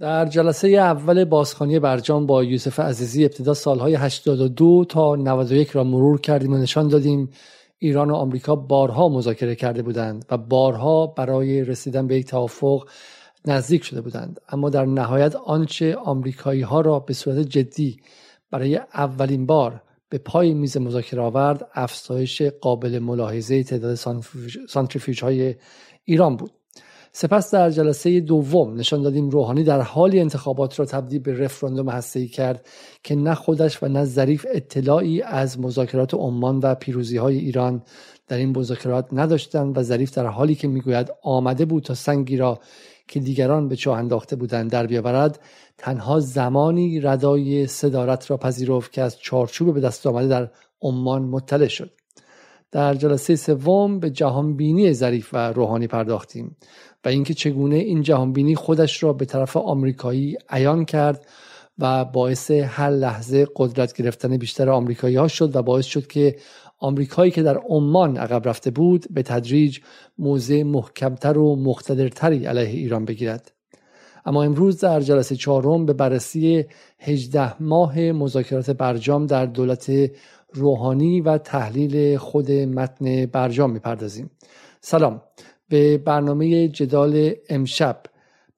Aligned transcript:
در 0.00 0.26
جلسه 0.26 0.68
اول 0.68 1.24
بازخانی 1.24 1.78
برجام 1.78 2.26
با 2.26 2.44
یوسف 2.44 2.80
عزیزی 2.80 3.24
ابتدا 3.24 3.54
سالهای 3.54 3.94
82 3.94 4.84
تا 4.88 5.16
91 5.16 5.70
را 5.70 5.84
مرور 5.84 6.20
کردیم 6.20 6.52
و 6.52 6.56
نشان 6.56 6.88
دادیم 6.88 7.30
ایران 7.78 8.10
و 8.10 8.14
آمریکا 8.14 8.56
بارها 8.56 9.08
مذاکره 9.08 9.54
کرده 9.54 9.82
بودند 9.82 10.24
و 10.30 10.36
بارها 10.36 11.06
برای 11.06 11.64
رسیدن 11.64 12.06
به 12.06 12.16
یک 12.16 12.26
توافق 12.26 12.88
نزدیک 13.44 13.84
شده 13.84 14.00
بودند. 14.00 14.40
اما 14.48 14.70
در 14.70 14.84
نهایت 14.84 15.36
آنچه 15.36 15.96
آمریکایی 15.96 16.62
ها 16.62 16.80
را 16.80 17.00
به 17.00 17.14
صورت 17.14 17.38
جدی 17.38 17.96
برای 18.50 18.76
اولین 18.94 19.46
بار 19.46 19.82
به 20.08 20.18
پای 20.18 20.54
میز 20.54 20.76
مذاکره 20.76 21.22
آورد 21.22 21.68
افزایش 21.74 22.42
قابل 22.42 22.98
ملاحظه 22.98 23.62
تعداد 23.62 23.94
سانتریفیوژ 24.68 25.22
های 25.22 25.54
ایران 26.04 26.36
بود. 26.36 26.50
سپس 27.20 27.50
در 27.50 27.70
جلسه 27.70 28.20
دوم 28.20 28.74
نشان 28.74 29.02
دادیم 29.02 29.30
روحانی 29.30 29.64
در 29.64 29.80
حالی 29.80 30.20
انتخابات 30.20 30.78
را 30.78 30.86
تبدیل 30.86 31.18
به 31.18 31.38
رفراندوم 31.38 31.88
هسته‌ای 31.88 32.28
کرد 32.28 32.66
که 33.02 33.16
نه 33.16 33.34
خودش 33.34 33.82
و 33.82 33.88
نه 33.88 34.04
ظریف 34.04 34.46
اطلاعی 34.54 35.22
از 35.22 35.60
مذاکرات 35.60 36.14
عمان 36.14 36.60
و 36.62 36.74
پیروزی 36.74 37.16
های 37.16 37.38
ایران 37.38 37.82
در 38.28 38.36
این 38.36 38.58
مذاکرات 38.58 39.06
نداشتند 39.12 39.78
و 39.78 39.82
ظریف 39.82 40.14
در 40.14 40.26
حالی 40.26 40.54
که 40.54 40.68
می‌گوید 40.68 41.12
آمده 41.22 41.64
بود 41.64 41.82
تا 41.82 41.94
سنگی 41.94 42.36
را 42.36 42.60
که 43.08 43.20
دیگران 43.20 43.68
به 43.68 43.76
چاه 43.76 43.98
انداخته 43.98 44.36
بودند 44.36 44.70
در 44.70 44.86
بیاورد 44.86 45.40
تنها 45.78 46.20
زمانی 46.20 47.00
ردای 47.00 47.66
صدارت 47.66 48.30
را 48.30 48.36
پذیرفت 48.36 48.92
که 48.92 49.02
از 49.02 49.18
چارچوب 49.18 49.74
به 49.74 49.80
دست 49.80 50.06
آمده 50.06 50.28
در 50.28 50.50
عمان 50.82 51.22
مطلع 51.22 51.68
شد. 51.68 51.90
در 52.72 52.94
جلسه 52.94 53.36
سوم 53.36 54.00
به 54.00 54.10
جهانبینی 54.10 54.92
ظریف 54.92 55.28
و 55.32 55.52
روحانی 55.52 55.86
پرداختیم 55.86 56.56
و 57.04 57.08
اینکه 57.08 57.34
چگونه 57.34 57.76
این 57.76 58.02
جهانبینی 58.02 58.54
خودش 58.54 59.02
را 59.02 59.12
به 59.12 59.24
طرف 59.24 59.56
آمریکایی 59.56 60.36
عیان 60.48 60.84
کرد 60.84 61.26
و 61.78 62.04
باعث 62.04 62.50
هر 62.50 62.90
لحظه 62.90 63.46
قدرت 63.56 63.92
گرفتن 63.92 64.36
بیشتر 64.36 64.70
آمریکایی 64.70 65.16
ها 65.16 65.28
شد 65.28 65.56
و 65.56 65.62
باعث 65.62 65.86
شد 65.86 66.06
که 66.06 66.36
آمریکایی 66.78 67.30
که 67.30 67.42
در 67.42 67.58
عمان 67.58 68.16
عقب 68.16 68.48
رفته 68.48 68.70
بود 68.70 69.06
به 69.10 69.22
تدریج 69.22 69.78
موضع 70.18 70.62
محکمتر 70.62 71.38
و 71.38 71.56
مقتدرتری 71.56 72.46
علیه 72.46 72.68
ایران 72.68 73.04
بگیرد. 73.04 73.52
اما 74.26 74.42
امروز 74.42 74.80
در 74.80 75.00
جلسه 75.00 75.36
چهارم 75.36 75.86
به 75.86 75.92
بررسی 75.92 76.64
18 76.98 77.62
ماه 77.62 78.00
مذاکرات 78.00 78.70
برجام 78.70 79.26
در 79.26 79.46
دولت 79.46 79.90
روحانی 80.52 81.20
و 81.20 81.38
تحلیل 81.38 82.16
خود 82.16 82.50
متن 82.50 83.26
برجام 83.26 83.70
می‌پردازیم. 83.70 84.30
سلام. 84.80 85.22
به 85.68 85.98
برنامه 85.98 86.68
جدال 86.68 87.32
امشب 87.48 88.02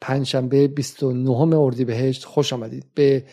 پنجشنبه 0.00 0.68
29 0.68 1.56
اردیبهشت 1.56 2.24
خوش 2.24 2.52
آمدید. 2.52 2.86
به 2.94 3.24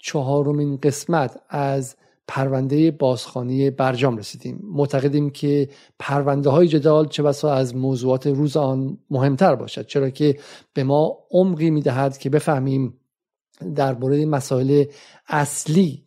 چهارمین 0.00 0.76
قسمت 0.76 1.40
از 1.48 1.96
پرونده 2.28 2.90
بازخانی 2.90 3.70
برجام 3.70 4.16
رسیدیم. 4.16 4.60
معتقدیم 4.64 5.30
که 5.30 5.68
پرونده 5.98 6.50
های 6.50 6.68
جدال 6.68 7.08
چه 7.08 7.22
بسا 7.22 7.54
از 7.54 7.76
موضوعات 7.76 8.26
روز 8.26 8.56
آن 8.56 8.98
مهمتر 9.10 9.54
باشد 9.54 9.86
چرا 9.86 10.10
که 10.10 10.38
به 10.74 10.84
ما 10.84 11.18
عمقی 11.30 11.70
می‌دهد 11.70 12.18
که 12.18 12.30
بفهمیم 12.30 12.98
درباره 13.74 14.26
مسائل 14.26 14.84
اصلی 15.28 16.01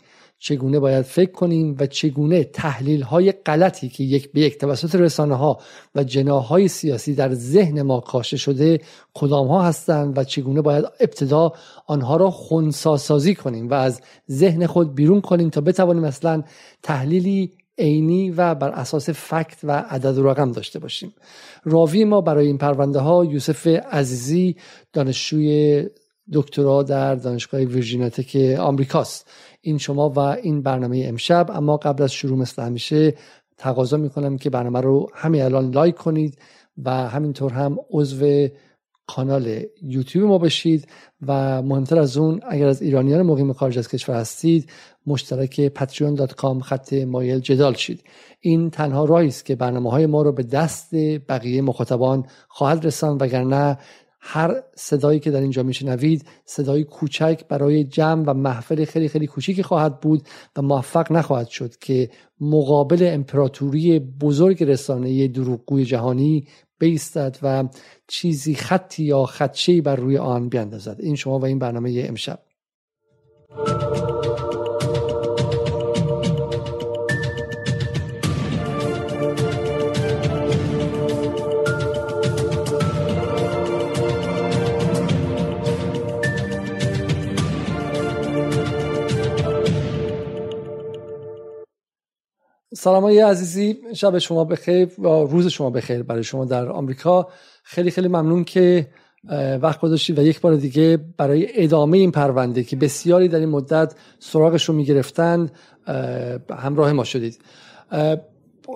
چگونه 0.45 0.79
باید 0.79 1.05
فکر 1.05 1.31
کنیم 1.31 1.75
و 1.79 1.85
چگونه 1.85 2.43
تحلیل 2.43 3.01
های 3.01 3.31
غلطی 3.31 3.89
که 3.89 4.03
یک 4.03 4.31
به 4.31 4.41
یک 4.41 4.57
توسط 4.57 4.95
رسانه 4.95 5.35
ها 5.35 5.59
و 5.95 6.03
جناح 6.03 6.45
های 6.45 6.67
سیاسی 6.67 7.13
در 7.13 7.33
ذهن 7.33 7.81
ما 7.81 7.99
کاشته 7.99 8.37
شده 8.37 8.79
کدام 9.13 9.47
ها 9.47 9.63
هستند 9.63 10.17
و 10.17 10.23
چگونه 10.23 10.61
باید 10.61 10.85
ابتدا 10.99 11.53
آنها 11.87 12.17
را 12.17 12.31
خونساسازی 12.31 13.35
کنیم 13.35 13.69
و 13.69 13.73
از 13.73 14.01
ذهن 14.31 14.67
خود 14.67 14.95
بیرون 14.95 15.21
کنیم 15.21 15.49
تا 15.49 15.61
بتوانیم 15.61 16.03
اصلا 16.03 16.43
تحلیلی 16.83 17.51
عینی 17.77 18.31
و 18.31 18.55
بر 18.55 18.69
اساس 18.69 19.09
فکت 19.09 19.57
و 19.63 19.71
عدد 19.71 20.17
و 20.17 20.23
رقم 20.29 20.51
داشته 20.51 20.79
باشیم. 20.79 21.13
راوی 21.63 22.05
ما 22.05 22.21
برای 22.21 22.47
این 22.47 22.57
پرونده 22.57 22.99
ها 22.99 23.25
یوسف 23.25 23.67
عزیزی 23.67 24.55
دانشجوی 24.93 25.85
دکترا 26.33 26.83
در 26.83 27.15
دانشگاه 27.15 27.61
ویرجینیا 27.61 28.09
تک 28.09 28.59
آمریکاست. 28.59 29.27
این 29.65 29.77
شما 29.77 30.09
و 30.09 30.19
این 30.19 30.61
برنامه 30.61 31.03
امشب. 31.07 31.51
اما 31.53 31.77
قبل 31.77 32.03
از 32.03 32.13
شروع 32.13 32.37
مثل 32.37 32.61
همیشه 32.61 33.13
تقاضا 33.57 33.97
می‌کنم 33.97 34.37
که 34.37 34.49
برنامه 34.49 34.81
رو 34.81 35.09
همین 35.13 35.41
الان 35.41 35.71
لایک 35.71 35.95
کنید 35.95 36.37
و 36.83 36.91
همینطور 36.91 37.53
هم 37.53 37.77
عضو 37.91 38.47
کانال 39.07 39.63
یوتیوب 39.81 40.29
ما 40.29 40.37
بشید 40.37 40.87
و 41.27 41.61
مهمتر 41.61 41.99
از 41.99 42.17
اون 42.17 42.39
اگر 42.49 42.67
از 42.67 42.81
ایرانیان 42.81 43.21
مقیم 43.21 43.53
خارج 43.53 43.77
از 43.77 43.87
کشور 43.87 44.15
هستید 44.15 44.69
مشترک 45.07 45.67
patreon.com 45.67 46.61
خط 46.61 46.93
مایل 46.93 47.39
جدال 47.39 47.73
شید. 47.73 48.03
این 48.39 48.69
تنها 48.69 49.05
راهی 49.05 49.27
است 49.27 49.45
که 49.45 49.55
برنامه 49.55 49.91
های 49.91 50.05
ما 50.05 50.21
رو 50.21 50.31
به 50.31 50.43
دست 50.43 50.95
بقیه 51.29 51.61
مخاطبان 51.61 52.25
خواهد 52.47 52.85
رساند 52.85 53.21
وگرنه 53.21 53.77
هر 54.27 54.61
صدایی 54.75 55.19
که 55.19 55.31
در 55.31 55.41
اینجا 55.41 55.63
میشنوید 55.63 56.25
صدای 56.45 56.83
کوچک 56.83 57.41
برای 57.49 57.83
جمع 57.83 58.23
و 58.27 58.33
محفل 58.33 58.85
خیلی 58.85 59.07
خیلی 59.07 59.27
کوچیکی 59.27 59.63
خواهد 59.63 59.99
بود 59.99 60.27
و 60.55 60.61
موفق 60.61 61.11
نخواهد 61.11 61.47
شد 61.47 61.77
که 61.77 62.09
مقابل 62.41 63.09
امپراتوری 63.13 63.99
بزرگ 63.99 64.63
رسانه 64.63 65.27
دروغگوی 65.27 65.85
جهانی 65.85 66.47
بیستد 66.79 67.37
و 67.41 67.67
چیزی 68.07 68.55
خطی 68.55 69.03
یا 69.03 69.25
خدشهی 69.25 69.81
بر 69.81 69.95
روی 69.95 70.17
آن 70.17 70.49
بیندازد. 70.49 70.97
این 70.99 71.15
شما 71.15 71.39
و 71.39 71.45
این 71.45 71.59
برنامه 71.59 72.05
امشب. 72.07 72.39
سلام 92.85 93.03
های 93.03 93.19
عزیزی 93.19 93.77
شب 93.95 94.17
شما 94.17 94.43
بخیر 94.43 94.89
و 94.99 95.07
روز 95.07 95.47
شما 95.47 95.69
بخیر 95.69 96.03
برای 96.03 96.23
شما 96.23 96.45
در 96.45 96.69
آمریکا. 96.69 97.27
خیلی 97.63 97.91
خیلی 97.91 98.07
ممنون 98.07 98.43
که 98.43 98.87
وقت 99.61 99.79
گذاشتید 99.79 100.19
و 100.19 100.21
یک 100.21 100.41
بار 100.41 100.55
دیگه 100.55 100.99
برای 101.17 101.63
ادامه 101.63 101.97
این 101.97 102.11
پرونده 102.11 102.63
که 102.63 102.75
بسیاری 102.75 103.27
در 103.27 103.39
این 103.39 103.49
مدت 103.49 103.95
سراغش 104.19 104.63
رو 104.63 104.75
می‌گرفتند 104.75 105.51
همراه 106.57 106.93
ما 106.93 107.03
شدید. 107.03 107.39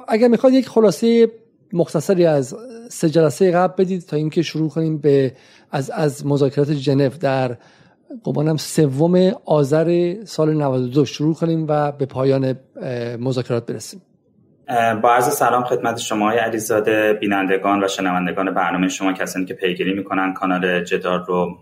اگر 0.08 0.28
می‌خواد 0.28 0.54
یک 0.54 0.70
خلاصه 0.70 1.32
مختصری 1.74 2.26
از 2.26 2.56
سه 2.90 3.10
جلسه 3.10 3.52
قبل 3.52 3.84
بدید 3.84 4.02
تا 4.02 4.18
اینکه 4.18 4.42
شروع 4.42 4.70
کنیم 4.70 4.98
به 4.98 5.34
از 5.72 5.90
از 5.90 6.26
مذاکرات 6.26 6.74
ژنو 6.74 7.10
در 7.10 7.58
گمانم 8.24 8.58
سوم 8.58 9.32
آذر 9.46 10.16
سال 10.26 10.54
92 10.54 11.06
شروع 11.06 11.36
کنیم 11.36 11.66
و 11.70 11.92
به 11.92 12.06
پایان 12.06 12.56
مذاکرات 13.20 13.66
برسیم. 13.66 14.02
با 15.02 15.14
عرض 15.14 15.34
سلام 15.34 15.64
خدمت 15.64 15.98
شما 15.98 16.30
های 16.30 16.38
علیزاده 16.38 17.14
بینندگان 17.14 17.84
و 17.84 17.88
شنوندگان 17.88 18.54
برنامه 18.54 18.88
شما 18.88 19.14
کسانی 19.14 19.46
که 19.46 19.54
پیگیری 19.54 19.94
می‌کنن 19.94 20.34
کانال 20.34 20.84
جدار 20.84 21.26
رو. 21.28 21.58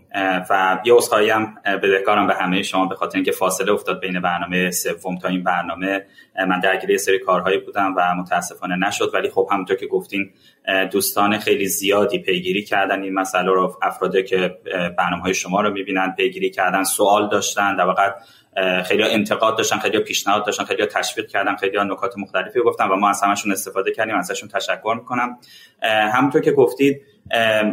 و 0.50 0.78
یه 0.84 0.96
اصخایی 0.96 1.30
هم 1.30 1.54
بدهکارم 1.64 2.26
به 2.26 2.34
همه 2.34 2.62
شما 2.62 2.86
به 2.86 2.94
خاطر 2.94 3.16
اینکه 3.16 3.32
فاصله 3.32 3.72
افتاد 3.72 4.00
بین 4.00 4.20
برنامه 4.20 4.70
سوم 4.70 5.18
تا 5.18 5.28
این 5.28 5.44
برنامه. 5.44 6.04
من 6.48 6.60
درگیری 6.60 6.98
سری 6.98 7.18
کارهایی 7.18 7.58
بودم 7.58 7.94
و 7.96 8.14
متاسفانه 8.14 8.76
نشد. 8.76 9.10
ولی 9.14 9.30
خب 9.30 9.48
همونطور 9.52 9.76
که 9.76 9.86
گفتین 9.86 10.30
دوستان 10.90 11.38
خیلی 11.38 11.66
زیادی 11.66 12.18
پیگیری 12.18 12.62
کردن 12.62 13.02
این 13.02 13.14
مسئله 13.14 13.50
رو 13.50 13.78
افرادی 13.82 14.22
که 14.22 14.58
برنامه 14.98 15.22
های 15.22 15.34
شما 15.34 15.60
رو 15.60 15.70
می‌بینن 15.72 16.14
پیگیری 16.16 16.50
کردن 16.50 16.84
سوال 16.84 17.28
داشتن 17.28 17.76
در 17.76 18.14
خیلی 18.86 19.02
انتقاد 19.02 19.56
داشتن 19.56 19.78
خیلی 19.78 19.98
پیشنهاد 19.98 20.46
داشتن 20.46 20.64
خیلی 20.64 20.86
تشویق 20.86 21.26
کردن 21.26 21.56
خیلی 21.56 21.78
نکات 21.84 22.18
مختلفی 22.18 22.60
گفتن 22.60 22.88
و 22.88 22.96
ما 22.96 23.08
از 23.08 23.22
همشون 23.22 23.52
استفاده 23.52 23.92
کردیم 23.92 24.14
ازشون 24.14 24.48
تشکر 24.48 24.94
می‌کنم. 24.98 25.38
همونطور 26.12 26.40
که 26.40 26.52
گفتید 26.52 27.02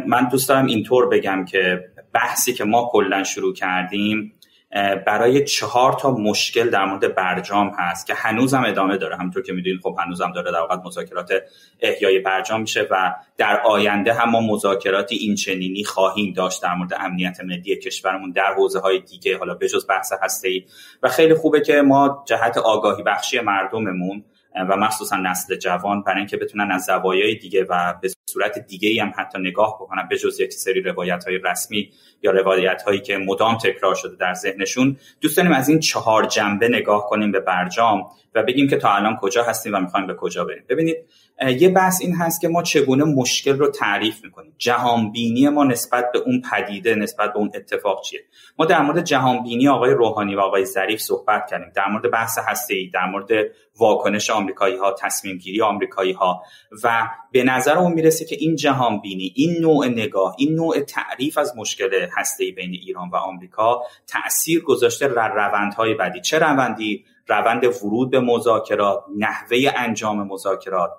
من 0.06 0.28
دوست 0.28 0.48
دارم 0.48 0.66
اینطور 0.66 1.08
بگم 1.08 1.44
که 1.44 1.84
بحثی 2.12 2.52
که 2.52 2.64
ما 2.64 2.88
کلا 2.92 3.24
شروع 3.24 3.54
کردیم 3.54 4.35
برای 5.06 5.44
چهار 5.44 5.92
تا 5.92 6.10
مشکل 6.10 6.70
در 6.70 6.84
مورد 6.84 7.14
برجام 7.14 7.72
هست 7.78 8.06
که 8.06 8.14
هنوزم 8.14 8.64
ادامه 8.66 8.96
داره. 8.96 9.16
همونطور 9.16 9.42
که 9.42 9.52
می‌دونید 9.52 9.80
خب 9.82 9.96
هنوزم 9.98 10.32
داره 10.32 10.52
در 10.52 10.60
واقع 10.60 10.76
مذاکرات 10.84 11.32
احیای 11.80 12.18
برجام 12.18 12.60
میشه 12.60 12.86
و 12.90 13.14
در 13.36 13.60
آینده 13.60 14.12
هم 14.12 14.30
ما 14.30 14.40
مذاکراتی 14.40 15.16
این 15.16 15.34
چنینی 15.34 15.84
خواهیم 15.84 16.32
داشت 16.32 16.62
در 16.62 16.74
مورد 16.74 16.94
امنیت 17.00 17.40
ملی 17.40 17.76
کشورمون 17.76 18.30
در 18.30 18.54
حوزه 18.54 18.80
های 18.80 19.00
دیگه. 19.00 19.38
حالا 19.38 19.54
بجز 19.54 19.86
بحث 19.88 20.12
هسته 20.22 20.64
و 21.02 21.08
خیلی 21.08 21.34
خوبه 21.34 21.60
که 21.60 21.82
ما 21.82 22.24
جهت 22.26 22.58
آگاهی 22.58 23.02
بخشی 23.02 23.40
مردممون 23.40 24.24
و 24.68 24.76
مخصوصا 24.76 25.16
نسل 25.16 25.56
جوان 25.56 26.02
برای 26.02 26.18
اینکه 26.18 26.36
بتونن 26.36 26.70
از 26.72 26.84
زوایای 26.84 27.34
دیگه 27.34 27.66
و 27.68 27.94
به 28.02 28.08
صورت 28.30 28.58
دیگه 28.58 29.02
هم 29.02 29.12
حتی 29.16 29.38
نگاه 29.38 29.76
بکنن 29.80 30.08
به 30.08 30.18
جز 30.18 30.40
یک 30.40 30.52
سری 30.52 30.82
روایت 30.82 31.24
های 31.24 31.38
رسمی 31.38 31.90
یا 32.26 32.32
روایت 32.32 32.82
هایی 32.82 33.00
که 33.00 33.18
مدام 33.18 33.58
تکرار 33.58 33.94
شده 33.94 34.16
در 34.16 34.34
ذهنشون 34.34 34.96
دوست 35.20 35.36
داریم 35.36 35.52
از 35.52 35.68
این 35.68 35.80
چهار 35.80 36.24
جنبه 36.24 36.68
نگاه 36.68 37.06
کنیم 37.08 37.32
به 37.32 37.40
برجام 37.40 38.06
و 38.34 38.42
بگیم 38.42 38.68
که 38.68 38.76
تا 38.76 38.94
الان 38.94 39.16
کجا 39.16 39.42
هستیم 39.42 39.74
و 39.74 39.80
می‌خوایم 39.80 40.06
به 40.06 40.14
کجا 40.14 40.44
بریم. 40.44 40.64
ببینید 40.68 40.96
یه 41.58 41.68
بحث 41.68 42.00
این 42.00 42.16
هست 42.16 42.40
که 42.40 42.48
ما 42.48 42.62
چگونه 42.62 43.04
مشکل 43.04 43.58
رو 43.58 43.68
تعریف 43.68 44.24
می‌کنیم. 44.24 44.54
جهان 44.58 45.12
بینی 45.12 45.48
ما 45.48 45.64
نسبت 45.64 46.12
به 46.12 46.18
اون 46.18 46.42
پدیده 46.50 46.94
نسبت 46.94 47.32
به 47.32 47.38
اون 47.38 47.50
اتفاق 47.54 48.02
چیه؟ 48.02 48.20
ما 48.58 48.64
در 48.64 48.82
مورد 48.82 49.04
جهان 49.04 49.42
بینی 49.42 49.68
آقای 49.68 49.90
روحانی 49.90 50.34
و 50.34 50.40
آقای 50.40 50.64
ظریف 50.64 51.00
صحبت 51.00 51.50
کردیم. 51.50 51.72
در 51.74 51.88
مورد 51.88 52.10
بحث 52.10 52.38
هسته 52.38 52.74
ای 52.74 52.90
در 52.94 53.06
مورد 53.06 53.28
واکنش 53.78 54.30
آمریکایی 54.30 54.76
ها 54.76 54.92
تصمیم 54.92 55.36
گیری 55.36 55.62
آمریکایی 55.62 56.12
ها 56.12 56.42
و 56.84 57.08
به 57.36 57.44
نظر 57.44 57.78
اون 57.78 57.92
می‌رسه 57.92 58.24
که 58.24 58.36
این 58.40 58.56
جهان 58.56 59.00
بینی 59.00 59.32
این 59.34 59.60
نوع 59.60 59.86
نگاه 59.86 60.34
این 60.38 60.54
نوع 60.54 60.80
تعریف 60.80 61.38
از 61.38 61.52
مشکل 61.56 62.06
هسته 62.16 62.50
بین 62.50 62.70
ایران 62.70 63.08
و 63.08 63.16
آمریکا 63.16 63.82
تاثیر 64.06 64.62
گذاشته 64.62 65.08
در 65.08 65.34
روندهای 65.34 65.94
بعدی. 65.94 66.20
چه 66.20 66.38
روندی؟ 66.38 67.04
روند 67.28 67.64
ورود 67.64 68.10
به 68.10 68.20
مذاکرات 68.20 69.04
نحوه 69.18 69.58
انجام 69.76 70.26
مذاکرات 70.26 70.90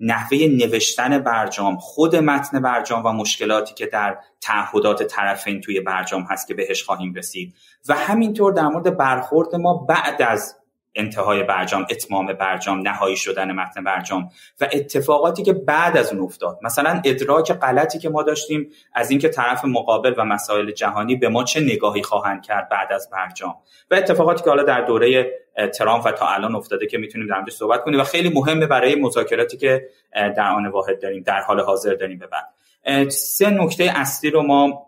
نحوه 0.00 0.38
نوشتن 0.38 1.18
برجام 1.18 1.76
خود 1.76 2.16
متن 2.16 2.62
برجام 2.62 3.06
و 3.06 3.12
مشکلاتی 3.12 3.74
که 3.74 3.86
در 3.86 4.18
تعهدات 4.40 5.02
طرفین 5.02 5.60
توی 5.60 5.80
برجام 5.80 6.22
هست 6.22 6.48
که 6.48 6.54
بهش 6.54 6.82
خواهیم 6.82 7.14
رسید. 7.14 7.54
و 7.88 7.94
همینطور 7.94 8.52
در 8.52 8.66
مورد 8.66 8.96
برخورد 8.96 9.54
ما 9.54 9.74
بعد 9.74 10.22
از 10.22 10.59
انتهای 10.94 11.42
برجام 11.42 11.86
اتمام 11.90 12.32
برجام 12.32 12.88
نهایی 12.88 13.16
شدن 13.16 13.52
متن 13.52 13.84
برجام 13.84 14.28
و 14.60 14.68
اتفاقاتی 14.72 15.42
که 15.42 15.52
بعد 15.52 15.96
از 15.96 16.12
اون 16.12 16.22
افتاد. 16.22 16.58
مثلا 16.62 17.00
ادراک 17.04 17.52
غلطی 17.52 17.98
که 17.98 18.08
ما 18.08 18.22
داشتیم 18.22 18.70
از 18.94 19.10
اینکه 19.10 19.28
طرف 19.28 19.64
مقابل 19.64 20.14
و 20.16 20.24
مسائل 20.24 20.70
جهانی 20.70 21.16
به 21.16 21.28
ما 21.28 21.44
چه 21.44 21.60
نگاهی 21.60 22.02
خواهند 22.02 22.42
کرد 22.42 22.68
بعد 22.68 22.92
از 22.92 23.10
برجام 23.12 23.54
و 23.90 23.94
اتفاقاتی 23.94 24.44
که 24.44 24.50
حالا 24.50 24.62
در 24.62 24.80
دوره 24.80 25.30
ترامپ 25.78 26.06
و 26.06 26.12
تا 26.12 26.28
الان 26.28 26.54
افتاده 26.54 26.86
که 26.86 26.98
می‌تونیم 26.98 27.28
در 27.28 27.50
صحبت 27.50 27.84
کنیم 27.84 28.00
و 28.00 28.04
خیلی 28.04 28.28
مهمه 28.28 28.66
برای 28.66 28.94
مذاکراتی 28.94 29.56
که 29.56 29.88
در 30.12 30.50
آن 30.50 30.66
واحد 30.66 31.02
داریم 31.02 31.22
در 31.22 31.40
حال 31.40 31.60
حاضر 31.60 31.94
داریم 31.94 32.18
به 32.18 32.26
بعد. 32.26 33.08
سه 33.08 33.50
نکته 33.50 33.92
اصلی 33.96 34.30
رو 34.30 34.42
ما 34.42 34.86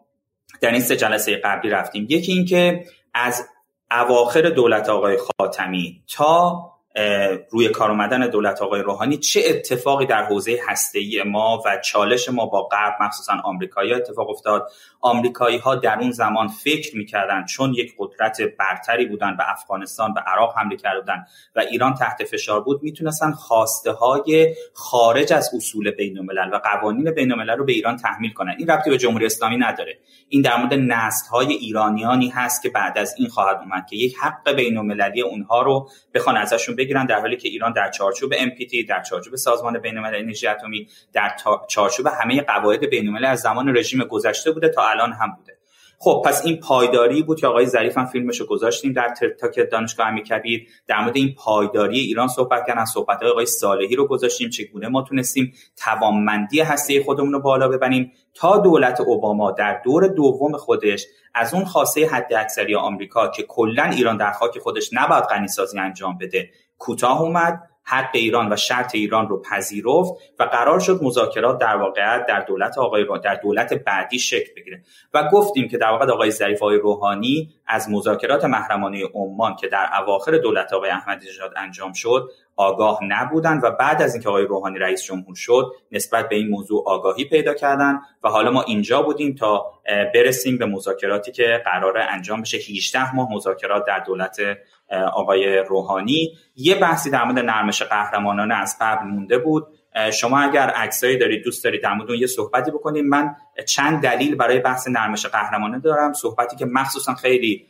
در 0.60 0.70
این 0.70 0.80
سه 0.80 0.96
جلسه 0.96 1.36
قبلی 1.36 1.70
رفتیم. 1.70 2.06
یکی 2.08 2.32
اینکه 2.32 2.84
از 3.14 3.48
اواخر 3.92 4.42
دولت 4.42 4.88
آقای 4.88 5.18
خاتمی 5.18 6.02
تا 6.08 6.72
روی 7.50 7.68
کار 7.68 7.90
آمدن 7.90 8.26
دولت 8.30 8.62
آقای 8.62 8.82
روحانی 8.82 9.16
چه 9.16 9.42
اتفاقی 9.46 10.06
در 10.06 10.24
حوزه 10.24 10.60
هسته‌ای 10.68 11.22
ما 11.22 11.62
و 11.66 11.80
چالش 11.84 12.28
ما 12.28 12.46
با 12.46 12.62
غرب 12.62 12.94
مخصوصا 13.00 13.32
آمریکایی 13.44 13.94
اتفاق 13.94 14.30
افتاد؟ 14.30 14.70
آمریکایی 15.02 15.58
ها 15.58 15.74
در 15.74 15.98
اون 15.98 16.10
زمان 16.10 16.48
فکر 16.48 16.96
می‌کردن 16.96 17.44
چون 17.44 17.74
یک 17.74 17.94
قدرت 17.98 18.40
برتری 18.42 19.06
بودن 19.06 19.36
به 19.36 19.50
افغانستان 19.50 20.12
و 20.12 20.18
عراق 20.26 20.58
حمله 20.58 20.76
کرده 20.76 21.00
بودن 21.00 21.24
و 21.56 21.60
ایران 21.60 21.94
تحت 21.94 22.24
فشار 22.24 22.60
بود 22.60 22.82
می‌تونستن 22.82 23.32
خواسته 23.32 23.92
های 23.92 24.54
خارج 24.72 25.32
از 25.32 25.50
اصول 25.56 25.90
بین 25.90 26.18
الملل 26.18 26.54
و 26.54 26.58
قوانین 26.58 27.10
بین 27.10 27.32
الملل 27.32 27.56
رو 27.56 27.64
به 27.64 27.72
ایران 27.72 27.96
تحمیل 27.96 28.32
کنن. 28.32 28.54
این 28.58 28.70
ربطی 28.70 28.90
به 28.90 28.98
جمهوری 28.98 29.26
اسلامی 29.26 29.56
نداره. 29.56 29.98
این 30.28 30.42
در 30.42 30.56
مورد 30.56 30.74
نسل 30.74 31.28
های 31.30 31.52
ایرانیانی 31.52 32.28
هست 32.28 32.62
که 32.62 32.68
بعد 32.68 32.98
از 32.98 33.14
این 33.18 33.28
خواهد 33.28 33.56
اومد 33.56 33.86
که 33.86 33.96
یک 33.96 34.16
حق 34.22 34.52
بین 34.52 34.76
المللی 34.76 35.22
اونها 35.22 35.62
رو 35.62 35.88
بخوان 36.14 36.36
ازشون 36.36 36.76
بگیرن 36.76 37.06
در 37.06 37.20
حالی 37.20 37.36
که 37.36 37.48
ایران 37.48 37.72
در 37.72 37.90
چارچوب 37.90 38.34
NPT 38.34 38.86
در 38.88 39.02
چارچوب 39.02 39.36
سازمان 39.36 39.78
بین‌المللی 39.78 40.18
انرژی 40.18 40.46
اتمی 40.46 40.88
در 41.12 41.36
چارچوب 41.68 42.06
همه 42.06 42.42
قواعد 42.42 42.90
بین‌المللی 42.90 43.26
از 43.26 43.40
زمان 43.40 43.76
رژیم 43.76 44.04
گذشته 44.04 44.50
بوده 44.50 44.68
تا 44.68 44.91
الان 44.92 45.12
هم 45.12 45.36
بوده. 45.36 45.52
خب 46.04 46.22
پس 46.24 46.46
این 46.46 46.56
پایداری 46.56 47.22
بود 47.22 47.40
که 47.40 47.46
آقای 47.46 47.66
ظریف 47.66 47.98
هم 47.98 48.06
فیلمشو 48.06 48.46
گذاشتیم 48.46 48.92
در 48.92 49.08
ترتاک 49.08 49.70
دانشگاه 49.72 50.06
امیرکبیر 50.06 50.66
در 50.86 51.00
مورد 51.00 51.16
این 51.16 51.34
پایداری 51.34 51.98
ایران 51.98 52.28
صحبت 52.28 52.66
کردن 52.66 52.84
صحبت 52.84 53.22
های 53.22 53.30
آقای 53.30 53.46
صالحی 53.46 53.96
رو 53.96 54.06
گذاشتیم. 54.06 54.50
چگونه 54.50 54.88
ما 54.88 55.02
تونستیم 55.02 55.52
توانمندی 55.76 56.60
هسته 56.60 57.04
خودمون 57.04 57.32
رو 57.32 57.40
بالا 57.40 57.68
ببریم 57.68 58.12
تا 58.34 58.58
دولت 58.58 59.00
اوباما 59.00 59.50
در 59.50 59.80
دور 59.84 60.08
دوم 60.08 60.56
خودش 60.56 61.06
از 61.34 61.54
اون 61.54 61.64
خواسته 61.64 62.06
حد 62.06 62.34
اکثری 62.34 62.74
آمریکا 62.74 63.28
که 63.28 63.42
کلا 63.42 63.84
ایران 63.84 64.16
در 64.16 64.32
خاک 64.32 64.58
خودش 64.58 64.90
نباید 64.92 65.24
غنیسازی 65.24 65.78
انجام 65.78 66.18
بده 66.18 66.50
کوتاه 66.78 67.22
اومد. 67.22 67.71
حق 67.84 68.10
ایران 68.12 68.52
و 68.52 68.56
شرط 68.56 68.94
ایران 68.94 69.28
رو 69.28 69.42
پذیرفت 69.42 70.12
و 70.38 70.42
قرار 70.42 70.80
شد 70.80 71.00
مذاکرات 71.02 71.58
در 71.58 71.76
واقع 71.76 72.26
در 72.26 72.40
دولت 72.40 72.78
آقای 72.78 73.04
رو 73.04 73.18
در 73.18 73.34
دولت 73.34 73.72
بعدی 73.74 74.18
شکل 74.18 74.50
بگیره. 74.56 74.82
و 75.14 75.28
گفتیم 75.32 75.68
که 75.68 75.78
در 75.78 75.90
واقع 75.90 76.12
آقای 76.12 76.30
ظریف 76.30 76.62
آقای 76.62 76.78
روحانی 76.78 77.50
از 77.66 77.90
مذاکرات 77.90 78.44
محرمانه 78.44 79.04
عمان 79.14 79.56
که 79.56 79.68
در 79.68 79.88
اواخر 80.02 80.38
دولت 80.38 80.72
آقای 80.72 80.90
احمدی 80.90 81.26
نژاد 81.28 81.52
انجام 81.56 81.92
شد 81.92 82.30
آگاه 82.56 82.98
نبودند 83.04 83.64
و 83.64 83.70
بعد 83.70 84.02
از 84.02 84.14
اینکه 84.14 84.28
آقای 84.28 84.44
روحانی 84.44 84.78
رئیس 84.78 85.04
جمهور 85.04 85.34
شد 85.34 85.72
نسبت 85.92 86.28
به 86.28 86.36
این 86.36 86.48
موضوع 86.48 86.84
آگاهی 86.86 87.24
پیدا 87.24 87.54
کردن 87.54 88.00
و 88.24 88.28
حالا 88.28 88.50
ما 88.50 88.62
اینجا 88.62 89.02
بودیم 89.02 89.34
تا 89.34 89.72
برسیم 90.14 90.58
به 90.58 90.66
مذاکراتی 90.66 91.32
که 91.32 91.62
قرار 91.64 91.98
انجام 91.98 92.42
بشه. 92.42 92.56
18 92.56 93.16
ماه 93.16 93.28
مذاکرات 93.32 93.84
در 93.84 93.98
دولت 93.98 94.36
آقای 94.92 95.56
روحانی. 95.56 96.34
یه 96.56 96.74
بحثی 96.74 97.10
در 97.10 97.24
مورد 97.24 97.38
نرمش 97.38 97.82
قهرمانانه 97.82 98.54
از 98.54 98.76
قبل 98.80 99.06
مونده 99.06 99.38
بود. 99.38 99.66
شما 100.12 100.40
اگر 100.40 100.70
عکسایی 100.70 101.18
دارید 101.18 101.44
دوست 101.44 101.64
دارید 101.64 101.82
در 101.82 101.94
مورد 101.94 102.10
یه 102.10 102.26
صحبتی 102.26 102.70
بکنید 102.70 103.04
من 103.04 103.34
چند 103.68 104.02
دلیل 104.02 104.34
برای 104.34 104.58
بحث 104.58 104.88
نرمش 104.88 105.26
قهرمانه 105.26 105.78
دارم. 105.78 106.12
صحبتی 106.12 106.56
که 106.56 106.64
مخصوصا 106.64 107.14
خیلی 107.14 107.66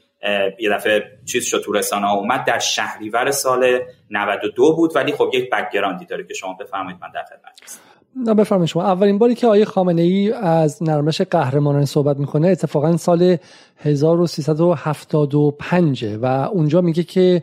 یه 0.59 0.71
دفعه 0.71 1.19
چیز 1.33 1.45
شد 1.45 1.63
تو 1.65 2.07
اومد. 2.07 2.45
در 2.45 2.59
شهریور 2.59 3.31
سال 3.31 3.79
92 4.11 4.77
بود. 4.77 4.97
ولی 4.97 5.13
خب 5.13 5.31
یک 5.35 5.51
بکگراندی 5.51 6.07
داره 6.07 6.25
که 6.25 6.35
شما 6.35 6.57
بفرمایید 6.61 6.99
من 7.03 7.11
در 7.15 7.23
خدمت 7.23 7.61
نه 7.63 7.92
بفرمایید 8.17 8.69
شما. 8.69 8.83
اولین 8.83 9.19
باری 9.19 9.35
که 9.35 9.47
آیه 9.47 9.65
خامنه 9.65 10.03
ای 10.03 10.33
از 10.33 10.83
نرمش 10.83 11.21
قهرمانان 11.21 11.85
صحبت 11.85 12.17
می‌کنه 12.17 12.49
اتفاقا 12.49 12.97
سال 12.97 13.37
1375 13.79 16.05
و 16.23 16.27
اونجا 16.27 16.81
میگه 16.81 17.03
که 17.03 17.43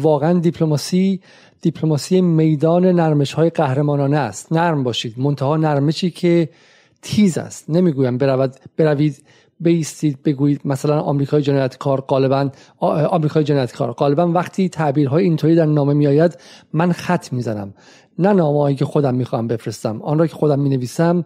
واقعا 0.00 0.38
دیپلماسی 0.38 1.20
دیپلماسی 1.60 2.20
میدان 2.20 2.86
نرمش 2.86 3.32
های 3.32 3.50
قهرمانانه 3.50 4.16
است. 4.16 4.52
نرم 4.52 4.82
باشید. 4.82 5.14
منتها 5.18 5.56
نرمشی 5.56 6.10
که 6.10 6.48
تیز 7.02 7.38
است. 7.38 7.70
نمی‌گویم 7.70 8.18
برود 8.18 8.56
بروید 8.76 9.22
بیستید 9.60 10.22
بگویید 10.22 10.60
مثلا 10.64 11.00
آمریکای 11.00 11.42
جنایتکار 11.42 12.00
غالبا 12.00 12.50
آمریکای 12.78 13.44
جنایتکار 13.44 13.92
غالبا 13.92 14.26
وقتی 14.26 14.68
تعبیرهای 14.68 15.24
اینطوری 15.24 15.54
در 15.54 15.66
نامه 15.66 15.94
میآید 15.94 16.38
من 16.72 16.92
خط 16.92 17.32
می‌زنم. 17.32 17.74
نه 18.18 18.32
نامه‌ای 18.32 18.74
که 18.74 18.84
خودم 18.84 19.14
می‌خوام 19.14 19.46
بفرستم. 19.48 20.02
آن 20.02 20.18
را 20.18 20.26
که 20.26 20.34
خودم 20.34 20.60
می‌نویسم 20.60 21.24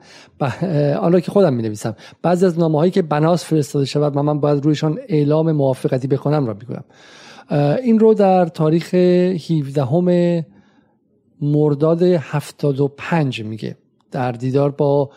آن 1.01 1.13
را 1.13 1.21
که 1.21 1.31
خودم 1.31 1.55
می‌نویسم. 1.55 1.97
بعضی 2.23 2.47
از 2.47 2.59
نامه‌هایی 2.59 2.91
که 2.91 3.03
بناس 3.03 3.45
فرستاده 3.45 3.85
شود 3.85 4.17
و 4.17 4.23
من 4.23 4.41
باید 4.41 4.65
رویشان 4.65 4.99
اعلام 5.09 5.53
موافقتی 5.53 6.09
بکنم 6.09 6.47
را 6.47 6.55
می‌گویم 6.55 6.85
این 7.83 7.99
رو 7.99 8.15
در 8.15 8.47
تاریخ 8.47 8.95
17 8.95 10.45
مرداد 11.41 12.03
75 12.03 13.43
میگه. 13.43 13.77
در 14.11 14.33
دیدار 14.33 14.71
با 14.71 15.11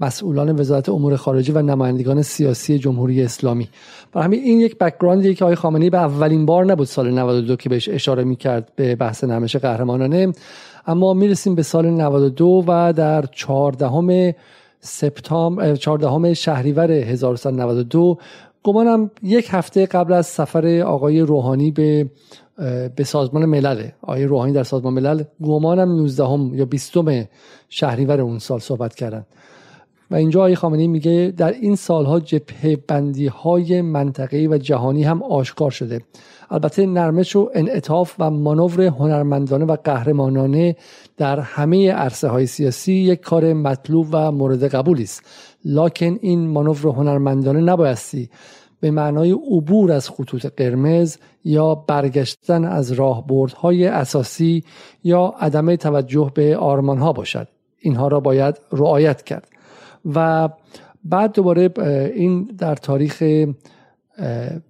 مسئولان 0.00 0.60
وزارت 0.60 0.88
امور 0.88 1.16
خارجه 1.16 1.54
و 1.54 1.62
نمایندگان 1.62 2.22
سیاسی 2.22 2.78
جمهوری 2.78 3.22
اسلامی. 3.22 3.68
برای 4.12 4.24
همین 4.24 4.40
این 4.40 4.60
یک 4.60 4.78
بکگراندی 4.78 5.34
که 5.34 5.44
آقای 5.44 5.54
خامنه‌ای 5.54 5.90
به 5.90 5.98
اولین 5.98 6.46
بار 6.46 6.64
نبود 6.64 6.86
سال 6.86 7.10
92 7.10 7.56
که 7.56 7.68
بهش 7.68 7.88
اشاره 7.88 8.24
می‌کرد 8.24 8.72
به 8.76 8.96
بحث 8.96 9.24
نمایش 9.24 9.56
قهرمانانه. 9.56 10.32
اما 10.86 11.14
می‌رسیم 11.14 11.54
به 11.54 11.62
سال 11.62 11.86
92 11.86 12.64
و 12.66 12.92
در 12.92 13.24
14 13.26 14.34
سپتامبر 14.80 15.74
14 15.74 16.34
شهریور 16.34 16.90
1392 16.90 18.18
گمانم 18.62 19.10
یک 19.22 19.48
هفته 19.50 19.86
قبل 19.86 20.12
از 20.12 20.26
سفر 20.26 20.80
آقای 20.80 21.20
روحانی 21.20 21.70
به 21.70 22.10
به 22.96 23.04
سازمان 23.04 23.44
ملل. 23.44 23.88
آقای 24.02 24.24
روحانی 24.24 24.52
در 24.52 24.62
سازمان 24.62 24.94
ملل 24.94 25.22
گمانم 25.42 25.96
19 25.96 26.24
هم 26.24 26.54
یا 26.54 26.64
20 26.64 26.92
شهریور 27.68 28.20
اون 28.20 28.38
سال 28.38 28.58
صحبت 28.58 28.94
کردن. 28.94 29.26
و 30.10 30.14
اینجا 30.14 30.40
آقای 30.40 30.54
خامنه‌ای 30.54 30.88
میگه 30.88 31.34
در 31.36 31.52
این 31.52 31.76
سالها 31.76 32.20
جبهه 32.20 32.76
بندی 32.76 33.26
های 33.26 33.82
منطقه‌ای 33.82 34.46
و 34.46 34.58
جهانی 34.58 35.04
هم 35.04 35.22
آشکار 35.22 35.70
شده. 35.70 36.00
البته 36.52 36.86
نرمش 36.86 37.36
و 37.36 37.50
انعطاف 37.54 38.14
و 38.18 38.30
مانور 38.30 38.82
هنرمندانه 38.82 39.64
و 39.64 39.76
قهرمانانه 39.84 40.76
در 41.16 41.40
همه 41.40 41.92
عرصه 41.92 42.28
های 42.28 42.46
سیاسی 42.46 42.92
یک 42.92 43.20
کار 43.20 43.52
مطلوب 43.52 44.06
و 44.12 44.32
مورد 44.32 44.64
قبولی 44.64 45.02
است. 45.02 45.22
لکن 45.64 46.18
این 46.20 46.48
مانور 46.48 46.86
هنرمندانه 46.86 47.60
نبایستی 47.60 48.30
به 48.80 48.90
معنای 48.90 49.32
عبور 49.32 49.92
از 49.92 50.08
خطوط 50.08 50.46
قرمز 50.46 51.16
یا 51.44 51.74
برگشتن 51.74 52.64
از 52.64 52.92
راهبردهای 52.92 53.86
اساسی 53.86 54.64
یا 55.04 55.34
عدم 55.40 55.76
توجه 55.76 56.30
به 56.34 56.56
آرمانها 56.56 57.12
باشد. 57.12 57.48
اینها 57.78 58.08
را 58.08 58.20
باید 58.20 58.60
رعایت 58.72 59.22
کرد. 59.22 59.48
و 60.14 60.48
بعد 61.04 61.32
دوباره 61.32 61.70
این 62.14 62.44
در 62.58 62.74
تاریخ 62.74 63.22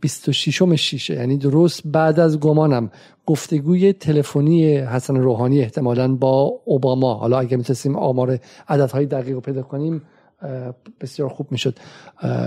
26 0.01 0.63
شیشه 0.77 1.15
یعنی 1.15 1.37
درست 1.37 1.83
بعد 1.85 2.21
از 2.21 2.41
گمانم. 2.41 2.91
گفتگوی 3.27 3.93
تلفنی 3.93 4.77
حسن 4.77 5.17
روحانی 5.17 5.61
احتمالا 5.61 6.15
با 6.15 6.53
اوباما. 6.65 7.15
حالا 7.15 7.39
اگه 7.39 7.57
می‌تونستیم 7.57 7.97
آمار 7.97 8.39
عددهای 8.69 9.07
دقیق 9.07 9.35
رو 9.35 9.41
پیدا 9.41 9.63
کنیم 9.63 10.03
بسیار 11.01 11.29
خوب 11.29 11.47
می‌شد. 11.51 11.79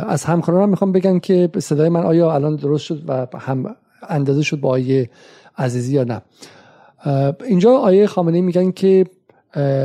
از 0.07 0.23
همکارانم 0.23 0.69
می‌خوام 0.69 0.91
بگم 0.91 1.19
که 1.19 1.49
صدای 1.59 1.89
من 1.89 2.03
آیا 2.03 2.33
الان 2.33 2.55
درست 2.55 2.83
شد 2.83 3.03
و 3.07 3.27
هم 3.37 3.75
اندازه 4.09 4.41
شد 4.41 4.59
با 4.59 4.69
آیه 4.69 5.09
عزیزی 5.57 5.93
یا 5.93 6.03
نه. 6.03 6.21
اینجا 7.47 7.71
آیه 7.71 8.07
خامنه 8.07 8.41
میگن 8.41 8.71
که 8.71 9.05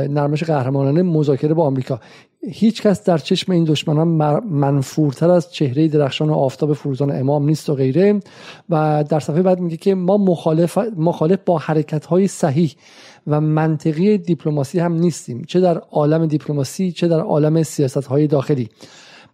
نرمش 0.09 0.43
قهرمانانه 0.43 1.01
مذاکره 1.01 1.53
با 1.53 1.65
آمریکا. 1.65 1.99
هیچ 2.49 2.81
کس 2.81 3.03
در 3.03 3.17
چشم 3.17 3.51
این 3.51 3.63
دشمنان 3.63 4.07
منفورتر 4.43 5.29
از 5.29 5.53
چهره 5.53 5.87
درخشان 5.87 6.29
و 6.29 6.33
آفتاب 6.33 6.73
فروزان 6.73 7.19
امام 7.19 7.45
نیست 7.45 7.69
و 7.69 7.75
غیره. 7.75 8.19
و 8.69 9.03
در 9.09 9.19
صفحه 9.19 9.41
بعد 9.41 9.59
میگه 9.59 9.77
که 9.77 9.95
ما 9.95 10.17
مخالف, 10.17 10.77
مخالف 10.97 11.39
با 11.45 11.57
حرکت 11.57 12.05
های 12.05 12.27
صحیح 12.27 12.75
و 13.27 13.41
منطقی 13.41 14.17
دیپلماسی 14.17 14.79
هم 14.79 14.93
نیستیم. 14.93 15.43
چه 15.47 15.59
در 15.59 15.77
عالم 15.77 16.25
دیپلماسی 16.25 16.91
چه 16.91 17.07
در 17.07 17.19
عالم 17.19 17.63
سیاست 17.63 18.05
های 18.05 18.27
داخلی. 18.27 18.69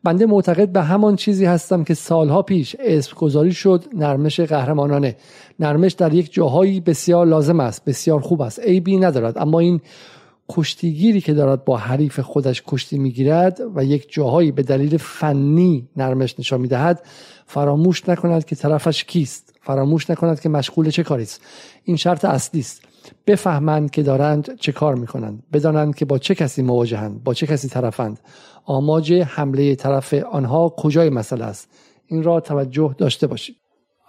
بنده 0.03 0.25
معتقد 0.25 0.69
به 0.69 0.81
همان 0.81 1.15
چیزی 1.15 1.45
هستم 1.45 1.83
که 1.83 1.93
سالها 1.93 2.41
پیش 2.41 2.75
اسم 2.79 3.11
گذاری 3.15 3.53
شد 3.53 3.83
نرمش 3.93 4.39
قهرمانانه. 4.39 5.15
نرمش 5.59 5.93
در 5.93 6.13
یک 6.13 6.33
جاهایی 6.33 6.79
بسیار 6.79 7.25
لازم 7.25 7.59
است 7.59 7.85
بسیار 7.85 8.19
خوب 8.19 8.41
است. 8.41 8.59
عیبی 8.59 8.97
ندارد. 8.97 9.37
اما 9.37 9.59
این 9.59 9.81
کشتیگیری 10.49 11.21
که 11.21 11.33
دارد 11.33 11.65
با 11.65 11.77
حریف 11.77 12.19
خودش 12.19 12.63
کشتی 12.67 12.97
می‌گیرد 12.97 13.61
و 13.75 13.83
یک 13.83 14.13
جاهایی 14.13 14.51
به 14.51 14.63
دلیل 14.63 14.97
فنی 14.97 15.89
نرمش 15.97 16.39
نشان 16.39 16.61
می‌دهد 16.61 17.03
فراموش 17.45 18.09
نکند 18.09 18.45
که 18.45 18.55
طرفش 18.55 19.03
کیست. 19.03 19.53
فراموش 19.61 20.09
نکند 20.09 20.39
که 20.39 20.49
مشغول 20.49 20.89
چه 20.89 21.03
کاری 21.03 21.23
است. 21.23 21.41
این 21.83 21.97
شرط 21.97 22.25
اصلی 22.25 22.59
است. 22.59 22.81
بفهمند 23.27 23.91
که 23.91 24.03
دارند 24.03 24.55
چه 24.59 24.71
کار 24.71 24.95
می‌کنند. 24.95 25.43
بدانند 25.53 25.95
که 25.95 26.05
با 26.05 26.17
چه 26.17 26.35
کسی 26.35 26.61
مواجهند 26.61 27.23
با 27.23 27.33
چه 27.33 27.47
کسی 27.47 27.69
طرفند. 27.69 28.19
آماج 28.65 29.13
حمله 29.13 29.75
طرف 29.75 30.13
آنها 30.13 30.69
کجای 30.69 31.09
مسئله 31.09 31.45
است؟ 31.45 31.69
این 32.05 32.23
را 32.23 32.39
توجه 32.39 32.95
داشته 32.97 33.27
باشید. 33.27 33.55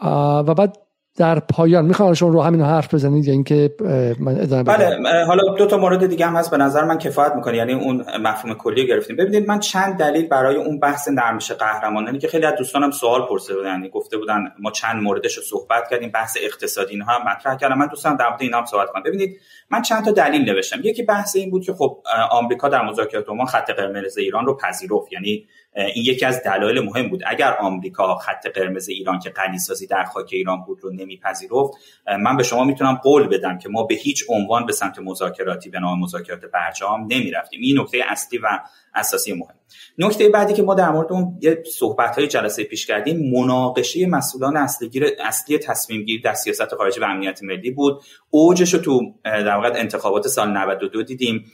و 0.02 0.54
بعد 0.54 0.76
در 1.18 1.40
پایان. 1.40 1.84
می‌خوام 1.84 2.14
شما 2.14 2.28
رو 2.28 2.42
همین 2.42 2.60
حرف 2.60 2.94
بزنید 2.94 3.25
یا 3.25 3.32
اینکه 3.32 3.75
من 4.20 4.40
ادامه 4.40 4.62
بله 4.62 5.25
حالا 5.26 5.42
دو 5.58 5.66
تا 5.66 5.76
مورد 5.76 6.06
دیگه 6.06 6.26
هم 6.26 6.37
هست. 6.37 6.50
به 6.50 6.56
نظر 6.56 6.84
من 6.84 6.98
کفایت 6.98 7.32
می‌کنه. 7.34 7.56
یعنی 7.56 7.72
اون 7.72 8.04
مفهوم 8.20 8.54
کلی 8.54 8.87
گرفتیم. 8.87 9.16
ببینید 9.16 9.48
من 9.48 9.60
چند 9.60 9.96
دلیل 9.96 10.28
برای 10.28 10.56
اون 10.56 10.80
بحث 10.80 11.08
نرمش 11.08 11.52
قهرمانانی 11.52 12.18
که 12.18 12.28
خیلی 12.28 12.46
از 12.46 12.54
دوستانم 12.58 12.90
سوال 12.90 13.26
پرسیده 13.26 13.54
بودن. 13.54 13.68
یعنی 13.70 13.88
گفته 13.88 14.16
بودن 14.16 14.52
ما 14.58 14.70
چند 14.70 15.02
موردش 15.02 15.37
رو 15.37 15.42
صحبت 15.42 15.88
کردیم. 15.90 16.10
بحث 16.10 16.37
اقتصادی 16.42 16.92
اینها 16.92 17.12
هم 17.12 17.30
مطرح 17.30 17.56
کردم. 17.56 17.78
من 17.78 17.87
دوستان 17.87 18.16
در 18.16 18.28
مورد 18.28 18.42
اینا 18.42 18.58
هم 18.58 18.64
صحبت 18.64 18.88
کنم. 18.88 19.02
ببینید 19.02 19.37
من 19.70 19.82
چند 19.82 20.04
تا 20.04 20.10
دلیل 20.10 20.50
نوشتم. 20.50 20.78
یکی 20.84 21.02
بحث 21.02 21.37
این 21.37 21.50
بود 21.50 21.64
که 21.64 21.72
خب 21.72 21.98
آمریکا 22.30 22.68
در 22.68 22.82
مذاکرات 22.82 23.28
ما 23.28 23.44
خط 23.44 23.70
قرمز 23.70 24.18
ایران 24.18 24.46
رو 24.46 24.56
پذیرفت. 24.56 25.12
یعنی 25.12 25.46
این 25.76 26.04
یکی 26.04 26.26
از 26.26 26.42
دلایل 26.42 26.80
مهم 26.80 27.08
بود. 27.08 27.22
اگر 27.26 27.56
آمریکا 27.60 28.14
خط 28.14 28.46
قرمز 28.46 28.88
ایران 28.88 29.18
که 29.18 29.30
غنیسازی 29.30 29.87
در 29.87 30.04
خاک 30.04 30.28
ایران 30.32 30.64
بود 30.66 30.78
رو 30.82 30.92
نمیپذیرفت 30.92 31.72
من 32.20 32.37
به 32.37 32.42
شما 32.42 32.64
می‌تونم 32.64 32.94
قول 32.94 33.26
بدم 33.26 33.58
که 33.58 33.68
ما 33.68 33.82
به 33.82 33.94
هیچ 33.94 34.25
عنوان 34.28 34.66
به 34.66 34.72
سمت 34.72 34.98
مذاکراتی 34.98 35.70
به 35.70 35.78
نام 35.78 36.00
مذاکرات 36.00 36.40
برجام 36.44 37.00
نمی‌رفتیم. 37.00 37.60
این 37.62 37.80
نکته 37.80 37.98
اصلی 38.08 38.38
و 38.38 38.46
اساسی 38.94 39.32
مهم. 39.32 39.54
نکته 39.98 40.28
بعدی 40.28 40.52
که 40.52 40.62
ما 40.62 40.75
در 40.75 40.90
مورد 40.90 41.12
اون 41.12 41.38
یه 41.42 41.62
صحبت 41.78 42.18
های 42.18 42.26
جلسه 42.26 42.64
پیش 42.64 42.87
کردیم 42.87 43.30
مناقشه 43.30 44.06
مسئولان 44.06 44.56
اصلی 44.56 44.90
اصلی 45.25 45.58
تصمیم 45.58 46.02
گیری 46.02 46.22
در 46.22 46.34
سیاست 46.34 46.75
خارجی 46.75 47.00
و 47.00 47.04
امنیت 47.04 47.42
ملی 47.42 47.70
بود. 47.70 48.02
اوجش 48.30 48.75
رو 48.75 48.80
تو 48.80 49.14
در 49.25 49.78
انتخابات 49.78 50.28
سال 50.28 50.56
92 50.56 51.02
دیدیم. 51.02 51.44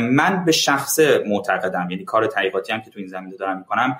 من 0.00 0.44
به 0.44 0.52
شخص 0.52 1.00
معتقدم 1.26 1.90
یعنی 1.90 2.04
کار 2.04 2.26
تحقیقاتی 2.26 2.72
هم 2.72 2.80
که 2.80 2.90
تو 2.90 2.98
این 2.98 3.08
زمینه 3.08 3.36
دارم 3.36 3.58
می‌کنم 3.58 3.98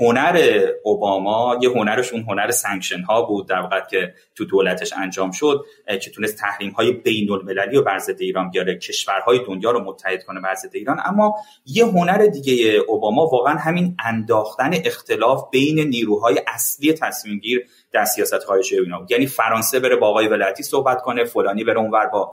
هنر 0.00 0.60
اوباما 0.82 1.58
یه 1.62 1.70
هنرش 1.70 2.12
اون 2.12 2.22
هنر 2.22 2.50
سانکشن 2.50 3.00
ها 3.00 3.22
بود 3.22 3.48
در 3.48 3.60
واقع 3.60 3.80
که 3.80 4.14
تو 4.34 4.44
دولتش 4.44 4.92
انجام 4.92 5.30
شد 5.30 5.64
که 6.02 6.10
تونست 6.10 6.38
تحریم 6.38 6.70
های 6.70 6.92
بین 6.92 7.30
المللی 7.30 7.76
و 7.76 7.82
بر 7.82 8.00
ایران 8.18 8.50
بیاره 8.50 8.78
کشورهای 8.78 9.40
دنیا 9.46 9.70
رو 9.70 9.84
متحد 9.84 10.24
کنه 10.24 10.40
بر 10.40 10.54
ایران. 10.72 11.00
اما 11.04 11.34
یه 11.66 11.84
هنر 11.84 12.26
دیگه 12.26 12.54
اوباما 12.88 13.26
واقعا 13.26 13.54
همین 13.54 13.96
انداختن 14.04 14.70
اختلاف 14.84 15.50
بین 15.50 15.80
نیروهای 15.80 16.40
اصلی 16.46 16.92
تصمیم 16.92 17.38
گیر 17.38 17.66
در 17.92 18.04
سیاست 18.04 18.44
خارجی 18.44 18.78
اینا 18.78 19.06
یعنی 19.10 19.26
فرانسه 19.26 19.80
بره 19.80 19.96
با 19.96 20.08
آقای 20.08 20.28
ولایتی 20.28 20.62
صحبت 20.62 21.02
کنه 21.02 21.24
فلانی 21.24 21.64
بره 21.64 21.78
اونور 21.78 22.06
با 22.06 22.32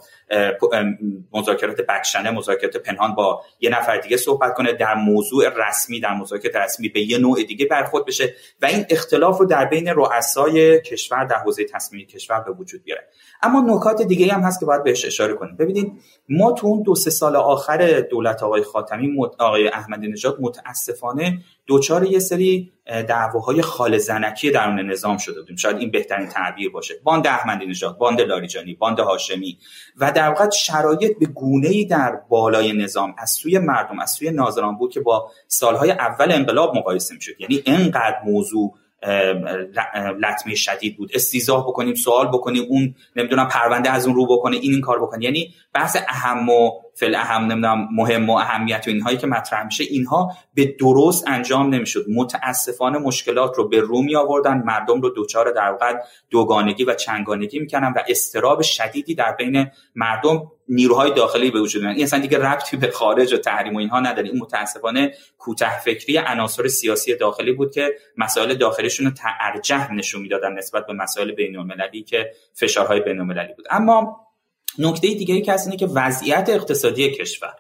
مذاکرات 1.34 1.82
بکشنه 1.82 2.32
مذاکرات 2.32 2.78
پنهان 2.78 3.16
با 3.16 3.42
یه 3.60 3.70
نفر 3.70 3.98
دیگه 3.98 4.18
صحبت 4.18 4.54
کنه 4.54 4.74
در 4.74 4.96
موضوع 4.96 5.68
رسمی 5.68 6.00
در 6.00 6.14
مذاکرات 6.14 6.56
رسمی 6.56 6.90
به 6.90 7.02
یه 7.02 7.18
نوع 7.18 7.44
دیگه 7.44 7.66
برخورد 7.66 8.06
بشه 8.06 8.34
و 8.62 8.66
این 8.66 8.86
اختلاف 8.90 9.38
رو 9.38 9.46
در 9.46 9.66
بین 9.66 9.88
رؤسای 9.88 10.82
کشور 10.82 11.26
در 11.26 11.38
حوزه 11.38 11.66
تصمیمی 11.66 12.06
کشور 12.06 12.40
به 12.40 12.52
وجود 12.52 12.84
بیاره. 12.84 13.08
اما 13.42 13.76
نکات 13.76 14.02
دیگه 14.02 14.34
هم 14.34 14.42
هست 14.42 14.60
که 14.60 14.66
باید 14.66 14.84
بهش 14.84 15.06
اشاره 15.06 15.34
کنیم. 15.34 15.56
ببینید 15.56 15.92
ما 16.30 16.52
تو 16.52 16.68
اون 16.68 16.82
دو 16.84 16.96
سه 16.96 17.10
سال 17.10 17.36
آخر 17.36 18.00
دولت 18.00 18.44
آقای 18.44 18.62
خاتمی 18.62 19.26
آقای 19.40 19.68
احمدی 19.68 20.08
نژاد 20.08 20.38
متاسفانه 20.42 21.44
دچار 21.68 22.04
یه 22.04 22.20
سری 22.20 22.72
دعواهای 22.86 23.62
خاله 23.62 23.98
زنکی 23.98 24.52
درون 24.52 24.80
نظام 24.80 25.18
شده 25.18 25.42
بودیم. 25.42 25.56
شاید 25.56 25.78
این 25.78 25.92
بهترین 25.92 26.28
تعبیر 26.28 26.70
باشه. 26.70 26.94
باند 27.04 27.28
احمدی 27.28 27.66
نژاد 27.66 27.98
باند 27.98 28.22
لاریجانی 28.22 28.74
باند 28.74 29.00
هاشمی 29.00 29.58
و 29.98 30.12
در 30.12 30.30
واقع 30.30 30.50
شرایط 30.50 31.20
به 31.20 31.26
گونه 31.26 31.68
ای 31.68 31.86
در 31.86 32.20
بالای 32.30 32.74
نظام 32.74 33.16
از 33.18 33.30
سوی 33.30 33.60
مردم 33.60 34.00
از 34.00 34.12
سوی 34.12 34.32
ناظران 34.32 34.78
بود 34.78 34.94
که 34.94 35.00
با 35.00 35.32
سالهای 35.48 35.92
اول 35.92 36.32
انقلاب 36.32 36.78
مقایسه 36.78 37.16
می‌شد. 37.16 37.34
یعنی 37.40 37.64
انقدر 37.66 38.18
موضوع 38.26 38.74
لطمه 40.20 40.56
شدید 40.56 40.98
بود. 40.98 41.12
استیزاه 41.14 41.68
بکنیم 41.68 41.96
سوال 41.96 42.28
بکنیم 42.28 42.64
اون 42.70 42.96
نمی‌دونم 43.16 43.48
پرونده 43.48 43.92
از 43.92 44.08
اون 44.08 44.16
رو 44.16 44.26
بکنه 44.26 44.58
این 44.58 44.72
این 44.72 44.82
کار 44.82 45.02
بکنه. 45.02 45.24
یعنی 45.24 45.54
بحث 45.74 45.98
اهم 46.08 46.50
و 46.50 46.72
فل 47.00 47.16
اهم 47.16 47.42
نمی‌دونم 47.44 47.88
مهم 47.92 48.30
و 48.30 48.34
اهمیت 48.34 48.84
و 48.88 48.90
اینهایی 48.90 49.18
که 49.18 49.28
مطرح 49.28 49.66
میشه 49.66 49.84
اینها 49.84 50.32
به 50.54 50.76
درست 50.80 51.28
انجام 51.28 51.74
نمی‌شد. 51.74 52.06
متاسفانه 52.16 52.98
مشکلات 52.98 53.58
رو 53.58 53.70
به 53.70 53.80
رو 53.80 54.02
می 54.02 54.16
آوردن 54.16 54.64
مردم 54.66 55.02
رو 55.02 55.10
دوچار 55.10 55.52
در 55.52 55.72
واقع 55.72 55.94
دوگانگی 56.30 56.84
و 56.84 56.94
چنگانگی 56.94 57.60
می‌کنن 57.60 57.94
و 57.96 58.04
استراب 58.08 58.62
شدیدی 58.62 59.16
در 59.16 59.32
بین 59.32 59.68
مردم 59.96 60.52
نیروهای 60.70 61.14
داخلی 61.14 61.52
به 61.52 61.62
وجود 61.62 61.84
میاد 61.84 61.96
این 61.96 62.04
اصلا 62.04 62.20
دیگه 62.20 62.38
ربطی 62.38 62.78
به 62.78 62.92
خارج 62.92 63.34
و 63.34 63.38
تحریم 63.38 63.76
و 63.76 63.80
اینها 63.80 64.00
نداره. 64.00 64.30
این 64.30 64.42
متاسفانه 64.42 65.14
کوته 65.38 65.80
فکری 65.80 66.18
عناصر 66.18 66.68
سیاسی 66.68 67.16
داخلی 67.16 67.52
بود 67.52 67.72
که 67.72 67.94
مسائل 68.18 68.54
داخلیشون 68.54 69.06
رو 69.06 69.12
ترجح 69.12 69.94
نشون 69.94 70.22
می‌دادن 70.22 70.54
نسبت 70.54 70.86
به 70.88 70.94
مسائل 70.94 71.32
بین 71.32 71.58
المللی 71.58 72.04
که 72.04 72.32
فشارهای 72.54 73.00
بین 73.00 73.20
المللی 73.20 73.54
بود. 73.54 73.66
اما 73.72 74.27
نکته 74.80 75.08
دیگه 75.08 75.42
که 75.42 75.62
اینه 75.62 75.78
که 75.78 75.88
وضعیت 75.88 76.50
اقتصادی 76.50 77.12
کشور. 77.12 77.54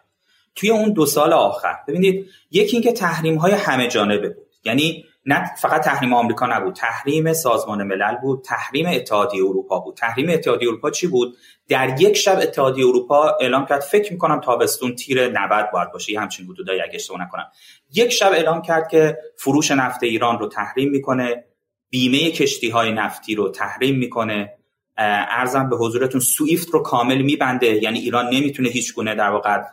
توی 0.55 0.69
اون 0.69 0.93
دو 0.93 1.05
سال 1.05 1.33
آخر 1.33 1.75
ببینید 1.88 2.29
یکی 2.51 2.75
اینکه 2.75 2.91
تحریم 2.91 3.36
های 3.36 3.51
همه 3.51 3.88
جانبه 3.88 4.29
بود. 4.29 4.47
یعنی 4.65 5.05
نه 5.25 5.55
فقط 5.55 5.83
تحریم 5.83 6.13
آمریکا 6.13 6.45
نبود 6.45 6.74
تحریم 6.74 7.33
سازمان 7.33 7.83
ملل 7.83 8.15
بود 8.21 8.43
تحریم 8.43 8.86
اتحادیه 8.86 9.43
اروپا 9.43 9.79
بود. 9.79 9.95
تحریم 9.95 10.29
اتحادیه 10.29 10.67
اروپا 10.67 10.91
چی 10.91 11.07
بود؟ 11.07 11.38
در 11.67 12.01
یک 12.01 12.17
شب 12.17 12.39
اتحادیه 12.41 12.88
اروپا 12.88 13.38
اعلام 13.41 13.65
کرد 13.65 13.81
فکر 13.81 14.12
می‌کنم 14.12 14.41
تابستون 14.41 14.95
تیر 14.95 15.27
90 15.27 15.71
باید 15.74 15.91
باشه. 15.91 16.12
یه 16.12 16.19
همچین 16.19 16.45
حدودایی 16.45 16.81
اگه 16.81 16.95
اشتباه 16.95 17.21
نکنم. 17.21 17.51
یک 17.93 18.09
شب 18.09 18.31
اعلام 18.31 18.62
کرد 18.62 18.89
که 18.89 19.17
فروش 19.38 19.71
نفت 19.71 20.03
ایران 20.03 20.39
رو 20.39 20.47
تحریم 20.47 20.89
می‌کنه 20.89 21.43
بیمه 21.89 22.31
کشتی 22.31 22.69
های 22.69 22.91
نفتی 22.91 23.36
رو 23.36 23.50
تحریم 23.50 23.97
می‌کنه. 23.97 24.57
ارزم 24.98 25.70
به 25.70 25.77
حضورتون 25.77 26.22
سویفت 26.22 26.70
رو 26.70 26.84
کامل 26.84 27.22
میبنده. 27.22 27.84
یعنی 27.84 28.00
ایران 28.00 28.25
نمی‌تونه 28.25 28.70
هیچ 28.70 28.94
گونه 28.94 29.16
در 29.16 29.30
واقع 29.30 29.63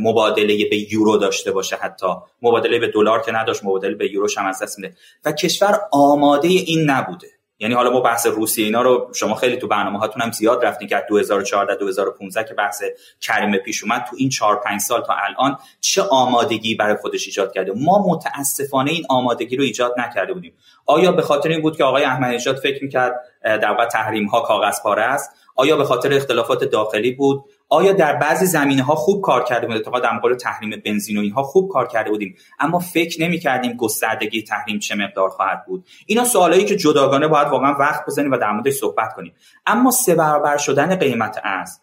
مبادله 0.00 0.68
به 0.70 0.92
یورو 0.92 1.16
داشته 1.16 1.52
باشه 1.52 1.76
حتی. 1.76 2.06
مبادله 2.42 2.78
به 2.78 2.88
دلار 2.88 3.22
که 3.22 3.32
نداشت 3.32 3.64
مبادله 3.64 3.94
به 3.94 4.12
یورو 4.12 4.28
هم 4.38 4.46
از 4.46 4.62
دست 4.62 4.78
میده. 4.78 4.96
و 5.24 5.32
کشور 5.32 5.80
آماده 5.92 6.48
این 6.48 6.90
نبوده. 6.90 7.37
یعنی 7.60 7.74
حالا 7.74 7.90
ما 7.90 8.00
بحث 8.00 8.26
روسیه 8.26 8.64
اینا 8.64 8.82
رو 8.82 9.10
شما 9.14 9.34
خیلی 9.34 9.56
تو 9.56 9.66
برنامه 9.66 9.98
هاتون 9.98 10.22
هم 10.22 10.32
زیاد 10.32 10.64
رفتین 10.64 10.88
که 10.88 11.04
2014 11.08 11.74
2015 11.74 12.48
که 12.48 12.54
بحث 12.54 12.82
کریم 13.20 13.56
پیش 13.56 13.84
اومد 13.84 14.06
تو 14.10 14.16
این 14.18 14.28
4 14.28 14.56
5 14.56 14.80
سال 14.80 15.02
تا 15.02 15.14
الان 15.14 15.58
چه 15.80 16.02
آمادگی 16.02 16.74
برای 16.74 16.96
خودش 16.96 17.26
ایجاد 17.26 17.52
کرده؟ 17.52 17.72
ما 17.76 18.04
متاسفانه 18.08 18.90
این 18.90 19.04
آمادگی 19.08 19.56
رو 19.56 19.64
ایجاد 19.64 19.94
نکرده 19.98 20.32
بودیم. 20.32 20.52
آیا 20.86 21.12
به 21.12 21.22
خاطر 21.22 21.48
این 21.48 21.62
بود 21.62 21.76
که 21.76 21.84
آقای 21.84 22.04
احمدی 22.04 22.34
نژاد 22.34 22.56
فکر 22.56 22.84
می‌کرد 22.84 23.20
در 23.42 23.70
واقع 23.70 23.86
تحریم 23.86 24.26
ها 24.26 24.40
کاغذ 24.40 24.82
پاره 24.82 25.02
است؟ 25.02 25.30
آیا 25.56 25.76
به 25.76 25.84
خاطر 25.84 26.12
اختلافات 26.12 26.64
داخلی 26.64 27.12
بود؟ 27.12 27.44
آیا 27.68 27.92
در 27.92 28.16
بعضی 28.16 28.46
زمینه 28.46 28.82
ها 28.82 28.94
خوب 28.94 29.22
کار 29.22 29.44
کرده 29.44 29.66
بودیم؟ 29.66 29.80
اتفاقا 29.80 30.00
در 30.00 30.12
مقابل 30.16 30.34
تحریم 30.34 30.82
بنزین 30.84 31.18
و 31.18 31.20
اینها 31.20 31.42
خوب 31.42 31.72
کار 31.72 31.86
کرده 31.86 32.10
بودیم. 32.10 32.36
اما 32.58 32.78
فکر 32.78 33.22
نمی 33.22 33.38
کردیم 33.38 33.72
گستردگی 33.72 34.42
تحریم 34.42 34.78
چه 34.78 34.94
مقدار 34.94 35.28
خواهد 35.28 35.64
بود. 35.66 35.86
اینا 36.06 36.24
سوالایی 36.24 36.64
که 36.64 36.76
جداگانه 36.76 37.28
باید 37.28 37.48
واقعا 37.48 37.72
وقت 37.72 38.06
بزنیم 38.06 38.32
و 38.32 38.36
در 38.36 38.52
موردش 38.52 38.72
صحبت 38.72 39.14
کنیم. 39.14 39.32
اما 39.66 39.90
سه 39.90 40.14
برابر 40.14 40.56
شدن 40.56 40.96
قیمت 40.96 41.40
ارز. 41.44 41.78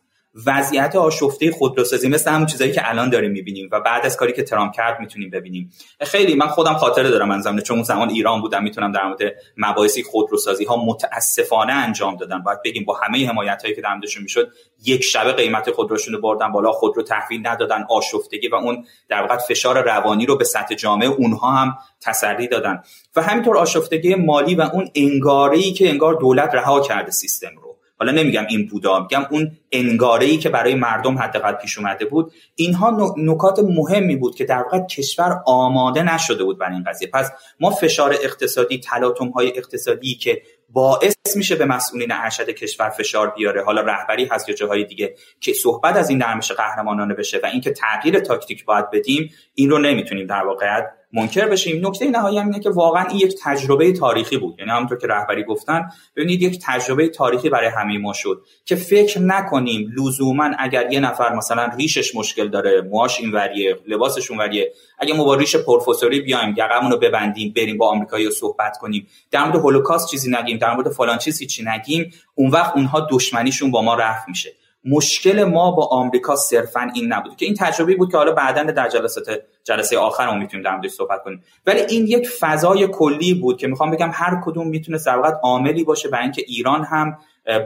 وضعیت 0.45 0.95
آشفته 0.95 1.51
خودروسازی 1.51 2.09
مثل 2.09 2.31
همون 2.31 2.45
چیزایی 2.45 2.71
که 2.71 2.89
الان 2.89 3.09
داریم 3.09 3.31
می‌بینیم 3.31 3.69
و 3.71 3.79
بعد 3.79 4.05
از 4.05 4.17
کاری 4.17 4.33
که 4.33 4.43
ترامپ 4.43 4.73
کرد 4.73 4.99
می‌تونیم 4.99 5.29
ببینیم. 5.29 5.71
خیلی 6.01 6.35
من 6.35 6.47
خودم 6.47 6.73
خاطره 6.73 7.09
دارم 7.09 7.27
من 7.27 7.41
زمانه 7.41 7.61
چون 7.61 7.83
زمان 7.83 8.09
ایران 8.09 8.41
بودم 8.41 8.63
می‌تونم 8.63 8.91
در 8.91 9.07
مورد 9.07 9.19
مباحثی 9.57 10.03
خودروسازی 10.03 10.65
ها 10.65 10.85
متاسفانه 10.85 11.73
انجام 11.73 12.15
دادن 12.15 12.43
باید 12.43 12.61
بگیم 12.65 12.85
با 12.85 12.93
همه 13.03 13.27
حمایت 13.29 13.61
هایی 13.61 13.75
که 13.75 13.81
در 13.81 13.99
می‌شد 14.21 14.51
یک 14.85 15.03
شبه 15.03 15.31
قیمت 15.31 15.71
خودروشون 15.71 16.13
رو 16.13 16.21
بردن 16.21 16.51
بالا 16.51 16.71
خودرو 16.71 17.03
تحویل 17.03 17.47
ندادن 17.47 17.85
آشفتگی 17.89 18.47
و 18.47 18.55
اون 18.55 18.85
در 19.09 19.21
واقع 19.21 19.37
فشار 19.37 19.83
روانی 19.83 20.25
رو 20.25 20.37
به 20.37 20.43
سطح 20.43 20.75
جامعه 20.75 21.07
اونها 21.07 21.51
هم 21.51 21.77
تسری 22.01 22.47
دادن. 22.47 22.83
و 23.15 23.21
همینطور 23.21 23.57
آشفتگی 23.57 24.15
مالی 24.15 24.55
و 24.55 24.61
اون 24.61 24.89
انگاره 24.95 25.57
ای 25.57 25.73
که 25.73 25.89
انگار 25.89 26.13
دولت 26.13 26.55
رها 26.55 26.79
کرده 26.79 27.11
سیستم 27.11 27.51
رو. 27.63 27.74
حالا 27.99 28.11
نمیگم 28.11 28.45
این 28.49 28.67
بودا 28.67 28.99
میگم 28.99 29.25
اون 29.31 29.51
انگاره 29.71 30.25
ای 30.25 30.37
که 30.37 30.49
برای 30.49 30.75
مردم 30.75 31.17
حداقل 31.17 31.53
پیش 31.53 31.77
اومده 31.77 32.05
بود. 32.05 32.31
اینها 32.55 33.13
نکات 33.17 33.59
مهمی 33.59 34.15
بود 34.15 34.35
که 34.35 34.45
در 34.45 34.63
واقع 34.63 34.79
کشور 34.79 35.41
آماده 35.45 36.03
نشده 36.03 36.43
بود 36.43 36.59
برای 36.59 36.73
این 36.73 36.83
قضیه. 36.83 37.09
پس 37.13 37.31
ما 37.59 37.69
فشار 37.69 38.15
اقتصادی 38.23 38.79
تلاطم 38.79 39.27
های 39.27 39.57
اقتصادی 39.57 40.15
که 40.15 40.41
باعث 40.69 41.15
میشه 41.35 41.55
به 41.55 41.65
مسئولین 41.65 42.11
ارشد 42.11 42.49
کشور 42.49 42.89
فشار 42.89 43.29
بیاره. 43.29 43.63
حالا 43.63 43.81
رهبری 43.81 44.25
هست 44.25 44.49
یا 44.49 44.55
جاهای 44.55 44.83
دیگه 44.83 45.15
که 45.39 45.53
صحبت 45.53 45.95
از 45.95 46.09
این 46.09 46.17
نرمش 46.17 46.51
قهرمانانه 46.51 47.13
بشه 47.13 47.39
و 47.43 47.45
اینکه 47.45 47.71
تغییر 47.71 48.19
تاکتیک 48.19 48.65
باید 48.65 48.89
بدیم 48.91 49.31
این 49.55 49.69
رو 49.69 49.77
نمی‌تونیم 49.77 50.27
در 50.27 50.43
واقعیت 50.45 50.87
منکر 51.13 51.45
بشیم. 51.45 51.87
نکته 51.87 52.09
نهایی 52.09 52.37
هم 52.37 52.45
اینه 52.45 52.59
که 52.59 52.69
واقعا 52.69 53.03
این 53.03 53.17
یک 53.17 53.35
تجربه 53.43 53.91
تاریخی 53.91 54.37
بود. 54.37 54.55
یعنی 54.59 54.71
همونطور 54.71 54.97
که 54.97 55.07
رهبری 55.07 55.43
گفتن 55.43 55.89
ببینید 56.15 56.41
یک 56.41 56.59
تجربه 56.63 57.07
تاریخی 57.07 57.49
برای 57.49 57.67
همه 57.67 57.97
ما 57.97 58.13
شد 58.13 58.43
که 58.65 58.75
فکر 58.75 59.19
نکنیم 59.19 59.91
لزوما 59.97 60.51
اگر 60.59 60.91
یه 60.91 60.99
نفر 60.99 61.35
مثلا 61.35 61.71
ریشش 61.77 62.15
مشکل 62.15 62.47
داره 62.47 62.81
موهاش 62.81 63.19
اینوریه 63.19 63.77
لباسش 63.87 64.31
اونوریه 64.31 64.73
اگه 64.99 65.13
ما 65.13 65.23
با 65.23 65.35
ریش 65.35 65.55
پروفسوری 65.55 66.19
بیایم 66.19 66.55
یقمون 66.57 66.91
رو 66.91 66.97
ببندیم 66.97 67.53
بریم 67.55 67.77
با 67.77 67.89
آمریکایی 67.89 68.31
صحبت 68.31 68.77
کنیم. 68.77 69.07
در 69.31 69.43
مورد 69.43 69.55
هولوکاست 69.55 70.09
چیزی 70.11 70.31
نگیم 70.31 70.57
در 70.57 70.73
مورد 70.73 70.89
فلان 70.89 71.17
چیزی 71.17 71.45
چی 71.45 71.63
نگیم 71.63 72.13
اون 72.35 72.49
وقت 72.49 72.75
اونها 72.75 73.07
دشمنیشون 73.11 73.71
با 73.71 73.81
ما 73.81 73.95
رفع 73.95 74.25
میشه. 74.27 74.53
مشکل 74.87 75.43
ما 75.43 75.71
با 75.71 75.85
آمریکا 75.85 76.35
صرفا 76.35 76.91
این 76.95 77.13
نبود 77.13 77.35
که 77.35 77.45
این 77.45 77.55
تجربه 77.55 77.95
بود 77.95 78.11
که 78.11 78.17
حالا 78.17 78.31
بعدا 78.31 78.63
در 78.63 78.89
جلسات 78.89 79.39
جلسه 79.63 79.97
آخر 79.97 80.25
ما 80.25 80.33
می‌تونیم 80.33 80.63
در 80.63 80.71
موردش 80.71 80.91
صحبت 80.91 81.23
کنیم. 81.23 81.43
ولی 81.65 81.81
این 81.89 82.07
یک 82.07 82.29
فضای 82.29 82.87
کلی 82.87 83.33
بود 83.33 83.57
که 83.57 83.67
می‌خوام 83.67 83.91
بگم 83.91 84.09
هر 84.13 84.41
کدوم 84.45 84.67
می‌تونه 84.67 84.99
در 85.05 85.21
عاملی 85.43 85.83
باشه 85.83 86.09
برای 86.09 86.23
اینکه 86.23 86.43
ایران 86.47 86.83
هم 86.83 87.17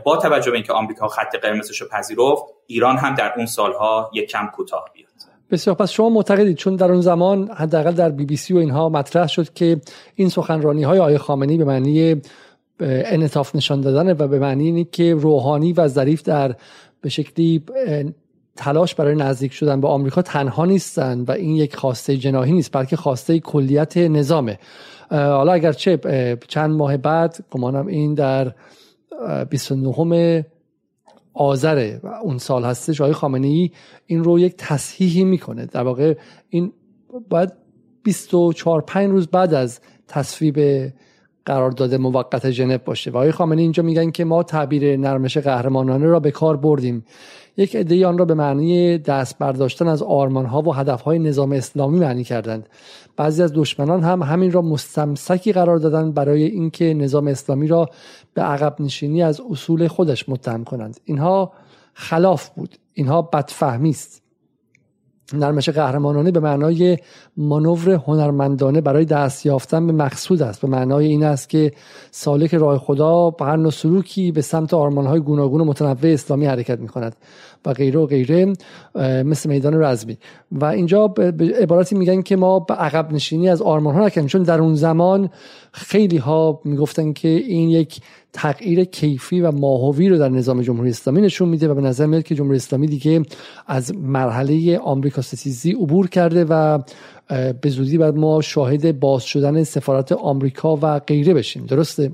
با 0.06 0.18
توجه 0.18 0.52
به 0.52 0.58
اینکه 0.58 0.74
آمریکا 0.74 1.08
خط 1.08 1.36
قرمزش 1.36 1.82
رو 1.82 1.88
پذیرفت 1.88 2.44
ایران 2.68 2.98
هم 2.98 3.16
در 3.16 3.34
اون 3.38 3.46
سالها 3.46 4.12
یک 4.14 4.30
کم 4.30 4.48
کوتاه 4.48 4.86
بسیار 5.52 5.76
پس 5.76 5.92
شما 5.92 6.10
معتقدید 6.10 6.58
چون 6.58 6.76
در 6.76 6.92
اون 6.92 7.02
زمان 7.02 7.50
حداقل 7.52 7.92
در 7.92 8.10
بی 8.10 8.26
بی 8.26 8.36
سی 8.36 8.54
و 8.54 8.58
اینها 8.58 8.90
مطرح 8.90 9.28
شد 9.28 9.54
که 9.54 9.82
این 10.16 10.30
سخنرانی 10.30 10.84
های 10.84 11.00
آیه 11.00 11.18
خامنه‌ای 11.18 11.58
به 11.58 11.66
معنی 11.66 12.22
انعطاف 12.80 13.56
نشان 13.56 13.82
دادن 13.82 14.12
و 14.12 14.28
به 14.28 14.40
معنی 14.40 14.66
اینه 14.66 14.84
که 14.84 15.14
روحانی 15.14 15.74
و 15.74 15.88
ظریف 15.88 16.24
در 16.24 16.56
به 17.02 17.10
شکلی 17.10 17.64
تلاش 18.56 18.96
برای 18.96 19.16
نزدیک 19.16 19.54
شدن 19.54 19.82
به 19.82 19.88
آمریکا 19.88 20.22
تنها 20.22 20.66
نیستن 20.66 21.22
و 21.22 21.32
این 21.32 21.56
یک 21.56 21.76
خواسته 21.76 22.18
جناهی 22.18 22.52
نیست 22.52 22.72
بلکه 22.74 22.96
خواسته 22.96 23.40
کلیت 23.40 23.98
نظامه. 23.98 24.60
حالا 25.12 25.52
اگرچه 25.52 26.00
چند 26.48 26.72
ماه 26.72 26.98
بعد 26.98 27.38
گمانم 27.52 27.88
این 27.88 28.14
در 28.14 28.52
29 29.50 30.46
آذر 31.40 32.00
اون 32.24 32.38
سال 32.38 32.64
هستش 32.64 33.02
آقای 33.02 33.14
خامنه 33.14 33.48
ای 33.48 33.72
این 34.06 34.24
رو 34.24 34.40
یک 34.40 34.56
تصحیحی 34.58 35.24
می‌کنه. 35.24 35.66
در 35.66 35.84
واقع 35.84 36.18
این 36.50 36.72
باید 37.30 37.52
24 38.04 38.82
5 38.82 39.10
روز 39.10 39.28
بعد 39.28 39.54
از 39.54 39.80
تصویب 40.08 40.60
قرارداد 41.50 41.96
موقت 41.96 42.52
ژنو 42.52 42.78
باشه. 42.86 43.12
و 43.12 43.18
آقای 43.18 43.32
خامنه‌ای 43.32 43.64
اینجا 43.64 43.84
میگن 43.84 44.12
که 44.12 44.26
ما 44.26 44.44
تعبیر 44.44 44.98
نرمش 44.98 45.38
قهرمانانه 45.38 46.06
را 46.06 46.20
به 46.20 46.32
کار 46.32 46.58
بردیم. 46.58 47.06
یک 47.58 47.76
عده 47.76 48.08
آن 48.08 48.18
را 48.18 48.26
به 48.26 48.34
معنی 48.34 48.98
دست 48.98 49.38
برداشتن 49.38 49.88
از 49.88 50.04
آرمانها 50.04 50.62
و 50.62 50.74
هدفهای 50.74 51.20
نظام 51.20 51.52
اسلامی 51.52 52.00
معنی 52.00 52.24
کردند. 52.24 52.70
بعضی 53.18 53.44
از 53.44 53.54
دشمنان 53.54 54.04
هم 54.04 54.22
همین 54.22 54.52
را 54.52 54.62
مستمسکی 54.62 55.52
قرار 55.52 55.78
دادند 55.78 56.14
برای 56.14 56.44
اینکه 56.44 56.94
نظام 56.94 57.28
اسلامی 57.28 57.68
را 57.68 57.90
به 58.34 58.42
عقب 58.42 58.76
نشینی 58.80 59.24
از 59.24 59.42
اصول 59.52 59.88
خودش 59.88 60.30
متهم 60.30 60.64
کنند. 60.64 61.00
اینها 61.06 61.52
خلاف 61.94 62.50
بود. 62.50 62.76
اینها 62.94 63.22
بدفهمی 63.22 63.90
است. 63.90 64.19
نرمش 65.34 65.70
قهرمانانه 65.70 66.32
به 66.32 66.40
معنای 66.40 66.98
مانور 67.38 67.90
هنرمندانه 67.90 68.82
برای 68.82 69.06
دست 69.06 69.46
یافتن 69.46 69.88
به 69.88 69.94
مقصود 69.94 70.42
است. 70.42 70.62
به 70.62 70.68
معنای 70.68 71.06
این 71.06 71.24
است 71.24 71.50
که 71.50 71.72
سالک 72.12 72.56
راه 72.56 72.78
خدا 72.78 73.30
به 73.30 73.46
هر 73.46 73.70
سلوکی 73.70 74.32
به 74.32 74.42
سمت 74.42 74.74
آرمانهای 74.74 75.20
گوناگون 75.20 75.62
و 75.62 75.66
متنوع 75.66 76.14
اسلامی 76.14 76.46
حرکت 76.46 76.80
می 76.80 76.88
کند 76.88 77.16
و 77.66 77.74
غیره 77.74 78.00
و 78.00 78.06
غیره 78.06 78.54
مثل 79.24 79.50
میدان 79.50 79.84
رزمی. 79.84 80.18
و 80.52 80.66
اینجا 80.66 81.08
به 81.08 81.56
عبارتی 81.62 81.96
میگن 81.96 82.22
که 82.22 82.36
ما 82.36 82.60
به 82.60 82.74
عقب 82.74 83.14
نشینی 83.14 83.50
از 83.50 83.62
آرمان 83.62 83.96
ها 83.96 84.06
نکنیم 84.06 84.28
چون 84.28 84.44
در 84.44 84.62
اون 84.62 84.76
زمان 84.76 85.30
خیلی 85.72 86.18
ها 86.18 86.62
می‌گفتن 86.66 87.14
که 87.14 87.28
این 87.28 87.70
یک 87.70 88.02
تغییر 88.34 88.84
کیفی 88.84 89.42
و 89.42 89.52
ماهوی 89.52 90.10
رو 90.10 90.18
در 90.18 90.30
نظام 90.30 90.62
جمهوری 90.62 90.90
اسلامی 90.90 91.22
نشون 91.22 91.50
میده 91.50 91.68
و 91.68 91.74
به 91.74 91.82
نظر 91.82 92.06
میاد 92.06 92.24
که 92.24 92.36
جمهوری 92.36 92.58
اسلامی 92.58 92.88
دیگه 92.88 93.22
از 93.68 93.96
مرحله 93.96 94.78
آمریکا 94.78 95.22
ستیزی 95.22 95.72
عبور 95.72 96.10
کرده 96.10 96.46
و 96.50 96.80
به 97.62 97.70
زودی 97.70 97.98
بعد 97.98 98.16
ما 98.16 98.42
شاهد 98.42 99.00
باز 99.00 99.24
شدن 99.24 99.64
سفارت 99.64 100.12
آمریکا 100.12 100.80
و 100.82 101.00
غیره 101.00 101.34
بشیم. 101.34 101.66
درسته؟ 101.66 102.12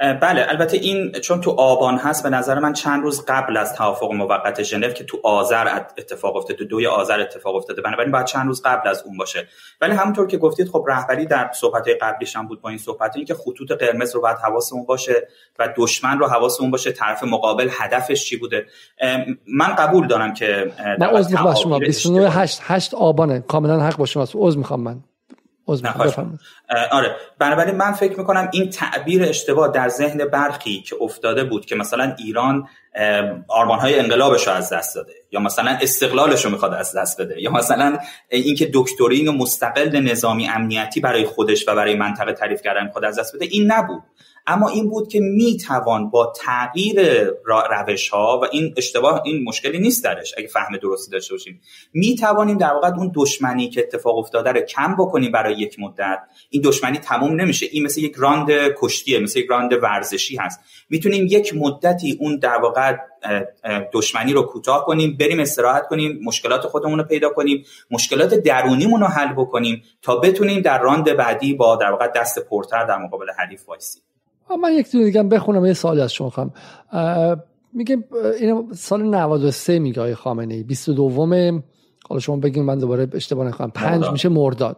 بله 0.00 0.46
البته 0.48 0.76
این 0.76 1.12
چون 1.12 1.40
تو 1.40 1.50
آبان 1.50 1.96
هست 1.96 2.22
به 2.22 2.30
نظر 2.30 2.58
من 2.58 2.72
چند 2.72 3.02
روز 3.02 3.24
قبل 3.28 3.56
از 3.56 3.74
توافق 3.74 4.12
موقت 4.12 4.62
ژنو 4.62 4.88
که 4.88 5.04
تو 5.04 5.20
آذر 5.24 5.80
اتفاق 5.98 6.36
افتاده 6.36 6.58
تو 6.58 6.64
دوی 6.64 6.86
آذر 6.86 7.20
اتفاق 7.20 7.56
افتاده 7.56 7.82
بنابراین 7.82 8.12
باید 8.12 8.26
چند 8.26 8.46
روز 8.46 8.62
قبل 8.62 8.88
از 8.88 9.02
اون 9.06 9.16
باشه. 9.16 9.48
ولی 9.80 9.92
همونطور 9.92 10.26
که 10.26 10.38
گفتید 10.38 10.68
خب 10.68 10.84
رهبری 10.88 11.26
در 11.26 11.50
صحبت 11.54 11.88
قبلیش 12.02 12.36
هم 12.36 12.48
بود 12.48 12.60
با 12.60 12.68
این 12.68 12.78
صحبت 12.78 13.16
این 13.16 13.24
که 13.24 13.34
خطوط 13.34 13.72
قرمز 13.72 14.14
رو 14.14 14.20
باید 14.20 14.36
حواسمون 14.36 14.84
باشه 14.84 15.28
و 15.58 15.68
دشمن 15.76 16.18
رو 16.18 16.26
حواسمون 16.26 16.70
باشه 16.70 16.92
طرف 16.92 17.24
مقابل 17.24 17.68
هدفش 17.72 18.24
چی 18.24 18.36
بوده. 18.36 18.66
من 19.46 19.74
قبول 19.74 20.06
دارم 20.06 20.34
که 20.34 20.72
من 20.98 21.06
عذر 21.06 21.30
می‌خوام 21.30 21.54
شما. 21.54 21.78
29 21.78 22.30
8 22.30 22.60
8 22.62 22.94
آبانه. 22.94 23.40
کاملا 23.40 23.80
حق 23.80 23.96
با 23.96 24.06
شماست. 24.06 24.32
عذر 24.36 24.58
می‌خوام 24.58 24.80
من. 24.80 25.00
آره. 26.90 27.16
بنابراین 27.38 27.76
من 27.76 27.92
فکر 27.92 28.18
می‌کنم 28.18 28.48
این 28.52 28.70
تعبیر 28.70 29.22
اشتباه 29.22 29.72
در 29.72 29.88
ذهن 29.88 30.24
برخی 30.24 30.82
که 30.82 30.96
افتاده 31.00 31.44
بود 31.44 31.66
که 31.66 31.74
مثلا 31.74 32.14
ایران 32.18 32.68
آرمان 33.48 33.78
های 33.78 33.98
انقلابش 33.98 34.46
رو 34.46 34.52
از 34.52 34.72
دست 34.72 34.94
داده 34.94 35.12
یا 35.32 35.40
مثلا 35.40 35.78
استقلالش 35.80 36.44
رو 36.44 36.50
می‌خواد 36.50 36.74
از 36.74 36.96
دست 36.96 37.20
بده 37.20 37.42
یا 37.42 37.50
مثلا 37.50 37.98
اینکه 38.28 38.70
دکترین 38.74 39.28
و 39.28 39.32
مستقل 39.32 40.00
نظامی 40.00 40.48
امنیتی 40.48 41.00
برای 41.00 41.24
خودش 41.24 41.68
و 41.68 41.74
برای 41.74 41.94
منطقه 41.94 42.32
تعریف 42.32 42.62
کردن 42.62 42.88
خود 42.88 43.04
از 43.04 43.18
دست 43.18 43.36
بده 43.36 43.44
این 43.44 43.72
نبود. 43.72 44.02
اما 44.46 44.68
این 44.68 44.88
بود 44.88 45.08
که 45.08 45.20
می‌توان 45.20 46.10
با 46.10 46.32
تغییر 46.36 47.24
روش 47.70 48.08
ها 48.08 48.40
و 48.42 48.46
این 48.52 48.74
اشتباه 48.76 49.22
این 49.24 49.44
مشکلی 49.44 49.78
نیست 49.78 50.04
درش 50.04 50.34
اگه 50.38 50.46
فهم 50.46 50.76
درستی 50.76 51.10
داشته 51.10 51.34
باشیم 51.34 51.60
می‌توانیم 51.92 52.58
در 52.58 52.72
واقع 52.72 52.88
اون 52.96 53.12
دشمنی 53.14 53.68
که 53.68 53.80
اتفاق 53.80 54.18
افتاده 54.18 54.52
رو 54.52 54.60
کم 54.60 54.96
بکنیم 54.98 55.32
برای 55.32 55.54
یک 55.54 55.76
مدت. 55.80 56.18
این 56.50 56.62
دشمنی 56.64 56.98
تموم 56.98 57.40
نمیشه. 57.40 57.66
این 57.72 57.82
مثل 57.82 58.00
یک 58.00 58.14
راند 58.16 58.48
کشتیه 58.78 59.18
مثل 59.18 59.38
یک 59.38 59.46
راند 59.46 59.72
ورزشی 59.82 60.36
هست. 60.36 60.60
می‌تونیم 60.90 61.26
یک 61.30 61.54
مدتی 61.56 62.18
اون 62.20 62.38
در 62.38 62.56
واقع 62.56 62.96
دشمنی 63.92 64.32
رو 64.32 64.42
کوتاه 64.42 64.84
کنیم 64.84 65.16
بریم 65.20 65.40
استراحت 65.40 65.86
کنیم 65.86 66.20
مشکلات 66.24 66.66
خودمون 66.66 66.98
رو 66.98 67.04
پیدا 67.04 67.28
کنیم 67.28 67.64
مشکلات 67.90 68.34
درونیمون 68.34 69.00
رو 69.00 69.06
حل 69.06 69.32
بکنیم 69.32 69.82
تا 70.02 70.16
بتونیم 70.16 70.60
در 70.60 70.82
راند 70.82 71.16
بعدی 71.16 71.54
با 71.54 71.76
در 71.76 71.90
واقع 71.90 72.08
دست 72.08 72.38
پرتر 72.38 72.86
در 72.86 72.98
مقابل 72.98 73.26
حریف 73.38 73.68
وایسیم. 73.68 74.02
من 74.62 74.72
یک 74.72 74.92
دونه 74.92 75.04
دیگه 75.04 75.22
بخونم 75.22 75.66
یه 75.66 75.72
سوالی 75.72 76.00
از 76.00 76.12
شما 76.12 76.30
خواهم 76.30 76.52
میگه 77.72 78.04
این 78.40 78.72
سال 78.72 79.02
93 79.02 79.78
میگه 79.78 80.00
آقای 80.00 80.14
خامنه 80.14 80.54
ای 80.54 80.62
22 80.62 81.62
حالا 82.08 82.20
شما 82.20 82.36
بگین 82.36 82.64
من 82.64 82.78
دوباره 82.78 83.08
اشتباه 83.12 83.46
نکنم 83.48 83.70
پنج 83.70 84.10
میشه 84.10 84.28
مرداد. 84.28 84.76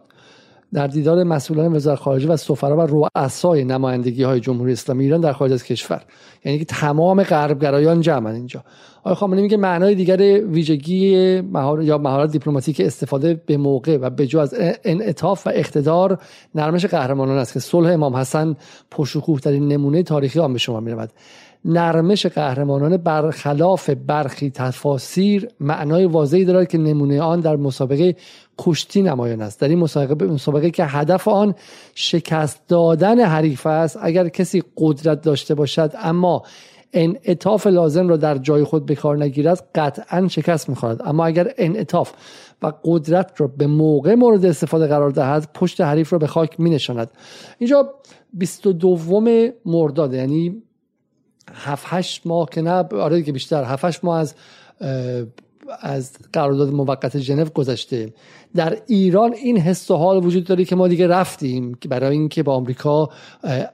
در 0.73 0.87
دیدار 0.87 1.23
مسئولان 1.23 1.75
وزارت 1.75 1.99
خارجه 1.99 2.29
و 2.29 2.37
سفرا 2.37 2.77
و 2.77 2.81
رؤسای 2.81 3.63
نمایندگی 3.63 4.23
های 4.23 4.39
جمهوری 4.39 4.71
اسلامی 4.71 5.03
ایران 5.03 5.21
در 5.21 5.33
خارج 5.33 5.51
از 5.51 5.63
کشور. 5.63 6.01
یعنی 6.45 6.59
که 6.59 6.65
تمام 6.65 7.23
غربگرایان 7.23 8.01
جمعن 8.01 8.35
اینجا. 8.35 8.63
آقای 8.99 9.15
خامنه‌ای 9.15 9.43
میگه 9.43 9.57
معنای 9.57 9.95
دیگر 9.95 10.45
ویژگی 10.45 11.41
مهار 11.41 11.83
یا 11.83 11.97
مهارت 11.97 12.31
دیپلماتیک 12.31 12.81
استفاده 12.81 13.41
به 13.45 13.57
موقع 13.57 13.97
و 13.97 14.09
به 14.09 14.39
از 14.39 14.55
انعطاف 14.83 15.47
و 15.47 15.49
اقتدار 15.53 16.17
نرمش 16.55 16.85
قهرمانان 16.85 17.37
است 17.37 17.53
که 17.53 17.59
صلح 17.59 17.93
امام 17.93 18.15
حسن 18.15 18.55
پرشکوه 18.91 19.39
ترین 19.39 19.67
نمونه 19.67 20.03
تاریخی 20.03 20.39
آن 20.39 20.53
به 20.53 20.59
شما 20.59 20.79
می‌رود. 20.79 21.09
نرمش 21.67 22.25
قهرمانان 22.25 22.97
برخلاف 22.97 23.89
برخی 23.89 24.49
تفاسیر 24.49 25.49
معنای 25.59 26.05
واضحی 26.05 26.45
دارد 26.45 26.67
که 26.67 26.77
نمونه 26.77 27.21
آن 27.21 27.39
در 27.39 27.55
مسابقه 27.55 28.15
کشتی 28.57 29.01
نمایان 29.01 29.41
است. 29.41 29.59
در 29.59 29.67
این 29.67 29.79
مسابقه 29.79 30.25
مسابقه 30.25 30.71
که 30.71 30.85
هدف 30.85 31.27
آن 31.27 31.55
شکست 31.95 32.67
دادن 32.67 33.19
حریف 33.19 33.65
است 33.65 33.99
اگر 34.01 34.29
کسی 34.29 34.63
قدرت 34.77 35.21
داشته 35.21 35.55
باشد 35.55 35.91
اما 35.97 36.43
انعطاف 36.93 37.67
لازم 37.67 38.07
را 38.07 38.17
در 38.17 38.37
جای 38.37 38.63
خود 38.63 38.85
به 38.85 38.95
کار 38.95 39.17
نگیرد 39.17 39.69
قطعا 39.75 40.27
شکست 40.27 40.69
می‌خورد. 40.69 41.01
اما 41.05 41.25
اگر 41.25 41.53
انعطاف 41.57 42.11
و 42.61 42.73
قدرت 42.83 43.31
را 43.37 43.47
به 43.47 43.67
موقع 43.67 44.15
مورد 44.15 44.45
استفاده 44.45 44.87
قرار 44.87 45.09
دهد 45.09 45.49
پشت 45.53 45.81
حریف 45.81 46.13
را 46.13 46.19
به 46.19 46.27
خاک 46.27 46.59
می 46.59 46.69
نشاند 46.69 47.11
اینجا 47.57 47.93
22 48.33 49.51
مرداد 49.65 50.13
یعنی 50.13 50.63
7 51.53 51.85
8 51.87 52.21
ماه 52.27 52.49
که 52.49 52.61
نه 52.61 52.71
آره 52.91 53.23
که 53.23 53.31
بیشتر 53.31 53.63
7 53.63 53.85
8 53.85 54.03
ماه 54.03 54.19
از 54.19 54.35
از 55.81 56.11
قرارداد 56.33 56.69
موقت 56.69 57.19
ژنو 57.19 57.45
گذشته. 57.45 58.13
در 58.57 58.77
ایران 58.87 59.33
این 59.33 59.57
حس 59.57 59.91
و 59.91 59.95
حال 59.95 60.25
وجود 60.25 60.43
داره 60.43 60.65
که 60.65 60.75
ما 60.75 60.87
دیگه 60.87 61.07
رفتیم 61.07 61.73
که 61.73 61.87
برای 61.87 62.17
اینکه 62.17 62.43
با 62.43 62.53
آمریکا 62.53 63.09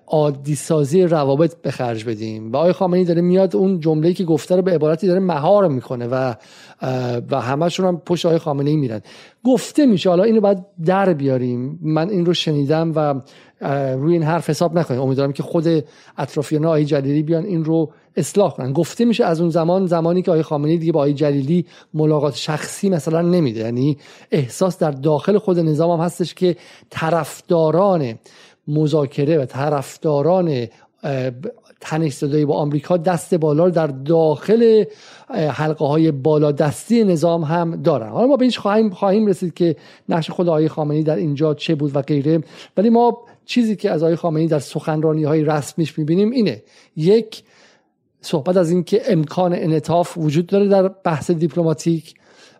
عادی 0.08 0.56
سازی 0.56 1.04
روابط 1.04 1.56
به 1.62 1.72
خرج 1.72 2.06
بدیم. 2.06 2.52
و 2.52 2.58
آقای 2.58 2.72
خامنه‌ای 2.72 3.06
داره 3.06 3.22
میاد 3.22 3.56
اون 3.56 3.80
جمله‌ای 3.80 4.14
که 4.14 4.24
گفته 4.24 4.56
رو 4.56 4.62
به 4.62 4.72
عبارتی 4.72 5.08
داره 5.08 5.20
مهار 5.20 5.68
می‌کنه 5.68 6.08
و 6.08 6.34
و 7.32 7.42
همشون 7.42 7.86
هم 7.86 8.02
پشت 8.06 8.26
آقای 8.26 8.38
خامنه‌ای 8.38 8.78
میرن. 8.78 9.02
گفته 9.44 9.86
میشه 9.86 10.10
حالا 10.10 10.24
اینو 10.24 10.42
باید 10.42 10.66
در 10.86 11.14
بیاریم. 11.14 11.80
من 11.82 12.10
این 12.10 12.26
رو 12.26 12.34
شنیدم 12.34 12.92
و 12.96 13.22
روی 13.96 14.14
این 14.14 14.24
حرف 14.24 14.50
حساب 14.50 14.80
نکنیم 14.80 15.02
امیدوارم 15.02 15.34
که 15.34 15.44
خود 15.44 15.68
اطرافیان 16.18 16.66
آقای 16.66 16.86
جلیلی 16.86 17.24
بیان 17.24 17.46
این 17.46 17.66
رو 17.66 17.92
اصلاح 18.16 18.54
کنن. 18.54 18.74
گفته 18.74 19.06
میشه 19.06 19.26
از 19.26 19.42
اون 19.42 19.50
زمان 19.50 19.86
زمانی 19.86 20.22
که 20.22 20.32
آقای 20.32 20.44
خامنه‌ای 20.44 20.78
دیگه 20.78 20.92
با 20.92 21.00
آقای 21.00 21.14
جلیلی 21.14 21.66
ملاقات 21.94 22.36
شخصی 22.36 22.90
مثلا 22.90 23.22
نمیده. 23.22 23.60
یعنی 23.60 23.98
احساس 24.32 24.73
در 24.78 24.92
داخل 24.92 25.38
خود 25.38 25.60
نظام 25.60 26.00
هم 26.00 26.06
هستش 26.06 26.34
که 26.34 26.56
طرفداران 26.90 28.20
مذاکره 28.68 29.38
و 29.38 29.46
طرفداران 29.46 30.68
تنش 31.82 32.14
صدایی 32.14 32.46
با 32.46 32.56
آمریکا 32.56 32.98
دست 32.98 33.36
بالا 33.36 33.70
در 33.70 33.88
داخل 33.88 34.84
حلقه 35.30 35.86
های 35.86 36.12
بالا 36.12 36.52
دستی 36.52 37.04
نظام 37.04 37.44
هم 37.44 37.82
دارن. 37.82 38.10
حالا 38.10 38.28
ما 38.28 38.38
به 38.38 38.44
اینش 38.44 38.58
خواهیم 38.58 38.90
خواهیم 38.90 39.26
رسید 39.26 39.54
که 39.54 39.76
نقش 40.10 40.32
خود 40.32 40.48
آقای 40.50 40.68
خامنه‌ای 40.68 41.04
در 41.04 41.16
اینجا 41.16 41.54
چه 41.54 41.76
بود 41.76 41.96
و 41.96 42.02
غیره. 42.02 42.44
ولی 42.78 42.90
ما 42.90 43.18
چیزی 43.46 43.76
که 43.76 43.92
از 43.92 44.04
آقای 44.04 44.16
خامنه‌ای 44.16 44.48
در 44.48 44.60
سخنرانی 44.60 45.24
های 45.24 45.44
رسمیش 45.44 46.00
می‌بینیم 46.00 46.32
اینه. 46.32 46.64
یک 46.96 47.44
صحبت 48.22 48.58
از 48.58 48.72
اینکه 48.72 49.02
امکان 49.08 49.54
انعطاف 49.54 50.18
وجود 50.18 50.48
داره 50.48 50.68
در 50.68 50.88
بحث 50.88 51.32
دیپلماتیک 51.32 52.14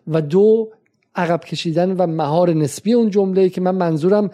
و 0.08 0.20
دو 0.20 0.68
عقب 1.16 1.44
کشیدن 1.44 1.92
و 1.96 2.06
مهار 2.06 2.52
نسبی 2.52 2.92
اون 2.92 3.10
جمله 3.10 3.48
که 3.48 3.60
من 3.60 3.74
منظورم 3.74 4.30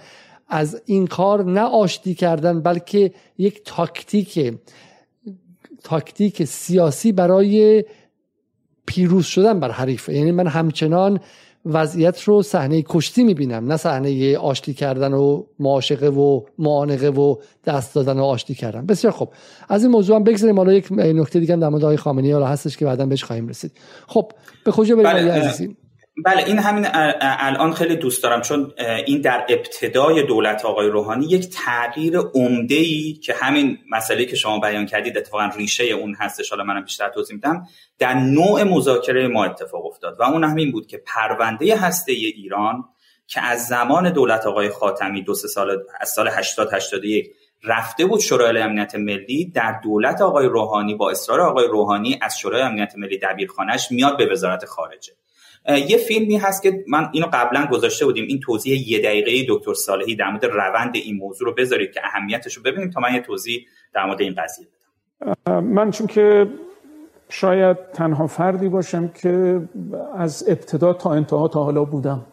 از 0.48 0.82
این 0.86 1.06
کار 1.06 1.44
نه 1.44 1.60
آشتی 1.60 2.14
کردن 2.14 2.60
بلکه 2.60 3.12
یک 3.38 3.62
تاکتیک 3.64 4.54
تاکتیک 5.84 6.44
سیاسی 6.44 7.12
برای 7.12 7.84
پیروز 8.86 9.26
شدن 9.26 9.60
بر 9.60 9.70
حریفه. 9.70 10.14
یعنی 10.14 10.32
من 10.32 10.46
همچنان 10.46 11.20
وضعیت 11.64 12.22
رو 12.22 12.42
صحنه 12.42 12.82
کشتی 12.82 13.24
می‌بینم 13.24 13.66
نه 13.66 13.76
صحنه 13.76 14.38
آشتی 14.38 14.74
کردن 14.74 15.12
و 15.12 15.44
معاشقه 15.58 16.08
و 16.08 16.40
معانقه 16.58 17.08
و 17.08 17.36
دست 17.64 17.94
دادن 17.94 18.18
و 18.18 18.24
آشتی 18.24 18.54
کردن. 18.54 18.86
بسیار 18.86 19.12
خب 19.12 19.28
از 19.68 19.82
این 19.82 19.92
موضوع 19.92 20.16
هم 20.16 20.24
بگذاریم. 20.24 20.56
حالا 20.56 20.72
یک 20.72 20.92
نکته 20.92 21.40
دیگه 21.40 21.52
هم 21.52 21.60
در 21.60 21.68
مورد 21.68 21.84
آقای 21.84 21.96
خامنه‌ای 21.96 22.42
هستش 22.42 22.76
که 22.76 22.84
بعدا 22.84 23.06
بهش 23.06 23.24
خواهیم 23.24 23.48
رسید. 23.48 23.72
خب 24.06 24.32
به 24.64 24.72
کجا 24.72 24.96
بریم 24.96 25.12
بله 25.12 25.32
عزیزی؟ 25.32 25.76
بله 26.24 26.44
این 26.46 26.58
همین 26.58 26.86
الان 27.20 27.72
خیلی 27.72 27.96
دوست 27.96 28.22
دارم 28.22 28.40
چون 28.40 28.72
این 29.06 29.20
در 29.20 29.46
ابتدای 29.48 30.22
دولت 30.22 30.64
آقای 30.64 30.88
روحانی 30.88 31.26
یک 31.26 31.48
تغییر 31.48 32.18
عمده 32.18 32.74
ای 32.74 33.12
که 33.12 33.34
همین 33.34 33.78
مسئله 33.90 34.24
که 34.24 34.36
شما 34.36 34.58
بیان 34.58 34.86
کردید 34.86 35.18
اتفاقا 35.18 35.50
ریشه 35.56 35.84
اون 35.84 36.14
هستش 36.14 36.50
حالا 36.50 36.64
منم 36.64 36.84
بیشتر 36.84 37.08
توضیح 37.08 37.34
میدم 37.34 37.66
در 37.98 38.14
نوع 38.14 38.62
مذاکره 38.62 39.28
ما 39.28 39.44
اتفاق 39.44 39.86
افتاد 39.86 40.20
و 40.20 40.22
اون 40.22 40.44
همین 40.44 40.72
بود 40.72 40.86
که 40.86 41.02
پرونده 41.06 41.76
هسته 41.76 42.12
ایران 42.12 42.84
که 43.26 43.40
از 43.40 43.66
زمان 43.66 44.12
دولت 44.12 44.46
آقای 44.46 44.68
خاتمی 44.68 45.22
دو 45.22 45.34
سه 45.34 45.48
سال 45.48 45.78
از 46.00 46.08
سال 46.08 46.28
80 46.28 46.74
81 46.74 47.30
رفته 47.64 48.06
بود 48.06 48.20
شورای 48.20 48.58
امنیت 48.58 48.94
ملی 48.94 49.50
در 49.54 49.80
دولت 49.84 50.20
آقای 50.20 50.46
روحانی 50.46 50.94
با 50.94 51.10
اصرار 51.10 51.40
آقای 51.40 51.68
روحانی 51.68 52.18
از 52.22 52.38
شورای 52.38 52.62
امنیت 52.62 52.92
ملی 52.96 53.18
دبیرخانهش 53.18 53.88
میاد 53.90 54.16
به 54.18 54.26
وزارت 54.32 54.64
خارجه. 54.64 55.12
یه 55.78 55.96
فیلمی 55.96 56.36
هست 56.36 56.62
که 56.62 56.84
من 56.88 57.08
اینو 57.12 57.26
قبلا 57.32 57.68
گذاشته 57.72 58.04
بودیم. 58.04 58.24
این 58.28 58.40
توضیح 58.40 58.90
یه 58.90 58.98
دقیقه 58.98 59.54
دکتر 59.54 59.74
صالحی 59.74 60.16
در 60.16 60.30
مورد 60.30 60.44
روند 60.44 60.96
این 60.96 61.16
موضوع 61.16 61.48
رو 61.48 61.54
بذارید 61.54 61.92
که 61.92 62.00
اهمیتش 62.04 62.54
رو 62.54 62.62
ببینیم 62.62 62.90
تا 62.90 63.00
من 63.00 63.14
یه 63.14 63.20
توضیح 63.20 63.66
در 63.94 64.06
مورد 64.06 64.20
این 64.20 64.34
قضیه 64.34 64.66
بدم. 64.66 65.64
من 65.64 65.90
چون 65.90 66.06
که 66.06 66.46
شاید 67.28 67.76
تنها 67.92 68.26
فردی 68.26 68.68
باشم 68.68 69.08
که 69.08 69.60
از 70.16 70.44
ابتدا 70.48 70.92
تا 70.92 71.12
انتها 71.12 71.48
تا 71.48 71.64
حالا 71.64 71.84
بودم. 71.84 72.26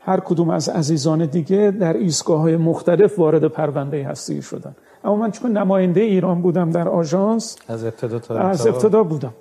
هر 0.00 0.20
کدوم 0.20 0.50
از 0.50 0.68
عزیزان 0.68 1.26
دیگه 1.26 1.72
در 1.80 1.92
ایستگاه 1.92 2.40
های 2.40 2.56
مختلف 2.56 3.18
وارد 3.18 3.44
پرونده 3.44 4.04
هستی 4.04 4.42
شدن. 4.42 4.76
اما 5.04 5.16
من 5.16 5.30
چون 5.30 5.56
نماینده 5.56 6.00
ایران 6.00 6.42
بودم 6.42 6.70
در 6.70 6.88
آژانس 6.88 7.56
از 7.68 7.84
ابتدا 7.84 8.18
تا 8.18 8.38
از 8.38 8.66
ابتدا 8.66 9.02
بودم. 9.02 9.34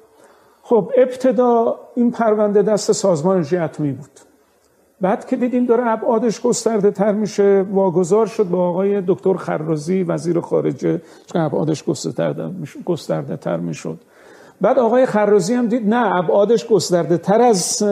خب 0.69 0.91
ابتدا 0.97 1.75
این 1.95 2.11
پرونده 2.11 2.61
دست 2.61 2.91
سازمان 2.91 3.39
اتمی 3.39 3.91
بود. 3.91 4.09
بعد 5.01 5.27
که 5.27 5.35
دیدیم 5.35 5.65
داره 5.65 5.87
ابعادش 5.87 6.41
گسترده 6.41 6.91
تر 6.91 7.11
میشه 7.11 7.65
واگذار 7.71 8.25
شد 8.25 8.43
با 8.43 8.69
آقای 8.69 9.03
دکتر 9.07 9.33
خرازی 9.33 10.03
وزیر 10.03 10.39
خارجه 10.39 11.01
چون 11.25 11.41
ابعادش 11.41 11.83
گسترده 12.85 13.37
تر 13.37 13.57
می‌شد. 13.57 13.99
بعد 14.61 14.79
آقای 14.79 15.05
خرازی 15.05 15.53
هم 15.53 15.67
دید 15.67 15.89
نه 15.93 16.15
ابعادش 16.15 16.67
گسترده 16.67 17.17
تر 17.17 17.41
از 17.41 17.83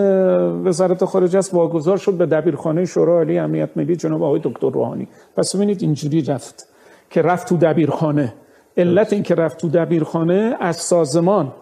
وزارت 0.63 1.05
خارجه 1.05 1.39
است. 1.39 1.53
واگذار 1.53 1.97
شد 1.97 2.13
به 2.13 2.25
دبیرخانه 2.25 2.85
شورای 2.85 3.17
عالی 3.17 3.39
امنیت 3.39 3.69
ملی 3.75 3.95
جناب 3.95 4.23
آقای 4.23 4.41
دکتر 4.43 4.69
روحانی. 4.69 5.07
پس 5.37 5.55
ببینید 5.55 5.81
اینجوری 5.81 6.21
رفت 6.21 6.67
که 7.09 7.21
رفت 7.21 7.49
تو 7.49 7.57
دبیرخانه. 7.57 8.33
علت 8.77 9.13
این 9.13 9.23
که 9.23 9.35
رفت 9.35 9.57
تو 9.57 9.69
دبیرخانه 9.69 10.57
از 10.59 10.75
سازمان 10.75 11.53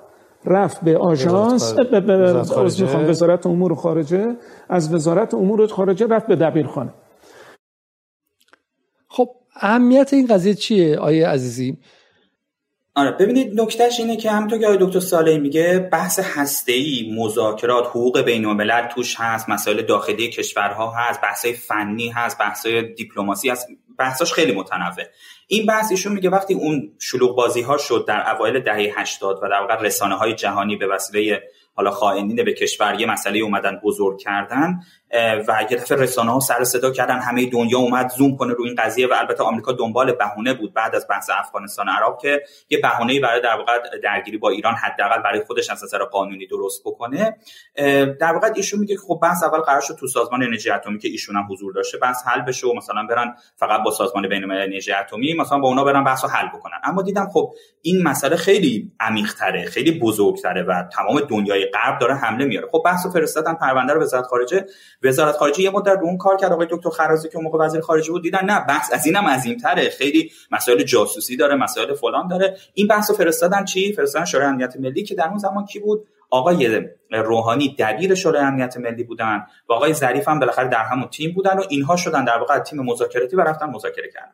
رفت 0.46 0.82
به 0.82 0.98
آژانس. 0.98 1.74
به 1.74 2.00
وزارت 3.10 3.48
امور 3.48 3.76
خارجه. 3.76 4.36
از 4.70 4.94
وزارت 4.94 5.34
امور 5.34 5.68
خارجه 5.68 6.08
رفت 6.08 6.28
به 6.28 6.36
دبیرخانه 6.36 6.94
خب 9.08 9.30
اهمیت 9.56 10.14
این 10.14 10.28
قضیه 10.28 10.54
چیه 10.54 10.98
آیه 10.98 11.28
عزیزی؟ 11.28 11.78
آره 12.96 13.12
ببینید 13.12 13.62
نکتهش 13.62 14.00
اینه 14.00 14.18
که 14.18 14.32
همونطور 14.32 14.60
که 14.60 14.66
آقای 14.66 14.78
دکتر 14.82 15.00
صالحی 15.00 15.40
میگه 15.40 15.90
بحث 15.92 16.20
هسته‌ای 16.20 17.16
مذاکرات 17.18 17.88
حقوق 17.88 18.22
بین 18.22 18.46
الملل 18.46 18.88
توش 18.88 19.16
هست 19.20 19.50
مسائل 19.50 19.82
داخلی 19.82 20.30
کشورها 20.30 20.92
هست 20.92 21.22
بحثای 21.22 21.54
فنی 21.54 22.10
هست 22.10 22.38
بحثای 22.38 22.94
دیپلماسی 22.94 23.50
هست. 23.50 23.68
بحثاش 23.98 24.34
خیلی 24.34 24.54
متنوع. 24.54 25.04
این 25.48 25.66
بحث 25.66 25.92
ایشون 25.92 26.14
میگه 26.14 26.30
وقتی 26.30 26.54
اون 26.54 26.92
شلوغ 27.00 27.36
بازی 27.36 27.62
ها 27.62 27.78
شد 27.78 28.06
در 28.08 28.36
اوایل 28.36 28.60
دهه 28.60 29.00
80 29.00 29.40
و 29.44 29.50
در 29.50 29.60
واقع 29.60 29.82
رسانه 29.82 30.16
های 30.16 30.34
جهانی 30.34 30.76
به 30.76 30.88
وسیله 30.88 31.44
حالا 31.76 31.92
خائنین 31.92 32.44
به 32.44 32.54
کشور 32.54 33.00
یه 33.00 33.06
مسئله 33.06 33.40
اومدن 33.40 33.82
بزرگ 33.84 34.20
کردن 34.20 34.80
و 35.48 35.66
یه 35.72 35.78
دفعه 35.78 35.98
رسانه 35.98 36.32
ها 36.32 36.40
سر 36.40 36.64
صدا 36.64 36.92
کردن 36.92 37.20
همه 37.20 37.46
دنیا 37.46 37.78
اومد 37.78 38.10
زوم 38.10 38.38
کنه 38.38 38.54
روی 38.54 38.68
این 38.68 38.76
قضیه 38.76 39.08
و 39.08 39.14
البته 39.14 39.44
آمریکا 39.44 39.72
دنبال 39.72 40.12
بهونه 40.12 40.54
بود 40.54 40.74
بعد 40.74 40.96
از 40.96 41.08
بحث 41.10 41.30
افغانستان 41.40 41.90
عراق 41.90 42.22
که 42.22 42.42
یه 42.70 42.80
بهونه‌ای 42.82 43.20
برای 43.20 43.42
در 43.42 43.56
واقع 43.58 43.72
درگیری 44.04 44.38
با 44.38 44.50
ایران 44.50 44.74
حداقل 44.74 45.22
برای 45.22 45.40
خودش 45.40 45.70
از 45.70 45.84
نظر 45.84 46.04
قانونی 46.04 46.48
درست 46.48 46.82
بکنه. 46.86 47.38
در 48.20 48.34
واقع 48.34 48.52
ایشون 48.56 48.80
میگه 48.80 48.96
که 48.96 49.02
خب 49.08 49.20
بحث 49.22 49.44
اول 49.44 49.60
قرار 49.60 49.82
شد 49.82 49.96
تو 50.00 50.08
سازمان 50.08 50.44
انرژی 50.44 50.70
اتمی 50.70 51.00
که 51.00 51.08
ایشون 51.08 51.36
هم 51.36 51.48
حضور 51.52 51.74
داشته 51.74 51.98
بحث 51.98 52.28
حل 52.28 52.42
بشه 52.42 52.68
و 52.68 52.74
مثلا 52.74 53.04
برن 53.10 53.36
فقط 53.56 53.84
با 53.84 53.92
سازمان 53.92 54.28
بین‌المللی 54.28 54.64
انرژی 54.64 54.92
اتمی 54.94 55.34
مثلا 55.34 55.60
با 55.60 55.68
اونا 55.68 55.84
برن 55.84 56.04
بحثو 56.04 56.28
حل 56.28 56.48
بکنن. 56.48 56.78
اما 56.84 57.02
دیدم 57.02 57.30
خب 57.34 57.54
این 57.82 58.04
مسئله 58.04 58.36
خیلی 58.36 58.92
عمیق‌تره 59.00 59.66
خیلی 59.66 60.00
بزرگتره 60.00 60.64
و 60.64 60.84
تمام 60.94 61.20
دنیای 61.20 61.66
غرب 61.66 62.00
داره 62.00 62.16
حمله 62.16 62.46
میاره. 62.46 62.68
خب 62.72 62.82
بحثو 62.86 63.10
فرستادن 63.10 63.54
پرونده 63.54 63.94
رو 63.94 64.02
وزارت 64.02 64.26
خارجه 64.26 64.66
وزارت 65.04 65.36
خارجه 65.36 65.62
یه 65.62 65.70
مدت 65.70 65.98
رو 66.00 66.06
اون 66.06 66.18
کار 66.18 66.38
کرد. 66.38 66.52
آقای 66.54 66.68
دکتر 66.70 66.90
خرازی 66.90 67.30
که 67.30 67.36
اون 67.36 67.46
موقع 67.46 67.66
وزیر 67.66 67.82
خارجه 67.82 68.12
بود 68.12 68.22
دیدن 68.22 68.46
نه 68.46 68.66
بحث 68.66 68.94
از 68.94 69.06
اینم 69.06 69.28
عظیم‌تره 69.28 69.90
خیلی 69.90 70.32
مسائل 70.52 70.84
جاسوسی 70.84 71.38
داره 71.38 71.56
مسائل 71.56 71.94
فلان 71.94 72.28
داره. 72.28 72.58
این 72.74 72.88
بحثو 72.88 73.14
فرستادن 73.14 73.66
چی؟ 73.66 73.94
فرستادن 73.94 74.26
شورای 74.26 74.48
امنیت 74.48 74.78
ملی 74.80 75.04
که 75.04 75.16
در 75.16 75.28
اون 75.28 75.38
زمان 75.38 75.66
کی 75.66 75.80
بود؟ 75.80 76.08
آقای 76.30 76.90
روحانی 77.12 77.76
دبیر 77.80 78.16
شورای 78.16 78.42
امنیت 78.42 78.78
ملی 78.78 79.04
بودن 79.04 79.46
و 79.70 79.74
آقای 79.74 79.94
ظریف 79.94 80.28
هم 80.28 80.40
بالاخره 80.40 80.68
در 80.68 80.84
همون 80.84 81.08
تیم 81.08 81.34
بودن 81.34 81.58
و 81.58 81.64
اینها 81.70 81.96
شدن 81.96 82.26
در 82.26 82.38
واقع 82.38 82.60
تیم 82.60 82.80
مذاکراتی 82.80 83.36
و 83.36 83.42
رفتن 83.42 83.66
مذاکره 83.70 84.10
کردن. 84.14 84.34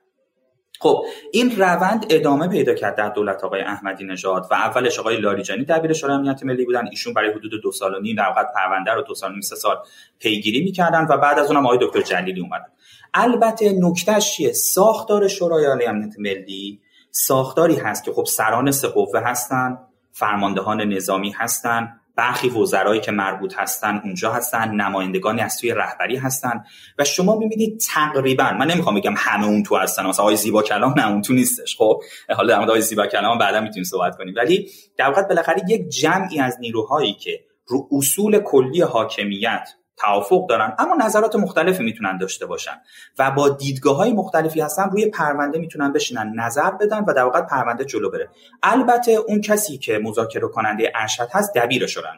خب 0.82 1.06
این 1.32 1.58
روند 1.58 2.06
ادامه 2.10 2.48
پیدا 2.48 2.74
کرد 2.74 2.96
در 2.96 3.10
دولت 3.10 3.44
آقای 3.44 3.62
احمدی 3.62 4.06
نژاد 4.06 4.48
و 4.52 4.54
اولش 4.54 5.00
آقای 5.00 5.18
لاریجانی 5.18 5.66
دبیر 5.66 5.94
شورای 5.94 6.16
امنیت 6.16 6.44
ملی 6.44 6.66
بودن. 6.66 6.88
ایشون 6.88 7.14
برای 7.14 7.32
حدود 7.32 7.62
دو 7.64 7.72
سال 7.72 7.96
و 7.96 8.00
نیم 8.00 8.16
در 8.16 8.34
پرونده 8.56 8.94
رو 8.94 9.02
دو 9.02 9.16
سال 9.16 9.30
و 9.30 9.34
نیم 9.34 9.42
سه 9.42 9.56
سال 9.56 9.78
پیگیری 10.20 10.64
می‌کردن 10.64 11.08
و 11.10 11.18
بعد 11.18 11.40
از 11.40 11.52
اونم 11.52 11.66
آقای 11.66 11.78
دکتر 11.82 12.02
جلیلی 12.02 12.42
اومدن. 12.42 12.66
البته 13.14 13.74
نکتهش 13.80 14.32
چیه؟ 14.32 14.54
ساختار 14.54 15.28
شورای 15.28 15.86
امنیت 15.86 16.20
ملی 16.20 16.82
ساختاری 17.12 17.76
هست 17.76 18.04
که 18.04 18.12
خب 18.12 18.26
سران 18.26 18.72
سه 18.72 18.88
قوه 18.88 19.20
هستن 19.20 19.78
فرماندهان 20.12 20.82
نظامی 20.82 21.32
هستن 21.32 21.99
برخی 22.20 22.50
وزرایی 22.50 23.02
که 23.02 23.12
مربوط 23.12 23.54
هستن 23.58 24.02
اونجا 24.04 24.32
هستن 24.32 24.72
نمایندگانی 24.72 25.42
از 25.42 25.58
توی 25.58 25.72
رهبری 25.72 26.16
هستن 26.16 26.64
و 26.98 27.04
شما 27.04 27.36
می‌بینید 27.36 27.80
تقریبا 27.80 28.52
من 28.52 28.72
نمی‌خوام 28.72 28.96
بگم 28.96 29.14
همه 29.18 29.46
اون 29.46 29.64
تو 29.64 29.76
هستن 29.76 30.06
مثلا 30.06 30.24
آقای 30.24 30.36
زیبا 30.36 30.64
کلام 30.64 30.94
نه 30.98 31.10
اون 31.12 31.22
تو 31.22 31.34
نیستش 31.34 31.76
خب؟ 31.78 32.02
حالا 32.36 32.50
در 32.50 32.56
مورد 32.56 32.70
آقای 32.70 32.82
زیبا 32.82 33.08
کلام 33.08 33.38
بعدا 33.38 33.62
می‌تونیم 33.62 33.84
صحبت 33.84 34.18
کنیم. 34.18 34.34
ولی 34.38 34.70
در 34.98 35.08
واقع 35.08 35.22
بالاخره 35.22 35.62
یک 35.70 35.90
جمعی 35.90 36.40
از 36.40 36.58
نیروهایی 36.60 37.14
که 37.14 37.40
رو 37.68 37.90
اصول 37.92 38.40
کلی 38.40 38.82
حاکمیت 38.82 39.70
توافق 40.00 40.48
دارن 40.50 40.76
اما 40.80 40.96
نظرات 40.96 41.36
مختلفی 41.36 41.84
می‌تونن 41.84 42.18
داشته 42.18 42.46
باشن 42.46 42.82
و 43.20 43.32
با 43.32 43.50
دیدگاه 43.50 43.98
های 43.98 44.12
مختلفی 44.12 44.62
هستن 44.62 44.90
روی 44.90 45.06
پرونده 45.06 45.60
می‌تونن 45.60 45.94
بشینن 45.94 46.34
نظر 46.36 46.72
بدن 46.72 47.04
و 47.08 47.14
در 47.14 47.24
واقع 47.24 47.42
پرونده 47.42 47.86
جلو 47.86 48.10
بره. 48.10 48.30
البته 48.64 49.12
اون 49.12 49.42
کسی 49.42 49.78
که 49.78 50.00
مذاکره 50.04 50.48
کننده 50.48 50.92
ارشد 50.96 51.28
هست 51.32 51.54
دبیر 51.54 51.88
شورای 51.88 52.10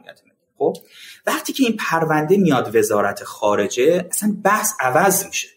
خب؟ 0.58 0.78
وقتی 1.28 1.54
که 1.54 1.64
این 1.64 1.78
پرونده 1.78 2.38
میاد 2.38 2.76
وزارت 2.76 3.24
خارجه 3.24 4.08
اصلا 4.12 4.36
بحث 4.44 4.74
عوض 4.80 5.26
میشه. 5.26 5.48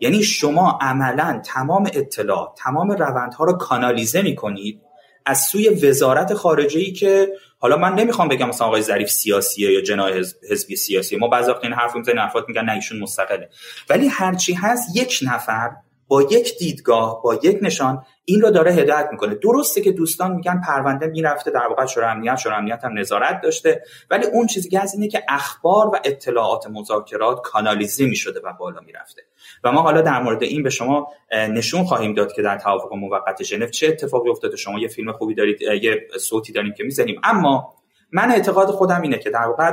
یعنی 0.00 0.22
شما 0.22 0.78
عملا 0.80 1.42
تمام 1.44 1.90
اطلاع 1.94 2.54
تمام 2.58 2.90
روندها 2.90 3.44
رو 3.44 3.52
کانالیزه 3.52 4.22
می‌کنید 4.22 4.80
از 5.26 5.40
سوی 5.40 5.68
وزارت 5.68 6.34
خارجه 6.34 6.80
ای 6.80 6.92
که 6.92 7.32
حالا 7.64 7.76
من 7.76 7.94
نمی‌خوام 7.94 8.28
بگم 8.28 8.48
مثلا 8.48 8.66
آقای 8.66 8.82
ظریف 8.82 9.10
سیاسیه 9.10 9.72
یا 9.72 9.80
جناح 9.80 10.12
حزبی 10.50 10.76
سیاسی 10.76 11.16
ما 11.16 11.28
بعضی 11.28 11.50
وقت 11.50 11.64
این 11.64 11.72
حرف 11.72 11.96
می‌زنیم 11.96 12.18
افراد 12.18 12.44
میگن 12.48 12.64
نه 12.64 12.72
ایشون 12.72 12.98
مستقله. 12.98 13.48
ولی 13.90 14.08
هرچی 14.08 14.54
هست 14.54 14.96
یک 14.96 15.18
نفر 15.22 15.70
با 16.14 16.22
یک 16.22 16.58
دیدگاه 16.58 17.22
با 17.22 17.34
یک 17.34 17.58
نشان 17.62 18.04
این 18.24 18.40
رو 18.40 18.50
داره 18.50 18.72
هدایت 18.72 19.08
می‌کنه. 19.12 19.34
درسته 19.34 19.80
که 19.80 19.92
دوستان 19.92 20.32
میگن 20.32 20.60
پرونده 20.60 21.06
می‌رفته 21.06 21.50
در 21.50 21.66
واقع 21.68 21.86
شورای 21.86 22.10
امنیت 22.10 22.36
شورای 22.36 22.58
امنیت 22.58 22.84
هم 22.84 22.98
نظارت 22.98 23.40
داشته 23.42 23.82
ولی 24.10 24.26
اون 24.26 24.46
چیزی 24.46 24.68
که 24.68 24.80
از 24.80 24.94
اینه 24.94 25.08
که 25.08 25.22
اخبار 25.28 25.86
و 25.86 25.98
اطلاعات 26.04 26.66
مذاکرات 26.66 27.40
کانالیزه 27.42 28.06
می‌شده 28.06 28.40
و 28.44 28.52
بالا 28.52 28.80
می‌رفته. 28.86 29.22
و 29.64 29.72
ما 29.72 29.82
حالا 29.82 30.00
در 30.00 30.22
مورد 30.22 30.42
این 30.42 30.62
به 30.62 30.70
شما 30.70 31.08
نشون 31.32 31.84
خواهیم 31.84 32.14
داد 32.14 32.32
که 32.32 32.42
در 32.42 32.58
توافق 32.58 32.92
موقت 32.92 33.42
ژنو 33.42 33.66
چه 33.66 33.88
اتفاقی 33.88 34.30
افتاده. 34.30 34.56
شما 34.56 34.78
یه 34.78 34.88
فیلم 34.88 35.12
خوبی 35.12 35.34
دارید 35.34 35.62
یه 35.62 36.08
صوتی 36.20 36.52
داریم 36.52 36.72
که 36.72 36.84
می‌زنیم. 36.84 37.20
اما 37.24 37.74
من 38.12 38.30
اعتقاد 38.30 38.70
خودم 38.70 39.02
اینه 39.02 39.18
که 39.18 39.30
در 39.30 39.46
واقع 39.46 39.72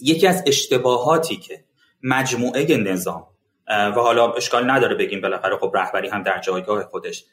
یکی 0.00 0.26
از 0.26 0.44
اشتباهاتی 0.46 1.36
که 1.36 1.64
مجموعه 2.02 2.76
نظام 2.76 3.26
و 3.68 3.92
حالا 3.92 4.32
اشکال 4.32 4.70
نداره 4.70 4.94
بگیم 4.94 5.20
بالاخره 5.20 5.56
خب 5.56 5.72
رهبری 5.74 6.08
هم 6.08 6.22
در 6.22 6.40
جایگاه 6.40 6.84
خودش. 6.84 7.24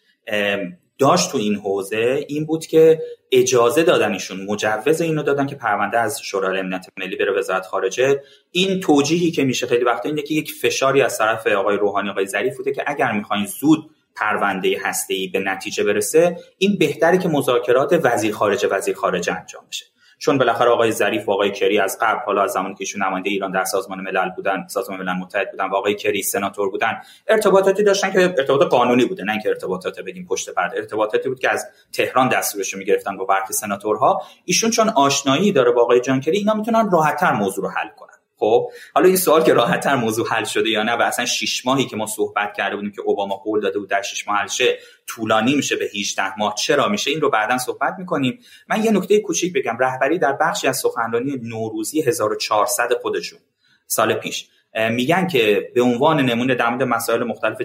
داشت 0.99 1.31
تو 1.31 1.37
این 1.37 1.55
حوزه 1.55 2.25
این 2.27 2.45
بود 2.45 2.65
که 2.65 3.01
اجازه 3.31 3.83
دادن 3.83 4.13
ایشون 4.13 4.45
مجوز 4.45 5.01
اینو 5.01 5.23
دادن 5.23 5.47
که 5.47 5.55
پرونده 5.55 5.99
از 5.99 6.21
شورای 6.21 6.59
امنیت 6.59 6.85
ملی 6.97 7.15
بره 7.15 7.31
وزارت 7.31 7.65
خارجه. 7.65 8.21
این 8.51 8.79
توجیهی 8.79 9.31
که 9.31 9.43
میشه 9.43 9.67
خیلی 9.67 9.83
وقتا 9.83 10.09
اینه 10.09 10.21
که 10.21 10.33
یک 10.33 10.51
فشاری 10.51 11.01
از 11.01 11.17
طرف 11.17 11.47
آقای 11.47 11.77
روحانی 11.77 12.09
آقای 12.09 12.25
ظریف 12.25 12.57
بوده 12.57 12.71
که 12.71 12.83
اگر 12.87 13.11
می‌خواین 13.11 13.45
زود 13.45 13.89
پرونده 14.15 14.77
هسته 14.83 15.15
به 15.33 15.39
نتیجه 15.39 15.83
برسه 15.83 16.37
این 16.57 16.77
بهتره 16.77 17.17
که 17.17 17.29
مذاکرات 17.29 17.99
وزیر 18.03 18.33
خارجه 18.33 18.67
وزیر 18.67 18.95
خارجه 18.95 19.33
انجام 19.33 19.63
بشه. 19.69 19.85
چون 20.21 20.37
بالاخره 20.37 20.69
آقای 20.69 20.91
ظریف 20.91 21.29
و 21.29 21.31
آقای 21.31 21.51
کری 21.51 21.79
از 21.79 21.97
قبل 22.01 22.19
حالا 22.25 22.43
از 22.43 22.51
زمانی 22.51 22.73
که 22.73 22.81
ایشون 22.81 23.03
نماینده 23.03 23.29
ایران 23.29 23.51
در 23.51 23.63
سازمان 23.63 24.01
ملل 24.01 24.29
بودن 24.29 24.67
سازمان 24.67 24.99
ملل 24.99 25.13
متحد 25.13 25.51
بودن 25.51 25.69
و 25.69 25.75
آقای 25.75 25.95
کری 25.95 26.23
سناتور 26.23 26.69
بودن 26.69 27.01
ارتباطاتی 27.27 27.83
داشتن 27.83 28.11
که 28.11 28.19
ارتباط 28.19 28.61
قانونی 28.61 29.05
بوده 29.05 29.23
نه 29.23 29.31
اینکه 29.31 29.49
ارتباطات 29.49 29.99
بگیم 29.99 30.25
پشت 30.25 30.49
پرده. 30.49 30.77
ارتباطاتی 30.77 31.29
بود 31.29 31.39
که 31.39 31.49
از 31.49 31.67
تهران 31.93 32.29
دستورش 32.29 32.73
می‌گرفتن 32.75 33.17
با 33.17 33.25
برخی 33.25 33.53
سناتورها. 33.53 34.21
ایشون 34.45 34.69
چون 34.69 34.89
آشنایی 34.89 35.51
داره 35.51 35.71
با 35.71 35.81
آقای 35.81 36.01
جان 36.01 36.19
کری 36.19 36.37
اینا 36.37 36.53
می‌تونن 36.53 36.91
راحتتر 36.91 37.33
موضوع 37.33 37.65
رو 37.65 37.71
حل 37.71 37.89
کنن. 37.97 38.10
خب 38.41 38.71
حالا 38.93 39.07
این 39.07 39.17
سوال 39.17 39.43
که 39.43 39.53
راحتتر 39.53 39.95
موضوع 39.95 40.27
حل 40.27 40.43
شده 40.43 40.69
یا 40.69 40.83
نه 40.83 40.91
و 40.91 41.01
اصلا 41.01 41.25
6 41.25 41.65
ماهی 41.65 41.85
که 41.85 41.95
ما 41.95 42.05
صحبت 42.05 42.53
کرده 42.53 42.75
بودیم 42.75 42.91
که 42.91 43.01
اوباما 43.01 43.35
قول 43.35 43.61
داده 43.61 43.79
بود 43.79 43.89
در 43.89 44.01
6 44.01 44.27
ماه 44.27 44.37
حل 44.37 44.47
شه 44.47 44.77
طولانی 45.07 45.55
میشه 45.55 45.75
به 45.75 45.89
18 45.95 46.39
ماه. 46.39 46.55
چرا 46.55 46.87
میشه؟ 46.87 47.11
این 47.11 47.21
رو 47.21 47.29
بعدا 47.29 47.57
صحبت 47.57 47.95
می‌کنیم. 47.97 48.39
من 48.69 48.83
یه 48.83 48.91
نکته 48.91 49.19
کوچیک 49.19 49.53
بگم. 49.53 49.77
رهبری 49.79 50.19
در 50.19 50.33
بخشی 50.33 50.67
از 50.67 50.77
سخنرانی 50.77 51.39
نوروزی 51.43 52.01
1400 52.01 52.93
خودشون. 53.01 53.39
سال 53.87 54.13
پیش. 54.13 54.47
میگن 54.91 55.27
که 55.27 55.71
به 55.75 55.81
عنوان 55.81 56.19
نمونه 56.19 56.55
در 56.55 56.69
مورد 56.69 56.83
مسائل 56.83 57.23
مختلف 57.23 57.57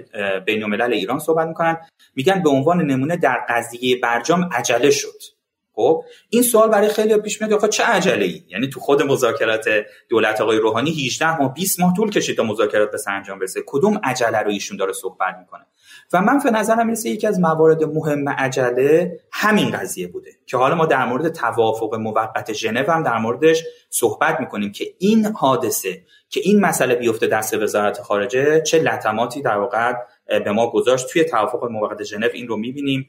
بین 0.46 0.62
الملل 0.62 0.92
ایران 0.92 1.18
صحبت 1.18 1.48
می‌کنن. 1.48 1.76
میگن 2.14 2.42
به 2.42 2.50
عنوان 2.50 2.82
نمونه 2.82 3.16
در 3.16 3.38
قضیه 3.48 4.00
برجام 4.00 4.48
عجله 4.52 4.90
شد. 4.90 5.35
خب 5.76 6.04
این 6.30 6.42
سوال 6.42 6.68
برای 6.68 6.88
خیلی 6.88 7.16
پیش 7.16 7.40
میاد 7.40 7.52
آقا 7.52 7.68
چه 7.68 7.84
عجله 7.84 8.24
ای 8.24 8.42
یعنی 8.48 8.68
تو 8.68 8.80
خود 8.80 9.02
مذاکرات 9.02 9.64
دولت 10.08 10.40
آقای 10.40 10.58
روحانی 10.58 10.90
18 10.90 11.40
ماه 11.40 11.54
20 11.54 11.80
ماه 11.80 11.94
طول 11.96 12.10
کشید 12.10 12.36
تا 12.36 12.42
مذاکرات 12.42 12.90
به 12.90 12.98
سرانجام 12.98 13.38
برسه. 13.38 13.62
کدوم 13.66 14.00
عجله 14.04 14.38
رو 14.38 14.50
ایشون 14.50 14.76
داره 14.76 14.92
صحبت 14.92 15.36
می‌کنه؟ 15.40 15.66
و 16.12 16.22
من 16.22 16.38
به 16.44 16.50
نظرم 16.50 16.86
می‌رسه 16.86 17.10
یکی 17.10 17.26
از 17.26 17.40
موارد 17.40 17.84
مهم 17.84 18.28
عجله 18.28 19.20
همین 19.32 19.70
قضیه 19.70 20.08
بوده 20.08 20.30
که 20.46 20.56
حالا 20.56 20.74
ما 20.74 20.86
در 20.86 21.06
مورد 21.06 21.28
توافق 21.28 21.94
موقت 21.94 22.52
ژنو 22.52 22.92
هم 22.92 23.02
در 23.02 23.18
موردش 23.18 23.64
صحبت 23.90 24.40
می‌کنیم 24.40 24.72
که 24.72 24.84
این 24.98 25.26
حادثه 25.26 26.02
که 26.28 26.40
این 26.44 26.60
مسئله 26.60 26.94
بیفته 26.94 27.26
دست 27.26 27.54
وزارت 27.54 28.02
خارجه 28.02 28.60
چه 28.60 28.78
لطماتی 28.78 29.42
در 29.42 29.56
واقع 29.58 29.92
به 30.26 30.52
ما 30.52 30.70
گذاشت 30.70 31.08
توی 31.08 31.24
توافق 31.24 31.64
موقت 31.64 32.02
ژنو؟ 32.02 32.28
این 32.34 32.48
رو 32.48 32.56
می‌بینیم. 32.56 33.08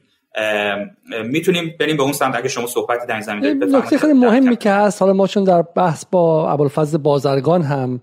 می‌تونیم 1.24 1.74
بریم 1.80 1.96
به 1.96 2.02
اون 2.02 2.12
سمت 2.12 2.36
اگه 2.36 2.48
شما 2.48 2.66
صحبتی 2.66 3.06
در 3.06 3.14
این 3.14 3.22
زمینه 3.22 3.54
دارید 3.54 3.76
نکته 3.76 3.98
خیلی 3.98 4.12
مهمی 4.12 4.56
که 4.56 4.70
هست. 4.70 5.02
حالا 5.02 5.14
ما 5.14 5.26
چون 5.26 5.44
در 5.44 5.62
بحث 5.62 6.04
با 6.10 6.50
ابوالفضل 6.50 6.98
بازرگان 6.98 7.62
هم 7.62 8.00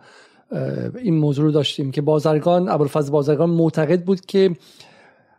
این 1.01 1.15
موضوع 1.15 1.45
رو 1.45 1.51
داشتیم 1.51 1.91
که 1.91 2.01
بازرگان 2.01 2.69
ابوالفضل 2.69 3.11
بازرگان 3.11 3.49
معتقد 3.49 4.01
بود 4.01 4.25
که 4.25 4.51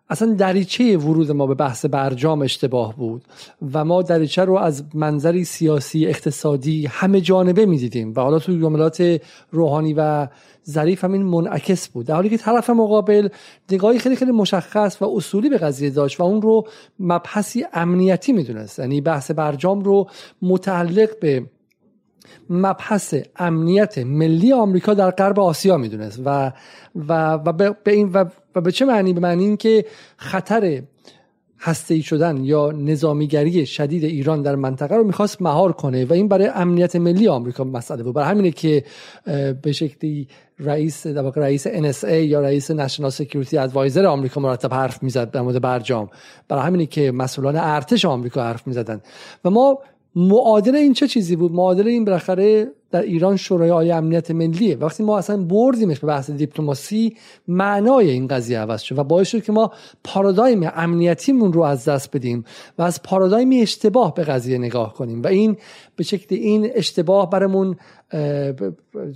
اصلا 0.08 0.34
دریچه 0.34 0.96
ورود 0.96 1.30
ما 1.30 1.46
به 1.46 1.54
بحث 1.54 1.84
برجام 1.84 2.42
اشتباه 2.42 2.96
بود 2.96 3.24
و 3.72 3.84
ما 3.84 4.02
دریچه 4.02 4.44
رو 4.44 4.54
از 4.54 4.84
منظری 4.94 5.44
سیاسی 5.44 6.06
اقتصادی 6.06 6.86
همه 6.86 7.20
جانبه 7.20 7.66
می‌دیدیم 7.66 8.12
و 8.16 8.20
حالا 8.20 8.38
تو 8.38 8.52
جملات 8.52 9.20
روحانی 9.50 9.94
و 9.94 10.28
ظریف 10.70 11.04
هم 11.04 11.12
این 11.12 11.22
منعکس 11.22 11.88
بود. 11.88 12.06
در 12.06 12.14
حالی 12.14 12.28
که 12.28 12.36
طرف 12.36 12.70
مقابل 12.70 13.28
نگاهی 13.70 13.98
خیلی 13.98 14.16
خیلی 14.16 14.32
مشخص 14.32 15.02
و 15.02 15.04
اصولی 15.04 15.48
به 15.48 15.58
قضیه 15.58 15.90
داشت 15.90 16.20
و 16.20 16.22
اون 16.22 16.42
رو 16.42 16.66
مبحثی 17.00 17.64
امنیتی 17.72 18.32
می‌دونست. 18.32 18.78
یعنی 18.78 19.00
بحث 19.00 19.30
برجام 19.30 19.80
رو 19.80 20.08
متعلق 20.42 21.18
به 21.20 21.46
مبحث 22.50 23.14
امنیت 23.36 23.98
ملی 23.98 24.52
آمریکا 24.52 24.94
در 24.94 25.10
غرب 25.10 25.40
آسیا 25.40 25.76
می‌دونست 25.76 26.20
و 26.24 26.52
و 27.08 27.32
و 27.32 27.52
به 27.52 27.92
این 27.92 28.08
و, 28.12 28.24
و 28.54 28.60
به 28.60 28.72
چه 28.72 28.84
معنی؟ 28.84 29.12
به 29.12 29.20
معنی 29.20 29.44
اینکه 29.44 29.84
خطر 30.16 30.82
هسته 31.60 32.00
شدن 32.00 32.44
یا 32.44 32.72
نظامیگری 32.72 33.66
شدید 33.66 34.04
ایران 34.04 34.42
در 34.42 34.54
منطقه 34.54 34.96
رو 34.96 35.04
می‌خواست 35.04 35.42
مهار 35.42 35.72
کنه 35.72 36.04
و 36.04 36.12
این 36.12 36.28
برای 36.28 36.46
امنیت 36.54 36.96
ملی 36.96 37.28
آمریکا 37.28 37.64
مسئله 37.64 38.02
بود. 38.02 38.14
برای 38.14 38.28
همینه 38.28 38.50
که 38.50 38.84
به 39.62 39.72
شکلی 39.72 40.28
رئیس 40.58 41.06
در 41.06 41.22
رئیس 41.22 41.68
NSA 41.68 42.08
یا 42.08 42.40
رئیس 42.40 42.70
نشنال 42.70 43.10
سکیوریتی 43.10 43.58
ادوایزر 43.58 44.06
آمریکا 44.06 44.40
مرتب 44.40 44.74
حرف 44.74 45.02
می‌زد 45.02 45.30
در 45.30 45.40
مورد 45.40 45.60
برجام. 45.60 46.10
برای 46.48 46.62
همینه 46.62 46.86
که 46.86 47.12
مسئولان 47.12 47.56
ارتش 47.56 48.04
آمریکا 48.04 48.42
حرف 48.42 48.66
می‌زدن. 48.66 49.00
و 49.44 49.50
ما 49.50 49.78
معادل 50.16 50.76
این 50.76 50.92
چه 50.92 51.08
چیزی 51.08 51.36
بود؟ 51.36 51.52
معادل 51.52 51.88
این 51.88 52.04
بالاخره 52.04 52.72
در 52.90 53.02
ایران 53.02 53.36
شورای 53.36 53.70
عالی 53.70 53.90
امنیت 53.90 54.30
ملیه. 54.30 54.76
وقتی 54.76 55.02
ما 55.02 55.18
اصلا 55.18 55.36
بردیمش 55.36 55.98
به 55.98 56.06
بحث 56.06 56.30
دیپلماسی 56.30 57.16
معنای 57.48 58.10
این 58.10 58.26
قضیه 58.26 58.58
عوض 58.58 58.80
شد 58.80 58.98
و 58.98 59.04
باعث 59.04 59.28
شد 59.28 59.44
که 59.44 59.52
ما 59.52 59.72
پارادایم 60.04 60.70
امنیتیمون 60.74 61.52
رو 61.52 61.62
از 61.62 61.84
دست 61.84 62.16
بدیم 62.16 62.44
و 62.78 62.82
از 62.82 63.02
پارادایم 63.02 63.50
اشتباه 63.62 64.14
به 64.14 64.24
قضیه 64.24 64.58
نگاه 64.58 64.94
کنیم. 64.94 65.22
و 65.22 65.26
این 65.26 65.56
به 65.96 66.04
شکل 66.04 66.34
این 66.34 66.70
اشتباه 66.74 67.30
برمون 67.30 67.76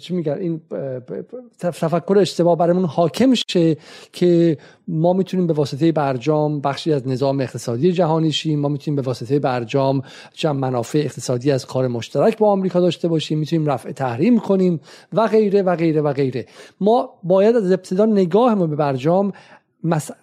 چی 0.01 0.15
میگن؟ 0.15 0.33
این 0.33 0.61
تفکر 1.59 2.19
اشتباه 2.19 2.57
برامون 2.57 2.85
حاکم 2.85 3.35
شه 3.35 3.77
که 4.13 4.59
ما 4.89 5.13
می‌تونیم 5.13 5.47
به 5.47 5.53
واسطه 5.53 5.93
برجام 5.93 6.61
بخشی 6.61 6.93
از 6.93 7.09
نظام 7.09 7.41
اقتصادی 7.41 7.93
جهانی 7.93 8.33
شیم 8.33 8.61
ما 8.61 8.69
می‌تونیم 8.69 8.97
به 8.97 9.03
واسطه 9.03 9.39
برجام 9.39 10.03
جمع 10.35 10.61
منافع 10.61 10.99
اقتصادی 10.99 11.51
از 11.51 11.67
کار 11.67 11.89
مشترک 11.89 12.39
با 12.39 12.51
آمریکا 12.51 12.81
داشته 12.81 13.09
باشیم 13.09 13.39
می‌تونیم 13.39 13.67
رفع 13.67 13.93
تحریم 13.93 14.39
کنیم 14.39 14.81
و 15.13 15.27
غیره 15.27 15.63
و 15.63 15.77
غیره 15.77 16.01
و 16.01 16.13
غیره. 16.13 16.47
ما 16.81 17.11
باید 17.23 17.57
از 17.57 17.73
ابتدا 17.73 18.07
نگاهمون 18.07 18.71
به 18.71 18.77
برجام 18.77 19.33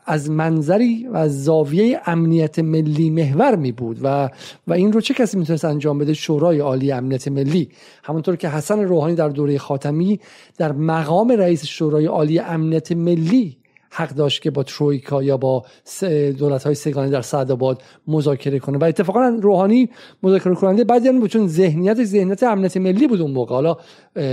از 0.06 0.30
منظری 0.30 1.08
و 1.08 1.18
از 1.18 1.44
زاویه 1.44 2.02
امنیت 2.06 2.60
ملی 2.60 3.10
محور 3.10 3.56
می 3.56 3.72
بود 3.72 4.00
و 4.04 4.30
و 4.68 4.74
این 4.74 4.94
رو 4.94 5.02
چه 5.02 5.14
کسی 5.14 5.38
می‌تونست 5.38 5.66
انجام 5.66 5.98
بده؟ 5.98 6.14
شورای 6.14 6.60
عالی 6.60 6.92
امنیت 6.92 7.28
ملی. 7.28 7.70
همونطور 8.04 8.36
که 8.36 8.50
حسن 8.50 8.80
روحانی 8.80 9.16
در 9.16 9.30
دوره 9.30 9.58
خاتمی 9.58 10.20
در 10.58 10.72
مقام 10.72 11.32
رئیس 11.32 11.66
شورای 11.66 12.06
عالی 12.06 12.40
امنیت 12.40 12.92
ملی 12.92 13.58
حق 13.90 14.10
داشت 14.10 14.42
که 14.42 14.52
با 14.52 14.64
ترویکا 14.64 15.24
یا 15.24 15.38
با 15.38 15.66
دولت 16.38 16.64
های 16.64 16.76
سگانه 16.76 17.10
در 17.10 17.22
سعدآباد 17.22 17.84
مذاکره 18.08 18.60
کنه. 18.60 18.78
و 18.78 18.84
اتفاقا 18.84 19.40
روحانی 19.42 19.90
مذاکره 20.24 20.56
کننده 20.56 20.84
بعدی 20.84 21.12
بود 21.12 21.30
چون 21.30 21.48
ذهنیت 21.48 22.04
ذهنیت 22.04 22.44
امنیت 22.44 22.78
ملی 22.78 23.08
بود 23.08 23.22
اون 23.22 23.32
موقع. 23.32 23.56
حالا 23.56 23.78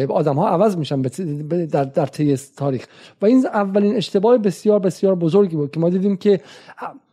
آدم 0.09 0.35
ها 0.35 0.49
عوض 0.49 0.77
میشن 0.77 1.03
در 1.03 1.85
در 1.85 2.07
طی 2.07 2.37
تاریخ. 2.37 2.87
و 3.23 3.27
این 3.27 3.47
اولین 3.47 3.97
اشتباه 3.97 4.38
بسیار 4.38 4.79
بسیار 4.79 5.14
بزرگی 5.14 5.57
بود 5.57 5.71
که 5.71 5.81
ما 5.81 5.90
دیدیم 5.90 6.17
که 6.17 6.40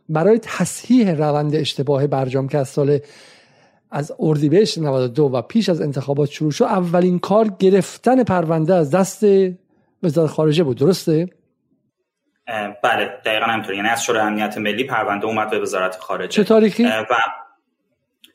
برای 0.08 0.38
تصحیح 0.42 1.10
روند 1.10 1.54
اشتباه 1.54 2.06
برجام 2.06 2.48
که 2.48 2.58
از 2.58 2.68
سال 2.68 2.98
از 3.90 4.12
اردیبهشت 4.18 4.78
92 4.78 5.30
و 5.32 5.42
پیش 5.42 5.68
از 5.68 5.80
انتخابات 5.80 6.30
شروع 6.30 6.50
شد 6.50 6.64
اولین 6.64 7.18
کار 7.18 7.48
گرفتن 7.58 8.24
پرونده 8.24 8.74
از 8.74 8.90
دست 8.90 9.24
وزارت 10.02 10.30
خارجه 10.30 10.64
بود. 10.64 10.76
درسته؟ 10.76 11.28
بله 12.82 13.20
دقیقا 13.24 13.46
همینطور 13.46 13.74
یعنی 13.74 13.88
از 13.88 14.04
شورای 14.04 14.22
امنیت 14.22 14.58
ملی 14.58 14.84
پرونده 14.84 15.26
اومد 15.26 15.50
به 15.50 15.58
وزارت 15.58 15.96
خارجه. 16.00 16.28
چه 16.28 16.44
تاریخی؟ 16.44 16.84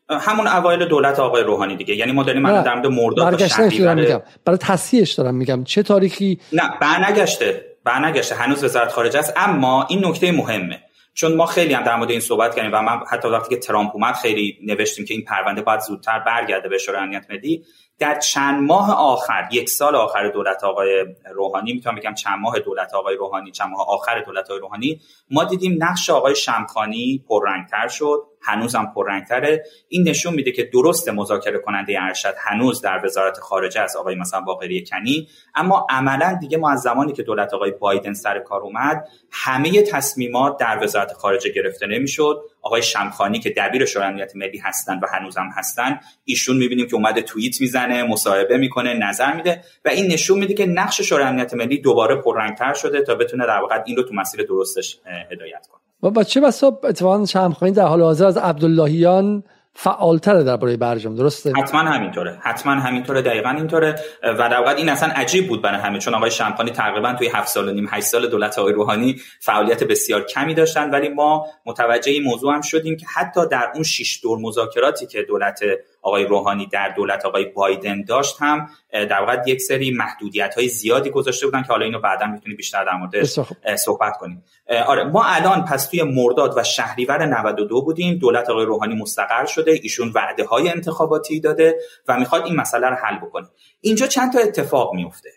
و 0.10 0.20
همون 0.20 0.48
اوایل 0.48 0.86
دولت 0.86 1.20
آقای 1.20 1.43
روحانی 1.43 1.76
دیگه. 1.76 1.96
یعنی 1.96 2.12
ما 2.12 2.24
داریم 2.24 2.62
در 2.62 2.74
مورد 2.74 2.88
مرداد 2.88 3.41
و 3.82 3.96
میگم. 3.96 4.22
برای 4.46 4.58
تصحیحش 4.58 5.13
دارم 5.13 5.36
میگم. 5.36 5.63
چه 5.63 5.84
تاریخی؟ 5.84 6.39
نه 6.54 6.70
برنگشته. 6.82 7.65
برنگشته. 7.84 8.36
هنوز 8.36 8.63
وزارت 8.63 8.91
خارجه 8.91 9.20
است. 9.20 9.34
اما 9.36 9.88
این 9.89 10.06
نکته 10.06 10.32
مهمه. 10.32 10.80
چون 11.13 11.36
ما 11.36 11.46
خیلی 11.46 11.74
هم 11.74 11.84
در 11.84 11.96
مورد 11.96 12.12
این 12.12 12.20
صحبت 12.20 12.56
کردیم 12.56 12.72
و 12.74 12.82
من 12.82 13.00
حتی 13.12 13.28
وقتی 13.28 13.56
که 13.56 13.62
ترامپ 13.62 13.91
اومد 13.93 14.15
خیلی 14.15 14.58
نوشتیم 14.65 15.06
که 15.06 15.13
این 15.13 15.24
پرونده 15.24 15.62
باید 15.62 15.80
زودتر 15.80 16.20
برگرده 16.20 16.70
به 16.70 16.78
شورای 16.78 17.02
امنیت 17.02 17.26
ملی. 17.30 17.63
در 17.99 18.19
چند 18.19 18.63
ماه 18.63 18.91
آخر 18.91 19.49
یک 19.51 19.69
سال 19.69 19.95
آخر 19.95 20.29
دولت 20.29 20.63
آقای 20.63 21.05
روحانی 21.33 21.73
می‌تونم 21.73 21.95
بگم 21.95 22.13
چند 22.13 22.39
ماه 22.39 22.60
دولت 22.60 22.93
آقای 22.93 23.15
روحانی 23.15 23.51
چند 23.51 23.69
ماه 23.69 23.86
آخر 23.89 24.21
دولت 24.21 24.45
آقای 24.45 24.60
روحانی 24.60 25.01
ما 25.31 25.43
دیدیم 25.43 25.83
نقش 25.83 26.10
آقای 26.10 26.36
شمخانی 26.36 27.23
پررنگتر 27.29 27.88
شد. 27.88 28.19
هنوزم 28.47 28.91
پررنگتره. 28.95 29.63
این 29.88 30.10
نشون 30.10 30.33
میده 30.33 30.51
که 30.51 30.63
درست 30.63 31.10
مذاکره 31.10 31.60
کننده 31.60 31.97
ارشد 32.01 32.33
هنوز 32.39 32.81
در 32.81 33.05
وزارت 33.05 33.38
خارجه 33.38 33.81
از 33.81 33.95
آقای 33.95 34.15
مثلا 34.15 34.41
باقری 34.41 34.86
کنی. 34.86 35.27
اما 35.55 35.88
عملا 35.89 36.38
دیگه 36.41 36.57
ما 36.57 36.71
از 36.71 36.81
زمانی 36.81 37.13
که 37.13 37.23
دولت 37.23 37.53
آقای 37.53 37.71
بایدن 37.71 38.13
سر 38.13 38.39
کار 38.39 38.62
اومد 38.62 39.07
همه 39.31 39.81
تصمیمات 39.81 40.57
در 40.57 40.83
وزارت 40.83 41.13
خارجه 41.13 41.51
گرفته 41.51 41.88
نمی‌شد. 41.88 42.41
آقای 42.62 42.81
شمخانی 42.81 43.39
که 43.39 43.53
دبیر 43.57 43.86
شورای 43.86 44.07
امنیت 44.07 44.36
ملی 44.36 44.57
هستن 44.57 44.99
و 44.99 45.07
هنوزم 45.13 45.49
هستن 45.55 45.99
ایشون 46.25 46.57
می‌بینیم 46.57 46.88
که 46.88 46.95
اومده 46.95 47.21
توییت 47.21 47.62
می‌زنه 47.62 48.03
مصاحبه 48.03 48.57
می‌کنه 48.57 48.93
نظر 48.93 49.33
میده 49.33 49.62
و 49.86 49.89
این 49.89 50.12
نشون 50.12 50.39
میده 50.39 50.53
که 50.53 50.65
نقش 50.65 51.01
شورای 51.01 51.25
امنیت 51.25 51.53
ملی 51.53 51.81
دوباره 51.81 52.15
پررنگتر 52.15 52.73
شده 52.73 53.01
تا 53.01 53.15
بتونه 53.15 53.45
در 53.45 53.60
واقع 53.60 53.83
این 53.86 53.95
رو 53.95 54.03
تو 54.03 54.13
مسیر 54.13 54.43
درستش 54.43 54.99
هدایت 55.31 55.67
کنه. 55.67 55.87
و 56.03 56.10
با 56.10 56.23
چه 56.23 56.41
بسا 56.41 56.79
اتفاقا 56.83 57.25
شمخانی 57.25 57.71
در 57.71 57.86
حال 57.86 58.01
حاضر 58.01 58.25
از 58.25 58.38
عبداللهیان 58.38 59.43
فعالتره 59.79 60.43
درباره 60.43 60.77
برجام 60.77 61.15
درسته؟ 61.15 61.53
حتما 61.57 61.79
همینطوره. 61.79 62.39
حتما 62.41 62.71
همینطوره 62.71 63.21
دقیقا 63.21 63.49
اینطوره. 63.49 63.95
و 64.23 64.38
در 64.38 64.60
واقع 64.60 64.75
این 64.75 64.89
اصلا 64.89 65.10
عجیب 65.15 65.47
بود 65.47 65.62
برای 65.62 65.79
همه 65.79 65.99
چون 65.99 66.15
آقای 66.15 66.31
شمخانی 66.31 66.71
تقریبا 66.71 67.13
توی 67.13 67.27
هفت 67.27 67.47
سال 67.47 67.69
و 67.69 67.71
نیم 67.71 67.88
هشت 67.91 68.05
سال 68.05 68.27
دولت 68.27 68.60
آقای 68.60 68.73
روحانی 68.73 69.15
فعالیت 69.39 69.83
بسیار 69.83 70.25
کمی 70.25 70.53
داشتن. 70.53 70.89
ولی 70.89 71.10
ما 71.10 71.45
متوجه 71.65 72.12
این 72.12 72.23
موضوع 72.23 72.53
هم 72.53 72.62
شدیم 72.62 72.97
که 72.97 73.05
حتی 73.15 73.47
در 73.47 73.71
اون 73.73 73.83
شش 73.83 74.19
دور 74.23 74.39
مذاکراتی 74.41 75.07
که 75.07 75.23
دولت 75.23 75.60
آقای 76.08 76.26
روحانی 76.26 76.67
در 76.67 76.89
دولت 76.89 77.26
آقای 77.26 77.46
بایدن 77.46 78.04
داشت 78.04 78.36
هم 78.39 78.70
در 78.91 79.20
واقع 79.20 79.43
یک 79.48 79.62
سری 79.62 79.91
محدودیت 79.91 80.56
های 80.56 80.67
زیادی 80.67 81.10
گذاشته 81.10 81.46
بودن 81.46 81.62
که 81.62 81.67
حالا 81.67 81.86
اینو 81.86 82.00
بعدا 82.00 82.26
می‌تونیم 82.26 82.58
بیشتر 82.58 82.84
در 82.84 82.98
موردش 82.98 83.39
صحبت 83.76 84.17
کنیم. 84.17 84.43
آره 84.88 85.04
ما 85.04 85.24
الان 85.26 85.65
پس 85.65 85.88
توی 85.88 86.04
مرداد 86.04 86.58
و 86.58 86.63
شهریور 86.63 87.26
92 87.26 87.82
بودیم. 87.82 88.17
دولت 88.17 88.50
آقای 88.50 88.65
روحانی 88.65 88.96
مستقر 88.96 89.46
شده. 89.46 89.80
ایشون 89.84 90.12
وعده 90.15 90.46
های 90.46 90.70
انتخاباتی 90.70 91.39
داده 91.39 91.78
و 92.08 92.20
می‌خواد 92.20 92.46
این 92.46 92.56
مسئله 92.56 92.88
رو 92.88 92.96
حل 92.96 93.17
بکنه. 93.17 93.48
اینجا 93.82 94.08
چند 94.08 94.34
تا 94.34 94.39
اتفاق 94.39 94.93
میفته 94.93 95.30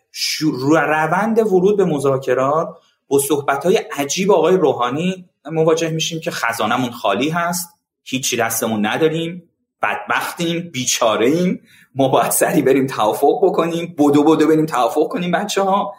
روند 0.73 1.39
ورود 1.39 1.77
به 1.77 1.85
مذاکرات 1.85 2.69
با 3.09 3.19
صحبت 3.19 3.67
های 3.67 3.77
عجیب 3.77 4.33
آقای 4.33 4.57
روحانی 4.57 5.29
مواجه 5.45 5.91
میشیم 5.91 6.21
که 6.21 6.31
خزانمون 6.31 6.91
خالی 6.91 7.29
هست. 7.29 7.69
هیچی 8.03 8.37
دستمون 8.37 8.87
نداریم. 8.87 9.50
بدبختیم 9.83 10.71
بیچاره 10.73 11.27
ایم 11.27 11.63
ما 11.95 12.09
باید 12.09 12.31
سری 12.31 12.63
بریم 12.63 12.87
توافق 12.87 13.41
بکنیم. 13.43 13.95
بدو 13.99 14.25
بدو 14.25 14.47
بریم 14.47 14.67
توافق 14.67 15.09
کنیم 15.09 15.31
بچه 15.31 15.63
ها 15.63 15.95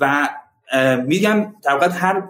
و 0.00 0.28
میگم 1.06 1.54
در 1.62 1.72
واقع 1.72 1.88
هر 1.88 2.28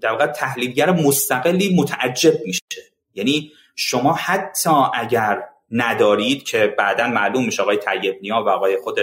در 0.00 0.10
واقع 0.10 0.26
تحلیلگر 0.26 0.90
مستقلی 0.90 1.76
متعجب 1.76 2.34
میشه. 2.44 2.62
یعنی 3.14 3.52
شما 3.76 4.12
حتی 4.12 4.70
اگر 4.94 5.42
ندارید 5.70 6.42
که 6.42 6.74
بعدا 6.78 7.06
معلوم 7.06 7.44
میشه 7.44 7.62
آقای 7.62 7.76
طیب 7.76 8.18
نیا 8.22 8.44
و 8.46 8.48
آقای 8.48 8.76
خود 8.76 8.98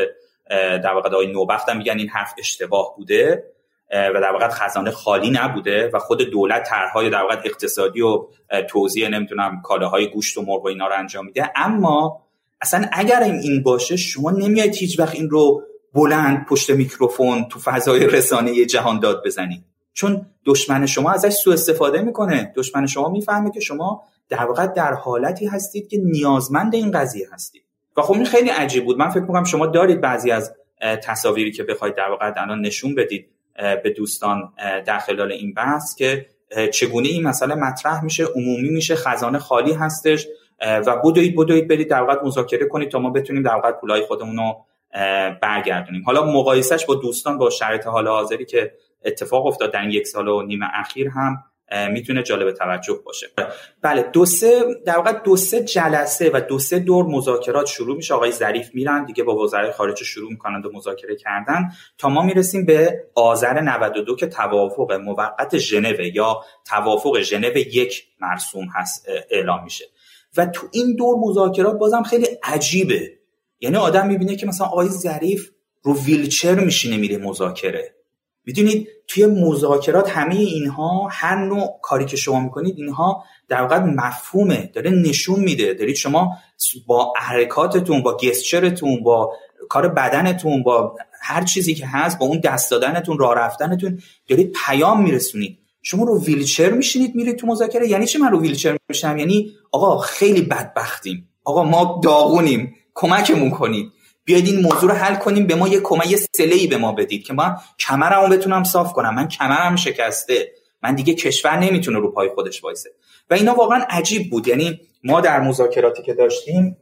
در 0.50 0.94
واقع 0.94 1.10
آقای 1.10 1.28
نوبخت 1.28 1.70
میگن 1.70 1.98
این 1.98 2.10
حرف 2.10 2.34
اشتباه 2.38 2.96
بوده. 2.98 3.44
و 3.92 4.22
در 4.22 4.32
واقع 4.32 4.48
خزانه 4.48 4.92
خالی 4.92 5.32
نبوده 5.32 5.92
و 5.94 6.00
خود 6.00 6.22
دولت 6.22 6.70
طرحهای 6.70 7.10
در 7.10 7.22
واقع 7.22 7.42
اقتصادی 7.46 8.02
و 8.02 8.28
توزیع 8.70 9.08
نمی‌دونم 9.08 9.62
کالاهای 9.62 10.08
گوشت 10.08 10.38
و 10.38 10.42
مرغ 10.42 10.64
و 10.64 10.68
اینا 10.68 10.88
رو 10.88 10.94
انجام 10.98 11.26
میده. 11.26 11.52
اما 11.56 12.26
اصلا 12.62 12.86
اگر 12.92 13.24
این 13.24 13.64
باشه 13.64 13.96
شما 13.98 14.32
نمیاید 14.32 14.76
هیچ 14.76 15.00
وقت 15.00 15.16
این 15.16 15.30
رو 15.30 15.64
بلند 15.94 16.46
پشت 16.46 16.70
میکروفون 16.70 17.46
تو 17.50 17.60
فضای 17.60 18.08
رسانه 18.08 18.66
جهان 18.66 19.00
داد 19.00 19.26
بزنید. 19.26 19.64
چون 19.94 20.26
دشمن 20.46 20.86
شما 20.86 21.12
ازش 21.12 21.34
سوء 21.34 21.54
استفاده 21.54 22.02
می‌کنه. 22.02 22.54
دشمن 22.56 22.86
شما 22.86 23.10
می‌فهمه 23.10 23.52
که 23.52 23.60
شما 23.60 24.04
در 24.30 24.46
واقع 24.46 24.68
در 24.68 24.94
حالتی 24.94 25.46
هستید 25.48 25.88
که 25.88 25.98
نیازمند 25.98 26.76
این 26.76 26.92
قضیه 26.92 27.28
هستید. 27.34 27.64
و 27.98 28.02
خب 28.02 28.14
این 28.14 28.26
خیلی 28.26 28.50
عجیب 28.50 28.86
بود. 28.86 28.98
من 28.98 29.10
فکر 29.10 29.22
می‌کنم 29.22 29.44
شما 29.44 29.66
دارید 29.66 30.02
بعضی 30.02 30.32
از 30.32 30.56
تصاویری 31.04 31.52
که 31.52 31.64
بخواید 31.64 31.96
در 31.96 32.10
واقع 32.10 32.34
الان 32.38 32.62
نشون 32.62 32.96
بدید. 32.96 33.30
به 33.56 33.90
دوستان 33.98 34.54
در 34.86 35.00
خلال 35.00 35.32
این 35.32 35.54
بحث 35.54 35.96
که 35.96 36.26
چگونه 36.74 37.08
این 37.08 37.28
مسئله 37.28 37.56
مطرح 37.56 38.04
میشه 38.04 38.26
عمومی 38.26 38.70
میشه 38.70 38.96
خزانه 38.96 39.40
خالی 39.40 39.74
هستش 39.74 40.28
و 40.62 41.02
بدوید 41.04 41.36
بدوید 41.36 41.68
برید 41.68 41.90
در 41.90 42.02
واقع 42.02 42.26
مذاکره 42.26 42.66
کنید 42.66 42.90
تا 42.90 43.00
ما 43.00 43.10
بتونیم 43.10 43.44
در 43.44 43.56
واقع 43.56 43.72
پولای 43.72 44.02
خودمون 44.02 44.38
رو 44.38 44.66
برگردونیم. 45.42 46.04
حالا 46.06 46.24
مقایسش 46.24 46.86
با 46.86 46.96
دوستان 46.96 47.38
با 47.38 47.50
شرایط 47.50 47.88
حال 47.88 48.08
حاضری 48.08 48.46
که 48.46 48.74
اتفاق 49.06 49.46
افتاد 49.46 49.74
در 49.74 49.90
یک 49.90 50.08
سال 50.08 50.28
و 50.28 50.42
نیم 50.42 50.60
اخیر 50.74 51.10
هم 51.10 51.44
می‌تونه 51.92 52.24
جالب 52.24 52.52
توجه 52.52 53.00
باشه. 53.06 53.28
بله 53.82 54.02
دو 54.02 54.26
سه 54.26 54.64
در 54.86 54.98
واقع 54.98 55.12
دو 55.12 55.36
سه 55.36 55.64
جلسه 55.64 56.32
و 56.34 56.42
دو 56.50 56.60
سه 56.60 56.80
دور 56.80 57.06
مذاکرات 57.06 57.66
شروع 57.66 57.96
میشه. 57.96 58.14
آقای 58.14 58.32
ظریف 58.32 58.70
میرن 58.74 59.06
دیگه 59.06 59.24
با 59.24 59.36
وزرای 59.36 59.72
خارجه 59.72 60.04
شروع 60.04 60.30
می‌کنند 60.30 60.66
و 60.66 60.72
مذاکره 60.74 61.16
کردن. 61.16 61.70
تا 61.98 62.10
ما 62.10 62.22
می‌رسیم 62.22 62.66
به 62.66 63.04
آذر 63.16 63.62
92 63.62 64.16
که 64.16 64.28
توافق 64.28 64.92
موقت 64.92 65.58
ژنو 65.58 66.02
یا 66.14 66.42
توافق 66.66 67.20
ژنو 67.22 67.58
یک 67.58 68.04
مرسوم 68.22 68.66
هست 68.76 69.10
اعلام 69.30 69.64
میشه. 69.64 69.86
و 70.38 70.46
تو 70.46 70.68
این 70.72 70.96
دور 70.96 71.16
مذاکرات 71.20 71.78
بازم 71.78 72.04
خیلی 72.04 72.28
عجیبه. 72.44 73.12
یعنی 73.60 73.78
آدم 73.78 74.08
می‌بینه 74.08 74.36
که 74.36 74.48
مثلا 74.48 74.68
آقای 74.68 74.88
ظریف 74.88 75.50
رو 75.84 75.98
ویلچر 76.04 76.56
میشینه 76.56 76.98
میره 76.98 77.18
مذاکره. 77.18 77.96
می‌دونید 78.46 78.88
توی 79.08 79.26
مذاکرات 79.26 80.10
همه 80.10 80.36
اینها 80.36 81.08
هر 81.12 81.46
نوع 81.46 81.80
کاری 81.82 82.06
که 82.06 82.18
شما 82.18 82.40
می‌کنید 82.40 82.76
اینها 82.78 83.24
در 83.48 83.62
واقع 83.62 83.80
مفهومه 83.80 84.70
داره 84.74 84.92
نشون 84.92 85.40
میده. 85.40 85.74
دارید 85.74 85.96
شما 85.96 86.38
با 86.88 87.14
حرکاتتون 87.18 88.04
با 88.04 88.18
گستچرتون 88.18 89.04
با 89.04 89.34
کار 89.70 89.88
بدنتون 89.88 90.64
با 90.64 90.96
هر 91.22 91.44
چیزی 91.44 91.74
که 91.74 91.88
هست 91.88 92.20
با 92.20 92.26
اون 92.26 92.40
دست 92.40 92.72
دادنتون 92.72 93.20
راه 93.20 93.36
رفتنتون 93.36 94.00
دارید 94.28 94.56
پیام 94.66 95.04
میرسونید. 95.04 95.58
شما 95.82 96.04
رو 96.04 96.24
ویلچر 96.24 96.70
میشینید 96.70 97.16
میرید 97.16 97.36
تو 97.36 97.48
مذاکره. 97.48 97.88
یعنی 97.88 98.06
چی 98.06 98.18
من 98.18 98.32
رو 98.32 98.42
ویلچر 98.42 98.78
میشم 98.90 99.18
یعنی 99.18 99.52
آقا 99.72 99.98
خیلی 99.98 100.42
بدبختیم. 100.42 101.30
آقا 101.44 101.64
ما 101.64 102.02
داغونیم. 102.04 102.76
کمکمون 102.96 103.50
کنید. 103.50 103.92
بیاید 104.30 104.46
این 104.46 104.62
موضوع 104.62 104.92
رو 104.92 104.98
حل 104.98 105.16
کنیم 105.16 105.48
به 105.48 105.56
ما 105.56 105.68
یه 105.68 105.80
کمک 105.80 106.16
سله 106.38 106.68
به 106.68 106.78
ما 106.78 106.92
بدید 106.92 107.24
که 107.24 107.34
ما 107.34 107.56
کمرمو 107.80 108.28
بتونم 108.28 108.64
صاف 108.64 108.94
کنم. 108.94 109.16
من 109.16 109.28
کمرم 109.28 109.76
شکسته. 109.76 110.52
من 110.84 110.96
دیگه 110.96 111.14
کشور 111.14 111.60
نمی‌تونه 111.60 112.00
رو 112.00 112.12
پای 112.12 112.30
خودش 112.30 112.64
وایسه. 112.64 112.90
و 113.30 113.34
اینا 113.34 113.54
واقعا 113.54 113.86
عجیب 113.90 114.30
بود. 114.30 114.48
یعنی 114.48 114.80
ما 115.04 115.22
در 115.22 115.40
مذاکراتی 115.40 116.04
که 116.04 116.14
داشتیم 116.14 116.78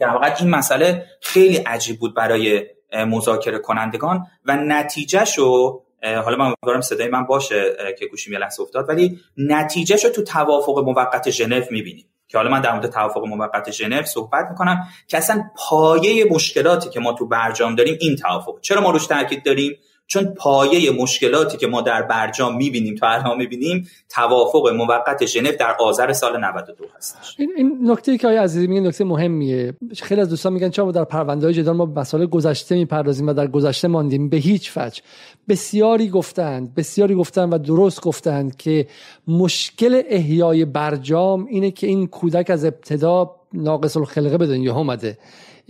در 0.00 0.08
واقع 0.08 0.34
این 0.40 0.50
مسئله 0.50 1.04
خیلی 1.22 1.56
عجیب 1.56 1.98
بود 1.98 2.14
برای 2.14 2.66
مذاکره 2.92 3.58
کنندگان. 3.58 4.26
و 4.44 4.56
نتیجهشو 4.56 5.80
حالا 6.02 6.36
من 6.36 6.44
امیدوارم 6.44 6.80
صدای 6.80 7.08
من 7.08 7.26
باشه 7.26 7.76
که 7.98 8.06
گوشیم 8.06 8.32
یه 8.32 8.38
لحظه 8.38 8.62
افتاد 8.62 8.88
ولی 8.88 9.20
نتیجهشو 9.36 10.08
تو 10.08 10.22
توافق 10.22 10.78
موقت 10.78 11.30
ژنو 11.30 11.62
می‌بینیم. 11.70 12.06
که 12.28 12.38
حالا 12.38 12.50
من 12.50 12.60
در 12.60 12.72
مورد 12.72 12.86
توافق 12.86 13.24
موقت 13.24 13.70
ژنو 13.70 14.02
صحبت 14.02 14.46
می‌کنم 14.50 14.88
که 15.06 15.18
اصلا 15.18 15.50
پایه 15.56 16.26
مشکلاتی 16.30 16.90
که 16.90 17.00
ما 17.00 17.12
تو 17.12 17.26
برجام 17.26 17.74
داریم 17.74 17.96
این 18.00 18.16
توافق 18.16 18.60
چرا 18.60 18.80
ما 18.80 18.90
روش 18.90 19.06
تاکید 19.06 19.44
داریم؟ 19.44 19.78
چون 20.08 20.24
پایه 20.24 20.90
مشکلاتی 20.90 21.56
که 21.56 21.66
ما 21.66 21.80
در 21.80 22.02
برجام 22.02 22.56
می‌بینیم 22.56 22.94
تا 22.94 23.08
الان 23.08 23.36
می‌بینیم 23.36 23.88
توافق 24.08 24.68
موقت 24.68 25.26
ژنو 25.26 25.52
در 25.60 25.76
آذر 25.80 26.12
سال 26.12 26.44
92 26.44 26.84
هستش. 26.96 27.34
این, 27.38 27.52
این 27.56 27.78
نکته 27.82 28.18
که 28.18 28.26
آقای 28.26 28.38
عزیزی 28.38 28.66
میگن 28.66 28.86
نکته 28.86 29.04
مهمیه. 29.04 29.74
خیلی 29.96 30.20
از 30.20 30.28
دوستان 30.28 30.52
میگن 30.52 30.70
چرا 30.70 30.92
در 30.92 31.04
پرونده 31.04 31.46
های 31.46 31.54
جدال 31.54 31.76
ما 31.76 31.86
مسائل 31.86 32.26
گذشته 32.26 32.74
می‌پردازیم 32.74 33.28
و 33.28 33.32
در 33.32 33.46
گذشته 33.46 33.88
ماندیم؟ 33.88 34.28
به 34.28 34.36
هیچ 34.36 34.72
وجه. 34.76 35.02
بسیاری 35.48 36.08
گفتند 36.08 36.74
بسیاری 36.74 37.14
گفتند 37.14 37.52
و 37.52 37.58
درست 37.58 38.00
گفتند 38.00 38.56
که 38.56 38.86
مشکل 39.28 40.02
احیای 40.08 40.64
برجام 40.64 41.46
اینه 41.46 41.70
که 41.70 41.86
این 41.86 42.06
کودک 42.06 42.50
از 42.50 42.64
ابتدا 42.64 43.34
ناقص 43.52 43.96
الخلقه 43.96 44.38
به 44.38 44.46
دنیا 44.46 44.74
اومده. 44.74 45.18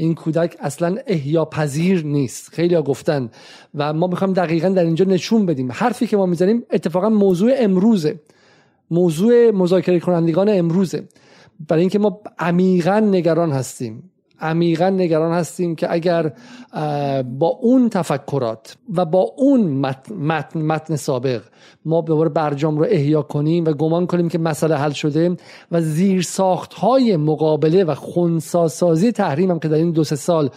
این 0.00 0.14
کودک 0.14 0.56
اصلا 0.60 0.96
احیا 1.06 1.44
پذیر 1.44 2.04
نیست. 2.04 2.48
خیلی 2.48 2.74
ها 2.74 2.82
گفتن 2.82 3.30
و 3.74 3.92
ما 3.92 4.06
می‌خوایم 4.06 4.32
دقیقا 4.32 4.68
در 4.68 4.84
اینجا 4.84 5.04
نشون 5.04 5.46
بدیم. 5.46 5.72
حرفی 5.72 6.06
که 6.06 6.16
ما 6.16 6.26
می‌زنیم 6.26 6.62
اتفاقا 6.70 7.08
موضوع 7.08 7.52
امروزه. 7.56 8.20
موضوع 8.90 9.50
مذاکره 9.50 10.00
کنندگان 10.00 10.48
امروزه. 10.48 11.08
برای 11.68 11.80
اینکه 11.80 11.98
ما 11.98 12.20
عمیقا 12.38 13.00
نگران 13.00 13.52
هستیم. 13.52 14.10
عمیقا 14.40 14.90
نگران 14.90 15.32
هستیم 15.32 15.74
که 15.74 15.92
اگر 15.92 16.32
با 17.22 17.46
اون 17.46 17.88
تفکرات 17.88 18.76
و 18.94 19.04
با 19.04 19.32
اون 19.36 19.60
متن, 19.60 20.62
متن, 20.62 20.96
سابق 20.96 21.42
ما 21.84 22.02
به 22.02 22.28
برجام 22.28 22.78
رو 22.78 22.86
احیا 22.90 23.22
کنیم 23.22 23.64
و 23.64 23.72
گمان 23.72 24.06
کنیم 24.06 24.28
که 24.28 24.38
مسئله 24.38 24.76
حل 24.76 24.90
شده 24.90 25.36
و 25.72 25.80
زیر 25.80 26.22
ساخت 26.22 26.74
های 26.74 27.16
مقابله 27.16 27.84
و 27.84 27.94
خونساسازی 27.94 29.12
تحریم 29.12 29.50
هم 29.50 29.58
که 29.58 29.68
در 29.68 29.76
این 29.76 29.90
دو 29.90 30.04
سه 30.04 30.16
سال 30.16 30.50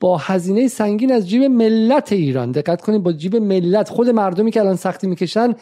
با 0.00 0.16
هزینه 0.16 0.68
سنگین 0.68 1.12
از 1.12 1.28
جیب 1.28 1.42
ملت 1.42 2.12
ایران 2.12 2.52
دقت 2.52 2.82
کنیم 2.82 3.02
با 3.02 3.12
جیب 3.12 3.36
ملت 3.36 3.88
خود 3.88 4.10
مردمی 4.10 4.50
که 4.50 4.60
الان 4.60 4.76
سختی 4.76 5.06
می‌کشن 5.06 5.54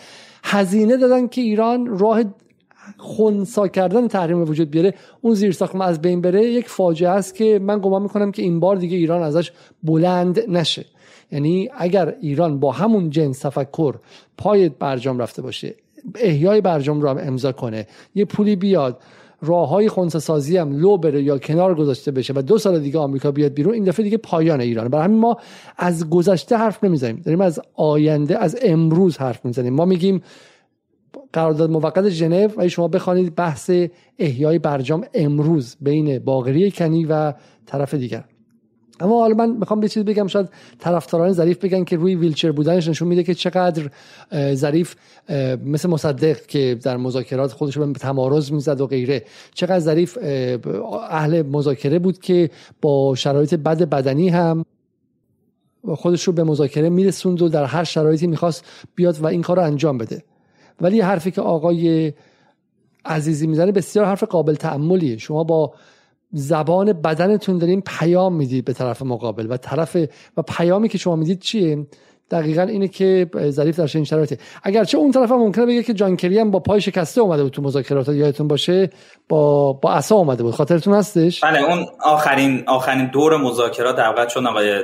هزینه 0.45 0.97
دادن 0.97 1.29
که 1.29 1.41
ایران 1.41 1.99
راه 1.99 2.23
خونسا 2.97 3.69
کردن 3.69 4.09
تحریم 4.09 4.43
وجود 4.43 4.71
بیاره 4.71 4.95
اون 5.21 5.35
زیر 5.35 5.53
ساخت 5.53 5.77
از 5.81 6.03
بین 6.03 6.21
بره 6.21 6.45
یک 6.45 6.69
فاجعه 6.69 7.11
است 7.11 7.35
که 7.35 7.59
من 7.59 7.79
گمان 7.79 8.03
می‌کنم 8.03 8.33
که 8.33 8.43
این 8.43 8.61
بار 8.61 8.77
دیگه 8.77 8.97
ایران 8.97 9.23
ازش 9.23 9.53
بلند 9.83 10.41
نشه. 10.49 10.85
یعنی 11.33 11.69
اگر 11.79 12.15
ایران 12.21 12.61
با 12.61 12.73
همون 12.73 13.11
جنس 13.11 13.39
تفکر 13.39 13.95
پای 14.39 14.69
برجام 14.69 15.19
رفته 15.19 15.43
باشه 15.43 15.75
احیای 16.15 16.61
برجام 16.61 17.01
رو 17.01 17.09
هم 17.09 17.19
امضا 17.19 17.53
کنه 17.53 17.87
یه 18.15 18.25
پولی 18.25 18.57
بیاد 18.57 19.01
راه 19.43 19.69
های 19.69 19.91
سازی 20.09 20.57
هم 20.57 20.81
لو 20.81 20.97
بره 20.97 21.23
یا 21.23 21.39
کنار 21.39 21.75
گذاشته 21.75 22.11
بشه 22.11 22.33
و 22.37 22.43
دو 22.43 22.59
سال 22.59 22.81
دیگه 22.81 22.99
آمریکا 22.99 23.31
بیاد 23.31 23.55
بیرون 23.55 23.75
این 23.75 23.85
دفعه 23.85 24.05
دیگه 24.05 24.17
پایان 24.17 24.61
ایران. 24.61 24.89
برای 24.89 25.05
همین 25.05 25.19
ما 25.19 25.37
از 25.79 26.11
گذشته 26.11 26.57
حرف 26.57 26.85
نمی‌زنیم 26.85 27.23
داریم 27.25 27.41
از 27.41 27.61
آینده 27.75 28.39
از 28.39 28.59
امروز 28.63 29.19
حرف 29.19 29.45
می‌زنیم. 29.45 29.73
ما 29.73 29.85
میگیم 29.85 30.23
قرارداد 31.33 31.71
موقت 31.71 32.09
ژنو 32.09 32.49
و 32.57 32.69
شما 32.69 32.89
بخوانید 32.89 33.35
بحث 33.35 33.71
احیای 34.19 34.59
برجام 34.59 35.05
امروز 35.15 35.77
بین 35.81 36.19
باقری 36.19 36.71
کنی 36.71 37.05
و 37.05 37.33
طرف 37.67 37.95
دیگر. 37.95 38.25
اما 39.01 39.21
حالا 39.21 39.35
من 39.35 39.51
می‌خوام 39.51 39.83
یه 39.83 39.89
چیز 39.89 40.05
بگم 40.05 40.27
شاید 40.27 40.49
طرفداران 40.79 41.33
ظریف 41.33 41.59
بگن 41.59 41.85
که 41.85 41.97
روی 41.97 42.15
ویلچر 42.15 42.53
بودنش 42.53 42.89
نشون 42.89 43.09
میده 43.09 43.23
که 43.23 43.35
چقدر 43.35 43.91
ظریف 44.55 44.95
مثل 45.65 45.89
مصدق 45.89 46.47
که 46.47 46.79
در 46.83 46.97
مذاکرات 46.97 47.53
خودش 47.53 47.79
به 47.79 47.93
تمارز 47.93 48.53
می‌زد 48.53 48.81
و 48.81 48.87
غیره 48.87 49.25
چقدر 49.55 49.79
ظریف 49.79 50.19
اهل 51.11 51.43
مذاکره 51.43 51.99
بود 51.99 52.19
که 52.19 52.51
با 52.81 53.15
شرایط 53.15 53.55
بد 53.55 53.83
بدنی 53.83 54.29
هم 54.29 54.65
خودش 55.89 56.23
رو 56.23 56.33
به 56.33 56.45
مذاکره 56.45 56.91
میرسوند 56.91 57.43
و 57.43 57.49
در 57.49 57.65
هر 57.65 57.85
شرایطی 57.85 58.27
می‌خواست 58.27 58.65
بیاد 58.95 59.19
و 59.19 59.27
این 59.27 59.43
کار 59.43 59.57
رو 59.57 59.63
انجام 59.63 59.99
بده. 59.99 60.23
ولی 60.83 61.01
حرفی 61.01 61.31
که 61.31 61.41
آقای 61.41 62.13
عزیزی 63.05 63.47
می‌زنه 63.47 63.73
بسیار 63.73 64.07
حرف 64.07 64.25
قابل 64.25 64.55
تعملیه 64.55 65.17
شما 65.17 65.45
با 65.45 65.75
زبان 66.33 66.93
بدنتون 66.93 67.59
دارین 67.59 67.81
پیام 67.87 68.35
می‌دید 68.35 68.65
به 68.65 68.73
طرف 68.73 69.03
مقابل 69.03 69.47
و 69.51 69.57
طرف 69.57 69.97
و 70.37 70.43
پیامی 70.43 70.89
که 70.89 70.99
شما 70.99 71.17
می‌دید 71.17 71.39
چیه؟ 71.39 71.87
دقیقا 72.33 72.63
اینه 72.63 72.89
که 72.89 73.31
ظریف 73.49 73.79
در 73.79 73.89
این 73.95 74.05
شرایطه 74.05 74.39
اگرچه 74.63 74.99
اون 74.99 75.13
طرف 75.13 75.31
هم 75.31 75.39
ممکنه 75.39 75.67
بگه 75.67 75.83
که 75.83 75.95
جان 75.95 76.17
کری 76.17 76.39
هم 76.39 76.51
با 76.51 76.61
پای 76.61 76.81
شکسته 76.81 77.21
اومده 77.21 77.43
بود 77.43 77.53
تو 77.53 77.63
مذاکرات 77.63 78.09
یادتون 78.09 78.49
باشه 78.49 78.91
با 79.29 79.73
با 79.73 79.93
عصا 79.93 80.15
اومده 80.15 80.43
بود. 80.43 80.55
خاطرتون 80.55 80.95
هستش؟ 80.95 81.45
بله 81.45 81.63
اون 81.63 81.87
آخرین 82.05 82.65
آخرین 82.67 83.07
دور 83.07 83.37
مذاکرات 83.37 83.97
در 83.97 84.09
واقع 84.09 84.27
چون 84.27 84.47
آقای 84.47 84.83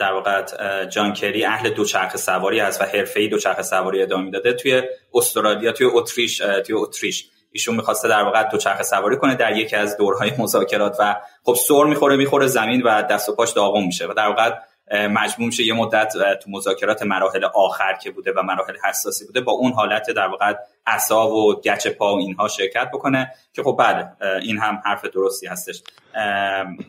در 0.00 0.12
واقع 0.12 0.44
جان 0.84 1.12
کری 1.12 1.44
اهل 1.44 1.70
دوچرخه 1.70 2.18
سواری 2.18 2.60
است 2.60 2.80
و 2.80 2.84
حرفه‌ای 2.84 3.28
دوچرخه 3.28 3.62
سواری 3.62 4.02
ادامه 4.02 4.24
می‌داده. 4.24 4.52
توی 4.52 4.82
استرالیا 5.14 5.72
توی 5.72 5.86
اتریش 5.92 6.38
توی 6.38 6.74
اتریش. 6.76 7.28
ایشون 7.52 7.76
می‌خواسته 7.76 8.08
در 8.08 8.22
واقع 8.22 8.48
دوچرخه 8.50 8.82
سواری 8.82 9.16
کنه 9.16 9.34
در 9.34 9.56
یکی 9.56 9.76
از 9.76 9.96
دورهای 9.96 10.32
مذاکرات 10.38 10.96
و 11.00 11.16
خب 11.44 11.54
سر 11.68 11.84
می‌خوره 11.84 12.16
می‌خوره 12.16 12.46
زمین 12.46 12.82
و 12.82 13.02
دست 13.02 13.28
و 13.28 13.34
پاش 13.34 13.52
داغون 13.52 13.84
میشه 13.84 14.06
و 14.06 14.14
در 14.14 14.28
واقع 14.28 14.50
مجبور 14.92 15.46
میشه 15.46 15.66
یه 15.66 15.74
مدت 15.74 16.12
تو 16.42 16.50
مذاکرات 16.50 17.02
مراحل 17.02 17.44
آخر 17.54 17.94
که 18.02 18.10
بوده 18.10 18.32
و 18.36 18.42
مراحل 18.42 18.74
حساسی 18.84 19.26
بوده 19.26 19.40
با 19.40 19.52
اون 19.52 19.72
حالت 19.72 20.10
در 20.10 20.28
واقع 20.28 20.54
عصا 20.86 21.30
و 21.30 21.60
گچ 21.60 21.88
پا 21.88 22.14
و 22.14 22.18
اینها 22.18 22.48
شرکت 22.48 22.90
بکنه 22.94 23.30
که 23.52 23.62
خب 23.62 23.76
بله 23.78 24.08
این 24.42 24.58
هم 24.58 24.82
حرف 24.84 25.04
درستی 25.04 25.46
هستش. 25.46 25.82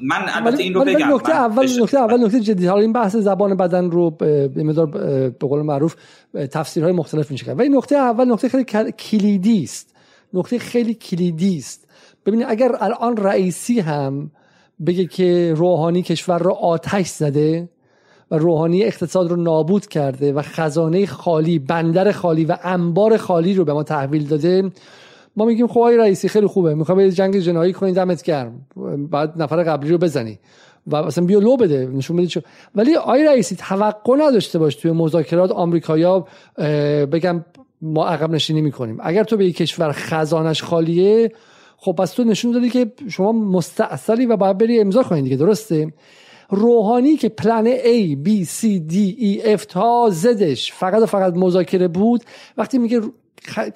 من 0.02 0.26
البته 0.28 0.64
این 0.64 0.74
رو 0.74 0.86
بگم 0.86 1.14
نکته 1.14 1.32
اول 1.32 1.82
نکته 1.82 1.98
اول 1.98 2.26
نکته 2.26 2.40
جدی. 2.40 2.68
حالا 2.68 2.82
این 2.82 2.94
بحث 2.94 3.16
زبان 3.16 3.58
بدن 3.58 3.92
رو 3.92 4.10
به 4.10 4.50
مقدار 4.56 4.86
به 5.30 5.48
قول 5.48 5.62
معروف 5.62 5.96
تفسیرهای 6.52 6.94
مختلف 6.94 7.32
میشه 7.32 7.46
کرد. 7.46 7.60
ولی 7.60 7.70
نکته 7.70 7.96
اول 7.96 8.32
نکته 8.32 8.50
خیلی 8.50 8.92
کلیدی 8.92 9.64
است. 9.64 9.96
نکته 10.34 10.60
خیلی 10.60 10.94
کلیدی 10.94 11.58
است. 11.58 11.88
ببینید 12.26 12.46
اگر 12.50 12.76
الان 12.80 13.18
رئیسی 13.18 13.80
هم 13.80 14.32
بگه 14.86 15.06
که 15.06 15.54
روحانی 15.58 16.04
کشور 16.04 16.40
رو 16.40 16.52
آتش 16.52 17.08
زده 17.08 17.70
و 18.32 18.38
روحانی 18.38 18.84
اقتصاد 18.84 19.30
رو 19.30 19.36
نابود 19.36 19.88
کرده 19.88 20.34
و 20.34 20.42
خزانه 20.42 21.06
خالی 21.06 21.60
بندر 21.60 22.12
خالی 22.12 22.46
و 22.46 22.58
انبار 22.64 23.18
خالی 23.18 23.54
رو 23.54 23.66
به 23.66 23.74
ما 23.74 23.84
تحویل 23.84 24.28
داده. 24.28 24.72
ما 25.36 25.46
میگیم 25.46 25.68
خب 25.68 25.80
رئیسی 25.80 26.28
خیلی 26.28 26.48
خوبه. 26.48 26.76
می‌خوام 26.76 27.08
جنگ 27.08 27.40
جنایی 27.40 27.74
کنی 27.74 27.92
دمت 27.92 28.24
گرم. 28.24 28.66
بعد 29.12 29.42
نفر 29.42 29.64
قبلی 29.64 29.90
رو 29.90 29.98
بزنی. 29.98 30.40
و 30.88 30.96
اصلا 30.96 31.26
بیا 31.26 31.40
لو 31.40 31.58
بده 31.58 31.88
نشون 31.94 32.18
بده 32.18 32.28
چه 32.28 32.44
ولی 32.76 32.96
آقای 32.96 33.24
رئیسی 33.24 33.56
توقع 33.56 34.16
نداشته 34.16 34.60
باش 34.60 34.76
توی 34.76 34.92
مذاکرات 34.92 35.52
آمریکایا 35.52 36.28
بگم 37.12 37.46
ما 37.82 38.08
عقب 38.08 38.32
نشینی 38.32 38.62
می‌کنیم. 38.62 38.98
اگر 39.02 39.24
تو 39.24 39.38
به 39.38 39.46
یک 39.46 39.58
کشور 39.58 39.92
خزانش 39.92 40.64
خالیه 40.64 41.32
خب 41.78 41.92
پس 41.92 42.12
تو 42.12 42.24
نشون 42.24 42.52
دادی 42.52 42.70
که 42.70 42.92
شما 43.10 43.32
مستاصلی 43.32 44.26
و 44.26 44.38
باید 44.38 44.58
بری 44.58 44.80
امضا 44.80 45.04
کنید 45.04 45.24
دیگه 45.24 45.36
درسته؟ 45.36 45.94
روحانی 46.50 47.18
که 47.18 47.30
پلن 47.30 47.76
A 47.78 48.16
B 48.26 48.46
C 48.46 48.66
D 48.92 48.96
E 49.20 49.46
F 49.58 49.66
تا 49.66 50.10
زدش 50.12 50.74
فقط 50.74 51.02
و 51.02 51.06
فقط 51.06 51.34
مذاکره 51.34 51.88
بود 51.88 52.24
وقتی 52.58 52.78
میگه 52.78 53.02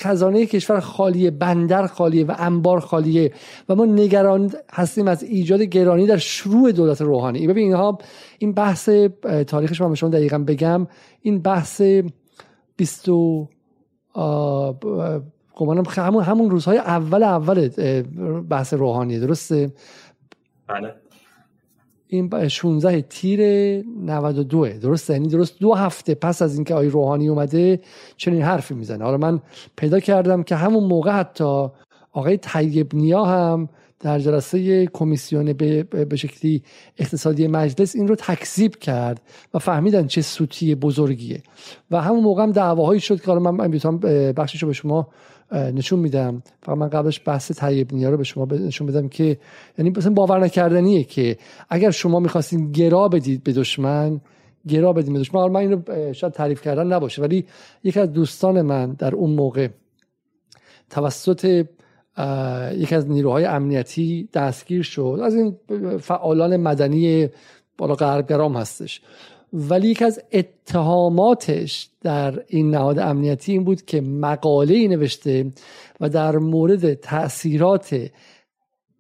خزانه 0.02 0.46
کشور 0.46 0.80
خالیه 0.80 1.32
بندر 1.32 1.88
خالیه 1.88 2.26
و 2.26 2.36
انبار 2.38 2.80
خالیه 2.80 3.34
و 3.70 3.76
ما 3.76 3.86
نگران 3.86 4.52
هستیم 4.74 5.08
از 5.08 5.24
ایجاد 5.24 5.62
گرانی 5.62 6.08
در 6.08 6.18
شروع 6.18 6.72
دولت 6.72 7.02
روحانی. 7.02 7.48
ببین 7.48 7.64
اینها 7.64 7.98
این 8.40 8.54
بحث 8.54 8.90
تاریخش 9.48 9.82
من 9.82 9.96
شما 9.96 10.10
دقیقا 10.10 10.38
بگم. 10.38 10.88
این 11.22 11.42
بحث 11.42 11.82
20 12.76 13.10
گمانم 15.56 15.84
همون 15.88 16.24
همون 16.24 16.50
روزهای 16.50 16.78
اول 16.78 17.24
اول 17.24 17.70
بحث 18.50 18.74
روحانی 18.74 19.20
درسته؟ 19.20 19.72
بله. 20.68 21.03
این 22.14 22.48
16 22.48 23.02
تیر 23.02 23.42
92 23.42 24.68
درسته؟ 24.68 25.14
یعنی 25.14 25.28
درست 25.28 25.60
دو 25.60 25.74
هفته 25.74 26.16
پس 26.16 26.42
از 26.42 26.56
اینکه 26.56 26.76
آی 26.76 26.90
روحانی 26.90 27.30
اومده 27.30 27.80
چنین 28.18 28.42
حرفی 28.42 28.74
می‌زنه. 28.74 29.04
حالا 29.04 29.18
من 29.18 29.40
پیدا 29.76 30.00
کردم 30.00 30.44
که 30.44 30.56
همون 30.56 30.84
موقع 30.84 31.12
حتی 31.12 31.68
آقای 32.12 32.38
طیب 32.38 32.96
نیا 32.96 33.26
هم 33.26 33.70
در 34.00 34.20
جلسه 34.20 34.86
کمیسیون 34.86 35.54
به, 35.54 35.84
به 35.84 36.16
شکلی 36.16 36.64
اقتصادی 36.98 37.48
مجلس 37.48 37.96
این 37.96 38.08
رو 38.08 38.16
تکذیب 38.16 38.76
کرد 38.76 39.22
و 39.54 39.60
فهمیدن 39.60 40.08
چه 40.08 40.22
سوتی 40.22 40.76
بزرگیه. 40.76 41.44
و 41.92 42.02
همون 42.02 42.24
موقع 42.24 42.44
هم 42.44 42.52
دعواهایی 42.52 43.00
شد 43.00 43.22
که 43.22 43.32
من 43.32 43.68
می‌تونم 43.68 43.98
بخشش 44.34 44.64
رو 44.64 44.68
به 44.68 44.74
شما 44.74 45.08
نشون 45.54 46.00
میدم. 46.00 46.44
فقط 46.64 46.78
من 46.78 46.90
قبلش 46.90 47.22
بحث 47.26 47.52
طیب 47.52 47.92
رو 48.06 48.18
به 48.18 48.24
شما 48.24 48.46
نشون 48.46 48.88
بدم 48.88 49.08
که 49.10 49.38
یعنی 49.78 49.90
مثلا 49.98 50.14
باور 50.14 50.40
نکردنیه 50.40 51.04
که 51.04 51.38
اگر 51.70 51.92
شما 51.92 52.20
می‌خواستین 52.20 52.72
گرا 52.72 53.08
بدید 53.08 53.44
به 53.44 53.54
دشمن 53.54 54.22
گرا 54.68 54.94
بدید 54.94 55.14
به 55.14 55.20
دشمن 55.20 55.48
من 55.48 55.60
اینو 55.60 56.14
شاید 56.14 56.34
تعریف 56.34 56.62
کردن 56.62 56.88
نباشه 56.88 57.22
ولی 57.22 57.46
یکی 57.84 58.00
از 58.00 58.14
دوستان 58.14 58.62
من 58.62 58.94
در 58.94 59.16
اون 59.16 59.32
موقع 59.32 59.68
توسط 60.90 61.66
یکی 62.76 62.96
از 62.96 63.10
نیروهای 63.10 63.46
امنیتی 63.46 64.30
دستگیر 64.34 64.84
شد. 64.84 65.20
از 65.24 65.36
این 65.36 65.56
فعالان 65.98 66.58
مدنی 66.58 67.30
بالا 67.78 67.96
غربگرام 67.96 68.58
هستش. 68.58 69.02
ولی 69.54 69.88
یکی 69.88 70.06
از 70.06 70.22
اتهاماتش 70.32 71.90
در 72.02 72.44
این 72.48 72.72
نهاد 72.72 73.00
امنیتی 73.00 73.52
این 73.52 73.64
بود 73.64 73.86
که 73.86 74.02
مقاله 74.02 74.74
ای 74.74 74.88
نوشته 74.88 75.52
و 76.00 76.10
در 76.10 76.38
مورد 76.38 76.94
تاثیرات 76.94 78.10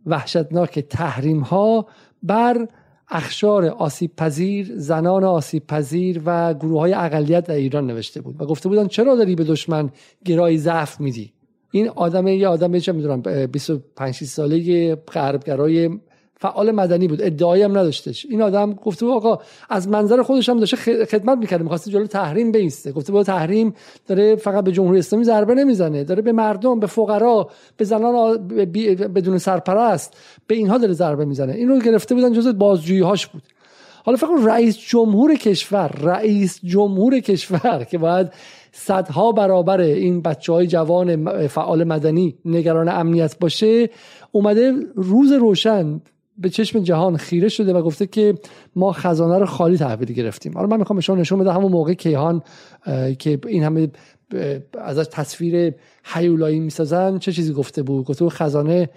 وحشتناک 0.05 0.79
تحریم 0.79 1.39
ها 1.39 1.87
بر 2.23 2.67
اخشار 3.09 3.65
آسیب 3.65 4.15
پذیر 4.15 4.71
زنان 4.75 5.23
آسیب 5.23 5.67
پذیر 5.67 6.21
و 6.25 6.53
گروه 6.53 6.79
های 6.79 6.93
اقلیت 6.93 7.47
در 7.47 7.55
ایران 7.55 7.87
نوشته 7.87 8.21
بود 8.21 8.41
و 8.41 8.45
گفته 8.45 8.69
بودن 8.69 8.87
چرا 8.87 9.15
داری 9.15 9.35
به 9.35 9.43
دشمن 9.43 9.89
گرایی 10.25 10.57
ضعف 10.57 10.99
میدی؟ 10.99 11.33
این 11.71 11.89
آدم 11.89 12.27
یه 12.27 12.47
آدم 12.47 12.79
چه 12.79 12.91
می‌دونم 12.91 13.21
25 13.45 14.23
ساله 14.23 14.95
غربگرای 14.95 15.89
فعال 16.43 16.71
مدنی 16.71 17.07
بود 17.07 17.21
ادعایی 17.21 17.63
هم 17.63 17.71
نداشتش. 17.71 18.25
این 18.29 18.41
آدم 18.41 18.73
گفته 18.73 19.05
بود 19.05 19.15
آقا 19.15 19.39
از 19.69 19.87
منظر 19.87 20.21
خودش 20.21 20.49
هم 20.49 20.59
داشته 20.59 21.05
خدمت 21.05 21.37
می‌کرده 21.37 21.63
می‌خواسته 21.63 21.91
جلو 21.91 22.07
تحریم 22.07 22.51
بیسته. 22.51 22.91
گفته 22.91 23.11
بود 23.11 23.25
تحریم 23.25 23.73
داره 24.07 24.35
فقط 24.35 24.63
به 24.63 24.71
جمهوری 24.71 24.99
اسلامی 24.99 25.25
ضربه 25.25 25.55
نمی‌زنه 25.55 26.03
داره 26.03 26.21
به 26.21 26.31
مردم 26.31 26.79
به 26.79 26.87
فقرا 26.87 27.49
به 27.77 27.85
زنان 27.85 28.47
بدون 29.15 29.37
سرپرست 29.37 30.17
به 30.47 30.55
اینها 30.55 30.77
داره 30.77 30.93
ضربه 30.93 31.25
می‌زنه. 31.25 31.53
این 31.53 31.69
رو 31.69 31.79
گرفته 31.79 32.15
بودن 32.15 32.33
جزء 32.33 32.51
بازجویی 32.51 33.01
هاش 33.01 33.27
بود. 33.27 33.43
حالا 34.05 34.17
فقط 34.17 34.45
رئیس 34.45 34.77
جمهور 34.77 35.35
کشور 35.35 35.87
رئیس 35.87 36.59
جمهور 36.63 37.19
کشور 37.19 37.83
که 37.91 37.97
باید 37.97 38.27
صدها 38.71 39.31
برابر 39.31 39.81
این 39.81 40.21
بچه 40.21 40.53
های 40.53 40.67
جوان 40.67 41.47
فعال 41.47 41.83
مدنی 41.83 42.35
نگران 42.45 42.89
امنیت 42.89 43.39
باشه 43.39 43.89
اومده 44.31 44.73
روز 44.95 45.31
روشن 45.31 46.01
به 46.37 46.49
چشم 46.49 46.79
جهان 46.79 47.17
خیره 47.17 47.49
شده 47.49 47.73
و 47.73 47.81
گفته 47.81 48.07
که 48.07 48.35
ما 48.75 48.91
خزانه 48.91 49.37
رو 49.37 49.45
خالی 49.45 49.77
تحویل 49.77 50.13
گرفتیم. 50.13 50.53
حالا 50.53 50.67
من 50.67 50.77
می‌خوام 50.77 50.99
شما 50.99 51.15
نشون 51.15 51.39
بدم 51.39 51.51
همون 51.51 51.71
موقع 51.71 51.93
کیهان 51.93 52.41
که 53.19 53.39
این 53.47 53.63
همه 53.63 53.91
ازش 54.77 55.05
تصویر 55.11 55.73
حیولایی 56.03 56.59
می‌سازن 56.59 57.17
چه 57.17 57.31
چیزی 57.31 57.53
گفته 57.53 57.83
بود؟ 57.83 58.05
گفته 58.05 58.29
خزانه 58.29 58.89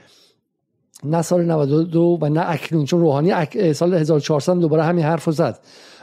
نه 1.04 1.22
سال 1.22 1.44
92 1.44 2.18
و 2.22 2.28
نه 2.28 2.50
اکنون 2.50 2.84
چون 2.84 3.00
روحانی 3.00 3.32
سال 3.72 3.94
1400 3.94 4.54
دوباره 4.54 4.84
همین 4.84 5.04
حرف 5.04 5.24
رو 5.24 5.32
زد 5.32 5.58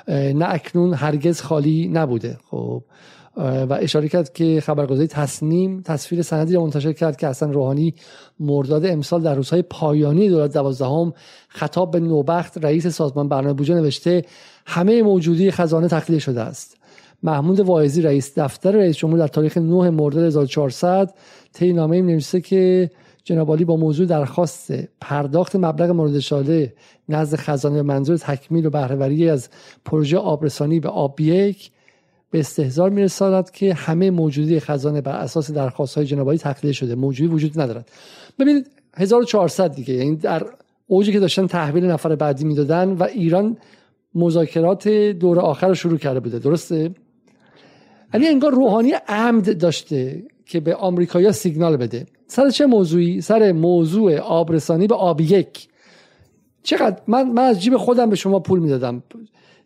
نه 0.08 0.46
اکنون 0.50 0.94
هرگز 0.94 1.42
خالی 1.42 1.88
نبوده. 1.88 2.38
خب 2.52 2.84
و 3.38 3.78
اشاره 3.82 4.08
کرد 4.08 4.34
که 4.34 4.62
خبرگزاری 4.62 5.08
تصنیم 5.08 5.82
تصویر 5.82 6.22
سندی 6.22 6.54
را 6.54 6.64
منتشر 6.64 6.94
کرد 6.94 7.18
که 7.18 7.28
حسن 7.28 7.54
روحانی 7.54 7.94
مرداد 8.40 8.86
امسال 8.86 9.22
در 9.22 9.36
روزهای 9.36 9.62
پایانی 9.62 10.30
دولت 10.30 10.54
دوازدهم 10.54 11.14
خطاب 11.48 11.92
به 11.92 12.00
نوبخت 12.00 12.66
رئیس 12.66 12.88
سازمان 12.88 13.30
برنامه 13.30 13.54
بودجه 13.54 13.76
نوشته 13.76 14.26
همه 14.66 15.04
موجودی 15.04 15.52
خزانه 15.52 15.88
تخلیه 15.88 16.20
شده 16.20 16.42
است. 16.42 16.78
محمود 17.24 17.60
واعظی 17.60 18.02
رئیس 18.02 18.40
دفتر 18.40 18.72
رئیس 18.72 18.98
جمهور 18.98 19.20
در 19.20 19.28
تاریخ 19.28 19.58
9 19.58 19.90
مرداد 19.90 20.24
1400 20.24 21.14
طی 21.54 21.74
نامه 21.74 22.02
نوشته 22.02 22.42
که 22.42 22.90
جناب 23.24 23.64
با 23.64 23.76
موضوع 23.76 24.06
درخواست 24.06 24.74
پرداخت 25.02 25.56
مبلغ 25.56 25.90
مورد 25.90 26.16
اشاره 26.16 26.74
نزد 27.10 27.38
خزانه 27.38 27.82
منظور 27.82 28.18
تکمیل 28.18 28.66
و 28.66 28.70
بهرهوری 28.70 29.30
از 29.30 29.50
پروژه 29.86 30.18
آبرسانی 30.18 30.80
به 30.80 30.90
آب 30.90 31.20
یک 31.20 31.72
به 32.34 32.40
استهزار 32.40 32.90
میرساند 32.90 33.52
که 33.52 33.74
همه 33.74 34.12
موجودی 34.12 34.60
خزانه 34.60 35.02
بر 35.02 35.16
اساس 35.16 35.52
درخواست 35.52 35.96
های 35.96 36.06
جنابالی 36.06 36.38
تخلیه 36.38 36.74
شده 36.74 36.96
موجودی 36.96 37.34
وجود 37.34 37.62
ندارد. 37.62 37.92
ببینید 38.40 38.68
1400 38.98 39.76
دیگه 39.76 39.94
یعنی 39.94 40.16
در 40.16 40.46
اوجی 40.88 41.12
که 41.12 41.20
داشتن 41.20 41.48
تحویل 41.48 41.86
نفر 41.86 42.16
بعدی 42.16 42.46
می‌دادن 42.46 42.90
و 42.90 43.04
ایران 43.04 43.58
مذاکرات 44.16 44.88
دور 44.88 45.40
آخر 45.40 45.68
رو 45.68 45.76
شروع 45.76 45.98
کرده 45.98 46.20
بوده. 46.20 46.40
درسته؟ 46.40 46.92
یعنی 48.14 48.28
انگار 48.28 48.52
روحانی 48.52 48.92
عمد 49.08 49.58
داشته 49.58 50.24
که 50.46 50.60
به 50.60 50.76
آمریکایا 50.76 51.32
سیگنال 51.32 51.78
بده. 51.78 52.06
سر 52.28 52.50
چه 52.50 52.66
موضوعی؟ 52.66 53.22
سر 53.22 53.52
موضوع 53.52 54.18
آبرسانی 54.18 54.88
به 54.88 54.96
آب 54.96 55.22
یک. 55.22 55.68
چقدر؟ 56.64 56.98
من 57.08 57.30
من 57.30 57.44
از 57.44 57.62
جیب 57.62 57.78
خودم 57.78 58.10
به 58.10 58.16
شما 58.16 58.40
پول 58.40 58.60
می‌دادم. 58.60 59.04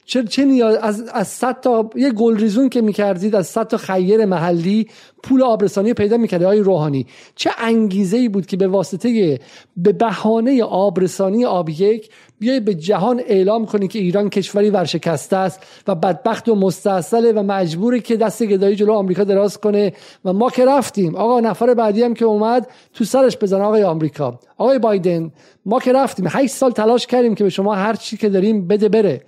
چه 0.07 0.23
چه 0.23 0.45
نیاز 0.45 0.75
از 0.75 1.03
از 1.13 1.27
100 1.27 1.59
تا 1.61 1.89
یه 1.95 2.11
گلریزون 2.11 2.69
که 2.69 2.81
می‌کردید 2.81 3.35
از 3.35 3.47
100 3.47 3.67
تا 3.67 3.77
خیر 3.77 4.25
محلی 4.25 4.87
پول 5.23 5.43
آبرسانی 5.43 5.93
پیدا 5.93 6.17
می‌کرد 6.17 6.43
های 6.43 6.59
روحانی. 6.59 7.05
چه 7.35 7.49
انگیزه 7.57 8.17
ای 8.17 8.29
بود 8.29 8.45
که 8.45 8.57
به 8.57 8.67
واسطه 8.67 9.39
به 9.77 9.91
بهانه 9.91 10.63
آبرسانی 10.63 11.45
آب 11.45 11.69
یک 11.69 12.09
بیای 12.39 12.59
به 12.59 12.73
جهان 12.73 13.21
اعلام 13.27 13.65
کنی 13.65 13.87
که 13.87 13.99
ایران 13.99 14.29
کشوری 14.29 14.69
ورشکسته 14.69 15.37
است 15.37 15.59
و 15.87 15.95
بدبخت 15.95 16.49
و 16.49 16.55
مستاصله 16.55 17.31
و 17.31 17.43
مجبوری 17.43 18.01
که 18.01 18.17
دست 18.17 18.43
گدایی 18.43 18.75
جلو 18.75 18.93
آمریکا 18.93 19.23
دراز 19.23 19.57
کنه. 19.57 19.93
و 20.25 20.33
ما 20.33 20.49
که 20.49 20.65
رفتیم. 20.65 21.15
آقا 21.15 21.39
نفر 21.39 21.73
بعدی 21.73 22.03
هم 22.03 22.13
که 22.13 22.25
اومد 22.25 22.67
تو 22.93 23.03
سرش 23.03 23.37
بزن 23.37 23.61
آقای 23.61 23.83
آمریکا. 23.83 24.39
آقای 24.57 24.79
بایدن 24.79 25.31
ما 25.65 25.79
که 25.79 25.93
رفتیم. 25.93 26.25
8 26.29 26.53
سال 26.53 26.71
تلاش 26.71 27.07
کردیم 27.07 27.35
که 27.35 27.43
به 27.43 27.49
شما 27.49 27.75
هر 27.75 27.93
چی 27.93 28.17
که 28.17 28.29
داریم 28.29 28.67
بده 28.67 28.89
بره. 28.89 29.21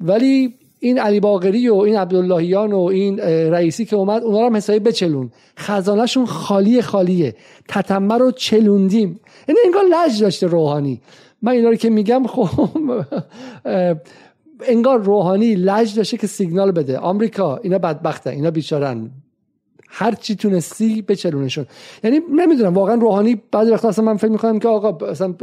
ولی 0.00 0.54
این 0.78 0.98
علی 0.98 1.20
باقری 1.20 1.68
و 1.68 1.74
این 1.74 1.96
عبداللهیان 1.96 2.72
و 2.72 2.80
این 2.80 3.18
رئیسی 3.18 3.84
که 3.84 3.96
اومد 3.96 4.22
اونا 4.22 4.40
رو 4.40 4.46
هم 4.46 4.56
حسابی 4.56 4.78
بچلون. 4.78 5.30
خزانهشون 5.58 6.26
خالی 6.26 6.82
خالیه. 6.82 7.34
تتمه 7.68 8.18
رو 8.18 8.30
چلوندیم. 8.30 9.20
یعنی 9.48 9.60
انگار 9.64 9.82
لج 9.90 10.22
داشته 10.22 10.46
روحانی. 10.46 11.00
من 11.42 11.52
اینا 11.52 11.68
رو 11.68 11.74
که 11.74 11.90
میگم 11.90 12.26
خب 12.26 12.70
انگار 14.62 14.98
روحانی 14.98 15.54
لج 15.54 15.96
داشته 15.96 16.16
که 16.16 16.26
سیگنال 16.26 16.72
بده. 16.72 16.98
آمریکا 16.98 17.56
اینا 17.56 17.78
بدبختن 17.78 18.30
اینا 18.30 18.50
بیچارن. 18.50 19.10
هر 19.88 20.14
چی 20.14 20.34
تونستی 20.34 21.02
بچلونشون. 21.02 21.66
یعنی 22.04 22.20
نمی‌دونم 22.34 22.74
واقعا 22.74 22.94
روحانی 22.94 23.42
بعضی 23.52 23.70
وقتا 23.70 23.88
اصلا 23.88 24.04
من 24.04 24.16
فکر 24.16 24.30
می‌کنم 24.30 24.58
که 24.58 24.68
آقا 24.68 25.06
اصلا 25.06 25.34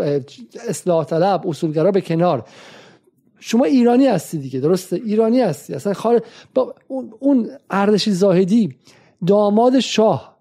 اصلاح 0.70 1.06
طلب 1.06 1.48
اصولگرا 1.48 1.92
به 1.92 2.02
کنار. 2.02 2.44
شما 3.40 3.66
ایرانی 3.66 4.08
هستی 4.08 4.38
دیگه 4.38 4.60
درسته؟ 4.60 4.96
ایرانی 4.96 5.42
هستی. 5.42 5.74
اصلا 5.74 5.94
خار... 5.94 6.22
با 6.54 6.76
اون, 7.20 7.50
اردشی 7.70 8.12
زاهدی 8.12 8.76
داماد 9.28 9.80
شاه 9.80 10.37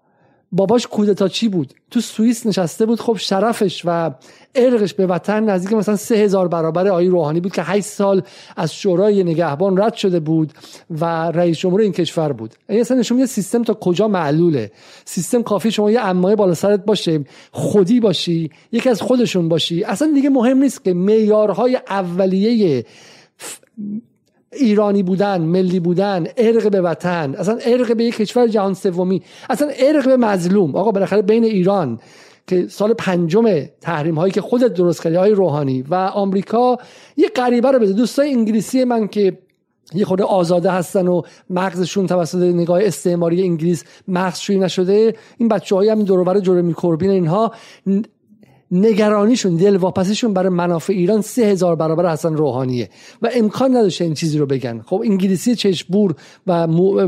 باباش 0.51 0.87
چی 1.31 1.49
بود. 1.49 1.73
تو 1.91 2.01
سوئیس 2.01 2.45
نشسته 2.45 2.85
بود 2.85 3.01
خب 3.01 3.17
شرفش 3.19 3.81
و 3.85 4.11
ارقش 4.55 4.93
به 4.93 5.07
وطن 5.07 5.43
نزدیک 5.43 5.73
مثلا 5.73 5.95
سه 5.95 6.15
هزار 6.15 6.47
برابر 6.47 6.87
آی 6.87 7.07
روحانی 7.07 7.39
بود 7.39 7.53
که 7.53 7.61
8 7.61 7.85
سال 7.85 8.21
از 8.57 8.75
شورای 8.75 9.23
نگهبان 9.23 9.81
رد 9.81 9.93
شده 9.93 10.19
بود 10.19 10.53
و 10.89 11.05
رئیس 11.31 11.57
جمهور 11.57 11.81
این 11.81 11.91
کشور 11.91 12.31
بود. 12.31 12.55
این 12.69 12.81
اصلا 12.81 12.97
نشون 12.97 13.17
میده 13.17 13.27
سیستم 13.27 13.63
تا 13.63 13.73
کجا 13.73 14.07
معلوله. 14.07 14.71
سیستم 15.05 15.43
کافی 15.43 15.71
شما 15.71 15.91
یه 15.91 16.01
امایه 16.05 16.35
بالا 16.35 16.53
سرت 16.53 16.85
باشه 16.85 17.25
خودی 17.51 17.99
باشی 17.99 18.49
یکی 18.71 18.89
از 18.89 19.01
خودشون 19.01 19.49
باشی. 19.49 19.83
اصلا 19.83 20.11
دیگه 20.13 20.29
مهم 20.29 20.57
نیست 20.57 20.83
که 20.83 20.93
معیارهای 20.93 21.75
اولیه 21.89 22.85
ایرانی 24.53 25.03
بودن 25.03 25.41
ملی 25.41 25.79
بودن 25.79 26.27
ارق 26.37 26.71
به 26.71 26.81
وطن 26.81 27.35
اصلا 27.35 27.57
ارق 27.65 27.95
به 27.95 28.03
یک 28.03 28.15
کشور 28.15 28.47
جهان 28.47 28.73
سومی 28.73 29.21
اصلا 29.49 29.69
ارق 29.79 30.05
به 30.05 30.17
مظلوم. 30.17 30.75
آقا 30.75 30.91
بالاخره 30.91 31.21
بین 31.21 31.43
ایران 31.43 31.99
که 32.47 32.67
سال 32.67 32.93
پنجم 32.93 33.65
تحریم 33.81 34.15
هایی 34.15 34.33
که 34.33 34.41
خودت 34.41 34.73
درست 34.73 35.03
کردی 35.03 35.15
های 35.15 35.31
روحانی 35.31 35.81
و 35.81 35.95
آمریکا 35.95 36.77
یه 37.17 37.29
غریبه 37.29 37.71
رو 37.71 37.79
بده 37.79 37.93
دوستای 37.93 38.33
انگلیسی 38.33 38.83
من 38.83 39.07
که 39.07 39.37
یه 39.93 40.05
خود 40.05 40.21
آزاده 40.21 40.71
هستن 40.71 41.07
و 41.07 41.21
مغزشون 41.49 42.07
توسط 42.07 42.37
نگاه 42.37 42.83
استعماری 42.83 43.43
انگلیس 43.43 43.83
مغزشویی 44.07 44.59
نشده 44.59 45.15
این 45.37 45.49
بچه 45.49 45.75
های 45.75 45.89
همین 45.89 46.05
دروبر 46.05 46.39
جرمی 46.39 46.73
کوربین 46.73 47.09
اینها 47.09 47.53
نگرانیشون 48.71 49.55
دلواپسیشون 49.55 50.33
برای 50.33 50.49
منافع 50.49 50.93
ایران 50.93 51.21
سه 51.21 51.41
هزار 51.41 51.75
برابر 51.75 52.11
حسن 52.11 52.33
روحانیه 52.33 52.89
و 53.21 53.29
امکان 53.35 53.77
نداشته 53.77 54.03
این 54.03 54.13
چیزی 54.13 54.37
رو 54.37 54.45
بگن. 54.45 54.81
خب 54.85 55.01
انگلیسی 55.05 55.55
چشبور 55.55 56.15
و 56.47 56.67
مو... 56.67 57.07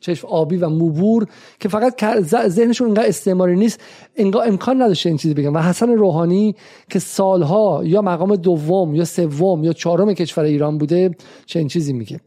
چشم 0.00 0.28
آبی 0.28 0.56
و 0.56 0.68
موبور 0.68 1.26
که 1.60 1.68
فقط 1.68 2.20
ذهنشون 2.48 2.86
اینقدر 2.86 3.08
استعماری 3.08 3.56
نیست 3.56 3.80
انگار 4.16 4.48
امکان 4.48 4.82
نداشته 4.82 5.08
این 5.08 5.18
چیزی 5.18 5.34
بگن. 5.34 5.52
و 5.52 5.58
حسن 5.58 5.90
روحانی 5.90 6.54
که 6.90 6.98
سالها 6.98 7.80
یا 7.84 8.02
مقام 8.02 8.36
دوم 8.36 8.94
یا 8.94 9.04
سوم 9.04 9.64
یا 9.64 9.72
چهارم 9.72 10.14
کشور 10.14 10.44
ایران 10.44 10.78
بوده 10.78 11.10
چه 11.46 11.58
این 11.58 11.68
چیزی 11.68 11.92
میگه. 11.92 12.20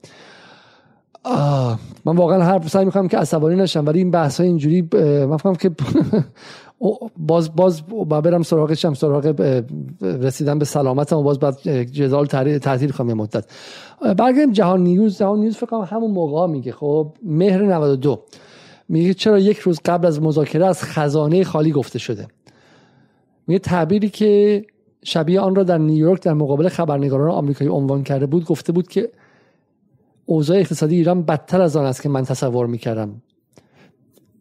آه 1.25 1.79
من 2.05 2.15
واقعا 2.15 2.43
هر 2.43 2.67
سعی 2.67 2.85
می‌کنم 2.85 3.07
که 3.07 3.17
عصبانی 3.17 3.55
نشم 3.55 3.85
ولی 3.85 3.99
این 3.99 4.11
بحث 4.11 4.39
های 4.39 4.47
اینجوری 4.47 4.89
من 5.43 5.55
که 5.59 5.71
باز 7.17 7.55
باز 7.55 7.87
با 7.87 8.21
برم 8.21 8.43
سراغشم 8.43 8.93
سراغ 8.93 9.53
رسیدن 10.01 10.59
به 10.59 10.65
سلامتم 10.65 11.17
و 11.17 11.23
باز 11.23 11.39
بعد 11.39 11.83
جدال 11.83 12.25
تعطیل 12.25 12.91
کنم 12.91 13.09
یه 13.09 13.13
مدت. 13.13 13.45
برگردیم 14.01 14.51
جهان 14.51 14.83
نیوز. 14.83 15.17
جهان 15.17 15.39
نیوز 15.39 15.57
فکر 15.57 15.65
کنم 15.65 15.81
همون 15.81 16.11
موقع 16.11 16.47
میگه 16.47 16.71
خب 16.71 17.13
مهر 17.23 17.61
92 17.61 18.23
میگه 18.89 19.13
چرا 19.13 19.39
یک 19.39 19.57
روز 19.57 19.79
قبل 19.85 20.07
از 20.07 20.21
مذاکره 20.21 20.65
از 20.65 20.83
خزانه 20.83 21.43
خالی 21.43 21.71
گفته 21.71 21.99
شده؟ 21.99 22.27
میگه 23.47 23.59
تعبیری 23.59 24.09
که 24.09 24.65
شبیه 25.03 25.39
آن 25.39 25.55
را 25.55 25.63
در 25.63 25.77
نیویورک 25.77 26.21
در 26.21 26.33
مقابل 26.33 26.69
خبرنگاران 26.69 27.29
آمریکایی 27.29 27.71
عنوان 27.71 28.03
کرده 28.03 28.25
بود 28.25 28.45
گفته 28.45 28.71
بود 28.71 28.87
که 28.87 29.11
اوضاع 30.25 30.57
اقتصادی 30.57 30.95
ایران 30.95 31.23
بدتر 31.23 31.61
از 31.61 31.75
آن 31.75 31.85
است 31.85 32.01
که 32.01 32.09
من 32.09 32.23
تصور 32.23 32.67
می‌کردم. 32.67 33.21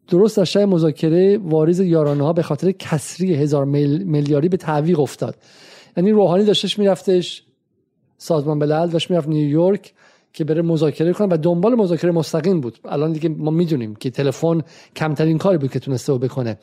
درست 0.09 0.37
در 0.37 0.45
شب 0.45 0.61
مذاکره 0.61 1.39
واریز 1.39 1.81
یارانه 1.81 2.25
ها 2.25 2.33
به 2.33 2.43
خاطر 2.43 2.71
کسری 2.71 3.35
هزار 3.35 3.65
میلیاری 3.65 4.49
به 4.49 4.57
تعویق 4.57 5.01
افتاد. 5.01 5.37
یعنی 5.97 6.11
روحانی 6.11 6.45
داشتش 6.45 6.79
میرفتش 6.79 7.43
سازمان 8.19 8.59
ملل 8.59 8.89
داشت 8.89 9.11
می‌رفت 9.11 9.29
نیویورک 9.29 9.93
که 10.33 10.45
بره 10.45 10.63
مذاکره 10.63 11.13
کنه 11.13 11.29
و 11.31 11.37
دنبال 11.37 11.75
مذاکره 11.75 12.11
مستقیم 12.11 12.61
بود. 12.61 12.79
الان 12.85 13.13
دیگه 13.13 13.29
ما 13.29 13.51
می‌دونیم 13.51 13.95
که 13.95 14.11
تلفن 14.11 14.61
کمترین 14.97 15.39
کاری 15.39 15.59
بود 15.59 15.71
که 15.71 15.79
تونسته 15.79 16.15
بکنه. 16.15 16.59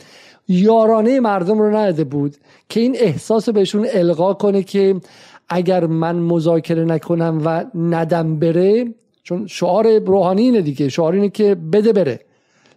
یارانه 0.48 1.20
مردم 1.20 1.60
رو 1.60 1.76
نداده 1.76 2.04
بود 2.04 2.36
که 2.70 2.80
این 2.80 2.96
احساس 3.00 3.50
بهشون 3.50 3.88
القا 3.94 4.34
کنه 4.34 4.64
که 4.64 4.96
اگر 5.50 5.86
من 5.86 6.16
مذاکره 6.16 6.86
نکنم 6.86 7.42
و 7.46 7.66
ندم 7.76 8.40
بره 8.40 8.94
چون 9.24 9.48
شعار 9.48 10.00
روحانی 10.00 10.42
اینه 10.42 10.62
دیگه. 10.62 10.90
شعار 10.90 11.14
اینه 11.14 11.30
که 11.30 11.56
بده 11.56 11.94
بره. 11.94 12.20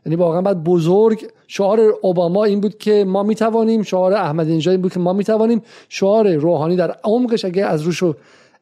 یعنی 0.06 0.16
واقعا 0.16 0.40
بعد 0.42 0.64
بزرگ 0.64 1.26
شعار 1.46 1.80
اوباما 2.02 2.44
این 2.44 2.60
بود 2.60 2.78
که 2.78 3.04
ما 3.04 3.22
می‌توانیم 3.22 3.82
شعار 3.82 4.12
احمد 4.14 4.48
نژاد 4.48 4.72
این 4.72 4.82
بود 4.82 4.92
که 4.92 5.00
ما 5.00 5.12
می‌توانیم 5.12 5.62
شعار 5.88 6.34
روحانی 6.34 6.76
در 6.76 6.96
عمقش 7.04 7.44
اگه 7.44 7.64
از 7.66 7.82
روشو 7.82 8.14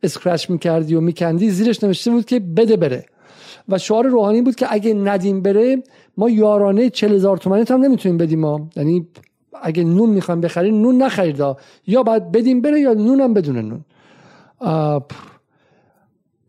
اسکرچ 0.03 0.51
می‌کردی 0.51 0.95
و 0.95 1.01
میکندی 1.01 1.51
زیرش 1.51 1.85
نوشته 1.85 2.11
بود 2.11 2.25
که 2.25 2.41
بده 2.41 2.77
بره. 2.77 3.05
و 3.69 3.79
شعار 3.79 4.07
روحانی 4.07 4.43
بود 4.43 4.55
که 4.55 4.67
اگه 4.71 4.95
ندیم 4.95 5.43
بره 5.43 5.83
ما 6.17 6.31
یارانه 6.31 6.91
40 6.91 7.13
هزار 7.13 7.37
تومانی 7.37 7.65
هم 7.71 7.81
نمی‌تونیم 7.81 8.19
بدیم 8.19 8.41
ما 8.41 8.69
یعنی 8.77 9.07
اگه 9.63 9.85
نون 9.85 10.11
می‌خوام 10.11 10.41
بخریم 10.41 10.81
نون 10.81 11.03
نخرید 11.03 11.43
یا 11.87 12.03
باید 12.03 12.33
بدیم 12.33 12.61
بره 12.61 12.81
یا 12.81 12.93
نون 12.93 13.21
هم 13.21 13.35
بدون 13.35 13.59
نون. 13.59 13.85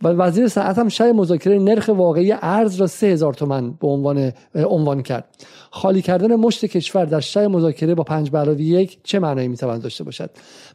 و 0.04 0.08
وزیر 0.08 0.48
صنعت 0.48 0.78
هم 0.78 0.90
شای 0.90 1.12
مذاکره 1.12 1.60
نرخ 1.60 1.90
واقعی 1.94 2.32
ارز 2.42 2.76
را 2.76 2.88
سه 2.88 3.08
هزار 3.08 3.34
تومن 3.34 3.72
به 3.72 3.88
عنوان 3.88 4.32
عنوان 4.56 5.02
کرد. 5.02 5.26
خالی 5.72 6.02
کردن 6.02 6.36
مشت 6.36 6.66
کشور 6.66 7.06
در 7.06 7.20
شای 7.20 7.48
مذاکره 7.48 7.96
با 7.96 8.04
پنج 8.04 8.32
براوی 8.32 8.64
یک 8.64 8.98
چه 9.04 9.20
معنایی 9.20 9.48
می‌توان 9.48 9.80
داشته 9.80 10.04
باشد؟ 10.04 10.30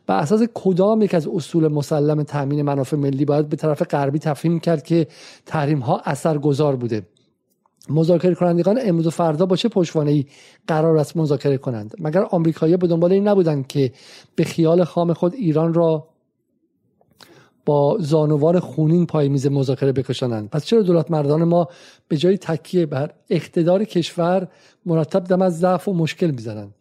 به 0.06 0.14
اساس 0.14 0.42
کدام 0.54 1.02
یک 1.02 1.14
از 1.14 1.26
اصول 1.26 1.68
مسلم 1.68 2.22
تامین 2.22 2.62
منافع 2.62 2.96
ملی 2.96 3.24
باید 3.24 3.48
به 3.48 3.56
طرف 3.56 3.82
غربی 3.82 4.18
تفهیم 4.18 4.60
کرد 4.60 4.82
که 4.82 5.06
تحریم 5.46 5.78
ها 5.78 6.00
اثرگذار 6.04 6.76
بوده؟ 6.76 7.02
مذاکره 7.90 8.34
کنندگان 8.34 8.78
امروز 8.82 9.06
و 9.06 9.10
فردا 9.10 9.46
با 9.46 9.56
چه 9.56 9.68
پشتوانه 9.68 10.10
ای 10.10 10.24
قرار 10.66 10.96
است 10.96 11.16
مذاکره 11.16 11.58
کنند؟ 11.58 11.94
مگر 11.98 12.22
آمریکایی‌ها 12.30 12.76
به 12.76 12.86
دنبال 12.86 13.12
این 13.12 13.28
نبودند 13.28 13.66
که 13.66 13.92
به 14.36 14.44
خیال 14.44 14.84
خام 14.84 15.12
خود 15.12 15.34
ایران 15.34 15.74
را 15.74 16.08
با 17.66 17.96
زانوار 18.00 18.60
خونین 18.60 19.06
پای 19.06 19.28
میز 19.28 19.46
مذاکره 19.46 19.92
بکشانند. 19.92 20.50
پس 20.50 20.64
چرا 20.64 20.82
دولت 20.82 21.10
مردان 21.10 21.44
ما 21.44 21.68
به 22.08 22.16
جای 22.16 22.38
تکیه 22.38 22.86
بر 22.86 23.10
اقتدار 23.30 23.84
کشور 23.84 24.48
مرتب 24.86 25.24
دم 25.24 25.42
از 25.42 25.58
ضعف 25.58 25.88
و 25.88 25.94
مشکل 25.94 26.30
می‌زنند؟ 26.30 26.74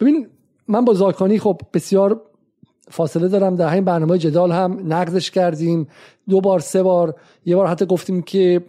ببین 0.00 0.26
من 0.68 0.84
با 0.84 0.94
زاکانی 0.94 1.38
خب 1.38 1.60
بسیار 1.74 2.20
فاصله 2.90 3.28
دارم. 3.28 3.56
در 3.56 3.68
همین 3.68 3.84
برنامه 3.84 4.18
جدال 4.18 4.52
هم 4.52 4.80
نقدش 4.86 5.30
کردیم. 5.30 5.88
دو 6.28 6.40
بار 6.40 6.60
سه 6.60 6.82
بار. 6.82 7.14
یه 7.44 7.56
بار 7.56 7.66
حتی 7.66 7.86
گفتیم 7.86 8.22
که 8.22 8.64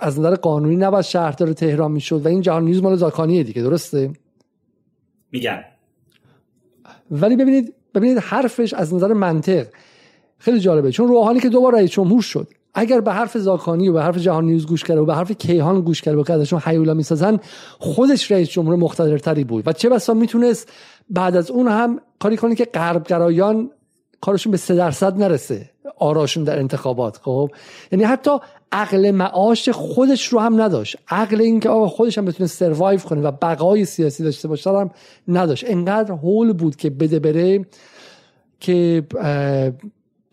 از 0.00 0.18
نظر 0.18 0.34
قانونی 0.34 0.76
نباید 0.76 1.04
شهردار 1.04 1.52
تهران 1.52 1.92
می‌شد 1.92 2.26
و 2.26 2.28
این 2.28 2.40
جهان 2.40 2.64
نیوز 2.64 2.82
مال 2.82 2.96
زاکانیه 2.96 3.42
دیگه. 3.42 3.62
درسته؟ 3.62 4.10
میگن 5.32 5.64
ولی 7.10 7.36
ببینید 7.36 7.74
ببینید 7.94 8.18
حرفش 8.18 8.74
از 8.74 8.94
نظر 8.94 9.12
منطق. 9.12 9.66
خیلی 10.38 10.60
جالبه. 10.60 10.90
چون 10.90 11.08
روحانی 11.08 11.40
که 11.40 11.48
دوباره 11.48 11.78
رئیس 11.78 11.90
جمهور 11.90 12.22
شد 12.22 12.48
اگر 12.74 13.00
به 13.00 13.12
حرف 13.12 13.38
زاکانی 13.38 13.88
و 13.88 13.92
به 13.92 14.02
حرف 14.02 14.18
جهان 14.18 14.44
نیوز 14.44 14.66
گوش 14.66 14.84
کرده 14.84 15.00
و 15.00 15.04
به 15.04 15.14
حرف 15.14 15.32
کیهان 15.32 15.80
گوش 15.80 16.02
کرده 16.02 16.18
و 16.18 16.24
که 16.24 16.32
ازشون 16.32 16.60
حیولا 16.60 16.94
می‌سازن 16.94 17.38
خودش 17.78 18.32
رئیس 18.32 18.48
جمهور 18.48 18.76
مقتدرتری 18.76 19.44
بود. 19.44 19.68
و 19.68 19.72
چه 19.72 19.88
بسا 19.88 20.14
می‌تونست 20.14 20.72
بعد 21.10 21.36
از 21.36 21.50
اون 21.50 21.68
هم 21.68 22.00
کاری 22.18 22.36
کنه 22.36 22.54
که 22.54 22.64
غربگرایان 22.64 23.70
کارشون 24.20 24.50
به 24.50 24.56
سه 24.56 24.74
درصد 24.74 25.18
نرسه 25.18 25.70
آراشون 25.98 26.44
در 26.44 26.58
انتخابات. 26.58 27.16
خب؟ 27.22 27.50
یعنی 27.92 28.04
حتی 28.04 28.30
عقل 28.72 29.10
معاش 29.10 29.68
خودش 29.68 30.28
رو 30.28 30.38
هم 30.38 30.60
نداشت. 30.60 30.96
عقل 31.08 31.40
اینکه 31.40 31.68
آقا 31.68 31.88
خودش 31.88 32.18
هم 32.18 32.24
بتونه 32.24 32.46
سروایو 32.46 33.00
کنه 33.00 33.20
و 33.20 33.30
بقای 33.30 33.84
سیاسی 33.84 34.24
داشته 34.24 34.48
باشه 34.48 34.70
هم 34.70 34.90
نداشت. 35.28 35.64
انقدر 35.66 36.12
هول 36.12 36.52
بود 36.52 36.76
که 36.76 36.90
بده 36.90 37.18
بره 37.18 37.64
که 38.60 39.02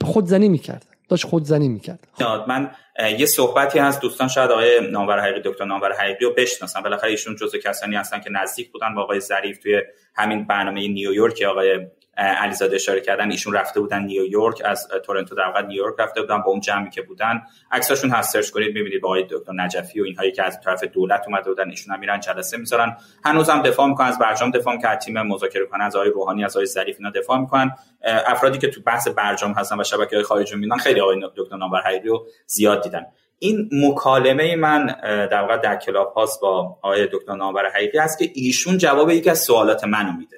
خودزنی 0.04 0.50
می‌کرد. 0.50 0.86
داشت 1.10 1.26
خودزنی 1.26 1.68
می‌کرد. 1.70 2.08
من 2.48 2.72
یه 3.18 3.26
صحبتی 3.26 3.80
هست. 3.80 4.02
دوستان 4.02 4.28
شاید 4.28 4.52
آقای 4.52 4.92
نامور 4.92 5.20
حقیقی 5.20 5.42
دکتر 5.46 5.66
نامور 5.66 5.94
حقیقی 5.94 6.26
رو 6.26 6.34
بشناسن. 6.34 6.82
بالاخره 6.82 7.10
ایشون 7.10 7.36
جزو 7.36 7.58
کسانی 7.58 7.96
هستن 7.96 8.20
که 8.20 8.30
نزدیک 8.30 8.72
بودن 8.72 8.96
با 8.96 9.02
آقای 9.02 9.20
ظریف 9.20 9.58
توی 9.58 9.82
همین 10.16 10.48
برنامه 10.48 10.88
نیویورک 10.88 11.42
آقای 11.42 11.88
علیزاده 12.18 12.76
اشاره 12.76 13.02
کردن 13.02 13.32
ایشون 13.32 13.54
رفته 13.54 13.80
بودن 13.80 14.04
نیویورک 14.04 14.62
از 14.66 14.88
تورنتو 15.06 15.36
در 15.36 15.46
واقع 15.46 15.62
نیویورک 15.62 15.96
رفته 16.00 16.22
بودن 16.22 16.42
با 16.42 16.52
اون 16.52 16.60
جمعی 16.60 16.90
که 16.90 17.02
بودن. 17.02 17.42
عکساشون 17.72 18.10
هست 18.10 18.34
سرچ 18.34 18.50
کنید 18.50 18.76
می‌بینید 18.76 19.02
با 19.02 19.08
آقای 19.08 19.26
دکتر 19.30 19.54
نجفی 19.54 20.02
و 20.02 20.04
اینهایی 20.04 20.32
که 20.32 20.44
از 20.44 20.62
طرف 20.62 20.84
دولت 20.84 21.24
اومده 21.28 21.50
بودن 21.50 21.70
ایشون 21.70 21.94
هم 21.94 22.00
میرن 22.00 22.20
جلسه 22.20 22.58
می‌ذارن. 22.58 22.98
هنوزم 23.26 23.62
دفاع 23.62 23.88
می‌کنن 23.88 24.08
از 24.08 24.20
برجام 24.20 24.52
دفاع 24.52 24.76
می‌کنن 24.76 24.96
تیم 24.96 25.22
مذاکره 25.22 25.66
کنن 25.66 25.82
از 25.82 25.96
آقای 25.96 26.10
روحانی 26.10 26.46
از 26.46 26.56
آقای 26.56 26.66
ظریف 26.66 26.96
اینا 27.00 27.10
دفاع 27.10 27.38
می‌کنن. 27.38 27.72
افرادی 28.04 28.58
که 28.58 28.68
تو 28.68 28.82
بحث 28.82 29.08
برجام 29.08 29.52
هستن 29.52 29.80
و 29.80 29.84
شبکه 29.84 30.16
های 30.16 30.24
خارجی 30.24 30.56
می‌بینن 30.56 30.78
خیلی 30.78 31.02
آقای 31.02 31.22
دکتر 31.36 31.56
نامور 31.56 31.82
حقیقی 31.82 32.08
رو 32.08 32.28
زیاد 32.46 32.84
دیدن. 32.84 33.06
این 33.40 33.70
مکالمه 33.74 34.56
من 34.56 34.86
در 35.04 35.42
واقع 35.42 35.58
در 35.58 35.76
کلاب 35.76 36.14
هاست 36.14 36.42
با 36.42 36.78
آقای 36.82 37.08
دکتر 37.12 37.36
نامور 37.36 37.70
حقیقی 37.70 38.00
است 38.00 38.20
که 38.20 38.30
ایشون 38.34 38.78
جواب 38.78 39.10
یکی 39.10 39.30
از 39.30 39.40
سوالات 39.40 39.84
منو 39.84 40.12
میده. 40.12 40.38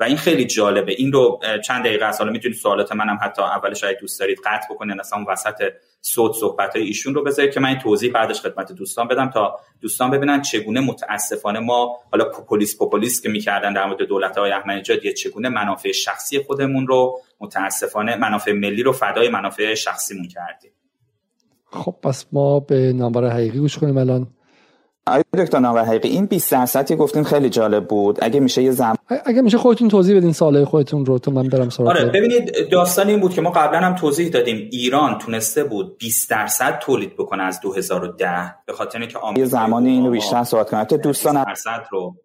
و 0.00 0.04
این 0.04 0.16
خیلی 0.16 0.44
جالبه. 0.44 0.92
این 0.92 1.12
رو 1.12 1.40
چند 1.64 1.84
دقیقه 1.84 2.04
از 2.04 2.18
حالا 2.18 2.32
می‌تونید 2.32 2.56
سوالات 2.56 2.92
منم 2.92 3.18
حتی 3.22 3.42
اولش 3.42 3.84
اگه 3.84 3.98
دوست 4.00 4.20
دارید 4.20 4.38
قطع 4.44 4.74
بکنید 4.74 5.00
اصلا 5.00 5.24
وسط 5.28 5.72
صوت 6.00 6.32
صحبت 6.32 6.76
های 6.76 6.84
ایشون 6.84 7.14
رو 7.14 7.22
بذارید 7.24 7.52
که 7.52 7.60
من 7.60 7.68
این 7.68 7.78
توضیح 7.78 8.12
بعدش 8.12 8.40
خدمت 8.40 8.72
دوستان 8.72 9.08
بدم 9.08 9.30
تا 9.30 9.60
دوستان 9.80 10.10
ببینن 10.10 10.42
چگونه 10.42 10.80
متاسفانه 10.80 11.60
ما 11.60 11.96
حالا 12.12 12.24
پوپولیس 12.24 12.78
پوپولیس 12.78 13.22
که 13.22 13.28
می‌کردن 13.28 13.72
در 13.72 13.86
مورد 13.86 14.02
دولت 14.02 14.38
های 14.38 14.52
احمدی 14.52 14.80
نژاد 14.80 15.12
چگونه 15.12 15.48
منافع 15.48 15.92
شخصی 15.92 16.42
خودمون 16.42 16.86
رو 16.86 17.20
متاسفانه 17.40 18.16
منافع 18.16 18.52
ملی 18.52 18.82
رو 18.82 18.92
فدای 18.92 19.28
منافع 19.28 19.74
شخصیمون 19.74 20.28
کردیم. 20.28 20.70
خب 21.64 21.94
پس 22.02 22.26
ما 22.32 22.60
به 22.60 22.92
نامبر 22.92 23.24
حقیقی 23.24 23.58
گوش 23.58 23.78
کنیم 23.78 23.98
الان. 23.98 24.26
آقای 25.10 25.44
دکتر 25.44 25.58
نامور 25.58 25.84
حقیقی 25.84 26.08
این 26.08 26.26
20 26.26 26.52
درصدی 26.52 26.96
گفتین 26.96 27.24
خیلی 27.24 27.50
جالب 27.50 27.88
بود. 27.88 28.18
اگه 28.22 28.40
میشه 28.40 28.62
یه 28.62 28.70
زم 28.70 28.94
اگه 29.24 29.42
میشه 29.42 29.58
خودتون 29.58 29.88
توضیح 29.88 30.16
بدین 30.16 30.32
ساله 30.32 30.64
خودتون 30.64 31.06
رو 31.06 31.18
تو 31.18 31.30
من 31.30 31.48
برم 31.48 31.68
سراغ 31.68 31.88
آره 31.88 32.04
ببینید 32.04 32.70
داستان 32.70 33.08
این 33.08 33.20
بود 33.20 33.34
که 33.34 33.40
ما 33.40 33.50
قبلا 33.50 33.80
هم 33.80 33.94
توضیح 33.94 34.28
دادیم 34.28 34.68
ایران 34.72 35.18
تونسته 35.18 35.64
بود 35.64 35.98
20 35.98 36.30
درصد 36.30 36.78
تولید 36.78 37.16
بکنه 37.16 37.42
از 37.42 37.60
2010 37.60 38.54
به 38.66 38.72
خاطر 38.72 38.98
اینکه 38.98 39.18
یه 39.36 39.44
زمانی 39.44 39.90
اینو 39.90 40.10
بیشتر 40.10 40.44
صحبت 40.44 40.70
کنه 40.70 40.84
دوستان 40.84 41.44
20 41.44 41.66
درصد 41.66 41.86
رو 41.90 42.16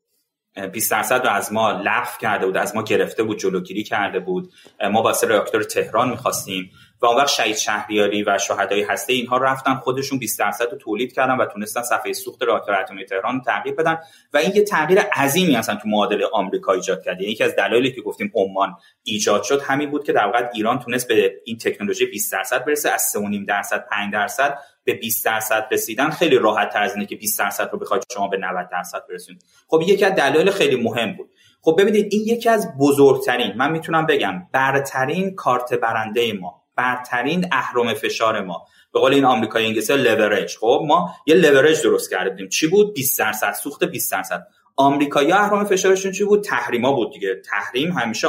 20 0.74 0.92
درصد 0.92 1.22
رو 1.24 1.30
از 1.30 1.54
ما 1.54 1.72
لغو 1.72 2.10
کرده 2.22 2.46
بود 2.46 2.58
از 2.58 2.76
ما 2.76 2.84
گرفته 2.84 3.24
بود 3.24 3.38
جلوگیری 3.38 3.84
کرده 3.84 4.20
بود. 4.20 4.52
ما 4.92 5.02
واسه 5.02 5.28
راکتور 5.28 5.64
تهران 5.64 6.10
می‌خواستیم. 6.10 6.70
و 7.02 7.06
اون 7.06 7.18
وقت 7.18 7.28
شهید 7.28 7.56
شهریاری 7.56 8.24
و 8.24 8.38
شهدای 8.38 8.84
هسته 8.84 9.14
اینها 9.14 9.38
رفتن 9.38 9.76
خودشون 9.76 10.20
20 10.20 10.40
درصد 10.40 10.72
رو 10.72 10.78
تولید 10.78 11.14
کردن 11.14 11.38
و 11.38 11.46
تونستن 11.46 11.82
صفحه 11.82 12.14
سوخت 12.14 12.44
راکتور 12.44 12.76
اتمی 12.76 13.06
تهران 13.06 13.42
تغییر 13.42 13.76
بدن 13.76 13.98
و 14.34 14.38
این 14.38 14.52
یه 14.56 14.64
تغییر 14.64 15.00
عظیمی 15.00 15.56
اصلا 15.56 15.76
تو 15.76 15.90
معادله 15.90 16.26
آمریکا 16.34 16.74
ایجاد 16.74 17.04
کرد. 17.04 17.22
یعنی 17.22 17.32
یکی 17.34 17.44
از 17.44 17.56
دلایلی 17.56 17.92
که 17.92 18.02
گفتیم 18.02 18.32
عمان 18.36 18.76
ایجاد 19.04 19.44
شد 19.44 19.62
همین 19.62 19.92
بود 19.92 20.04
که 20.04 20.14
در 20.14 20.26
واقع 20.26 20.50
ایران 20.54 20.80
تونست 20.80 21.08
به 21.08 21.36
این 21.46 21.58
تکنولوژی 21.58 22.06
20 22.06 22.32
درصد 22.32 22.66
برسه 22.66 22.92
از 22.92 23.14
3.5 23.18 23.46
درصد 23.48 23.88
5 23.92 24.14
درصد 24.14 24.58
به 24.84 24.94
20 24.94 25.26
درصد 25.26 25.68
رسیدن. 25.72 26.10
خیلی 26.10 26.38
راحت 26.38 26.70
تر 26.70 26.84
از 26.84 26.94
اینه 26.94 27.06
که 27.06 27.16
20 27.16 27.40
درصد 27.40 27.70
رو 27.72 27.80
بخواید 27.80 28.04
شما 28.14 28.28
به 28.28 28.38
90 28.38 28.70
درصد 28.72 29.02
برسونید. 29.10 29.44
خب 29.68 29.82
یکی 29.88 30.06
از 30.06 30.16
دلایل 30.16 30.52
خیلی 30.52 30.76
مهم 30.76 31.14
بود. 31.14 31.30
خب 31.62 31.76
ببینید 31.80 32.08
این 32.12 32.22
یکی 32.28 32.50
از 32.50 32.68
بزرگترین 32.80 33.54
من 33.58 33.72
می‌تونم 33.72 34.06
بگم 34.06 34.48
برترین 34.52 35.36
کارت 35.36 35.74
برنده 35.74 36.34
ما 36.34 36.65
برترین 36.76 37.46
اهرم 37.52 37.94
فشار 37.94 38.42
ما. 38.42 38.66
به 38.94 39.00
قول 39.00 39.14
این 39.14 39.26
آمریکایی 39.26 39.68
انگلیسی 39.68 39.98
لورج 39.98 40.58
خب 40.58 40.84
ما 40.88 41.16
یه 41.28 41.36
لورج 41.36 41.84
درست 41.84 42.10
کرده 42.10 42.30
بودیم 42.30 42.48
چی 42.48 42.68
بود؟ 42.68 42.94
20 42.94 43.20
درصد. 43.20 43.54
سوخت 43.54 43.84
20 43.84 44.12
درصد. 44.12 44.48
آمریکایی‌ها 44.76 45.40
اهرم 45.40 45.66
فشارشون 45.66 46.12
چی 46.12 46.24
بود؟ 46.24 46.44
تحریما 46.44 46.94
بود 46.94 47.14
دیگه. 47.14 47.42
تحریم 47.46 47.92
همیشه 47.92 48.28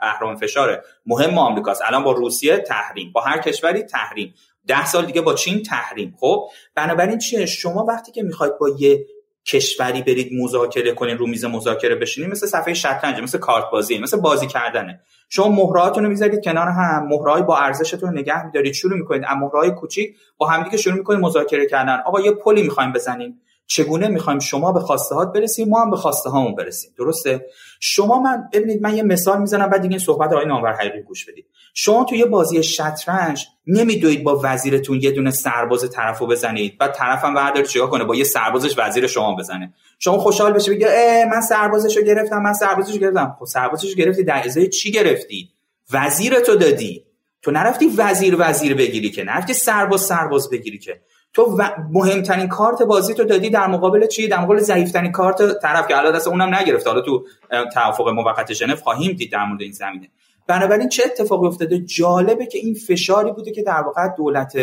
اهرم 0.00 0.36
فشار 0.36 0.84
مهم 1.06 1.38
آمریکاست. 1.38 1.82
الان 1.84 2.04
با 2.04 2.12
روسیه 2.12 2.58
تحریم. 2.58 3.12
با 3.12 3.20
هر 3.20 3.38
کشوری 3.38 3.82
تحریم. 3.82 4.34
ده 4.66 4.86
سال 4.86 5.06
دیگه 5.06 5.20
با 5.20 5.34
چین 5.34 5.62
تحریم. 5.62 6.16
خب 6.20 6.48
بنابراین 6.74 7.18
چیه؟ 7.18 7.46
شما 7.46 7.84
وقتی 7.84 8.12
که 8.12 8.22
می‌خواید 8.22 8.58
با 8.58 8.68
یه 8.78 9.06
کشوری 9.46 10.02
برید 10.02 10.32
مذاکره 10.42 10.92
کنین 10.92 11.18
رو 11.18 11.26
میز 11.26 11.44
مذاکره 11.44 11.94
بشینید 11.94 12.30
مثل 12.30 12.46
صفحه 12.46 12.74
شطرنج 12.74 13.20
مثل 13.20 13.38
کارت 13.38 13.64
بازی 13.72 13.98
مثل 13.98 14.20
بازی 14.20 14.46
کردنه. 14.46 15.00
شما 15.28 15.48
مهرهاتون 15.48 16.04
رو 16.04 16.10
می‌ذارید 16.10 16.44
کنار 16.44 16.68
هم 16.68 17.06
مهرهای 17.08 17.42
با 17.42 17.58
ارزشتون 17.58 18.18
نگه 18.18 18.46
میدارید 18.46 18.72
شروع 18.72 18.98
می‌کنید. 18.98 19.22
اما 19.28 19.46
مهرهای 19.46 19.70
کوچیک 19.70 20.16
با 20.38 20.46
همدیگه 20.46 20.76
شروع 20.76 20.96
می‌کنید 20.96 21.20
مذاکره 21.20 21.66
کردن. 21.66 22.02
آقا 22.06 22.20
یه 22.20 22.32
پلی 22.32 22.62
می‌خوایم 22.62 22.92
بزنیم. 22.92 23.40
چگونه 23.70 24.08
می‌خوایم 24.08 24.38
شما 24.38 24.72
به 24.72 24.80
خواسته 24.80 25.14
هات 25.14 25.32
برسیم 25.32 25.68
ما 25.68 25.82
هم 25.82 25.90
به 25.90 25.96
خواسته 25.96 26.30
هامون 26.30 26.54
برسیم. 26.54 26.90
درسته؟ 26.98 27.46
شما 27.80 28.20
من 28.20 28.48
ببینید 28.52 28.82
من 28.82 28.96
یه 28.96 29.02
مثال 29.02 29.40
می‌زنم 29.40 29.70
بعد 29.70 29.82
دیگه 29.82 29.92
این 29.92 30.04
صحبت 30.04 30.32
آقای 30.32 30.46
نامور 30.46 30.72
حقیقی 30.72 31.02
گوش 31.02 31.24
بدید. 31.24 31.46
شما 31.74 32.04
تو 32.04 32.14
یه 32.14 32.24
بازی 32.24 32.62
شطرنج 32.62 33.46
نمیدوید 33.66 34.24
با 34.24 34.40
وزیرتون 34.44 35.00
یه 35.02 35.10
دونه 35.10 35.30
سرباز 35.30 35.90
طرفو 35.90 36.26
بزنید. 36.26 36.78
بعد 36.78 36.94
طرفم 36.94 37.34
برداره 37.34 37.66
چیکار 37.66 37.90
کنه 37.90 38.04
با 38.04 38.16
یه 38.16 38.24
سربازش 38.24 38.74
وزیر 38.78 39.06
شما 39.06 39.36
بزنه. 39.36 39.74
شما 39.98 40.18
خوشحال 40.18 40.52
بشه 40.52 40.70
بگه 40.72 41.24
من 41.32 41.40
سربازشو 41.40 42.00
گرفتم 42.00 42.42
من 42.42 42.52
سربازشو 42.52 42.98
گرفتم. 42.98 43.36
خب 43.38 43.44
سربازشو 43.44 43.94
گرفتی 43.94 44.24
در 44.24 44.42
ازای 44.44 44.68
چی 44.68 44.92
گرفتی؟ 44.92 45.50
وزیرتو 45.92 46.56
دادی. 46.56 47.04
تو 47.42 47.50
نرفتی 47.50 47.88
وزیر 47.96 48.36
وزیر 48.38 48.74
بگیری 48.74 49.10
که 49.10 49.24
نرفتی 49.24 49.54
سرباز 49.54 50.00
سرباز 50.00 50.50
بگیری 50.50 50.78
که. 50.78 51.00
تو 51.32 51.58
مهمترین 51.92 52.48
کارت 52.48 52.82
بازی 52.82 53.14
تو 53.14 53.24
دادی 53.24 53.50
در 53.50 53.66
مقابل 53.66 54.06
چی؟ 54.06 54.28
در 54.28 54.40
مقابل 54.40 54.58
ضعیفترین 54.58 55.12
کارت 55.12 55.58
طرف 55.62 55.88
که 55.88 55.98
الان 55.98 56.12
دست 56.12 56.28
اونم 56.28 56.54
نگرفته. 56.54 56.90
حالا 56.90 57.02
تو 57.02 57.26
توافق 57.74 58.08
موقت 58.08 58.52
ژنو 58.52 58.76
خواهیم 58.76 59.12
دید 59.12 59.32
در 59.32 59.44
مورد 59.44 59.62
این 59.62 59.72
زمینه. 59.72 60.08
بنابراین 60.46 60.88
چه 60.88 61.02
اتفاقی 61.06 61.46
افتاده؟ 61.46 61.78
جالبه 61.78 62.46
که 62.46 62.58
این 62.58 62.74
فشاری 62.74 63.32
بوده 63.32 63.52
که 63.52 63.62
در 63.62 63.82
واقع 63.82 64.08
دولت 64.16 64.56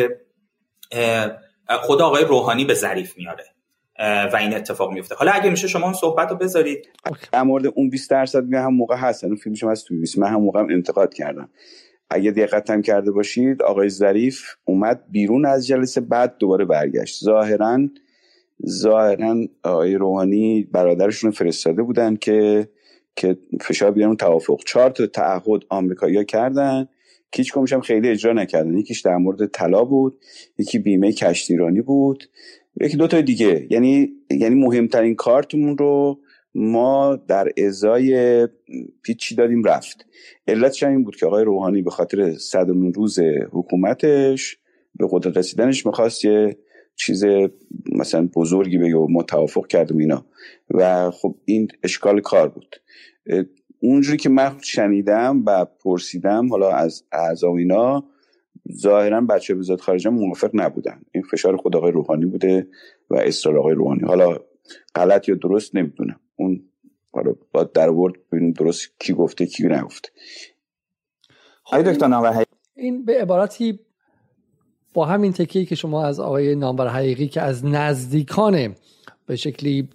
خدا 1.69 2.05
آقای 2.05 2.25
روحانی 2.25 2.65
به 2.65 2.73
ظریف 2.73 3.17
میاره 3.17 3.45
و 4.33 4.37
این 4.39 4.55
اتفاق 4.55 4.91
میفته. 4.91 5.15
حالا 5.15 5.31
اگه 5.31 5.49
میشه 5.49 5.67
شما 5.67 5.83
اون 5.83 5.93
صحبت 5.93 6.29
رو 6.29 6.37
بذارید. 6.37 6.87
در 7.31 7.43
مورد 7.43 7.65
اون 7.75 7.89
20 7.89 8.09
درصد 8.09 8.53
هم 8.53 8.73
موقع 8.73 8.95
هست 8.95 9.23
اون 9.23 9.35
فیلمش 9.35 9.63
از 9.63 9.83
تو 9.83 9.99
20 9.99 10.17
من 10.17 10.27
هم 10.27 10.41
موقع 10.41 10.59
انتقاد 10.59 11.13
کردم. 11.13 11.49
اگه 12.09 12.31
دقت 12.31 12.69
هم 12.69 12.81
کرده 12.81 13.11
باشید 13.11 13.61
آقای 13.61 13.89
ظریف 13.89 14.41
اومد 14.65 15.03
بیرون 15.11 15.45
از 15.45 15.67
جلسه 15.67 16.01
بعد 16.01 16.35
دوباره 16.39 16.65
برگشت. 16.65 17.23
ظاهرا 17.23 17.79
ظاهرا 18.67 19.35
آقای 19.63 19.95
روحانی 19.95 20.63
برادرشون 20.71 21.31
فرستاده 21.31 21.83
بودن 21.83 22.15
که 22.15 22.69
که 23.15 23.37
فشار 23.61 23.91
بیارن 23.91 24.15
توافق. 24.15 24.59
چهار 24.65 24.89
تا 24.89 25.07
تعهد 25.07 25.61
آمریکایی‌ها 25.69 26.23
کردن. 26.23 26.87
هم 27.71 27.81
خیلی 27.81 28.09
اجرا 28.09 28.33
نکردن. 28.33 28.77
یکیش 28.77 29.01
در 29.01 29.17
مورد 29.17 29.45
طلا 29.45 29.83
بود 29.83 30.19
یکی 30.57 30.79
بیمه 30.79 31.11
کشتیرانی 31.11 31.81
بود. 31.81 32.23
یکی 32.81 32.97
دو 32.97 33.07
تا 33.07 33.21
دیگه. 33.21 33.67
یعنی 33.69 34.09
یعنی 34.31 34.55
مهمترین 34.55 35.15
کارتمون 35.15 35.77
رو 35.77 36.19
ما 36.59 37.15
در 37.15 37.51
ازای 37.65 38.47
پیچی 39.01 39.35
دادیم 39.35 39.63
رفت. 39.63 40.05
علتش 40.47 40.83
این 40.83 41.03
بود 41.03 41.15
که 41.15 41.25
آقای 41.25 41.43
روحانی 41.43 41.81
به 41.81 41.89
خاطر 41.91 42.33
صدمین 42.33 42.93
روز 42.93 43.19
حکومتش 43.51 44.57
به 44.95 45.07
قدرت 45.11 45.37
رسیدنش 45.37 45.85
می‌خواست 45.85 46.25
یه 46.25 46.57
چیز 46.95 47.25
مثلا 47.91 48.29
بزرگی 48.35 48.77
بگه 48.77 48.95
و 48.95 49.07
ما 49.09 49.23
توافق 49.23 49.67
کردیم 49.67 49.97
اینا. 49.97 50.25
و 50.69 51.11
خب 51.11 51.35
این 51.45 51.67
اشکال 51.83 52.21
کار 52.21 52.49
بود. 52.49 52.75
اونجوری 53.79 54.17
که 54.17 54.29
من 54.29 54.57
شنیدم 54.61 55.43
و 55.45 55.65
پرسیدم 55.65 56.49
حالا 56.49 56.71
از 56.71 57.03
اعضا 57.11 57.55
اینا 57.55 58.03
ظاهرا 58.71 59.21
بچه 59.21 59.53
وزارت 59.53 59.81
خارجه 59.81 60.09
موافق 60.09 60.51
نبودن. 60.53 61.01
این 61.11 61.23
فشار 61.23 61.57
خود 61.57 61.75
آقای 61.75 61.91
روحانی 61.91 62.25
بوده 62.25 62.67
و 63.09 63.15
اصرار 63.15 63.57
آقای 63.57 63.75
روحانی. 63.75 64.01
حالا 64.01 64.37
غلط 64.95 65.29
یا 65.29 65.35
درست 65.35 65.75
نمی‌دونم. 65.75 66.19
اون 66.37 66.63
حالا 67.13 67.33
با 67.51 67.63
در 67.63 67.89
ورد 67.89 68.13
ببینیم 68.31 68.51
درست 68.51 68.99
کی 68.99 69.13
گفته 69.13 69.45
کی 69.45 69.63
نگفته. 69.63 70.09
خب 71.63 71.81
دکتر 71.81 72.45
این 72.75 73.05
به 73.05 73.21
عبارتی 73.21 73.79
با 74.93 75.05
همین 75.05 75.33
تکیه 75.33 75.65
که 75.65 75.75
شما 75.75 76.05
از 76.05 76.19
آقای 76.19 76.55
نامور 76.55 76.87
حقیقی 76.87 77.27
که 77.27 77.41
از 77.41 77.65
نزدیکان 77.65 78.75
به 79.25 79.35
شکلی 79.35 79.89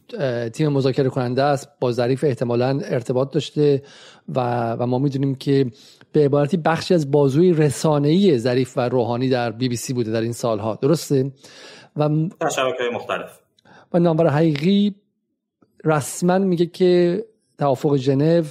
تیم 0.53 0.69
مذاکره 0.69 1.09
کننده 1.09 1.43
است 1.43 1.69
با 1.81 1.93
ظریف 1.93 2.25
احتمالا 2.25 2.81
ارتباط 2.85 3.33
داشته 3.35 3.83
و, 4.29 4.73
و 4.73 4.87
ما 4.87 4.99
می‌دونیم 4.99 5.35
که 5.35 5.67
به 6.13 6.25
عبارتی 6.25 6.57
بخشی 6.57 6.95
از 6.95 7.11
بازوی 7.11 7.53
رسانه‌ای 7.53 8.39
ظریف 8.39 8.79
و 8.79 8.81
روحانی 8.81 9.29
در 9.29 9.51
بی 9.51 9.69
بی 9.69 9.77
سی 9.77 9.93
بوده 9.93 10.11
در 10.11 10.21
این 10.21 10.33
سالها. 10.33 10.79
درسته؟ 10.83 11.33
و 11.97 12.09
در 12.41 12.49
شبکه 12.49 12.85
مختلف. 12.95 13.41
و 13.93 13.99
نامبر 13.99 14.27
حقیقی 14.27 14.95
رسما 15.85 16.39
میگه 16.39 16.67
که 16.67 17.25
توافق 17.59 17.97
ژنو 17.97 18.43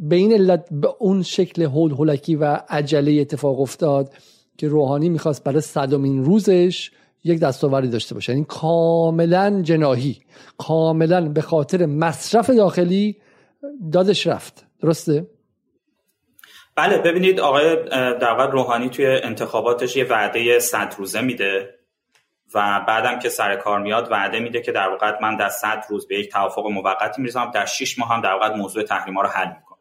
به 0.00 0.16
این 0.16 0.32
علت 0.32 0.68
به 0.70 0.88
اون 0.98 1.22
شکل 1.22 1.62
هول 1.62 1.92
هولکی 1.92 2.36
و 2.36 2.58
عجله 2.68 3.20
اتفاق 3.20 3.60
افتاد 3.60 4.14
که 4.58 4.68
روحانی 4.68 5.08
می‌خواست 5.08 5.44
برای 5.44 5.60
صدومین 5.60 6.24
روزش 6.24 6.90
یک 7.24 7.40
دستاوردی 7.40 7.88
داشته 7.88 8.14
باشه. 8.14 8.32
یعنی 8.32 8.44
کاملا 8.48 9.62
جناهی 9.62 10.18
کاملا 10.58 11.28
به 11.28 11.40
خاطر 11.40 11.86
مصرف 11.86 12.50
داخلی 12.50 13.16
دادش 13.92 14.26
رفت. 14.26 14.66
درسته؟ 14.80 15.26
بله 16.76 16.98
ببینید 16.98 17.40
آقای 17.40 17.76
در 18.20 18.50
روحانی 18.50 18.88
توی 18.88 19.06
انتخاباتش 19.06 19.96
یه 19.96 20.04
وعده 20.04 20.58
صد 20.58 20.94
روزه 20.98 21.20
میده. 21.20 21.77
و 22.54 22.84
بعدم 22.88 23.18
که 23.18 23.28
سر 23.28 23.56
کار 23.56 23.80
میاد 23.80 24.08
وعده 24.10 24.40
میده 24.40 24.60
که 24.60 24.72
در 24.72 24.88
واقع 24.88 25.18
من 25.22 25.36
در 25.36 25.48
100 25.48 25.84
روز 25.90 26.08
به 26.08 26.18
یک 26.18 26.32
توافق 26.32 26.66
موقتی 26.66 27.22
می‌رسم 27.22 27.50
در 27.54 27.66
6 27.66 27.98
ماه 27.98 28.08
هم 28.08 28.20
در 28.20 28.32
واقع 28.32 28.56
موضوع 28.56 28.82
تحریما 28.82 29.22
رو 29.22 29.28
حل 29.28 29.48
می‌کنم. 29.48 29.78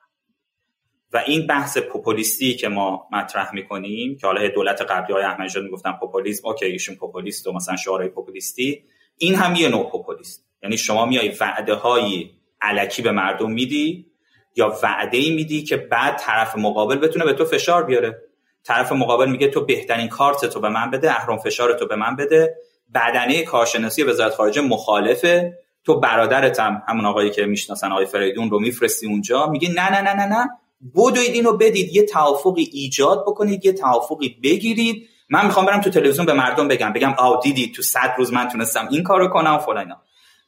و 1.14 1.24
این 1.26 1.48
بحث 1.48 1.78
پوپولیستی 1.78 2.56
که 2.56 2.68
ما 2.68 3.08
مطرح 3.12 3.54
می‌کنیم 3.54 4.18
که 4.18 4.28
حالا 4.28 4.48
دولت 4.48 4.82
قبلی 4.82 5.14
های 5.14 5.24
احمدی 5.24 5.60
می‌گفتن 5.60 5.92
پوپولیسم 5.92 6.48
اوکی 6.48 6.66
ایشون 6.66 6.96
پوپولیست 6.96 7.48
و 7.48 7.54
مثلا 7.54 7.76
شعارهای 7.76 8.10
پوپولیستی 8.10 8.84
این 9.18 9.36
هم 9.36 9.56
یه 9.56 9.70
نوع 9.70 9.92
پوپولیست. 9.92 10.48
یعنی 10.64 10.78
شما 10.78 11.06
میای 11.06 11.30
وعده 11.30 11.74
های 11.74 12.30
علکی 12.62 13.02
به 13.02 13.12
مردم 13.12 13.52
میدی 13.52 14.08
یا 14.56 14.78
وعده 14.84 15.18
ای 15.18 15.36
میدی 15.36 15.64
که 15.64 15.78
بعد 15.78 16.18
طرف 16.18 16.58
مقابل 16.58 16.96
بتونه 16.96 17.26
به 17.26 17.34
تو 17.34 17.46
فشار 17.46 17.84
بیاره. 17.84 18.27
طرف 18.68 18.92
مقابل 18.92 19.30
میگه 19.30 19.48
تو 19.48 19.66
بهترین 19.66 20.08
کارت 20.08 20.46
تو 20.46 20.60
به 20.60 20.70
من 20.70 20.92
بده 20.92 21.12
اهرم 21.12 21.38
فشار 21.38 21.74
تو 21.74 21.88
به 21.88 21.96
من 21.96 22.16
بده. 22.16 22.56
بدنه 22.96 23.44
کارشناسی 23.44 24.04
وزارت 24.04 24.34
خارجه 24.34 24.62
مخالفه. 24.62 25.58
تو 25.84 26.00
برادرتم 26.00 26.84
همون 26.88 27.06
آقایی 27.06 27.30
که 27.30 27.46
می‌شناسن 27.46 27.92
آقای 27.92 28.06
فریدون 28.06 28.50
رو 28.50 28.60
میفرستی 28.60 29.08
اونجا. 29.08 29.48
میگه 29.48 29.70
نه 29.70 29.92
نه 29.92 30.02
نه 30.02 30.14
نه 30.14 30.26
نه. 30.26 30.50
بدوید 30.96 31.34
اینو 31.34 31.58
بدید 31.58 31.96
یه 31.96 32.06
توافقی 32.06 32.70
ایجاد 32.74 33.24
بکنید 33.28 33.66
یه 33.66 33.74
توافقی 33.74 34.38
بگیرید. 34.44 35.10
من 35.30 35.46
می‌خوام 35.46 35.66
برم 35.66 35.82
تو 35.82 35.90
تلویزیون 35.90 36.26
به 36.26 36.34
مردم 36.34 36.68
بگم 36.68 36.94
بگم 36.94 37.16
آو 37.18 37.42
دیدی 37.42 37.72
تو 37.72 37.82
صد 37.82 38.14
روز 38.18 38.34
من 38.34 38.48
تونستم 38.48 38.88
این 38.92 39.04
کارو 39.04 39.28
کنم 39.28 39.58
فلان 39.58 39.96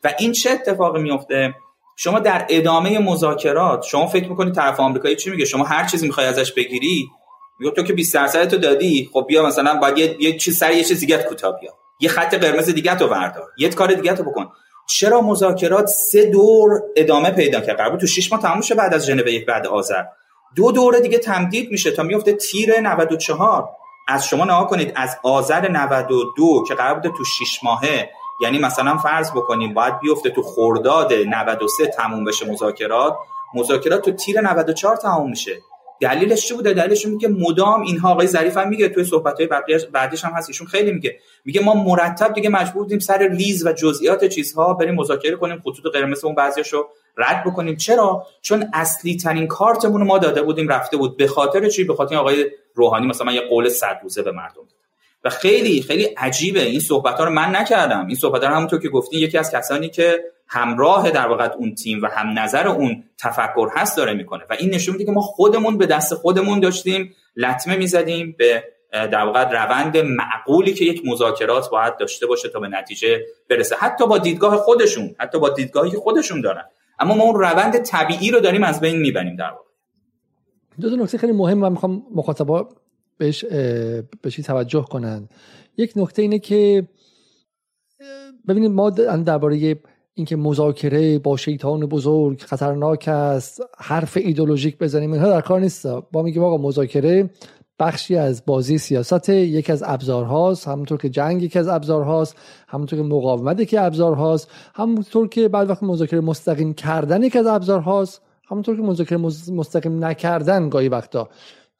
و 0.03 0.13
این 0.20 0.32
چه 0.32 0.49
اتفاقی 0.49 1.01
میفته 1.01 1.55
شما 1.95 2.20
در 2.20 2.45
ادامه 2.49 2.99
مذاکرات 2.99 3.84
شما 3.84 4.07
فکر 4.07 4.30
می‌کنید 4.30 4.55
طرف 4.55 4.80
آمریکایی 4.80 5.15
چی 5.15 5.30
میگه؟ 5.30 5.45
شما 5.45 5.63
هر 5.63 5.86
چیزی 5.86 6.07
می‌خوای 6.07 6.28
ازش 6.28 6.51
بگیری 6.51 7.07
میگه 7.60 7.72
تو 7.72 7.84
که 7.84 7.93
20 7.93 8.14
درصد 8.14 8.47
تو 8.47 8.57
دادی 8.57 9.10
خب 9.14 9.26
بیا 9.28 9.45
مثلا 9.45 9.80
باید 9.80 9.97
یه, 9.97 10.18
یه 10.20 10.38
چیز 10.38 10.57
سر 10.57 10.72
یه 10.72 10.84
چیز 10.84 10.99
دیگه 10.99 11.18
کوتاه 11.18 11.60
بیا. 11.60 11.74
یه 11.99 12.10
خط 12.10 12.36
قرمز 12.36 12.70
دیگه 12.70 12.95
تو 12.95 13.07
بردار. 13.07 13.47
یه 13.57 13.70
کار 13.70 13.93
دیگه 13.93 14.14
تو 14.14 14.24
بکن. 14.24 14.51
چرا 14.88 15.22
مذاکرات 15.22 15.88
سه 15.88 16.26
دور 16.26 16.82
ادامه 16.95 17.32
پیدا 17.32 17.60
کرد؟ 17.60 17.78
قرار 17.78 17.97
تو 17.97 18.07
6 18.07 18.32
ماه 18.32 18.41
تموم 18.41 18.62
شه 18.62 18.76
بعد 18.76 18.93
از 18.93 19.05
ژنو 19.05 19.28
یک 19.28 19.45
بعد 19.45 19.68
آذر. 19.68 20.03
دو 20.55 20.72
دوره 20.72 20.99
دیگه 20.99 21.18
تمدید 21.18 21.72
میشه 21.72 21.91
تا 21.91 22.03
میفته 22.03 22.34
تیر 22.34 22.80
94 22.80 23.70
از 24.07 24.28
شما 24.28 24.45
نها 24.45 24.66
کنید 24.66 24.93
از 24.95 25.18
آذر 25.24 25.72
92 25.72 26.64
که 26.68 26.74
قرار 26.74 26.93
بوده 26.93 27.10
تو 27.18 27.24
6 27.24 27.64
ماهه. 27.64 28.10
یعنی 28.41 28.60
مثلا 28.60 28.97
فرض 28.97 29.32
بکنیم 29.32 29.74
باید 29.74 29.99
بیفته 29.99 30.30
تو 30.30 30.41
خرداد 30.41 31.14
93 31.14 31.88
تموم 31.88 32.24
بشه 32.24 32.51
مذاکرات. 32.51 33.18
مذاکرات 33.55 34.01
تو 34.01 34.12
تیر 34.12 34.41
94 34.41 34.95
تموم 34.95 35.30
میشه. 35.30 35.62
دلیلش 36.02 36.47
چی 36.47 36.54
بوده؟ 36.54 36.74
دلیلش 36.74 37.06
میگه 37.06 37.28
مدام 37.28 37.82
اینها 37.82 38.12
آقای 38.12 38.28
ظریف 38.28 38.58
هم 38.58 38.70
میگه 38.70 38.89
توی 38.89 39.04
صحبت 39.04 39.39
های 39.39 39.50
بعدیش 39.91 40.26
هم 40.26 40.32
هست 40.32 40.50
ایشون 40.50 40.68
خیلی 40.68 40.91
میگه. 40.91 41.20
میگه 41.45 41.62
ما 41.62 41.74
مرتب 41.74 42.34
دیگه 42.34 42.50
مجبور 42.50 42.84
بودیم 42.84 43.00
سر 43.00 43.30
لیز 43.32 43.66
و 43.66 43.72
جزئیات 43.72 44.26
چیزها 44.26 44.74
بریم 44.74 44.95
مذاکره 44.95 45.36
کنیم 45.36 45.60
خطوط 45.60 45.93
قرمز 45.93 46.24
اون 46.24 46.36
بعضیاشو 46.36 46.88
رد 47.18 47.43
بکنیم. 47.43 47.76
چرا؟ 47.76 48.28
چون 48.41 48.70
اصلی 48.74 49.18
ترین 49.18 49.47
کارتمون 49.47 50.02
رو 50.02 50.08
ما 50.08 50.18
داده 50.18 50.41
بودیم 50.41 50.68
رفته 50.68 50.97
بود. 50.97 51.18
به 51.18 51.28
خاطر 51.28 51.70
چی؟ 51.70 51.84
به 51.84 51.95
خاطر 51.95 52.16
آقای 52.16 52.45
روحانی 52.74 53.08
مثلا 53.08 53.32
یه 53.32 53.41
قول 53.41 53.70
صد 53.70 54.00
روزه 54.04 54.22
به 54.22 54.32
مردم 54.32 54.62
و 55.24 55.30
خیلی 55.30 55.82
خیلی 55.82 56.04
عجیبه. 56.04 56.62
این 56.64 56.80
صحبت 56.80 57.18
ها 57.18 57.24
رو 57.24 57.32
من 57.32 57.56
نکردم. 57.56 58.08
این 58.08 58.16
صحبت 58.16 58.43
ها 58.43 58.50
رو 58.50 58.56
همونطور 58.56 58.80
که 58.80 58.89
گفتین 58.89 59.20
یکی 59.20 59.38
از 59.38 59.52
کسانی 59.52 59.89
که 59.89 60.24
همراه 60.50 61.12
در 61.12 61.28
واقع 61.28 61.52
اون 61.58 61.76
تیم 61.76 62.02
و 62.02 62.06
هم 62.06 62.39
نظر 62.39 62.68
اون 62.68 63.04
تفکر 63.18 63.70
هست 63.76 63.97
داره 63.97 64.14
می‌کنه. 64.14 64.43
و 64.50 64.54
این 64.60 64.70
نشون 64.70 64.93
میده 64.93 65.06
که 65.06 65.12
ما 65.12 65.22
خودمون 65.22 65.78
به 65.78 65.86
دست 65.86 66.16
خودمون 66.16 66.60
داشتیم 66.60 67.16
لطمه 67.36 67.76
می‌زدیم 67.76 68.36
به 68.38 68.64
در 68.91 69.26
واقع 69.26 69.50
روند 69.50 69.97
معقولی 69.97 70.74
که 70.74 70.86
یک 70.86 71.02
مذاکرات 71.06 71.70
باید 71.70 71.97
داشته 71.97 72.26
باشه 72.26 72.50
تا 72.50 72.60
به 72.60 72.68
نتیجه 72.68 73.26
برسه. 73.50 73.76
حتی 73.76 74.08
با 74.08 74.18
دیدگاه 74.18 74.58
خودشون 74.58 75.16
حتی 75.20 75.39
با 75.39 75.50
دیدگاهی 75.50 75.91
که 75.91 75.97
خودشون 75.97 76.41
دارن. 76.41 76.64
اما 77.00 77.16
ما 77.16 77.24
اون 77.24 77.36
روند 77.36 77.78
طبیعی 77.78 78.32
رو 78.32 78.39
داریم 78.39 78.64
از 78.64 78.80
بین 78.80 78.97
می‌بریم 79.00 79.36
در 79.36 79.50
واقع. 79.50 79.64
دو 80.82 80.89
تا 80.89 80.95
نکته 80.95 81.18
خیلی 81.18 81.34
مهم 81.34 81.64
و 81.64 81.70
می‌خوام 81.70 82.04
مخاطبا 82.16 82.70
بهش 83.18 83.45
بهش 84.22 84.36
توجه 84.36 84.86
کنن. 84.91 85.30
یک 85.78 85.93
نکته 85.95 86.22
اینه 86.22 86.39
که 86.39 86.88
ببینید 88.47 88.72
ما 88.72 88.89
درباره 88.89 89.78
اینکه 90.20 90.36
مذاکره 90.36 91.20
با 91.20 91.38
شیطان 91.38 91.80
بزرگ 91.86 92.41
خطرناک 92.41 93.07
است 93.07 93.61
حرف 93.78 94.17
ایدولوژیک 94.17 94.78
بزنیم 94.78 95.13
اینها 95.13 95.30
در 95.30 95.41
کار 95.41 95.59
نیست 95.59 95.88
با 95.88 96.22
میگیم 96.22 96.43
آقا 96.43 96.57
مذاکره 96.57 97.30
بخشی 97.80 98.15
از 98.15 98.45
بازی 98.45 98.78
سیاست 98.78 99.30
یکی 99.30 99.72
از 99.72 99.84
ابزارهاست 99.86 100.67
همونطور 100.67 100.97
که 100.97 101.09
جنگ 101.09 101.43
یکی 101.43 101.59
از 101.59 101.67
ابزارهاست 101.67 102.36
همونطور 102.67 102.99
که 102.99 103.05
مقاومت 103.05 103.59
یکی 103.59 103.78
ابزارهاست 103.78 104.51
همونطور 104.76 105.28
که 105.28 105.47
بعد 105.47 105.70
وقت 105.70 105.84
مذاکره 105.84 106.22
مستقیم 106.22 106.74
کردن 106.74 107.24
یکی 107.24 107.39
از 107.39 107.47
ابزارهاست 107.47 108.22
همونطور 108.49 108.76
که 108.76 108.82
مذاکره 108.82 109.17
مستقیم 109.51 110.05
نکردن 110.05 110.70
گاهی 110.70 110.89
وقتا 110.89 111.30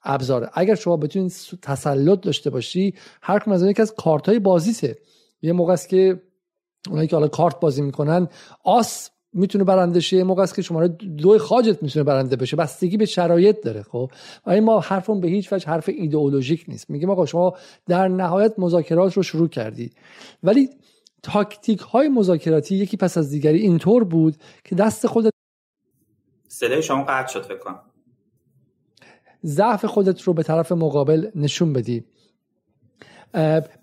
ابزاره. 0.04 0.50
اگر 0.54 0.76
شما 0.76 0.98
بتونید 0.98 1.34
تسلط 1.62 2.22
داشته 2.22 2.50
باشی 2.50 2.94
هر 3.22 3.40
کدوم 3.40 3.54
از 3.54 3.64
یکی 3.64 3.82
از 3.82 3.94
کارت 3.98 4.30
های 4.30 4.40
بازیته 4.40 4.98
یه 5.42 5.54
موقع 5.54 5.74
است 5.74 5.90
که 5.90 6.22
اونایی 6.88 7.08
که 7.08 7.16
حالا 7.16 7.28
کارت 7.28 7.60
بازی 7.60 7.82
می‌کنن 7.82 8.28
آس 8.64 9.10
می‌تونه 9.34 9.64
برنده 9.64 10.00
شه 10.00 10.24
موقع 10.24 10.44
است 10.44 10.56
که 10.56 10.62
شماره 10.62 10.88
دو 10.88 11.38
خاجت 11.38 11.84
می‌تونه 11.84 12.04
برنده 12.04 12.36
بشه. 12.36 12.56
بستگی 12.56 12.98
به 12.98 13.06
شرایط 13.06 13.62
داره 13.64 13.84
خب؟ 13.84 14.12
ولی 14.46 14.60
ما 14.60 14.80
حرفمون 14.80 15.22
به 15.22 15.28
هیچ 15.28 15.54
وجه 15.54 15.68
حرف 15.68 15.90
ایدئولوژیک 15.90 16.66
نیست. 16.68 16.90
میگیم 16.90 17.10
آقا 17.10 17.26
شما 17.26 17.54
در 17.88 18.08
نهایت 18.08 18.54
مذاکرات 18.58 19.14
رو 19.14 19.24
شروع 19.24 19.48
کردی 19.48 19.92
ولی 20.44 20.70
تاکتیک 21.24 21.80
های 21.80 22.10
مذاکراتی 22.10 22.76
یکی 22.76 22.98
پس 22.98 23.18
از 23.18 23.30
دیگری 23.30 23.60
اینطور 23.60 24.04
بود 24.04 24.36
که 24.64 24.76
دست 24.76 25.08
خودت 25.08 25.32
صدای 26.48 26.84
شما 26.84 27.04
قطع 27.04 27.34
شد 27.34 27.44
فکر 27.44 27.58
کنم. 27.58 27.80
ضعف 29.46 29.86
خودت 29.86 30.22
رو 30.22 30.34
به 30.34 30.44
طرف 30.44 30.72
مقابل 30.72 31.30
نشون 31.36 31.74
بدی. 31.74 32.04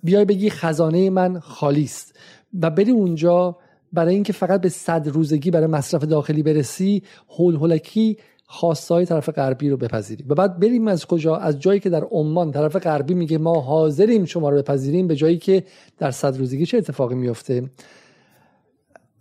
بیای 0.02 0.24
بگی 0.24 0.50
خزانه 0.50 1.10
من 1.10 1.40
خالی 1.40 1.84
است. 1.84 2.18
و 2.62 2.70
بری 2.70 2.90
اونجا 2.90 3.56
برای 3.92 4.14
اینکه 4.14 4.32
فقط 4.32 4.60
به 4.60 4.68
صد 4.68 5.08
روزگی 5.08 5.50
برای 5.50 5.66
مصرف 5.66 6.04
داخلی 6.04 6.42
برسی 6.42 7.02
هول 7.28 7.54
هولکی 7.54 8.16
خواستای 8.48 9.06
طرف 9.06 9.28
غربی 9.28 9.70
رو 9.70 9.76
بپذیری. 9.76 10.24
و 10.28 10.34
بعد 10.34 10.60
بریم 10.60 10.88
از 10.88 11.06
کجا؟ 11.06 11.36
از 11.36 11.58
جایی 11.58 11.80
که 11.80 11.90
در 11.90 12.04
عمان 12.04 12.52
طرف 12.52 12.76
غربی 12.76 13.14
میگه 13.14 13.38
ما 13.38 13.60
حاضریم 13.60 14.24
شما 14.24 14.50
رو 14.50 14.56
بپذیریم 14.56 15.06
به 15.06 15.16
جایی 15.16 15.38
که 15.38 15.64
در 15.98 16.10
صد 16.10 16.36
روزگی 16.36 16.66
چه 16.66 16.78
اتفاقی 16.78 17.14
میفته؟ 17.14 17.70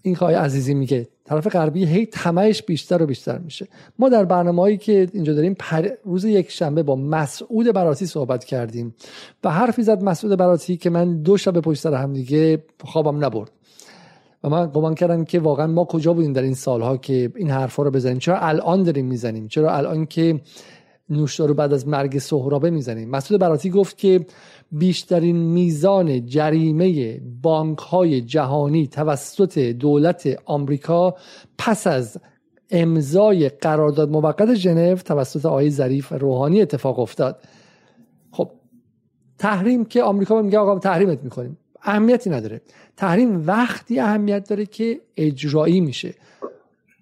این 0.02 0.16
خواهی 0.16 0.36
عزیزی 0.36 0.74
میگه 0.74 1.08
طرف 1.26 1.48
غربی 1.48 1.86
هی 1.86 2.06
تمهش 2.06 2.64
بیشتر 2.64 3.04
و 3.04 3.06
بیشتر 3.06 3.38
میشه. 3.38 3.68
ما 4.00 4.10
در 4.10 4.26
برنامه‌ای 4.26 4.78
که 4.78 5.08
اینجا 5.14 5.34
داریم 5.34 5.56
پر... 5.60 5.88
روز 6.04 6.26
یک 6.26 6.52
شنبه 6.52 6.84
با 6.84 6.96
مسعود 6.96 7.74
براتی 7.74 8.06
صحبت 8.06 8.44
کردیم 8.44 8.96
و 9.44 9.52
حرفی 9.52 9.84
زد 9.84 10.04
مسعود 10.04 10.38
براتی 10.38 10.78
که 10.78 10.90
من 10.90 11.22
دو 11.22 11.38
شب 11.38 11.60
پشت 11.60 11.82
سر 11.82 11.94
هم 11.94 12.14
دیگه 12.14 12.64
خوابم 12.84 13.26
نبرد. 13.26 13.52
و 14.44 14.50
من 14.50 14.68
گمان 14.74 14.96
کردم 14.96 15.26
که 15.26 15.40
واقعا 15.40 15.68
ما 15.68 15.86
کجا 15.86 16.14
بودیم 16.14 16.34
در 16.34 16.42
این 16.42 16.54
سالها 16.54 16.98
که 16.98 17.32
این 17.36 17.50
حرفا 17.50 17.84
رو 17.84 17.92
بزنیم. 17.92 18.20
چرا 18.20 18.40
الان 18.40 18.84
داریم 18.84 19.06
می‌زنیم؟ 19.06 19.48
چرا 19.48 19.76
الان 19.76 20.06
که 20.06 20.42
نوشدارو 21.10 21.54
بعد 21.54 21.74
از 21.74 21.88
مرگ 21.88 22.20
سهرابه 22.20 22.70
می‌زنیم؟ 22.70 23.10
مسعود 23.10 23.42
براتی 23.42 23.70
گفت 23.70 23.98
که 23.98 24.26
بیشترین 24.72 25.36
میزان 25.36 26.26
جریمه 26.26 27.20
بانک 27.42 27.78
های 27.78 28.22
جهانی 28.22 28.88
توسط 28.88 29.60
دولت 29.60 30.40
آمریکا 30.46 31.16
پس 31.58 31.88
از 31.88 32.18
امضای 32.72 33.50
قرارداد 33.50 34.10
موقت 34.10 34.54
ژنو 34.54 34.96
توسط 34.96 35.46
آقای 35.46 35.70
ظریف 35.70 36.12
روحانی 36.12 36.62
اتفاق 36.62 37.00
افتاد. 37.00 37.42
خب 38.32 38.52
تحریم 39.38 39.86
که 39.86 40.04
آمریکا 40.04 40.42
میگه 40.42 40.58
آقا 40.58 40.80
تحریمت 40.80 41.24
می‌کنیم 41.24 41.58
اهمیتی 41.84 42.30
نداره. 42.30 42.62
تحریم 42.98 43.48
وقتی 43.48 44.00
اهمیت 44.00 44.50
داره 44.50 44.66
که 44.66 45.02
اجرایی 45.18 45.82
میشه. 45.82 46.14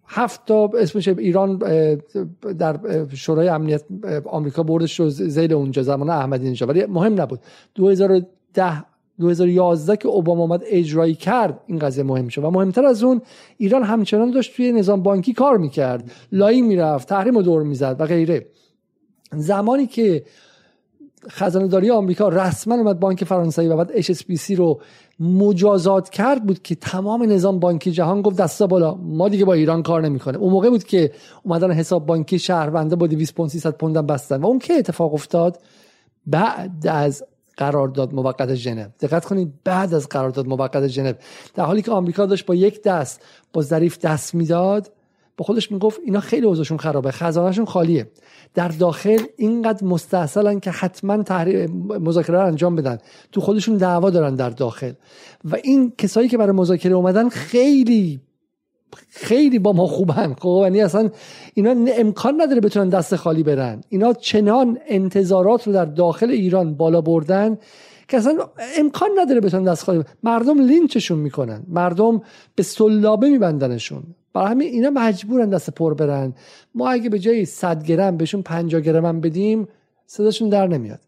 هفت 0.08 0.46
تا 0.46 0.72
اسمش 0.80 1.08
ایران 1.08 1.58
در 2.60 2.80
شورای 3.14 3.48
امنیت 3.48 3.84
آمریکا 4.26 4.64
بردش 4.64 5.00
رو 5.00 5.10
زیل 5.10 5.54
اونجا 5.54 5.84
زمان 5.84 6.10
احمدی 6.10 6.52
نژاد. 6.52 6.70
ولی 6.70 6.86
مهم 6.86 7.22
نبود. 7.22 7.40
2010 7.76 8.84
2011 9.20 9.98
که 9.98 10.08
اوباما 10.08 10.44
آمد 10.44 10.64
اجرایی 10.66 11.16
کرد 11.16 11.60
این 11.68 11.80
قضیه 11.80 12.04
مهم 12.04 12.28
شد. 12.28 12.44
و 12.44 12.52
مهمتر 12.52 12.86
از 12.86 13.04
اون 13.04 13.22
ایران 13.58 13.84
همچنان 13.84 14.32
داشت 14.32 14.56
توی 14.56 14.72
نظام 14.72 15.04
بانکی 15.04 15.34
کار 15.34 15.58
می‌کرد. 15.58 16.12
لایی 16.32 16.62
می‌رفت 16.62 17.10
تحریم 17.10 17.38
و 17.38 17.42
دور 17.42 17.64
می‌زد 17.64 17.96
و 18.00 18.06
غیره. 18.06 18.46
زمانی 19.32 19.88
که 19.88 20.24
خزانه 21.30 21.68
داری 21.68 21.92
آمریکا 21.92 22.30
رسما 22.30 22.76
اومد 22.76 23.00
بانک 23.00 23.24
فرانسوی 23.24 23.68
و 23.68 23.78
بعد 23.78 24.02
HSBC 24.02 24.52
رو 24.52 24.82
مجازات 25.20 26.10
کرد 26.10 26.46
بود 26.46 26.62
که 26.62 26.76
تمام 26.76 27.24
نظام 27.24 27.60
بانکی 27.60 27.92
جهان 27.92 28.22
گفت 28.22 28.38
دستا 28.38 28.68
بالا 28.68 28.96
ما 28.96 29.30
دیگه 29.30 29.46
با 29.46 29.54
ایران 29.54 29.84
کار 29.84 30.02
نمی‌کنه 30.02 30.38
اون 30.38 30.52
موقع 30.52 30.70
بود 30.70 30.84
که 30.84 31.12
اومدن 31.44 31.72
حساب 31.72 32.06
بانکی 32.06 32.40
شهرونده 32.40 32.96
با 32.96 33.08
200 33.08 33.36
پوند 33.36 33.50
300 33.50 33.78
پوند 33.78 34.08
بستن. 34.08 34.42
و 34.42 34.46
اون 34.46 34.60
که 34.60 34.74
اتفاق 34.74 35.14
افتاد؟ 35.14 35.62
بعد 36.28 36.88
از 36.88 37.24
قرارداد 37.58 38.14
موقت 38.14 38.56
ژنو. 38.56 38.88
دقت 39.00 39.26
کنید 39.26 39.54
بعد 39.64 39.94
از 39.94 40.10
قرارداد 40.10 40.48
موقت 40.48 40.88
ژنو. 40.88 41.14
در 41.54 41.64
حالی 41.64 41.82
که 41.82 41.92
آمریکا 41.92 42.26
داشت 42.26 42.46
با 42.46 42.56
یک 42.56 42.84
دست 42.84 43.22
با 43.54 43.62
ظریف 43.62 43.98
دست 43.98 44.36
می‌داد 44.36 44.92
با 45.38 45.46
خودش 45.46 45.72
می‌گفت 45.72 46.00
اینا 46.06 46.20
خیلی 46.20 46.46
اوضاعشون 46.46 46.78
خرابه 46.78 47.12
خزانهشون 47.12 47.66
خالیه. 47.66 48.08
در 48.54 48.68
داخل 48.68 49.20
اینقدر 49.38 49.86
مستحصلن 49.88 50.60
که 50.60 50.72
حتما 50.72 51.24
مذاکره 52.00 52.38
رو 52.38 52.46
انجام 52.46 52.76
بدن. 52.76 52.98
تو 53.32 53.42
خودشون 53.42 53.78
دعوا 53.78 54.10
دارن 54.10 54.36
در 54.36 54.50
داخل. 54.50 54.92
و 55.46 55.58
این 55.64 55.94
کسایی 55.98 56.28
که 56.28 56.38
برای 56.38 56.52
مذاکره 56.52 56.94
اومدن 56.94 57.30
خیلی 57.30 58.22
خیلی 59.10 59.60
با 59.60 59.74
ما 59.74 59.88
خوبن. 59.88 60.36
خب 60.40 60.60
یعنی 60.64 60.82
اصلا 60.82 61.10
اینا 61.54 61.76
امکان 61.98 62.42
نداره 62.42 62.62
بتونن 62.62 62.90
دست 62.90 63.16
خالی 63.16 63.44
برن. 63.44 63.82
اینا 63.90 64.14
چنان 64.14 64.78
انتظارات 64.88 65.68
رو 65.68 65.74
در 65.74 65.86
داخل 65.86 66.30
ایران 66.30 66.76
بالا 66.76 67.02
بردن 67.02 67.58
که 68.08 68.18
اصلا 68.18 68.38
امکان 68.78 69.10
نداره 69.18 69.42
بتونن 69.42 69.64
دست 69.64 69.84
خالی 69.84 70.04
مردم 70.24 70.62
لینچشون 70.62 71.20
می‌کنن. 71.20 71.64
مردم 71.68 72.22
به 72.56 72.64
سلابه 72.64 73.30
میبندنشون. 73.30 74.04
برای 74.34 74.52
همین 74.52 74.68
اینا 74.68 74.90
مجبورن 74.90 75.50
دست 75.50 75.70
پر 75.70 75.94
برن. 75.94 76.34
ما 76.76 76.90
اگه 76.90 77.10
به 77.10 77.20
جای 77.20 77.46
100 77.46 77.84
گرم 77.84 78.18
بهشون 78.18 78.42
50 78.42 78.82
گرم 78.82 79.06
هم 79.06 79.22
بدیم 79.22 79.68
صداشون 80.06 80.50
در 80.50 80.68
نمیاد. 80.68 81.00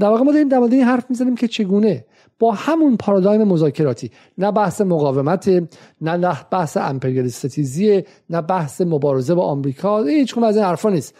در 0.00 0.08
واقع 0.08 0.22
ما 0.22 0.32
داریم 0.32 0.48
در 0.48 0.58
مورد 0.58 0.72
این 0.72 0.82
حرف 0.82 1.10
می‌زنیم 1.10 1.34
که 1.34 1.48
چگونه 1.48 2.04
با 2.38 2.52
همون 2.52 2.96
پارادایم 2.96 3.42
مذاکراتی 3.42 4.10
نه 4.38 4.52
بحث 4.52 4.80
مقاومت 4.80 5.62
نه 6.00 6.36
بحث 6.50 6.76
امپریالیستیزی 6.76 8.02
نه 8.30 8.42
بحث 8.42 8.80
مبارزه 8.80 9.34
با 9.34 9.42
آمریکا 9.42 10.02
هیچ 10.02 10.38
از 10.38 10.56
این 10.56 10.64
حرفا 10.64 10.90
نیست. 10.90 11.14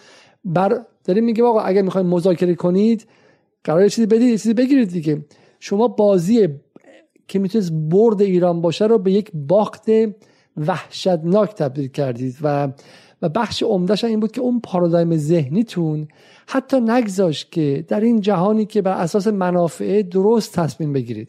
بر 0.45 0.81
داریم 1.05 1.25
میگیم 1.25 1.45
آقا 1.45 1.61
اگر 1.61 1.83
می‌خواید 1.83 2.07
مذاکره 2.07 2.55
کنید 2.55 3.07
قرار 3.65 3.89
چیزی 3.89 4.07
بدید 4.07 4.31
چیزی 4.31 4.55
بگیرید 4.55 4.89
دیگه. 4.89 5.25
شما 5.61 5.89
بازی 5.89 6.49
که 7.29 7.39
می‌تونست 7.39 7.73
برد 7.73 8.23
ایران 8.23 8.61
باشه 8.61 8.87
رو 8.87 8.99
به 8.99 9.13
یک 9.13 9.31
باخت 9.35 9.87
وحشتناک 10.57 11.55
تبدیل 11.55 11.89
کردید 11.89 12.37
و 12.43 12.69
و 13.23 13.29
بخش 13.29 13.63
عمدهش 13.63 14.05
این 14.05 14.21
بود 14.21 14.33
که 14.33 14.41
اون 14.41 14.61
پارادایم 14.61 15.17
ذهنیتون 15.17 16.09
حتی 16.47 16.81
نگذاشت 16.81 17.53
که 17.53 17.85
در 17.89 18.01
این 18.01 18.21
جهانی 18.21 18.67
که 18.67 18.83
بر 18.83 18.93
اساس 18.93 19.27
منافع 19.27 20.03
درست 20.03 20.53
تصمیم 20.53 20.93
بگیرید. 20.93 21.29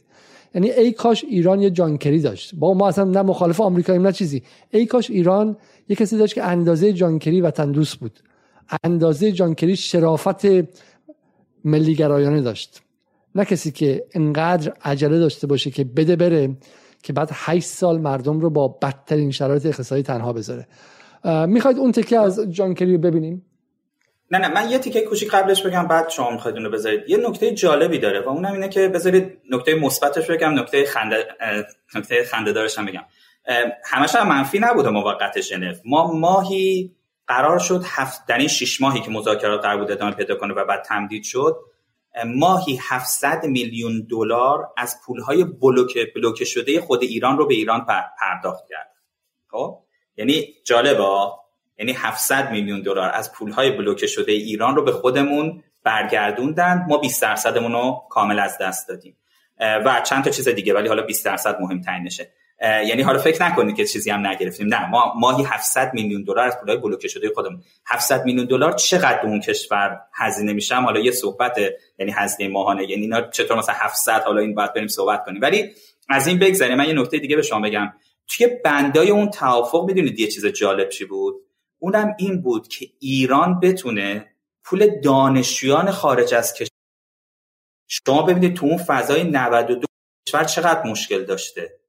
یعنی 0.55 0.71
ای 0.71 0.91
کاش 0.91 1.23
ایران 1.23 1.61
یه 1.61 1.69
جانکری 1.69 2.21
داشت. 2.21 2.55
با 2.55 2.73
ما 2.73 2.87
اصلا 2.87 3.03
نه 3.03 3.21
مخالف 3.21 3.61
آمریکاییم 3.61 4.01
نه 4.01 4.11
چیزی. 4.11 4.43
ای 4.71 4.85
کاش 4.85 5.09
ایران 5.09 5.57
یه 5.89 5.95
کسی 5.95 6.17
داشت 6.17 6.35
که 6.35 6.43
اندازه 6.43 6.93
جانکری 6.93 7.41
وطن 7.41 7.71
دوست 7.71 7.95
بود. 7.95 8.19
اندازه 8.83 9.31
جانکری 9.31 9.75
شرافت 9.75 10.45
ملیگرایانه 11.63 12.41
داشت. 12.41 12.81
نه 13.35 13.45
کسی 13.45 13.71
که 13.71 14.05
انقدر 14.13 14.73
عجله 14.81 15.19
داشته 15.19 15.47
باشه 15.47 15.71
که 15.71 15.83
بده 15.83 16.15
بره 16.15 16.57
که 17.03 17.13
بعد 17.13 17.29
8 17.33 17.67
سال 17.67 17.97
مردم 17.97 18.39
رو 18.39 18.49
با 18.49 18.67
بدترین 18.67 19.31
شرایط 19.31 19.65
اقتصادی 19.65 20.03
تنها 20.03 20.33
بذاره. 20.33 20.67
می‌خواید 21.47 21.77
اون 21.77 21.91
تکه 21.91 22.19
از 22.19 22.39
جانکری 22.49 22.93
رو 22.93 23.01
ببینیم؟ 23.01 23.45
نه 24.31 24.37
نه 24.39 24.53
من 24.53 24.69
یه 24.71 24.77
تیکه 24.77 25.01
کوچیک 25.01 25.29
قبلش 25.29 25.61
بگم 25.61 25.87
بعد 25.87 26.09
شما 26.09 26.31
می‌خواید 26.31 26.57
اونو 26.57 26.69
بذارید. 26.69 27.09
یه 27.09 27.17
نکته 27.17 27.51
جالبی 27.51 27.99
داره 27.99 28.21
و 28.25 28.29
اونم 28.29 28.53
اینه 28.53 28.69
که 28.69 28.87
بذارید 28.87 29.37
نکته 29.51 29.75
مثبتش 29.75 30.29
بگم 30.29 30.59
نکته 30.59 30.85
خنده 30.85 31.27
نکته 31.95 32.23
خنده 32.23 32.51
دارش 32.51 32.77
هم 32.77 32.85
بگم. 32.85 33.03
همش 33.85 34.15
هم 34.15 34.27
منفی 34.27 34.59
نبوده 34.59 34.89
موقت 34.89 35.41
ژنو 35.41 35.73
ما 35.85 36.11
ماهی 36.13 36.95
قرار 37.27 37.59
شد 37.59 37.83
هفت 37.85 38.25
در 38.25 38.37
این 38.37 38.47
شش 38.47 38.81
ماهی 38.81 39.01
که 39.01 39.11
مذاکرات 39.11 39.61
قرار 39.61 39.77
بود 39.77 39.91
ادامه 39.91 40.11
پیدا 40.11 40.35
کنه 40.35 40.53
و 40.53 40.65
بعد 40.65 40.81
تمدید 40.81 41.23
شد 41.23 41.57
ماهی 42.25 42.79
700 42.81 43.45
میلیون 43.45 44.07
دلار 44.09 44.69
از 44.77 45.01
پولهای 45.05 45.43
بلوکه 45.43 46.11
بلوکه 46.15 46.45
شده 46.45 46.81
خود 46.81 47.03
ایران 47.03 47.37
رو 47.37 47.47
به 47.47 47.53
ایران 47.53 47.85
پرداخت 48.19 48.67
کرد. 48.69 48.91
خب؟ 49.47 49.79
یعنی 50.17 50.47
جالبه؟ 50.65 51.03
یعنی 51.79 51.91
700 51.91 52.51
میلیون 52.51 52.81
دلار 52.81 53.09
از 53.13 53.33
پولهای 53.33 53.71
بلوکه 53.71 54.07
شده 54.07 54.31
ایران 54.31 54.75
رو 54.75 54.83
به 54.83 54.91
خودمون 54.91 55.63
برگردوندن 55.83 56.85
ما 56.87 56.97
20 56.97 57.21
درصدمون 57.21 57.71
رو 57.71 58.03
کامل 58.09 58.39
از 58.39 58.57
دست 58.61 58.87
دادیم. 58.87 59.17
و 59.59 60.01
چند 60.05 60.23
تا 60.23 60.29
چیز 60.29 60.47
دیگه 60.47 60.73
ولی 60.73 60.87
حالا 60.87 61.01
20 61.01 61.25
درصد 61.25 61.61
مهمترینشه. 61.61 62.31
یعنی 62.63 63.01
حالا 63.01 63.19
فکر 63.19 63.45
نکنید 63.45 63.75
که 63.75 63.85
چیزی 63.85 64.11
هم 64.11 64.27
نگرفتیم. 64.27 64.67
نه 64.67 64.89
ما 64.89 65.13
ماهی 65.19 65.43
700 65.43 65.93
میلیون 65.93 66.23
دلار 66.23 66.47
از 66.47 66.57
پولهای 66.59 66.77
بلوکه 66.77 67.07
شده 67.07 67.31
خودمون. 67.35 67.63
700 67.85 68.25
میلیون 68.25 68.45
دلار 68.45 68.71
چقدر 68.71 69.21
اون 69.23 69.39
کشور 69.39 69.99
هزینه 70.13 70.53
میشه؟ 70.53 70.75
حالا 70.75 70.99
یه 70.99 71.11
صحبت 71.11 71.57
یعنی 71.99 72.11
هزینه 72.11 72.49
ماهانه. 72.49 72.89
یعنی 72.89 73.01
اینا 73.01 73.21
چطور 73.21 73.57
مثلا 73.57 73.75
700 73.77 74.23
حالا 74.23 74.41
این 74.41 74.55
باید 74.55 74.73
بریم 74.73 74.87
صحبت 74.87 75.25
کنیم. 75.25 75.41
ولی 75.41 75.71
از 76.09 76.27
این 76.27 76.39
بگذریم. 76.39 76.77
من 76.77 76.87
یه 76.87 76.93
نکته 76.93 77.17
دیگه 77.17 77.35
به 77.35 77.41
شما 77.41 77.59
بگم. 77.59 77.93
توی 78.27 78.47
بندای 78.65 79.09
اون 79.09 79.29
توافق 79.29 79.85
می‌دونید 79.85 80.19
یه 80.19 80.27
چیز 80.27 80.45
جالب 80.45 80.89
چی 80.89 81.05
بود؟ 81.05 81.35
اونم 81.79 82.15
این 82.17 82.41
بود 82.41 82.67
که 82.67 82.87
ایران 82.99 83.59
بتونه 83.59 84.25
پول 84.63 84.99
دانشجویان 85.01 85.91
خارج 85.91 86.33
از 86.33 86.53
کشور 86.53 86.67
شما 87.87 88.21
ببینید 88.21 88.53
تو 88.53 88.65
اون 88.65 88.77
فضای 88.77 89.23
92 89.23 89.85
کشور 90.27 90.43
چقدر 90.43 90.89
مشکل 90.89 91.23
داشته. 91.23 91.82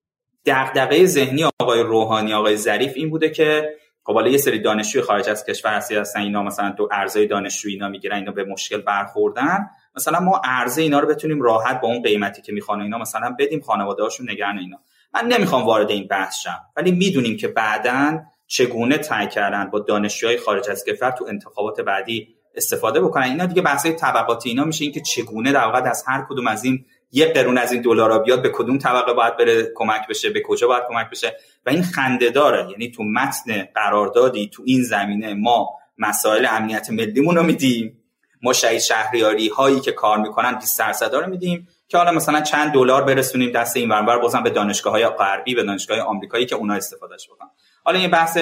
دغدغه 0.46 1.06
ذهنی 1.06 1.44
آقای 1.60 1.82
روحانی 1.82 2.34
آقای 2.34 2.56
ظریف 2.56 2.92
این 2.96 3.10
بوده 3.10 3.30
که 3.30 3.74
خب 4.06 4.26
یه 4.26 4.38
سری 4.38 4.58
دانشجوی 4.58 5.02
خارج 5.02 5.28
از 5.28 5.44
کشور 5.44 5.74
هستی 5.74 5.96
هستن 5.96 6.20
اینا 6.20 6.42
مثلا 6.42 6.74
تو 6.78 6.88
ارزای 6.92 7.26
دانشجویی 7.26 7.74
اینا 7.74 7.88
می‌گیرن 7.88 8.16
اینا 8.16 8.32
به 8.32 8.44
مشکل 8.44 8.80
برخوردن. 8.80 9.66
مثلا 9.96 10.20
ما 10.20 10.40
ارزه 10.44 10.82
اینا 10.82 11.00
رو 11.00 11.08
بتونیم 11.08 11.42
راحت 11.42 11.80
با 11.80 11.88
اون 11.88 12.02
قیمتی 12.02 12.42
که 12.42 12.52
می‌خوان 12.52 12.80
اینا 12.80 12.98
مثلا 12.98 13.36
بدیم 13.38 13.60
خانواده 13.60 14.02
هاشون 14.02 14.30
نگران 14.30 14.58
اینا. 14.58 14.76
من 15.14 15.26
نمی‌خوام 15.26 15.66
وارد 15.66 15.90
این 15.90 16.06
بحث 16.06 16.40
شم 16.40 16.60
ولی 16.76 16.92
می‌دونیم 16.92 17.36
که 17.36 17.48
بعدا 17.48 18.20
چگونه 18.46 18.98
تای 18.98 19.28
کردن 19.28 19.70
با 19.70 19.78
دانشجوهای 19.78 20.38
خارج 20.38 20.70
از 20.70 20.84
کشور 20.84 21.10
تو 21.10 21.24
انتخابات 21.28 21.80
بعدی 21.80 22.28
استفاده 22.54 23.00
بکنن. 23.00 23.22
اینا 23.22 23.46
دیگه 23.46 23.62
بحث 23.62 23.86
طبقاتی 23.86 24.48
اینا 24.48 24.64
میشه 24.64 24.84
اینکه 24.84 25.00
چگونه 25.00 25.52
در 25.52 25.64
واقع 25.64 25.90
از 25.90 26.04
هر 26.06 26.26
کدوم 26.28 26.46
از 26.46 26.64
این 26.64 26.84
یه 27.14 27.26
قرون 27.26 27.58
از 27.58 27.72
این 27.72 27.82
دلارا 27.82 28.18
بیاد 28.18 28.42
به 28.42 28.50
کدوم 28.54 28.78
طبقه 28.78 29.12
باید 29.12 29.36
بره 29.36 29.72
کمک 29.74 30.08
بشه؟ 30.08 30.30
به 30.30 30.42
کجا 30.42 30.68
باید 30.68 30.82
کمک 30.88 31.10
بشه؟ 31.10 31.36
و 31.66 31.70
این 31.70 31.82
خنده 31.82 32.30
داره. 32.30 32.70
یعنی 32.70 32.90
تو 32.90 33.02
متن 33.02 33.68
قراردادی 33.74 34.50
تو 34.52 34.62
این 34.66 34.82
زمینه 34.82 35.34
ما 35.34 35.70
مسائل 35.98 36.46
امنیت 36.50 36.90
ملیمون 36.90 37.36
رو 37.36 37.42
میدیم. 37.42 38.00
ما 38.42 38.52
شهید 38.52 38.80
شهریاری 38.80 39.48
هایی 39.48 39.80
که 39.80 39.92
کار 39.92 40.18
می‌کنن 40.18 40.54
20 40.54 40.78
درصد 40.78 41.14
رو 41.14 41.30
میدیم 41.30 41.68
که 41.88 41.98
حالا 41.98 42.12
مثلا 42.12 42.40
چند 42.40 42.72
دلار 42.72 43.04
برسونیم 43.04 43.52
دست 43.52 43.76
این 43.76 43.88
ورانور 43.88 44.18
بازم 44.18 44.42
به 44.42 44.50
دانشگاه 44.50 44.92
های 44.92 45.06
غربی 45.06 45.54
به 45.54 45.62
دانشگاه 45.62 45.98
آمریکایی 45.98 46.46
که 46.46 46.54
اونا 46.54 46.74
استفادهش 46.74 47.28
بکنن. 47.28 47.48
حالا 47.84 47.98
این 47.98 48.10
بحث 48.10 48.38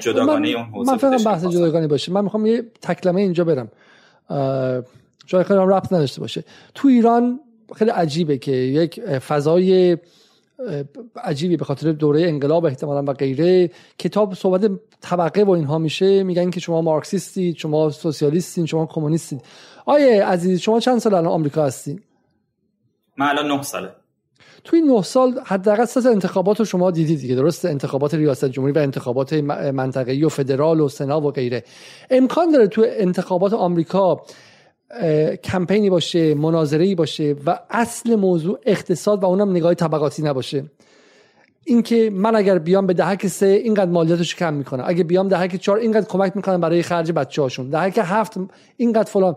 جداگانه 0.00 0.48
اون 0.48 0.64
حوزه 0.64 0.92
من 0.92 0.98
فکر 0.98 1.24
بحث 1.24 1.44
جداگانه 1.44 1.86
باشه. 1.86 2.12
من 2.12 2.24
می‌خوام 2.24 2.46
یه 2.46 2.62
تکلمه 2.82 3.20
اینجا 3.20 3.44
برم. 3.44 3.70
جای 5.26 5.44
خیلی 5.44 5.60
ربط 5.62 5.92
نداشته 5.92 6.20
باشه. 6.20 6.44
تو 6.74 6.88
ایران 6.88 7.40
خیلی 7.76 7.90
عجیبه 7.90 8.38
که 8.38 8.52
یک 8.52 9.00
فضای 9.00 9.96
عجیبی 11.16 11.56
به 11.56 11.64
خاطر 11.64 11.92
دوره 11.92 12.22
انقلاب 12.22 12.64
احتمالا 12.64 13.02
و 13.02 13.14
غیره. 13.14 13.70
کتاب 13.98 14.34
صحبت 14.34 14.70
طبقه 15.00 15.42
و 15.42 15.50
اینها 15.50 15.78
میشه 15.78 16.22
میگن 16.22 16.50
که 16.50 16.60
شما 16.60 16.82
مارکسیستید 16.82 17.56
شما 17.56 17.90
سوسیالیستین 17.90 18.66
شما 18.66 18.86
کمونیستید. 18.86 19.42
آیه 19.86 20.24
عزیز 20.24 20.60
شما 20.60 20.80
چند 20.80 20.98
سال 20.98 21.14
الان 21.14 21.32
آمریکا 21.32 21.64
هستین؟ 21.64 22.00
من 23.16 23.26
الان 23.26 23.48
9 23.48 23.62
ساله. 23.62 23.90
توی 24.64 24.80
نه 24.80 25.02
سال 25.02 25.40
حداقل 25.44 25.84
سه 25.84 26.10
انتخابات 26.10 26.58
رو 26.58 26.64
شما 26.64 26.90
دیدید 26.90 27.18
دیگه. 27.18 27.34
درست؟ 27.34 27.64
انتخابات 27.64 28.14
ریاست 28.14 28.44
جمهوری 28.44 28.72
و 28.72 28.78
انتخابات 28.78 29.32
منطقه‌ای 29.32 30.24
و 30.24 30.28
فدرال 30.28 30.80
و 30.80 30.88
سنا 30.88 31.20
و 31.20 31.30
غیره. 31.30 31.64
امکان 32.10 32.50
داره 32.50 32.66
تو 32.66 32.86
انتخابات 32.88 33.52
آمریکا 33.52 34.22
کمپینی 35.44 35.90
باشه 35.90 36.34
مناظری 36.34 36.94
باشه 36.94 37.36
و 37.46 37.58
اصل 37.70 38.16
موضوع 38.16 38.58
اقتصاد 38.66 39.22
و 39.22 39.26
اونم 39.26 39.50
نگاه 39.50 39.74
طبقاتی 39.74 40.22
نباشه. 40.22 40.64
اینکه 41.64 42.10
من 42.12 42.36
اگر 42.36 42.58
بیام 42.58 42.86
به 42.86 42.94
دهک 42.94 43.26
سه 43.26 43.46
اینقدر 43.46 43.90
مالیاتش 43.90 44.34
کم 44.34 44.54
می‌کنم. 44.54 44.84
اگه 44.86 45.04
بیام 45.04 45.28
دهک 45.28 45.56
چهار 45.56 45.78
اینقدر 45.78 46.06
کمک 46.06 46.36
می‌کنم 46.36 46.60
برای 46.60 46.82
خرج 46.82 47.12
بچه 47.12 47.42
هاشون 47.42 47.70
دهک 47.70 48.00
هفت 48.02 48.38
اینقدر 48.76 49.10
فلان. 49.10 49.36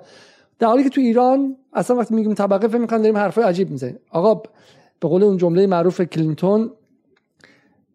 در 0.59 0.67
حالی 0.67 0.83
که 0.83 0.89
تو 0.89 1.01
ایران 1.01 1.55
اصلا 1.73 1.97
وقتی 1.97 2.15
میگیم 2.15 2.33
طبقه 2.33 2.67
فکر 2.67 2.77
می‌کنم 2.77 2.97
داریم 2.97 3.17
حرفای 3.17 3.43
عجیب 3.43 3.69
می‌زنیم. 3.69 3.99
آقا 4.11 4.33
به 4.99 5.07
قول 5.07 5.23
اون 5.23 5.37
جمله 5.37 5.67
معروف 5.67 6.01
کلینتون 6.01 6.71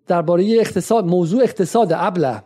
درباره 0.06 0.56
اقتصاد 0.60 1.06
موضوع 1.06 1.42
اقتصاد 1.42 1.92
ابله. 1.92 2.42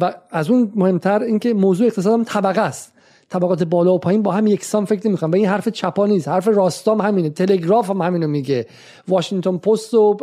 و 0.00 0.14
از 0.30 0.50
اون 0.50 0.72
مهمتر 0.74 1.22
اینکه 1.22 1.54
موضوع 1.54 1.86
اقتصاد 1.86 2.12
هم 2.12 2.24
طبقه 2.24 2.60
است. 2.60 2.92
طبقات 3.32 3.62
بالا 3.62 3.94
و 3.94 3.98
پایین 3.98 4.22
با 4.22 4.32
هم 4.32 4.46
یکسان 4.46 4.84
فکر 4.84 5.08
نمی‌کنن 5.08 5.30
و 5.30 5.36
این 5.36 5.46
حرف 5.46 5.68
چپا 5.68 6.06
نیست. 6.06 6.28
حرف 6.28 6.48
راستام 6.48 7.00
همینه. 7.00 7.30
تلگراف 7.30 7.90
هم 7.90 8.02
همینو 8.02 8.26
میگه. 8.28 8.66
واشنگتن 9.08 9.56
پست 9.56 9.94
و 9.94 10.16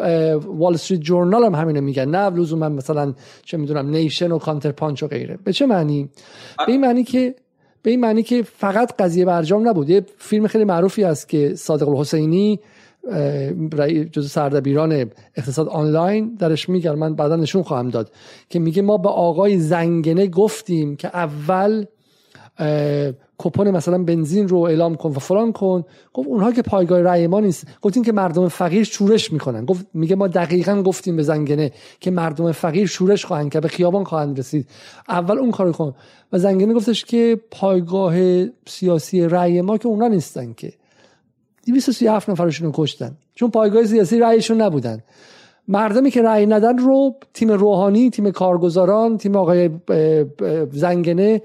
وال 0.45 0.74
استریت 0.74 1.01
جورنال 1.01 1.43
هم 1.43 1.55
همینو 1.55 1.82
میگن. 1.82 2.10
نه 2.10 2.30
لزوما 2.30 2.70
مثلا 2.70 3.14
چه 3.45 3.57
می‌دونم 3.57 3.89
Nation 3.89 4.32
و 4.32 4.38
CounterPunch 4.38 5.03
و 5.03 5.07
غیره. 5.07 5.39
به 5.43 5.53
چه 5.53 5.66
معنی؟ 5.66 6.10
به 6.66 6.72
این 6.72 6.82
معنی 6.82 7.03
که 7.03 7.36
به 7.84 7.91
این 7.91 7.99
معنی 7.99 8.24
که 8.24 8.43
فقط 8.43 8.93
قضیه 8.99 9.26
برجام 9.26 9.68
نبود. 9.70 9.89
یه 9.89 10.05
فیلم 10.18 10.47
خیلی 10.47 10.64
معروفی 10.64 11.03
است 11.03 11.30
که 11.30 11.55
صادق 11.55 11.89
الحسینی 11.89 12.60
جز 14.12 14.32
سردبیران 14.32 15.12
اقتصاد 15.36 15.68
آنلاین 15.68 16.36
درش 16.39 16.70
میگه. 16.70 16.91
من 16.91 17.16
بعدا 17.16 17.36
نشون 17.36 17.64
خواهم 17.64 17.89
داد. 17.89 18.12
که 18.49 18.60
میگه 18.60 18.82
ما 18.82 18.97
به 18.97 19.10
آقای 19.10 19.57
زنگنه 19.60 20.28
گفتیم 20.28 20.95
که 20.95 21.07
اول 21.07 21.86
کپون 23.38 23.72
مثلا 23.72 24.03
بنزین 24.03 24.47
رو 24.47 24.57
اعلام 24.57 24.95
کن 24.95 25.10
و 25.10 25.20
فلان 25.20 25.51
کن. 25.51 25.84
گفت 26.14 26.28
اونها 26.28 26.51
که 26.51 26.62
پایگاه 26.62 27.01
رأی 27.01 27.28
ما 27.28 27.39
نیست. 27.39 27.68
گفتیم 27.82 28.03
که 28.03 28.12
مردم 28.12 28.47
فقیر 28.47 28.84
شورش 28.84 29.34
می‌کنن. 29.34 29.66
گفت 29.66 29.86
میگه 29.93 30.16
ما 30.16 30.28
دقیقا 30.28 30.82
گفتیم 30.82 31.16
به 31.16 31.24
زنگنه 31.24 31.72
که 31.99 32.12
مردم 32.12 32.51
فقیر 32.51 32.88
شورش 32.88 33.26
خواهند 33.26 33.51
که 33.51 33.60
به 33.60 33.68
خیابان 33.68 34.03
خواهند 34.03 34.39
رسید. 34.39 34.68
اول 35.10 35.38
اون 35.38 35.51
کارو 35.51 35.72
کن. 35.72 35.93
و 36.34 36.39
زنگنه 36.39 36.74
گفتش 36.74 37.05
که 37.05 37.39
پایگاه 37.51 38.16
سیاسی 38.68 39.22
رأی 39.22 39.62
ما 39.62 39.78
که 39.78 39.88
اونا 39.88 40.07
نیستن 40.07 40.53
که. 40.53 40.74
237 41.66 42.30
نفرشون 42.30 42.68
رو 42.68 42.74
کشتن. 42.76 43.12
چون 43.36 43.51
پایگاه 43.51 43.86
سیاسی 43.86 44.20
رأیشون 44.20 44.62
نبودن. 44.62 44.99
مردمی 45.68 46.12
که 46.12 46.22
رأی 46.22 46.45
ندن 46.45 46.78
رو 46.78 47.16
تیم 47.34 47.51
روحانی 47.51 48.10
تیم 48.10 48.32
کارگزاران 48.32 49.18
تیم 49.18 49.36
آقای 49.36 49.70
زنگنه 50.72 51.41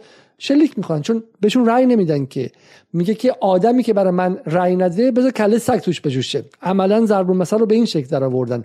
شلیک 0.47 0.79
می‌خوان 0.79 1.03
چون 1.03 1.23
بهشون 1.41 1.67
رأی 1.67 1.87
نمیدن 1.87 2.27
که. 2.27 2.51
میگه 2.93 3.15
که 3.15 3.35
آدمی 3.41 3.83
که 3.83 3.93
برای 3.93 4.11
من 4.11 4.39
رأی 4.47 4.77
نده 4.77 5.11
بذار 5.11 5.31
کله 5.31 5.59
سگ 5.59 5.79
توش 5.79 6.01
بجوشه. 6.01 6.45
عملا 6.63 7.07
ضرب 7.07 7.31
المثل 7.31 7.59
رو 7.59 7.67
به 7.67 7.75
این 7.75 7.85
شکل 7.85 8.07
در 8.07 8.25
آوردن 8.25 8.65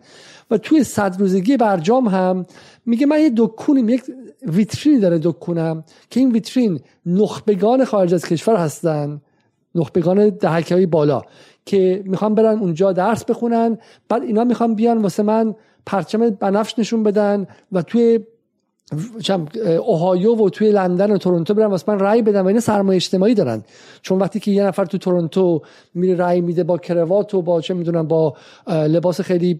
و 0.51 0.57
توی 0.57 0.83
صد 0.83 1.15
روزگی 1.19 1.57
برجام 1.57 2.07
هم 2.07 2.45
میگه 2.85 3.05
من 3.05 3.19
یه 3.19 3.31
دکونیم 3.37 3.89
یک 3.89 4.03
ویترینی 4.47 4.99
داره 4.99 5.19
دکونم 5.23 5.83
که 6.09 6.19
این 6.19 6.31
ویترین 6.31 6.79
نخبگان 7.05 7.85
خارج 7.85 8.13
از 8.13 8.25
کشور 8.25 8.55
هستن 8.55 9.21
نخبگان 9.75 10.29
دهکه 10.29 10.75
های 10.75 10.85
بالا 10.85 11.21
که 11.65 12.03
می‌خوان 12.05 12.35
برن 12.35 12.59
اونجا 12.59 12.91
درس 12.91 13.25
بخونن 13.25 13.77
بعد 14.09 14.23
اینا 14.23 14.43
می‌خوان 14.43 14.75
بیان 14.75 14.97
واسه 14.97 15.23
من 15.23 15.55
پرچم 15.85 16.29
بنفش 16.29 16.79
نشون 16.79 17.03
بدن 17.03 17.47
و 17.71 17.81
توی 17.81 18.19
اوهایو 19.79 20.35
و 20.35 20.49
توی 20.49 20.71
لندن 20.71 21.11
و 21.11 21.17
تورنتو 21.17 21.53
برن. 21.53 21.65
واسه 21.65 21.91
من 21.91 21.99
رأی 21.99 22.21
بدن 22.21 22.41
و 22.41 22.47
اینا 22.47 22.59
سرمایه 22.59 22.95
اجتماعی 22.95 23.33
دارن. 23.33 23.63
چون 24.01 24.19
وقتی 24.19 24.39
که 24.39 24.51
یه 24.51 24.63
نفر 24.63 24.85
تو 24.85 24.97
تورنتو 24.97 25.61
میره 25.93 26.15
رأی 26.15 26.41
میده 26.41 26.63
با 26.63 26.77
کروات 26.77 27.33
و 27.33 27.41
با 27.41 27.61
چه 27.61 27.73
می‌دونم 27.73 28.07
با 28.07 28.33
لباس 28.67 29.21
خیلی 29.21 29.59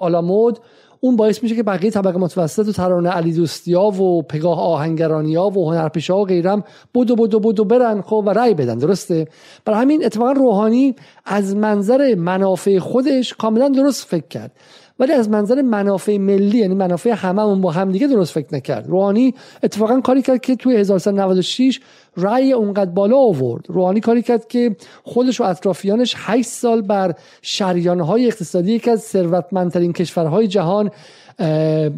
آلامود 0.00 0.58
اون 1.00 1.16
باعث 1.16 1.42
میشه 1.42 1.56
که 1.56 1.62
بقیه 1.62 1.90
طبقه 1.90 2.18
متوسط 2.18 2.68
و 2.68 2.72
ترانه 2.72 3.10
علی 3.10 3.32
دوستیا 3.32 3.82
و 3.82 4.22
پگاه 4.22 4.60
آهنگرانیا 4.60 5.44
و 5.44 5.70
هنرپیشه 5.70 6.14
و 6.14 6.24
غیرم 6.24 6.64
بودو 6.94 7.16
بودو 7.16 7.40
بودو 7.40 7.64
برن 7.64 8.00
خب 8.00 8.22
و 8.26 8.30
رأی 8.30 8.54
بدن. 8.54 8.78
درسته؟ 8.78 9.28
برای 9.64 9.80
همین 9.80 10.04
اتفاقا 10.04 10.32
روحانی 10.32 10.94
از 11.24 11.56
منظر 11.56 12.14
منافع 12.14 12.78
خودش 12.78 13.34
کاملا 13.34 13.68
درست 13.68 14.06
فکر 14.06 14.28
کرد. 14.28 14.52
ولی 14.98 15.12
از 15.12 15.28
منظر 15.28 15.62
منافع 15.62 16.16
ملی 16.16 16.58
یعنی 16.58 16.74
منافع 16.74 17.10
هممون 17.10 17.60
با 17.60 17.70
هم 17.70 17.92
دیگه 17.92 18.06
درست 18.06 18.32
فکر 18.32 18.54
نکرد. 18.54 18.88
روحانی 18.88 19.34
اتفاقا 19.62 20.00
کاری 20.00 20.22
کرد 20.22 20.40
که 20.40 20.56
توی 20.56 20.76
1996 20.76 21.80
رأی 22.16 22.52
اونقدر 22.52 22.90
بالا 22.90 23.16
آورد. 23.16 23.64
روحانی 23.68 24.00
کاری 24.00 24.22
کرد 24.22 24.48
که 24.48 24.76
خودش 25.04 25.40
و 25.40 25.44
اطرافیانش 25.44 26.14
8 26.18 26.48
سال 26.48 26.82
بر 26.82 27.14
شریانهای 27.42 28.26
اقتصادی 28.26 28.72
یکی 28.72 28.90
از 28.90 29.02
ثروتمندترین 29.02 29.92
کشورهای 29.92 30.48
جهان 30.48 30.90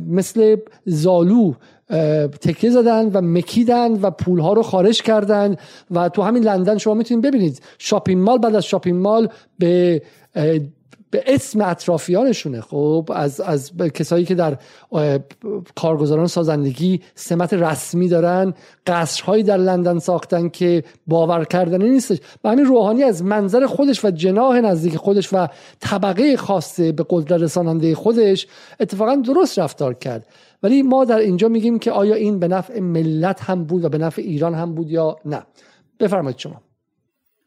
مثل 0.08 0.56
زالو 0.84 1.52
تکیه 2.40 2.70
زدن 2.70 3.10
و 3.12 3.20
مکیدن 3.20 3.92
و 3.92 4.10
پولها 4.10 4.52
رو 4.52 4.62
خارج 4.62 5.02
کردن 5.02 5.56
و 5.90 6.08
تو 6.08 6.22
همین 6.22 6.42
لندن 6.42 6.78
شما 6.78 6.94
می‌تونید 6.94 7.24
ببینید. 7.24 7.62
شاپینگ 7.78 8.22
مال 8.22 8.38
بعد 8.38 8.54
از 8.54 8.64
شاپینگ 8.64 9.02
مال 9.02 9.28
به 9.58 10.02
به 11.10 11.24
اسم 11.26 11.60
اطرافیانشونه. 11.60 12.60
خب 12.60 13.10
از 13.14 13.40
از 13.40 13.72
کسایی 13.94 14.24
که 14.24 14.34
در 14.34 14.58
کارگزاران 15.76 16.26
سازندگی 16.26 17.00
سمت 17.14 17.54
رسمی 17.54 18.08
دارن 18.08 18.54
قصرهایی 18.86 19.42
در 19.42 19.56
لندن 19.56 19.98
ساختن 19.98 20.48
که 20.48 20.84
باور 21.06 21.44
کردنی 21.44 21.90
نیستش. 21.90 22.18
و 22.44 22.48
همین 22.48 22.64
روحانی 22.64 23.02
از 23.02 23.24
منظر 23.24 23.66
خودش 23.66 24.04
و 24.04 24.10
جناح 24.10 24.60
نزدیک 24.60 24.96
خودش 24.96 25.28
و 25.32 25.46
طبقه 25.80 26.36
خاصه 26.36 26.92
به 26.92 27.06
قدرت 27.10 27.42
رساننده 27.42 27.94
خودش 27.94 28.46
اتفاقا 28.80 29.16
درست 29.16 29.58
رفتار 29.58 29.94
کرد. 29.94 30.26
ولی 30.62 30.82
ما 30.82 31.04
در 31.04 31.18
اینجا 31.18 31.48
میگیم 31.48 31.78
که 31.78 31.92
آیا 31.92 32.14
این 32.14 32.38
به 32.38 32.48
نفع 32.48 32.80
ملت 32.80 33.40
هم 33.40 33.64
بود 33.64 33.84
و 33.84 33.88
به 33.88 33.98
نفع 33.98 34.22
ایران 34.22 34.54
هم 34.54 34.74
بود 34.74 34.90
یا 34.90 35.16
نه؟ 35.24 35.42
بفرمایید 36.00 36.38
شما. 36.38 36.67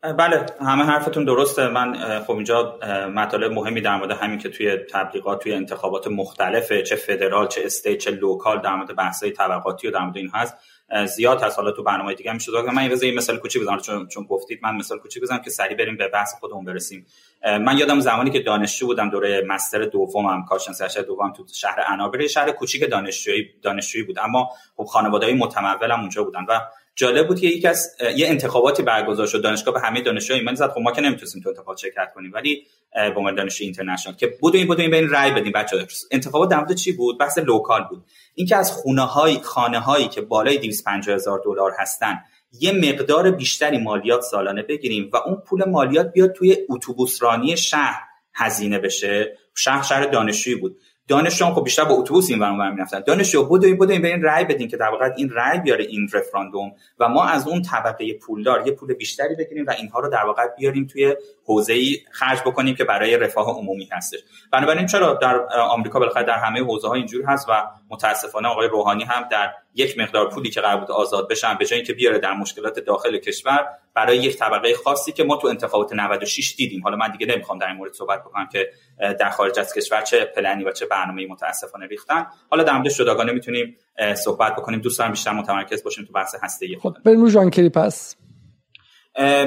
بله 0.03 0.45
همه 0.61 0.83
حرفتون 0.83 1.25
درسته. 1.25 1.67
من 1.67 2.19
خب 2.19 2.31
اینجا 2.31 2.79
مطالب 3.15 3.51
مهمی 3.51 3.81
در 3.81 3.95
مورد 3.95 4.11
همین 4.11 4.39
که 4.39 4.49
توی 4.49 4.77
تبلیغات 4.77 5.43
توی 5.43 5.53
انتخابات 5.53 6.07
مختلفه 6.07 6.83
چه 6.83 6.95
فدرال 6.95 7.47
چه 7.47 7.61
state 7.65 7.97
چه 7.97 8.11
local 8.11 8.61
در 8.61 8.75
مورد 8.75 8.95
بحث‌های 8.95 9.31
طبقاتی 9.31 9.87
و 9.87 9.91
در 9.91 9.99
مورد 9.99 10.17
این 10.17 10.31
هست 10.33 10.57
زیاد 11.05 11.43
هست. 11.43 11.57
حالا 11.57 11.71
تو 11.71 11.83
برنامه 11.83 12.13
دیگه 12.13 12.33
میشه 12.33 12.51
من 12.73 12.91
یه 13.01 13.11
مثال 13.15 13.37
کوچیک 13.37 13.61
بزنم. 13.61 13.77
چون 13.77 14.07
چون 14.07 14.23
گفتید 14.23 14.59
من 14.63 14.75
مثال 14.75 14.99
کوچیک 14.99 15.23
بزنم 15.23 15.39
که 15.39 15.49
سریع 15.49 15.77
بریم 15.77 15.97
به 15.97 16.07
بحث 16.07 16.33
خودمون 16.39 16.65
برسیم. 16.65 17.05
من 17.45 17.77
یادم 17.77 17.99
زمانی 17.99 18.29
که 18.29 18.39
دانشجو 18.39 18.85
بودم 18.85 19.09
دوره 19.09 19.43
مستر 19.47 19.85
دومم 19.85 20.45
کارشناسی 20.45 21.03
دوم 21.03 21.33
تو 21.33 21.45
شهر 21.53 21.79
انابر 21.87 22.27
شهر 22.27 22.51
کوچیک 22.51 22.89
دانشجویی 22.89 23.49
دانشجویی 23.61 24.03
بود. 24.05 24.19
اما 24.19 24.49
خب 24.77 24.83
خانواده‌های 24.83 25.33
متمول 25.33 25.91
هم 25.91 25.99
اونجا 25.99 26.23
بودن 26.23 26.45
و 26.49 26.59
جالب 26.95 27.27
بود 27.27 27.39
که 27.39 27.47
یک 27.47 27.65
از 27.65 27.95
یه 28.15 28.27
انتخاباتی 28.27 28.83
برگزار 28.83 29.27
شد. 29.27 29.41
دانشگاه 29.41 29.73
به 29.73 29.79
همه 29.79 30.01
دانشجوها 30.01 30.39
ایمان 30.39 30.55
زد. 30.55 30.69
خب 30.69 30.79
ما 30.79 30.91
که 30.91 31.01
نمی‌تونیم 31.01 31.43
تو 31.43 31.49
انتخابات 31.49 31.77
شرکت 31.77 32.11
کنیم 32.15 32.31
ولی 32.33 32.63
به 32.93 33.15
عنوان 33.17 33.35
دانشجوی 33.35 33.65
اینترنشنال 33.65 34.15
که 34.15 34.27
بودیم 34.27 34.67
بودیم 34.67 34.91
بین 34.91 35.09
رای 35.09 35.31
بدیم. 35.31 35.51
بچه‌ها 35.51 35.85
انتخابات 36.11 36.49
در 36.49 36.73
چی 36.73 36.91
بود؟ 36.91 37.19
بحث 37.19 37.37
لوکال 37.37 37.83
بود. 37.89 38.05
اینکه 38.35 38.55
از 38.55 38.71
خونه 38.71 39.01
های 39.01 39.39
خانه 39.39 39.79
هایی 39.79 40.07
که 40.07 40.21
بالای 40.21 40.57
250 40.57 41.15
هزار 41.15 41.41
دلار 41.45 41.71
هستن 41.79 42.19
یه 42.59 42.71
مقدار 42.71 43.31
بیشتری 43.31 43.77
مالیات 43.77 44.21
سالانه 44.21 44.61
بگیریم 44.61 45.09
و 45.13 45.17
اون 45.17 45.35
پول 45.35 45.69
مالیات 45.69 46.11
بیاد 46.13 46.31
توی 46.31 46.57
اتوبوس 46.69 47.23
رانی 47.23 47.57
شهر 47.57 48.01
هزینه 48.33 48.79
بشه. 48.79 49.37
شهر 49.55 49.83
شهر 49.83 50.05
دانشجویی 50.05 50.55
بود. 50.55 50.77
دانشجو 51.11 51.45
خب 51.45 51.63
بیشتر 51.63 51.83
با 51.83 51.93
اتوبوس 51.95 52.29
این 52.29 52.39
ور 52.39 52.71
می‌رفتن. 52.71 52.99
دانشجو 52.99 53.43
بدوین 53.45 53.77
بدوین 53.77 54.01
به 54.01 54.07
این 54.07 54.23
رأی 54.23 54.45
بدین 54.45 54.67
که 54.67 54.77
در 54.77 54.89
واقع 54.89 55.09
این 55.17 55.29
رأی 55.29 55.59
بیاره 55.59 55.83
این 55.83 56.09
رفراندوم 56.13 56.71
و 56.99 57.09
ما 57.09 57.25
از 57.25 57.47
اون 57.47 57.61
طبقه 57.61 58.13
پولدار 58.13 58.67
یه 58.67 58.73
پول 58.73 58.93
بیشتری 58.93 59.35
بگیریم 59.35 59.65
و 59.65 59.71
اینها 59.71 59.99
رو 59.99 60.09
در 60.09 60.25
واقع 60.25 60.47
بیاریم 60.57 60.87
توی 60.87 61.15
حوزه 61.45 61.73
ای 61.73 61.97
خرج 62.11 62.39
بکنیم 62.39 62.75
که 62.75 62.83
برای 62.83 63.17
رفاه 63.17 63.47
عمومی 63.47 63.89
هستش. 63.91 64.19
بنابراین 64.51 64.85
چرا 64.85 65.13
در 65.13 65.39
آمریکا 65.59 65.99
بالاخره 65.99 66.23
در 66.23 66.37
همه 66.37 66.63
حوزه 66.63 66.87
ها 66.87 66.93
اینجور 66.93 67.25
هست 67.25 67.49
و 67.49 67.63
متاسفانه 67.89 68.47
آقای 68.47 68.67
روحانی 68.67 69.03
هم 69.03 69.27
در 69.31 69.51
یک 69.75 69.99
مقدار 69.99 70.29
پولی 70.29 70.49
که 70.49 70.61
قرار 70.61 70.79
بود 70.79 70.91
آزاد 70.91 71.29
بشن 71.29 71.57
به 71.57 71.65
جای 71.65 71.79
اینکه 71.79 71.93
بیاره 71.93 72.19
در 72.19 72.33
مشکلات 72.33 72.79
داخل 72.79 73.17
کشور 73.17 73.67
برای 73.93 74.17
یک 74.17 74.37
طبقه 74.37 74.73
خاصی 74.75 75.11
که 75.11 75.23
ما 75.23 75.35
تو 75.35 75.47
انتخابات 75.47 75.93
96 75.93 76.55
دیدیم. 76.55 76.83
حالا 76.83 76.97
من 76.97 77.11
دیگه 77.11 77.25
نمی‌خوام 77.25 77.57
در 77.59 77.67
این 77.67 77.75
مورد 77.75 77.93
صحبت 77.93 78.21
بکنم 78.21 78.47
که 78.51 78.69
در 79.19 79.29
خارج 79.29 79.59
از 79.59 79.73
کشور 79.73 80.01
چه 80.01 80.25
پلنی 80.25 80.63
و 80.63 80.71
چه 80.71 80.85
برنامه‌ای 80.85 81.27
متاسفانه 81.27 81.87
ریختن. 81.87 82.25
حالا 82.49 82.63
در 82.63 82.73
مورد 82.73 82.89
جداگانه 82.89 83.31
می‌تونیم 83.31 83.75
صحبت 84.15 84.55
بکنیم. 84.55 84.79
دوست 84.79 85.01
بیشتر 85.01 85.31
متمرکز 85.31 85.83
باشیم 85.83 86.05
تو 86.05 86.13
بحث 86.13 86.35
هسته‌ای 86.41 86.77
خب 86.77 86.97
بریم 87.05 87.23
رو 87.23 87.49
کری 87.49 87.69
پس. 87.69 88.15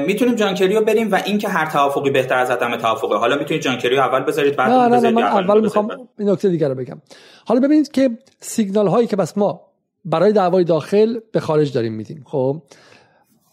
می‌تونیم 0.06 0.34
جانکری 0.34 0.74
رو 0.74 0.84
بریم 0.84 1.12
و 1.12 1.20
اینکه 1.24 1.48
هر 1.48 1.70
توافقی 1.70 2.10
بهتر 2.10 2.38
از 2.38 2.50
عدم 2.50 2.76
توافقه. 2.76 3.16
حالا 3.16 3.36
می‌تونید 3.36 3.62
جانکری 3.62 3.96
رو 3.96 4.02
اول 4.02 4.20
بذارید 4.20 4.56
بعد 4.56 4.70
نه 4.70 5.00
نه, 5.00 5.10
من 5.10 5.22
اول 5.22 5.60
می‌خوام 5.60 6.08
این 6.18 6.30
نکته 6.30 6.48
دیگر 6.48 6.68
رو 6.68 6.74
بگم. 6.74 7.00
حالا 7.46 7.60
ببینید 7.60 7.90
که 7.90 8.10
سیگنال 8.40 8.86
هایی 8.86 9.06
که 9.06 9.16
بس 9.16 9.38
ما 9.38 9.60
برای 10.04 10.32
دعوای 10.32 10.64
داخل 10.64 11.20
به 11.32 11.40
خارج 11.40 11.72
داریم 11.72 11.92
میدیم. 11.92 12.24
خب 12.26 12.62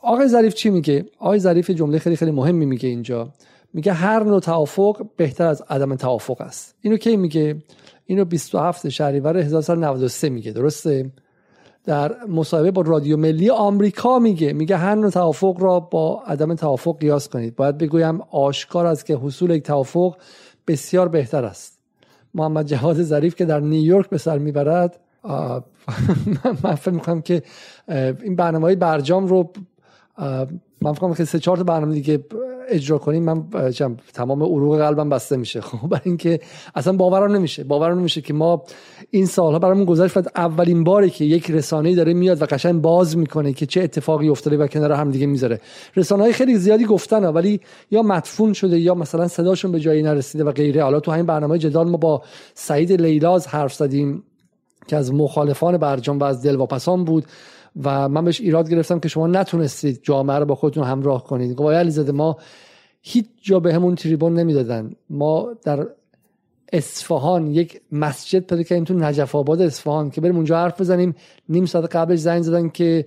آقای 0.02 0.28
ظریف 0.28 0.54
چی 0.54 0.70
میگه؟ 0.70 1.06
آقای 1.20 1.40
ظریف 1.40 1.70
جمله 1.70 2.00
خیلی 2.00 2.16
خیلی 2.16 2.32
مهمی 2.32 2.66
میگه 2.66 2.90
اینجا. 2.90 3.34
میگه 3.74 3.94
هر 3.94 4.24
نوع 4.24 4.40
توافق 4.40 5.06
بهتر 5.18 5.48
از 5.48 5.64
عدم 5.70 5.96
توافق 5.96 6.42
است. 6.42 6.76
اینو 6.82 6.98
کی 6.98 7.18
میگه؟ 7.18 7.56
اینو 8.06 8.26
27 8.26 8.90
شهریور 8.90 9.38
1993 9.38 10.30
میگه 10.30 10.52
درسته؟ 10.52 11.12
در 11.86 12.26
مصاحبه 12.26 12.72
با 12.72 12.82
رادیو 12.82 13.18
ملی 13.18 13.50
آمریکا 13.50 14.20
میگه 14.20 14.54
میگه 14.54 14.78
هر 14.78 14.96
نوع 14.96 15.10
توافق 15.10 15.56
را 15.60 15.80
با 15.80 16.24
عدم 16.28 16.56
توافق 16.56 16.98
قیاس 17.00 17.30
کنید. 17.30 17.56
باید 17.56 17.78
بگویم 17.78 18.22
آشکار 18.32 18.86
است 18.86 19.06
که 19.06 19.16
حصول 19.16 19.50
یک 19.50 19.64
توافق 19.64 20.18
بسیار 20.68 21.08
بهتر 21.08 21.46
است. 21.46 21.80
محمد 22.34 22.66
جهاد 22.66 23.04
ظریف 23.04 23.36
که 23.36 23.46
در 23.46 23.60
نیویورک 23.60 24.10
به 24.10 24.18
سر 24.18 24.38
می‌برد 24.38 25.00
من 26.64 26.76
فکر 26.76 26.92
می‌کنم 26.92 27.22
که 27.22 27.44
این 28.24 28.36
برنامه 28.36 28.66
های 28.66 28.76
برجام 28.76 29.28
رو 29.28 29.52
من 30.82 30.94
فکر 30.94 31.14
که 31.14 31.26
سه 31.26 31.40
چهار 31.40 31.58
تا 31.58 31.64
برنامه 31.64 31.94
دیگه 31.94 32.26
اجرا 32.70 32.98
کنیم 32.98 33.24
من 33.24 33.44
تمام 34.14 34.44
عروق 34.44 34.78
قلبم 34.78 35.10
بسته 35.10 35.38
میشه. 35.38 35.62
خب 35.72 35.88
برای 35.88 36.02
اینکه 36.06 36.40
اصلا 36.76 36.94
باورم 36.94 37.32
نمیشه. 37.32 37.64
باورم 37.64 38.00
نمیشه 38.00 38.22
که 38.22 38.34
ما 38.34 38.64
این 39.10 39.26
سالها 39.26 39.60
برامون 39.60 39.86
گذشت 39.86 40.18
اولین 40.36 40.84
باری 40.84 41.10
که 41.10 41.26
یک 41.26 41.52
رسانه‌ای 41.52 41.96
داره 41.96 42.14
میاد 42.14 42.42
و 42.42 42.46
قشنگ 42.46 42.82
باز 42.82 43.18
می‌کنه 43.18 43.54
که 43.54 43.66
چه 43.66 43.82
اتفاقی 43.82 44.30
افتاده 44.30 44.58
و 44.58 44.68
کنار 44.68 44.92
هم 44.92 45.12
دیگه 45.12 45.26
می‌ذاره. 45.26 45.62
رسانه 45.96 46.24
های 46.24 46.34
خیلی 46.34 46.58
زیادی 46.58 46.86
گفتن 46.86 47.26
ولی 47.26 47.60
یا 47.92 48.02
مدفون 48.02 48.54
شده 48.54 48.80
یا 48.80 48.96
مثلا 48.96 49.28
صداشون 49.28 49.72
به 49.72 49.80
جایی 49.80 50.04
نرسیده 50.04 50.44
و 50.44 50.52
غیره. 50.52 50.84
حالا 50.84 51.00
تو 51.00 51.12
همین 51.12 51.26
برنامه 51.26 51.58
جدال 51.58 51.90
ما 51.90 51.98
با 51.98 52.22
سعید 52.54 52.92
لیلاز 52.92 53.48
حرف 53.48 53.74
زدیم 53.74 54.24
که 54.88 54.98
از 54.98 55.14
مخالفان 55.14 55.78
برجام 55.78 56.20
و 56.20 56.24
از 56.24 56.42
دلواپسان 56.42 57.06
بود. 57.06 57.26
و 57.84 58.10
من 58.10 58.26
بهش 58.26 58.42
ایراد 58.42 58.70
گرفتم 58.70 59.00
که 59.00 59.10
شما 59.10 59.28
نتونستید 59.28 60.00
جامعه 60.04 60.38
رو 60.38 60.46
با 60.46 60.56
خودتون 60.56 60.84
همراه 60.84 61.24
کنید. 61.24 61.56
گفت 61.56 61.74
علیزاده 61.74 62.12
ما 62.12 62.38
هیچ 63.02 63.26
جا 63.42 63.60
به 63.60 63.74
همون 63.74 63.96
تریبون 63.96 64.34
نمی‌دادن. 64.34 64.96
ما 65.10 65.54
در 65.64 65.88
اصفهان 66.74 67.48
یک 67.48 67.82
مسجد 67.92 68.40
پیدا 68.40 68.64
کردیم 68.64 68.84
تو 68.84 68.94
نجف 68.94 69.36
آباد 69.36 69.62
اصفهان 69.62 70.10
که 70.10 70.22
بریم 70.22 70.36
اونجا 70.36 70.58
حرف 70.58 70.82
بزنیم. 70.82 71.16
نیم 71.50 71.66
ساعت 71.66 71.96
قبلش 71.96 72.20
زنگ 72.20 72.42
زدن 72.42 72.70
که 72.70 73.06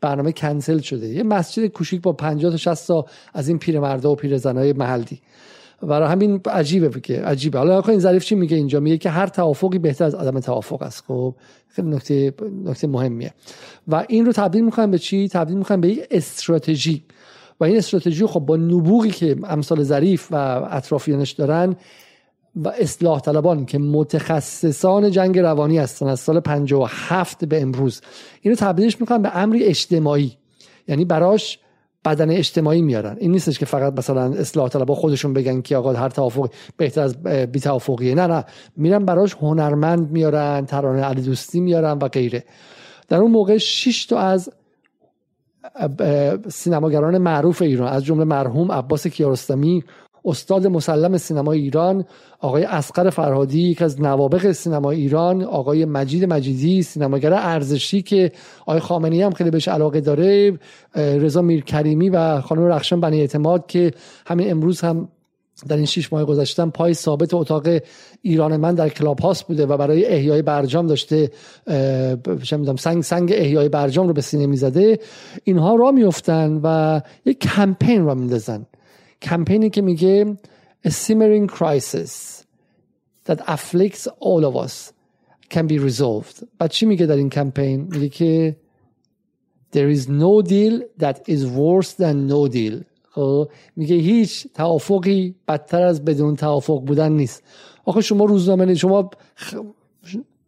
برنامه 0.00 0.32
کنسل 0.32 0.78
شده. 0.78 1.08
یه 1.08 1.22
مسجد 1.22 1.66
کوچیک 1.66 2.02
با 2.02 2.12
50 2.12 2.50
تا 2.50 2.56
60 2.56 2.88
تا 2.88 3.06
از 3.34 3.48
این 3.48 3.58
پیرمردا 3.58 4.12
و 4.12 4.16
پیرزنای 4.16 4.72
محلی. 4.72 5.20
برای 5.86 6.08
همین 6.08 6.40
عجیبه 6.46 7.00
که 7.00 7.22
عجیبه. 7.22 7.58
حالا 7.58 7.80
این 7.80 7.98
ظریف 7.98 8.24
چی 8.24 8.34
میگه 8.34 8.56
اینجا؟ 8.56 8.80
میگه 8.80 8.98
که 8.98 9.10
هر 9.10 9.26
توافقی 9.26 9.78
بهتر 9.78 10.04
از 10.04 10.14
عدم 10.14 10.40
توافق 10.40 10.82
است. 10.82 11.04
خب 11.06 11.34
خیلی 11.68 11.88
نکته 11.88 12.34
نکته 12.64 12.86
مهمیه. 12.86 13.34
و 13.88 14.04
این 14.08 14.26
رو 14.26 14.32
تبدیل 14.32 14.64
می‌کنن 14.64 14.90
به 14.90 14.98
چی؟ 14.98 15.28
تبدیل 15.28 15.56
می‌کنن 15.56 15.80
به 15.80 15.88
یک 15.88 16.06
استراتژی. 16.10 17.04
و 17.60 17.64
این 17.64 17.76
استراتژی 17.76 18.26
خب 18.26 18.40
با 18.40 18.56
نبوغی 18.56 19.10
که 19.10 19.36
امثال 19.44 19.82
ظریف 19.82 20.28
و 20.30 20.36
اطرافیانش 20.70 21.30
دارن 21.30 21.76
و 22.56 22.68
اصلاح 22.68 23.20
طلبان 23.20 23.66
که 23.66 23.78
متخصصان 23.78 25.10
جنگ 25.10 25.38
روانی 25.38 25.78
هستن 25.78 26.06
از 26.06 26.20
سال 26.20 26.40
57 26.40 27.44
به 27.44 27.62
امروز 27.62 28.00
اینو 28.40 28.56
تبدیلش 28.56 29.00
می‌کنن 29.00 29.22
به 29.22 29.36
امری 29.36 29.64
اجتماعی. 29.64 30.32
یعنی 30.88 31.04
براش 31.04 31.58
بدن 32.04 32.30
اجتماعی 32.30 32.82
میارن. 32.82 33.16
این 33.20 33.32
نیستش 33.32 33.58
که 33.58 33.66
فقط 33.66 33.98
مثلا 33.98 34.32
اصلاح 34.32 34.68
طلبا 34.68 34.94
خودشون 34.94 35.32
بگن 35.32 35.60
که 35.60 35.76
آقا 35.76 35.92
هر 35.92 36.08
توافق 36.08 36.50
بهتر 36.76 37.00
از 37.00 37.22
بی 37.22 37.60
توافقیه. 37.60 38.14
نه 38.14 38.26
نه. 38.26 38.44
میرن 38.76 39.04
براش 39.04 39.34
هنرمند 39.34 40.10
میارن 40.10 40.66
ترانه 40.66 41.02
علی 41.02 41.22
دوستی 41.22 41.60
میارن 41.60 41.98
و 41.98 42.08
غیره. 42.08 42.44
در 43.08 43.18
اون 43.18 43.30
موقع 43.30 43.58
6 43.58 44.06
تا 44.06 44.18
از 44.18 44.50
سینماگران 46.48 47.18
معروف 47.18 47.62
ایران 47.62 47.92
از 47.92 48.04
جمله 48.04 48.24
مرحوم 48.24 48.72
عباس 48.72 49.06
کیارستمی 49.06 49.84
استاد 50.24 50.66
مسلم 50.66 51.18
سینما 51.18 51.52
ایران 51.52 52.04
آقای 52.40 52.64
اسقر 52.64 53.10
فرهادی 53.10 53.60
یکی 53.60 53.84
از 53.84 54.00
نوابق 54.00 54.52
سینما 54.52 54.90
ایران 54.90 55.42
آقای 55.42 55.84
مجید 55.84 56.24
مجیدی 56.24 56.82
سینماگر 56.82 57.32
ارزشی 57.32 58.02
که 58.02 58.32
آقای 58.60 58.80
خامنه‌ای 58.80 59.22
هم 59.22 59.32
خیلی 59.32 59.50
بهش 59.50 59.68
علاقه 59.68 60.00
داره 60.00 60.58
رضا 60.94 61.42
میرکریمی 61.42 62.08
و 62.08 62.40
خانم 62.40 62.66
رخشان 62.66 63.00
بنی 63.00 63.20
اعتماد 63.20 63.66
که 63.66 63.92
همین 64.26 64.50
امروز 64.50 64.80
هم 64.80 65.08
در 65.68 65.76
این 65.76 65.86
شیش 65.86 66.12
ماه 66.12 66.24
گذشتم 66.24 66.70
پای 66.70 66.94
ثابت 66.94 67.34
اتاق 67.34 67.68
ایران 68.22 68.56
من 68.56 68.74
در 68.74 68.88
کلاب 68.88 69.20
هاست 69.20 69.46
بوده 69.46 69.66
و 69.66 69.76
برای 69.76 70.06
احیای 70.06 70.42
برجام 70.42 70.86
داشته 70.86 71.30
سنگ 72.78 73.02
سنگ 73.02 73.32
احیای 73.34 73.68
برجام 73.68 74.06
رو 74.06 74.12
به 74.12 74.20
سینه 74.20 74.46
می‌زده. 74.46 74.98
اینها 75.44 75.74
را 75.74 75.90
میفتن 75.90 76.60
و 76.62 77.00
یک 77.24 77.38
کمپین 77.38 78.04
را 78.04 78.14
میندازن. 78.14 78.66
کمپینی 79.24 79.70
که 79.70 79.82
میگه 79.82 80.38
a 80.86 80.90
simmering 80.90 81.48
crisis 81.48 82.44
that 83.26 83.40
afflicts 83.48 84.06
all 84.20 84.44
of 84.44 84.54
us 84.56 84.92
can 85.48 85.66
be 85.66 85.78
resolved. 85.78 86.44
بعد 86.58 86.70
چی 86.70 86.86
میگه 86.86 87.06
در 87.06 87.16
این 87.16 87.30
کمپین؟ 87.30 87.88
میگه 87.90 88.08
که 88.08 88.56
there 89.72 89.96
is 89.96 90.08
no 90.08 90.48
deal 90.48 90.82
that 91.04 91.18
is 91.28 91.44
worse 91.44 91.92
than 91.94 92.28
no 92.28 92.52
deal. 92.54 92.84
خب؟ 93.10 93.48
میگه 93.76 93.96
هیچ 93.96 94.46
توافقی 94.54 95.34
بدتر 95.48 95.82
از 95.82 96.04
بدون 96.04 96.36
توافق 96.36 96.80
بودن 96.80 97.12
نیست. 97.12 97.42
آخه 97.84 98.00
شما 98.00 98.24
روزنامه 98.24 98.74
شما 98.74 99.10
خ... 99.34 99.54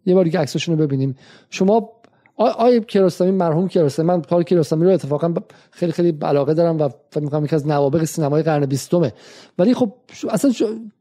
یه 0.07 0.15
باری 0.15 0.31
که 0.31 0.39
رو 0.66 0.77
ببینیم. 0.77 1.16
شما 1.51 1.90
آقای 2.37 2.81
کیارستمی 2.81 3.31
مرحوم 3.31 3.69
کیارستمی 3.69 4.07
من 4.07 4.23
کار 4.23 4.43
کیارستمی 4.43 4.85
رو 4.85 4.91
اتفاقا 4.91 5.35
خیلی 5.71 5.93
خیلی 5.93 6.19
علاقه 6.23 6.55
دارم 6.55 6.79
و 6.79 6.89
فکر 7.11 7.25
می‌کنم 7.25 7.45
یکی 7.45 7.55
از 7.55 7.67
نوابق 7.67 8.05
سینمای 8.05 8.43
قرن 8.43 8.67
بیستمه. 8.67 9.13
ولی 9.59 9.75
خب 9.75 9.93
اصلا 10.31 10.53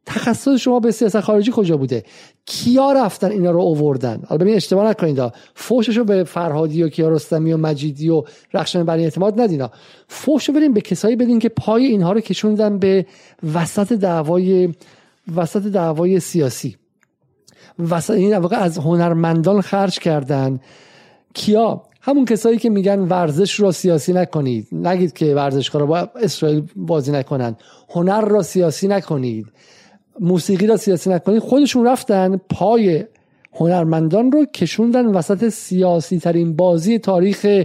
تخصص 0.06 0.50
شما 0.50 0.80
به 0.80 0.92
سیاست 0.92 1.20
خارجی 1.20 1.52
کجا 1.56 1.78
بوده؟ 1.78 2.04
کیا 2.46 2.92
رفتن 2.92 3.32
اینا 3.32 3.52
رو 3.52 3.60
اووردن 3.60 4.22
حالا 4.28 4.44
ببین 4.44 4.56
اشتباه 4.56 4.90
نکنید 4.90 5.22
فوششو 5.56 6.04
به 6.04 6.24
فرهادی 6.24 6.84
و 6.84 6.90
کیارستمی 6.90 7.54
و 7.54 7.58
مجیدی 7.58 8.10
و 8.10 8.24
رخشان 8.54 8.86
بنی 8.86 9.04
اعتماد 9.04 9.42
ندینا 9.42 9.72
فوشو 10.08 10.54
بریم 10.54 10.74
به 10.74 10.82
کسایی 10.82 11.16
بدین 11.16 11.40
که 11.40 11.50
پای 11.50 11.86
اینها 11.86 12.12
رو 12.12 12.20
کشوندن 12.20 12.80
به 12.80 13.06
وسط 13.54 13.94
دعوای 13.94 14.74
وسط 15.36 15.62
دعوای 15.62 16.20
سیاسی. 16.20 16.78
وسط 17.90 18.14
این 18.14 18.38
واقع 18.38 18.58
از 18.58 18.78
هنرمندان 18.78 19.62
خرج 19.62 20.00
کردن. 20.00 20.60
کیا؟ 21.36 21.84
همون 22.02 22.26
کسایی 22.26 22.58
که 22.58 22.70
میگن 22.70 23.00
ورزش 23.00 23.54
رو 23.54 23.72
سیاسی 23.72 24.14
نکنید. 24.14 24.68
نگید 24.72 25.14
که 25.14 25.36
ورزشکارا 25.36 25.86
با 25.86 25.98
اسرائیل 25.98 26.64
بازی 26.76 27.12
نکنن. 27.12 27.56
هنر 27.90 28.22
را 28.22 28.44
سیاسی 28.44 28.88
نکنید. 28.88 29.48
موسیقی 30.20 30.68
را 30.68 30.78
سیاسی 30.78 31.10
نکنید. 31.10 31.40
خودشون 31.40 31.88
رفتن 31.88 32.38
پای 32.50 33.06
هنرمندان 33.54 34.32
رو 34.32 34.46
کشوندن 34.46 35.06
وسط 35.06 35.50
سیاسی 35.50 36.20
ترین 36.20 36.56
بازی 36.56 37.00
تاریخ 37.00 37.64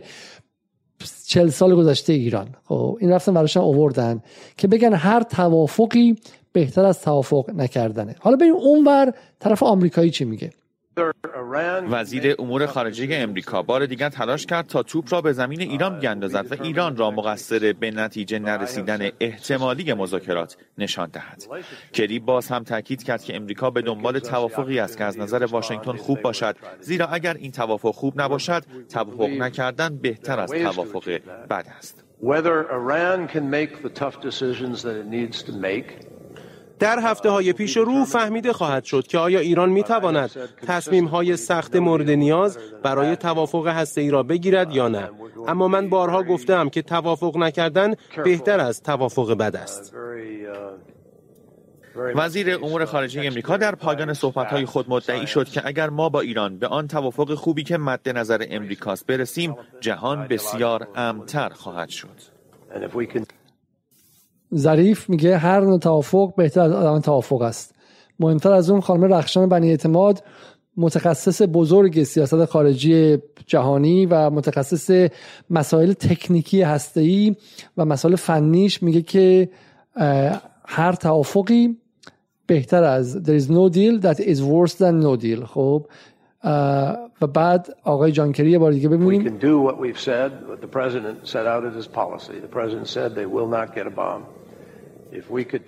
چل 1.26 1.48
سال 1.48 1.74
گذشته 1.74 2.12
ایران. 2.12 2.48
خب 2.64 2.98
این 3.00 3.10
رفتن 3.10 3.34
براشون 3.34 3.62
اووردن 3.62 4.22
که 4.56 4.68
بگن 4.68 4.94
هر 4.94 5.22
توافقی 5.22 6.16
بهتر 6.52 6.84
از 6.84 7.00
توافق 7.00 7.50
نکردنه. 7.54 8.16
حالا 8.20 8.36
بریم 8.36 8.54
اونور 8.54 9.12
طرف 9.38 9.62
آمریکایی 9.62 10.10
چی 10.10 10.24
میگه؟ 10.24 10.50
وزیر 11.90 12.34
امور 12.38 12.66
خارجه 12.66 13.08
امریکا. 13.10 13.62
بار 13.62 13.86
دیگر 13.86 14.08
تلاش 14.08 14.46
کرد 14.46 14.66
تا 14.66 14.82
توپ 14.82 15.12
را 15.12 15.20
به 15.20 15.32
زمین 15.32 15.60
ایران 15.60 15.98
بیاندازد 15.98 16.52
و 16.52 16.62
ایران 16.62 16.96
را 16.96 17.10
مقصر 17.10 17.74
به 17.80 17.90
نتیجه 17.90 18.38
نرسیدن 18.38 19.10
احتمالی 19.20 19.92
مذاکرات 19.92 20.56
نشان 20.78 21.10
دهد. 21.10 21.42
کری 21.92 22.18
باز 22.18 22.48
هم 22.48 22.64
تاکید 22.64 23.02
کرد 23.02 23.22
که 23.22 23.36
امریکا 23.36 23.70
به 23.70 23.82
دنبال 23.82 24.18
توافقی 24.18 24.78
است 24.78 24.98
که 24.98 25.04
از 25.04 25.18
نظر 25.18 25.44
واشنگتن 25.44 25.96
خوب 25.96 26.20
باشد. 26.20 26.56
زیرا 26.80 27.06
اگر 27.06 27.34
این 27.34 27.52
توافق 27.52 27.94
خوب 27.94 28.20
نباشد 28.20 28.62
توافق 28.88 29.30
نکردن 29.30 29.96
بهتر 29.96 30.40
از 30.40 30.50
توافق 30.50 31.20
بد 31.50 31.66
است. 31.78 32.04
در 36.80 36.98
هفته 36.98 37.30
های 37.30 37.52
پیش 37.52 37.76
رو 37.76 38.04
فهمیده 38.04 38.52
خواهد 38.52 38.84
شد 38.84 39.06
که 39.06 39.18
آیا 39.18 39.40
ایران 39.40 39.70
می 39.70 39.82
تواند 39.82 40.30
تصمیم 40.66 41.04
های 41.04 41.36
سخت 41.36 41.76
مورد 41.76 42.10
نیاز 42.10 42.58
برای 42.82 43.16
توافق 43.16 43.66
هسته 43.66 44.00
ای 44.00 44.10
را 44.10 44.22
بگیرد 44.22 44.74
یا 44.74 44.88
نه. 44.88 45.10
اما 45.48 45.68
من 45.68 45.88
بارها 45.88 46.22
گفتم 46.22 46.68
که 46.68 46.82
توافق 46.82 47.36
نکردن 47.36 47.94
بهتر 48.24 48.60
از 48.60 48.82
توافق 48.82 49.34
بد 49.34 49.56
است. 49.56 49.94
وزیر 52.14 52.54
امور 52.54 52.84
خارجه 52.84 53.22
امریکا 53.24 53.56
در 53.56 53.74
پایان 53.74 54.14
صحبت‌های 54.14 54.64
خود 54.64 54.90
مدعی 54.90 55.26
شد 55.26 55.48
که 55.48 55.62
اگر 55.64 55.90
ما 55.90 56.08
با 56.08 56.20
ایران 56.20 56.58
به 56.58 56.66
آن 56.66 56.88
توافق 56.88 57.34
خوبی 57.34 57.64
که 57.64 57.78
مد 57.78 58.08
نظر 58.08 58.46
امریکاست 58.50 59.06
برسیم 59.06 59.56
جهان 59.80 60.26
بسیار 60.28 60.88
امتر 60.94 61.48
خواهد 61.48 61.88
شد. 61.88 62.40
ظریف 64.54 65.10
میگه 65.10 65.36
هر 65.36 65.60
نوع 65.60 65.78
توافق 65.78 66.34
بهتر 66.36 66.60
از 66.60 66.72
آدم 66.72 67.00
توافق 67.00 67.42
است. 67.42 67.74
مهمتر 68.20 68.52
از 68.52 68.70
اون 68.70 68.80
خانم 68.80 69.14
رخشان 69.14 69.48
بنی 69.48 69.70
اعتماد 69.70 70.22
متخصص 70.76 71.42
بزرگ 71.52 72.02
سیاست 72.02 72.44
خارجی 72.44 73.18
جهانی 73.46 74.06
و 74.06 74.30
متخصص 74.30 75.08
مسائل 75.50 75.92
تکنیکی 75.92 76.62
هسته‌ای 76.62 77.36
و 77.76 77.84
مسائل 77.84 78.16
فنیش 78.16 78.82
میگه 78.82 79.02
که 79.02 79.48
هر 80.66 80.92
توافقی 80.92 81.76
بهتر 82.46 82.84
از 82.84 83.22
there 83.24 83.42
is 83.42 83.46
no 83.46 83.74
deal 83.74 84.00
that 84.06 84.20
is 84.20 84.40
worse 84.40 84.74
than 84.74 85.02
no 85.02 85.22
deal. 85.22 85.44
خب 85.44 85.86
و 87.20 87.26
بعد 87.34 87.68
آقای 87.84 88.12
جانکری 88.12 88.50
یه 88.50 88.58
بار 88.58 88.72
دیگه 88.72 88.88
ببینیم. 88.88 89.38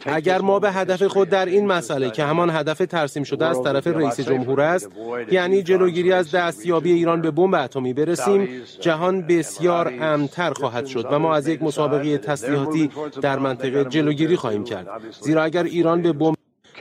اگر 0.07 0.41
ما 0.41 0.59
به 0.59 0.73
هدف 0.73 1.03
خود 1.03 1.29
در 1.29 1.47
این 1.47 1.67
مسئله 1.67 2.11
که 2.11 2.25
همان 2.25 2.51
هدف 2.51 2.79
ترسیم 2.79 3.23
شده 3.25 3.47
از 3.47 3.63
طرف 3.63 3.87
رئیس 3.87 4.21
جمهور 4.21 4.61
است 4.61 4.91
یعنی 5.31 5.63
جلوگیری 5.63 6.13
از 6.13 6.31
دستیابی 6.31 6.93
ایران 6.93 7.21
به 7.21 7.31
بمب 7.31 7.55
اتمی 7.55 7.93
برسیم 7.93 8.49
جهان 8.81 9.27
بسیار 9.27 9.93
امتر 10.01 10.53
خواهد 10.53 10.87
شد 10.87 11.07
و 11.11 11.19
ما 11.19 11.35
از 11.35 11.49
یک 11.49 11.63
مسابقه 11.63 12.19
تسلیحاتی 12.19 12.91
در 13.23 13.39
منطقه 13.39 13.85
جلوگیری 13.85 14.37
خواهیم 14.37 14.65
کرد. 14.65 14.89
زیرا 15.21 15.43
اگر 15.43 15.63
ایران 15.63 16.03
به 16.03 16.13
بمب 16.13 16.37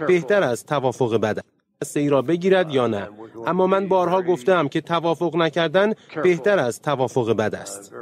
بهتر 0.07 0.43
از 0.43 0.65
توافق 0.65 1.17
بد 1.17 1.39
ای 1.95 2.09
را 2.09 2.21
بگیرد 2.21 2.71
یا 2.71 2.87
نه. 2.87 3.09
اما 3.47 3.67
من 3.67 3.87
بارها 3.87 4.21
گفتم 4.21 4.67
که 4.67 4.81
توافق 4.81 5.35
نکردن 5.35 5.93
بهتر 6.23 6.59
از 6.59 6.81
توافق 6.81 7.33
بد 7.33 7.55
است. 7.55 7.93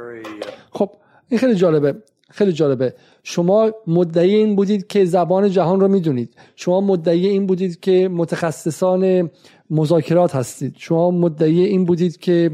خب 0.72 0.90
این 1.28 1.40
خیلی 1.40 1.54
جالبه. 1.54 1.94
خیلی 2.30 2.52
جالبه. 2.52 2.94
شما 3.22 3.70
مدعی 3.86 4.34
این 4.34 4.56
بودید 4.56 4.86
که 4.86 5.04
زبان 5.04 5.50
جهان 5.50 5.80
رو 5.80 5.88
می‌دونید. 5.88 6.34
شما 6.56 6.80
مدعی 6.80 7.26
این 7.26 7.46
بودید 7.46 7.80
که 7.80 8.08
متخصصان 8.08 9.30
مذاکرات 9.70 10.34
هستید. 10.34 10.74
شما 10.78 11.10
مدعی 11.10 11.64
این 11.64 11.84
بودید 11.84 12.16
که 12.16 12.50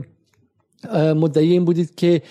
مدعی 0.95 1.53
این 1.53 1.65
بودید 1.65 1.95
که 1.95 2.23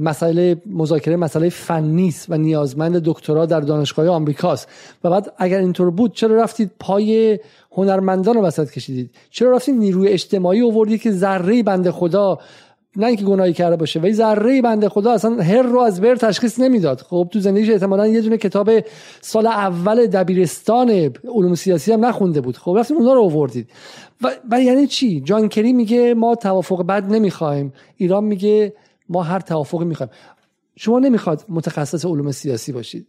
مسئله 0.00 0.62
مذاکره 0.66 1.16
مسئله 1.16 1.48
فنی 1.48 2.14
و 2.28 2.38
نیازمند 2.38 3.02
دکترا 3.04 3.46
در 3.46 3.60
دانشگاه 3.60 4.08
آمریکاست 4.08 4.68
و 5.04 5.10
بعد 5.10 5.32
اگر 5.38 5.58
اینطور 5.58 5.90
بود 5.90 6.12
چرا 6.12 6.36
رفتید 6.36 6.70
پای 6.80 7.38
هنرمندان 7.72 8.34
رو 8.34 8.42
وسط 8.42 8.70
کشیدید؟ 8.70 9.10
چرا 9.30 9.56
رفتید 9.56 9.74
نیروی 9.74 10.08
اجتماعی 10.08 10.62
آوردید 10.62 11.02
که 11.02 11.10
ذره 11.10 11.62
بنده 11.62 11.92
خدا 11.92 12.38
نه 12.96 13.06
اینکه 13.06 13.24
گناهی 13.24 13.52
کرده 13.52 13.76
باشه 13.76 14.00
ولی 14.00 14.12
ذره 14.12 14.62
بنده 14.62 14.88
خدا 14.88 15.12
اصلا 15.12 15.42
هر 15.42 15.62
رو 15.62 15.80
از 15.80 16.00
بر 16.00 16.16
تشخیص 16.16 16.60
نمی‌داد. 16.60 17.00
خب 17.00 17.28
تو 17.32 17.40
زندگیش 17.40 17.70
احتمالاً 17.70 18.06
یه 18.06 18.20
دونه 18.20 18.36
کتاب 18.36 18.70
سال 19.20 19.46
اول 19.46 20.06
دبیرستان 20.06 20.90
علوم 21.34 21.54
سیاسی 21.54 21.92
هم 21.92 22.04
نخونده 22.04 22.40
بود. 22.40 22.56
خب 22.56 22.76
رفتیم 22.78 22.96
اونا 22.96 23.12
رو 23.12 23.22
آوردید. 23.22 23.70
و, 24.22 24.32
و 24.50 24.60
یعنی 24.60 24.86
چی؟ 24.86 25.20
جان 25.20 25.48
کری 25.48 25.72
میگه 25.72 26.14
ما 26.14 26.34
توافق 26.34 26.82
بد 26.86 27.12
نمی‌خوایم 27.12 27.72
ایران 27.96 28.24
میگه 28.24 28.72
ما 29.08 29.22
هر 29.22 29.40
توافقی 29.40 29.84
می‌خوایم. 29.84 30.12
شما 30.76 30.98
نمی‌خواد 30.98 31.44
متخصص 31.48 32.04
علوم 32.04 32.32
سیاسی 32.32 32.72
باشید. 32.72 33.06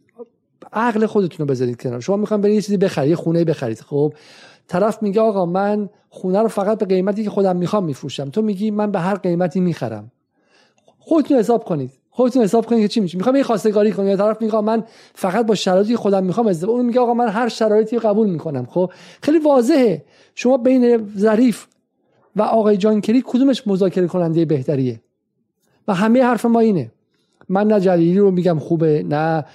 عقل 0.74 1.06
خودتون 1.06 1.48
رو 1.48 1.54
بذارید 1.54 1.82
کنار. 1.82 2.00
شما 2.00 2.16
می‌خوایم 2.16 2.42
برید 2.42 2.56
یه 2.56 2.62
چیزی 2.62 2.78
بخرید 2.78 3.16
خونه 3.16 3.44
بخرید. 3.44 3.80
خب 3.80 4.14
طرف 4.68 5.04
میگه 5.04 5.22
آقا 5.22 5.46
من 5.46 5.90
خونه 6.10 6.40
رو 6.40 6.48
فقط 6.48 6.80
به 6.80 6.86
قیمتی 6.86 7.24
که 7.24 7.30
خودم 7.30 7.56
می‌خوام 7.56 7.84
میفروشم. 7.84 8.30
تو 8.30 8.42
میگی 8.42 8.72
من 8.72 8.92
به 8.92 9.00
هر 9.00 9.16
قیمتی 9.16 9.60
می‌خرم. 9.60 10.12
خودتون 11.00 11.38
حساب 11.38 11.64
کنید. 11.64 11.92
خودتون 12.10 12.44
حساب 12.44 12.66
کنید 12.66 12.82
که 12.82 12.88
چی 12.88 13.00
میشه. 13.00 13.18
می‌خوام 13.18 13.36
یه 13.36 13.44
خواستگاری 13.44 13.92
کنم. 13.92 14.08
یا 14.08 14.18
طرف 14.18 14.42
میگه 14.42 14.62
من 14.62 14.84
فقط 15.14 15.46
با 15.46 15.56
شرایطی 15.56 15.96
خودم 15.96 16.24
می‌خوام 16.24 16.48
ازدواج 16.48 16.76
اون 16.76 16.86
میگه 16.86 17.00
آقا 17.00 17.14
من 17.14 17.28
هر 17.28 17.50
شرایطی 17.50 18.00
قبول 18.00 18.30
می‌کنم. 18.30 18.66
خب؟ 18.66 18.92
خیلی 19.22 19.40
واضحه. 19.40 20.06
شما 20.36 20.58
بین 20.58 21.12
ظریف 21.18 21.68
و 22.36 22.42
آقای 22.42 22.78
جانکری 22.78 23.24
کدومش 23.26 23.68
مذاکره 23.68 24.08
کننده 24.08 24.46
بهتریه؟ 24.46 25.02
و 25.88 25.94
همه 25.94 26.24
حرف 26.24 26.46
ما 26.46 26.60
اینه. 26.60 26.92
من 27.50 27.68
نه 27.68 27.80
جلیلی 27.80 28.20
رو 28.20 28.32
میگم 28.32 28.60
خوبه 28.60 29.06
نه 29.10 29.46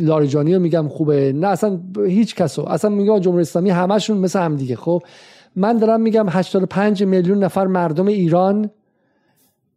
لاریجانی 0.00 0.54
رو 0.54 0.60
میگم 0.60 0.88
خوبه 0.88 1.32
نه 1.32 1.48
اصلا 1.48 1.80
هیچ 2.06 2.34
کسو 2.34 2.62
اصلا 2.68 2.90
میگم 2.90 3.18
جمهوری 3.18 3.42
اسلامی 3.42 3.70
همشون 3.70 4.18
مثل 4.18 4.40
هم 4.40 4.56
دیگه. 4.56 4.76
خب 4.76 5.02
من 5.56 5.78
دارم 5.78 6.00
میگم 6.00 6.26
85 6.28 7.04
میلیون 7.04 7.44
نفر 7.44 7.66
مردم 7.66 8.06
ایران. 8.06 8.70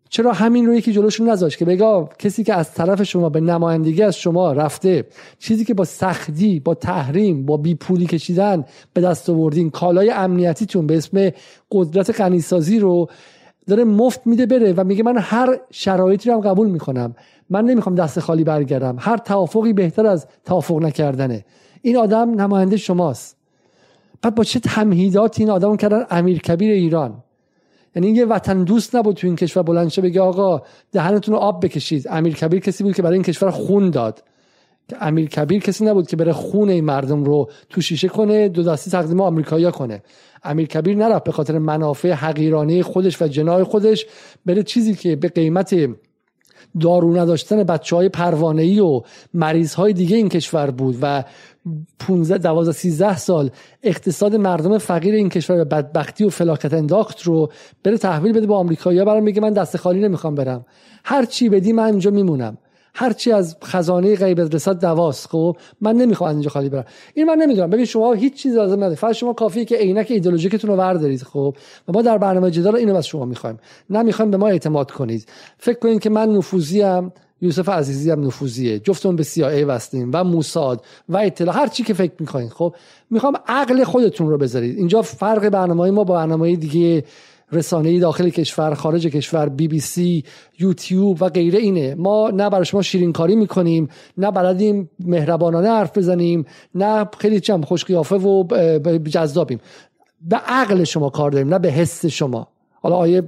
چرا 0.09 0.33
همین 0.33 0.65
رو 0.65 0.75
یکی 0.75 0.93
جلوشون 0.93 1.29
نذاشت؟ 1.29 1.57
که 1.57 1.65
بگا 1.65 2.09
کسی 2.19 2.43
که 2.43 2.53
از 2.53 2.73
طرف 2.73 3.03
شما 3.03 3.29
به 3.29 3.41
نمایندگی 3.41 4.03
از 4.03 4.17
شما 4.17 4.51
رفته 4.51 5.05
چیزی 5.39 5.65
که 5.65 5.73
با 5.73 5.83
سختی 5.83 6.59
با 6.59 6.73
تحریم 6.73 7.45
با 7.45 7.57
بی 7.57 7.75
پولی 7.75 8.05
کشیدن 8.05 8.65
به 8.93 9.01
دست 9.01 9.29
آوردین 9.29 9.69
کالای 9.69 10.09
امنیتیتون 10.09 10.87
به 10.87 10.97
اسم 10.97 11.31
قدرت 11.71 12.21
غنیسازی 12.21 12.79
رو 12.79 13.09
داره 13.67 13.83
مفت 13.83 14.27
میده 14.27 14.45
بره 14.45 14.73
و 14.73 14.83
میگه 14.83 15.03
من 15.03 15.17
هر 15.17 15.59
شرایطی 15.71 16.29
رو 16.29 16.35
هم 16.35 16.41
قبول 16.41 16.69
می‌کنم. 16.69 17.15
من 17.49 17.65
نمی‌خوام 17.65 17.95
دست 17.95 18.19
خالی 18.19 18.43
برگردم. 18.43 18.95
هر 18.99 19.17
توافقی 19.17 19.73
بهتر 19.73 20.05
از 20.05 20.27
توافق 20.45 20.81
نکردنه. 20.81 21.45
این 21.81 21.97
آدم 21.97 22.41
نماینده 22.41 22.77
شماست. 22.77 23.37
بعد 24.21 24.35
با 24.35 24.43
چه 24.43 24.59
تمهیداتی 24.59 25.43
این 25.43 25.51
آدم 25.51 25.77
کردن 25.77 26.05
امیر 26.09 26.39
کبیر 26.39 26.71
ایران؟ 26.71 27.23
یعنی 27.95 28.09
یه 28.09 28.25
وطن 28.25 28.63
دوست 28.63 28.95
نبود 28.95 29.15
تو 29.15 29.27
این 29.27 29.35
کشور 29.35 29.63
بلند 29.63 29.89
شه 29.89 30.01
بگه 30.01 30.21
آقا 30.21 30.61
دهنتون 30.91 31.35
رو 31.35 31.39
آب 31.41 31.65
بکشید. 31.65 32.07
امیر 32.09 32.35
کبیر 32.35 32.59
کسی 32.59 32.83
بود 32.83 32.95
که 32.95 33.01
برای 33.01 33.13
این 33.13 33.23
کشور 33.23 33.51
خون 33.51 33.89
داد. 33.89 34.23
امیر 35.01 35.29
کبیر 35.29 35.61
کسی 35.61 35.85
نبود 35.85 36.07
که 36.07 36.15
بره 36.15 36.33
خون 36.33 36.69
این 36.69 36.85
مردم 36.85 37.23
رو 37.23 37.49
تو 37.69 37.81
شیشه 37.81 38.07
کنه 38.07 38.49
دو 38.49 38.63
دستی 38.63 38.91
تقدیم 38.91 39.21
آمریکایی‌ها 39.21 39.71
کنه. 39.71 40.03
امیر 40.43 40.67
کبیر 40.67 40.97
نرفت 40.97 41.23
به 41.23 41.31
خاطر 41.31 41.57
منافع 41.57 42.11
حقیرانه 42.11 42.83
خودش 42.83 43.21
و 43.21 43.27
جنای 43.27 43.63
خودش 43.63 44.05
بره 44.45 44.63
چیزی 44.63 44.95
که 44.95 45.15
به 45.15 45.27
قیمت 45.27 45.75
دارو 46.81 47.17
نداشتن 47.17 47.63
بچه 47.63 47.95
های 47.95 48.09
پروانه 48.09 48.81
و 48.81 49.01
مریض 49.33 49.73
های 49.73 49.93
دیگه 49.93 50.17
این 50.17 50.29
کشور 50.29 50.71
بود 50.71 50.97
و 51.01 51.23
15 51.99 52.37
12 52.37 52.71
13 52.71 53.17
سال 53.17 53.49
اقتصاد 53.83 54.35
مردم 54.35 54.77
فقیر 54.77 55.15
این 55.15 55.29
کشور 55.29 55.55
به 55.55 55.63
بدبختی 55.63 56.23
و 56.23 56.29
فلاکت 56.29 56.73
انداخت 56.73 57.21
رو 57.21 57.51
بره 57.83 57.97
تحویل 57.97 58.33
بده 58.33 58.47
به 58.47 58.55
آمریکایی‌ها. 58.55 59.05
برام 59.05 59.23
میگه 59.23 59.41
من 59.41 59.53
دست 59.53 59.77
خالی 59.77 59.99
نمی‌خوام 59.99 60.35
برم. 60.35 60.65
هر 61.03 61.25
چی 61.25 61.49
بدی 61.49 61.73
من 61.73 61.83
اینجا 61.83 62.11
میمونم. 62.11 62.57
هرچی 62.97 63.31
از 63.31 63.57
خزانه 63.63 64.15
غیب 64.15 64.41
رساد 64.41 64.81
دواست. 64.81 65.27
خب 65.27 65.57
من 65.81 65.95
نمی‌خوام 65.95 66.29
اینجا 66.29 66.49
خالی 66.49 66.69
برم. 66.69 66.85
این 67.13 67.25
من 67.25 67.35
نمی‌دونم. 67.35 67.69
ببین 67.69 67.85
شما 67.85 68.13
هیچ 68.13 68.33
چیز 68.33 68.55
لازم 68.55 68.75
نداره 68.75 68.95
فقط 68.95 69.11
شما 69.11 69.33
کافیه 69.33 69.65
که 69.65 69.75
عینک 69.75 70.07
ایدئولوژیکتون 70.09 70.69
رو 70.69 70.75
وردارید. 70.75 71.23
خب 71.23 71.55
و 71.87 71.91
ما 71.91 72.01
در 72.01 72.17
برنامه 72.17 72.51
جدال 72.51 72.75
اینو 72.75 72.95
از 72.95 73.07
شما 73.07 73.25
می‌خوایم. 73.25 73.59
نمی‌خوایم 73.89 74.31
به 74.31 74.37
ما 74.37 74.47
اعتماد 74.47 74.91
کنید. 74.91 75.27
فکر 75.57 75.79
کنید 75.79 75.99
که 75.99 76.09
من 76.09 76.29
نفوذی 76.29 76.83
یوسف 77.41 77.69
عزیزی 77.69 78.11
هم 78.11 78.27
نفوذیه. 78.27 78.79
جفتون 78.79 79.15
به 79.15 79.23
CIA 79.23 79.65
وستیم 79.67 80.11
و 80.13 80.23
موساد 80.23 80.83
و 81.09 81.17
اطلاع 81.17 81.55
هر 81.55 81.67
چی 81.67 81.83
که 81.83 81.93
فکر 81.93 82.13
می‌کنید. 82.19 82.49
خب 82.49 82.75
می‌خوام 83.09 83.33
عقل 83.47 83.83
خودتون 83.83 84.29
رو 84.29 84.37
بذارید. 84.37 84.77
اینجا 84.77 85.01
فرق 85.01 85.49
برنامه 85.49 85.91
ما 85.91 86.03
با 86.03 86.13
برنامه 86.13 86.55
دیگه 86.55 87.03
رسانه 87.55 87.99
داخل 87.99 88.29
کشور 88.29 88.73
خارج 88.73 89.07
کشور 89.07 89.49
بی 89.49 89.67
بی 89.67 89.79
سی 89.79 90.23
یوتیوب 90.59 91.21
و 91.21 91.29
غیره 91.29 91.59
اینه. 91.59 91.95
ما 91.95 92.29
نه 92.29 92.49
برای 92.49 92.65
شما 92.65 92.81
شیرین 92.81 93.13
کاری 93.13 93.35
می‌کنیم 93.35 93.89
نه 94.17 94.31
بلدیم 94.31 94.89
مهربانانه 94.99 95.69
حرف 95.69 95.97
بزنیم 95.97 96.45
نه 96.75 97.07
خیلی 97.17 97.39
چم 97.39 97.61
خوش 97.61 97.85
قیافه 97.85 98.15
و 98.15 98.43
جذابیم. 99.09 99.59
به 100.21 100.35
عقل 100.35 100.83
شما 100.83 101.09
کار 101.09 101.31
داریم 101.31 101.49
نه 101.49 101.59
به 101.59 101.69
حس 101.69 102.05
شما. 102.05 102.47
حالا 102.81 102.95
آیه 102.95 103.23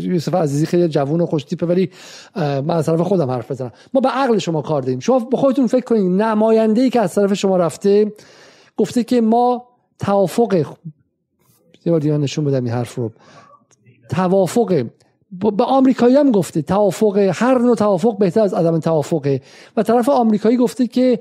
یوسف 0.00 0.34
عزیزی 0.34 0.66
خیلی 0.66 0.88
جوون 0.88 1.20
و 1.20 1.26
خوش 1.26 1.44
تیپه 1.44 1.66
ولی 1.66 1.90
من 2.36 2.70
از 2.70 2.86
طرف 2.86 3.00
خودم 3.00 3.30
حرف 3.30 3.50
بزنم. 3.50 3.72
ما 3.94 4.00
به 4.00 4.08
عقل 4.08 4.38
شما 4.38 4.62
کار 4.62 4.82
داریم. 4.82 5.00
شما 5.00 5.18
به 5.18 5.36
خودتون 5.36 5.66
فکر 5.66 5.84
کنید 5.84 6.22
نماینده 6.22 6.80
ای 6.80 6.90
که 6.90 7.00
از 7.00 7.14
طرف 7.14 7.34
شما 7.34 7.56
رفته 7.56 8.12
گفته 8.76 9.04
که 9.04 9.20
ما 9.20 9.64
توافق 9.98 10.64
یه 11.84 11.92
بار 11.92 12.02
نشون 12.04 12.44
بدم 12.44 12.64
این 12.64 12.72
حرف 12.72 12.94
رو. 12.94 13.12
توافق 14.12 14.86
به 15.56 15.64
آمریکایی 15.64 16.16
هم 16.16 16.30
گفته 16.30 16.62
توافق 16.62 17.30
هر 17.34 17.58
نوع 17.58 17.76
توافق 17.76 18.18
بهتر 18.18 18.40
از 18.40 18.54
عدم 18.54 18.78
توافقه 18.80 19.40
و 19.76 19.82
طرف 19.82 20.08
آمریکایی 20.08 20.56
گفته 20.56 20.86
که 20.86 21.20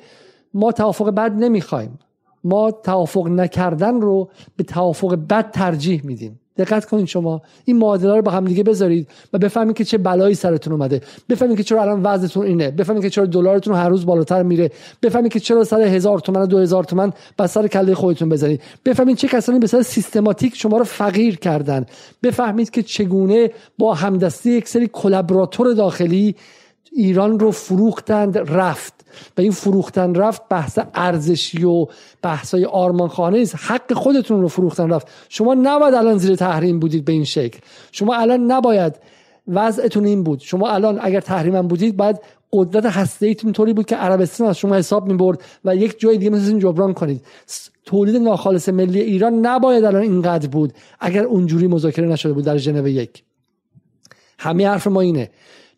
ما 0.53 0.71
توافق 0.71 1.09
بد 1.09 1.31
نمی‌خوایم. 1.31 1.99
ما 2.43 2.71
توافق 2.71 3.27
نکردن 3.27 4.01
رو 4.01 4.29
به 4.55 4.63
توافق 4.63 5.15
بد 5.29 5.51
ترجیح 5.51 6.05
میدیم. 6.05 6.39
دقت 6.63 6.85
کنید 6.85 7.05
شما. 7.05 7.41
این 7.65 7.77
معادله 7.77 8.15
رو 8.15 8.21
با 8.21 8.31
هم 8.31 8.45
دیگه 8.45 8.63
بذارید 8.63 9.07
و 9.33 9.37
بفهمید 9.37 9.75
که 9.75 9.83
چه 9.83 9.97
بلایی 9.97 10.35
سرتون 10.35 10.73
اومده. 10.73 11.01
بفهمید 11.29 11.57
که 11.57 11.63
چرا 11.63 11.81
الان 11.81 12.03
وضعتون 12.03 12.45
اینه. 12.45 12.71
بفهمید 12.71 13.03
که 13.03 13.09
چرا 13.09 13.25
دلارتون 13.25 13.75
هر 13.75 13.89
روز 13.89 14.05
بالاتر 14.05 14.43
میره. 14.43 14.71
بفهمید 15.01 15.31
که 15.31 15.39
چرا 15.39 15.63
سر 15.63 15.81
هزار 15.81 16.19
تومن 16.19 16.41
و 16.41 16.45
دو 16.45 16.59
هزار 16.59 16.83
تومن 16.83 17.13
بس 17.39 17.53
سر 17.53 17.67
کله 17.67 17.95
خودتون 17.95 18.29
بزنید. 18.29 18.61
بفهمید 18.85 19.17
چه 19.17 19.27
کسانی 19.27 19.59
به 19.59 19.67
صورت 19.67 19.85
سیستماتیک 19.85 20.57
شما 20.57 20.77
رو 20.77 20.83
فقیر 20.83 21.35
کردن. 21.35 21.85
بفهمید 22.23 22.69
که 22.69 22.83
چگونه 22.83 23.51
با 23.77 23.93
همدستی 23.93 24.51
یک 24.51 24.67
سری 24.67 24.89
کلابراتور 24.93 25.73
داخلی 25.73 26.35
ایران 26.91 27.39
رو 27.39 27.51
فروختند 27.51 28.37
رفت. 28.37 28.93
و 29.37 29.41
این 29.41 29.51
فروختن 29.51 30.15
رفت 30.15 30.41
بحث 30.49 30.79
ارزشی 30.93 31.63
و 31.63 31.87
بحثای 32.21 32.65
آرمانخانه 32.65 33.37
نیست. 33.37 33.55
حق 33.57 33.93
خودتون 33.93 34.41
رو 34.41 34.47
فروختن 34.47 34.89
رفت. 34.89 35.07
شما 35.29 35.53
نباید 35.53 35.93
الان 35.93 36.17
زیر 36.17 36.35
تحریم 36.35 36.79
بودید 36.79 37.05
به 37.05 37.11
این 37.11 37.23
شکل. 37.23 37.59
شما 37.91 38.15
الان 38.15 38.51
نباید 38.51 38.95
وضعتون 39.47 40.05
این 40.05 40.23
بود. 40.23 40.39
شما 40.39 40.69
الان 40.69 40.99
اگر 41.01 41.19
تحریم 41.19 41.61
بودید 41.61 41.97
باید 41.97 42.19
قدرت 42.53 42.85
هسته 42.85 43.25
ایتون 43.25 43.51
طوری 43.51 43.73
بود 43.73 43.85
که 43.85 43.95
عربستان 43.95 44.47
از 44.47 44.57
شما 44.57 44.75
حساب 44.75 45.07
می 45.07 45.13
برد 45.13 45.41
و 45.65 45.75
یک 45.75 45.99
جای 45.99 46.17
دیگه 46.17 46.29
مثل 46.29 46.59
جبران 46.59 46.93
کنید. 46.93 47.25
تولید 47.85 48.15
ناخالص 48.15 48.69
ملی 48.69 48.99
ایران 48.99 49.33
نباید 49.45 49.83
الان 49.83 50.01
اینقدر 50.01 50.47
بود. 50.47 50.73
اگر 50.99 51.23
اونجوری 51.23 51.67
مذاکره 51.67 52.07
نشده 52.07 52.33
بود 52.33 52.45
در 52.45 52.57
ژنو 52.57 52.87
یک. 52.87 53.23
همه 54.39 54.67
حرف 54.67 54.87
ما 54.87 55.01
اینه. 55.01 55.29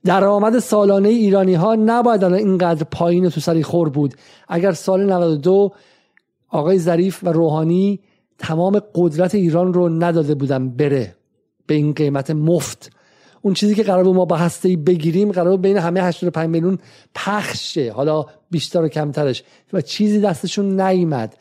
درآمد 0.05 0.59
سالانه 0.59 1.09
ایرانی 1.09 1.53
ها 1.53 1.75
نباید 1.75 2.23
الان 2.23 2.39
اینقدر 2.39 2.84
پایین 2.84 3.30
تو 3.30 3.41
سری 3.41 3.63
خور 3.63 3.89
بود. 3.89 4.13
اگر 4.47 4.71
سال 4.71 5.11
92 5.11 5.71
آقای 6.49 6.80
ظریف 6.80 7.23
و 7.23 7.30
روحانی 7.30 7.99
تمام 8.38 8.81
قدرت 8.95 9.35
ایران 9.35 9.73
رو 9.73 9.89
نداده 9.89 10.35
بودن 10.35 10.69
بره 10.69 11.15
به 11.67 11.75
این 11.75 11.93
قیمت 11.93 12.31
مفت. 12.31 12.91
اون 13.41 13.53
چیزی 13.53 13.75
که 13.75 13.84
قرار 13.84 14.03
ما 14.03 14.25
با 14.25 14.35
هسته 14.35 14.77
بگیریم 14.77 15.31
قرار 15.31 15.57
بین 15.57 15.77
همه 15.77 16.03
85 16.03 16.49
میلیون 16.49 16.77
پخشه 17.15 17.91
حالا 17.91 18.25
بیشتر 18.51 18.81
و 18.81 18.88
کمترش. 18.88 19.43
و 19.73 19.81
چیزی 19.81 20.21
دستشون 20.21 20.81
نیامد 20.81 21.35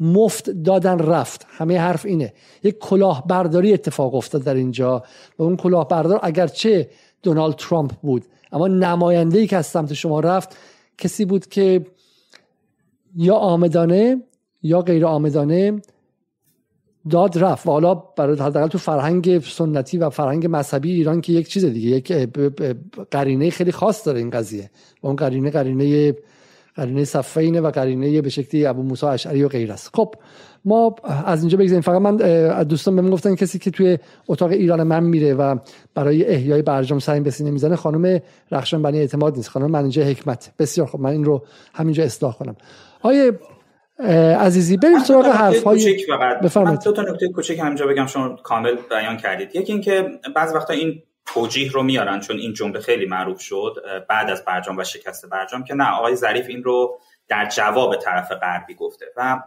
مفت 0.00 0.50
دادن 0.50 0.98
رفت. 0.98 1.46
همه 1.48 1.78
حرف 1.78 2.06
اینه. 2.06 2.32
یک 2.62 2.78
کلاهبرداری 2.78 3.72
اتفاق 3.72 4.14
افتاد 4.14 4.42
در 4.42 4.54
اینجا. 4.54 5.02
و 5.38 5.42
اون 5.42 5.56
کلاهبردار 5.56 6.20
اگرچه 6.22 6.88
دونالد 7.26 7.54
ترامپ 7.54 7.92
بود. 7.92 8.24
اما 8.52 8.68
نماینده 8.68 9.38
ای 9.38 9.46
که 9.46 9.56
از 9.56 9.66
سمت 9.66 9.92
شما 9.92 10.20
رفت 10.20 10.56
کسی 10.98 11.24
بود 11.24 11.46
که 11.46 11.86
یا 13.16 13.34
آمدانه 13.34 14.22
یا 14.62 14.82
غیر 14.82 15.06
آمدانه 15.06 15.82
داد 17.10 17.38
رفت. 17.38 17.66
و 17.66 17.70
حالا 17.70 17.94
برای 17.94 18.36
حداقل 18.36 18.66
تو 18.66 18.78
فرهنگ 18.78 19.44
سنتی 19.44 19.98
و 19.98 20.10
فرهنگ 20.10 20.46
مذهبی 20.50 20.92
ایران 20.92 21.20
که 21.20 21.32
یک 21.32 21.48
چیز 21.48 21.64
دیگه 21.64 21.90
یک 21.90 22.12
قرینه 23.10 23.50
خیلی 23.50 23.72
خاص 23.72 24.06
داره 24.06 24.18
این 24.18 24.30
قضیه. 24.30 24.70
و 25.02 25.06
اون 25.06 25.16
قرینه 25.16 25.50
قرینه 25.50 26.14
قرینه 26.76 27.04
صفینه 27.04 27.60
و 27.60 27.70
قرینه 27.70 28.20
به 28.22 28.28
شکلی 28.28 28.66
ابو 28.66 28.82
موسی 28.82 29.06
اشعری 29.06 29.44
و 29.44 29.48
غیر 29.48 29.72
است. 29.72 29.90
خب 29.94 30.14
ما 30.64 30.94
از 31.26 31.40
اینجا 31.40 31.58
بگذاریم. 31.58 31.80
فقط 31.80 32.00
من 32.00 32.22
از 32.50 32.68
دوستان 32.68 32.96
بهم 32.96 33.10
گفتن 33.10 33.34
کسی 33.34 33.58
که 33.58 33.70
توی 33.70 33.98
اتاق 34.28 34.50
ایران 34.50 34.82
من 34.82 35.02
میره 35.04 35.34
و 35.34 35.56
برای 35.94 36.24
احیای 36.24 36.62
برجام 36.62 36.98
سعی 36.98 37.20
به 37.20 37.30
سینه 37.30 37.50
می‌زنه 37.50 37.76
خانم 37.76 38.20
رخشان 38.50 38.82
بنی 38.82 38.98
اعتماد 38.98 39.36
نیست. 39.36 39.48
خانم 39.48 39.70
منیجه 39.70 40.04
حکمت. 40.04 40.52
بسیار 40.58 40.86
خب 40.86 41.00
من 41.00 41.10
این 41.10 41.24
رو 41.24 41.44
همینجا 41.74 42.04
اصلاح 42.04 42.36
کنم. 42.38 42.56
آیه 43.02 43.32
عزیزی 44.38 44.76
بریم 44.76 44.98
سراغ 44.98 45.26
حرف 45.26 45.62
های 45.62 46.04
بفرمایید. 46.42 46.80
دو 46.84 46.92
تا 46.92 47.02
نکته 47.02 47.28
کوچک 47.28 47.58
همینجا 47.58 47.86
بگم 47.86 48.06
شما 48.06 48.36
کامل 48.42 48.76
بیان 48.90 49.16
کردید. 49.16 49.56
یکی 49.56 49.72
اینکه 49.72 50.10
بعض 50.36 50.54
وقتا 50.54 50.72
این 50.74 51.02
توجیه 51.26 51.72
رو 51.72 51.82
میارن 51.82 52.20
چون 52.20 52.38
این 52.38 52.52
جمله 52.52 52.80
خیلی 52.80 53.06
معروف 53.06 53.40
شد 53.40 53.74
بعد 54.08 54.30
از 54.30 54.44
برجام 54.44 54.78
و 54.78 54.84
شکست 54.84 55.28
برجام 55.30 55.64
که 55.64 55.74
نه 55.74 55.90
آقای 55.90 56.16
ظریف 56.16 56.46
این 56.48 56.64
رو 56.64 57.00
در 57.28 57.48
جواب 57.48 57.96
طرف 57.96 58.32
غربی 58.32 58.74
گفته. 58.74 59.06
و 59.16 59.42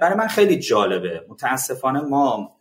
برای 0.00 0.16
من 0.16 0.26
خیلی 0.26 0.58
جالبه. 0.58 1.24
متاسفانه 1.28 2.00
ما 2.00 2.56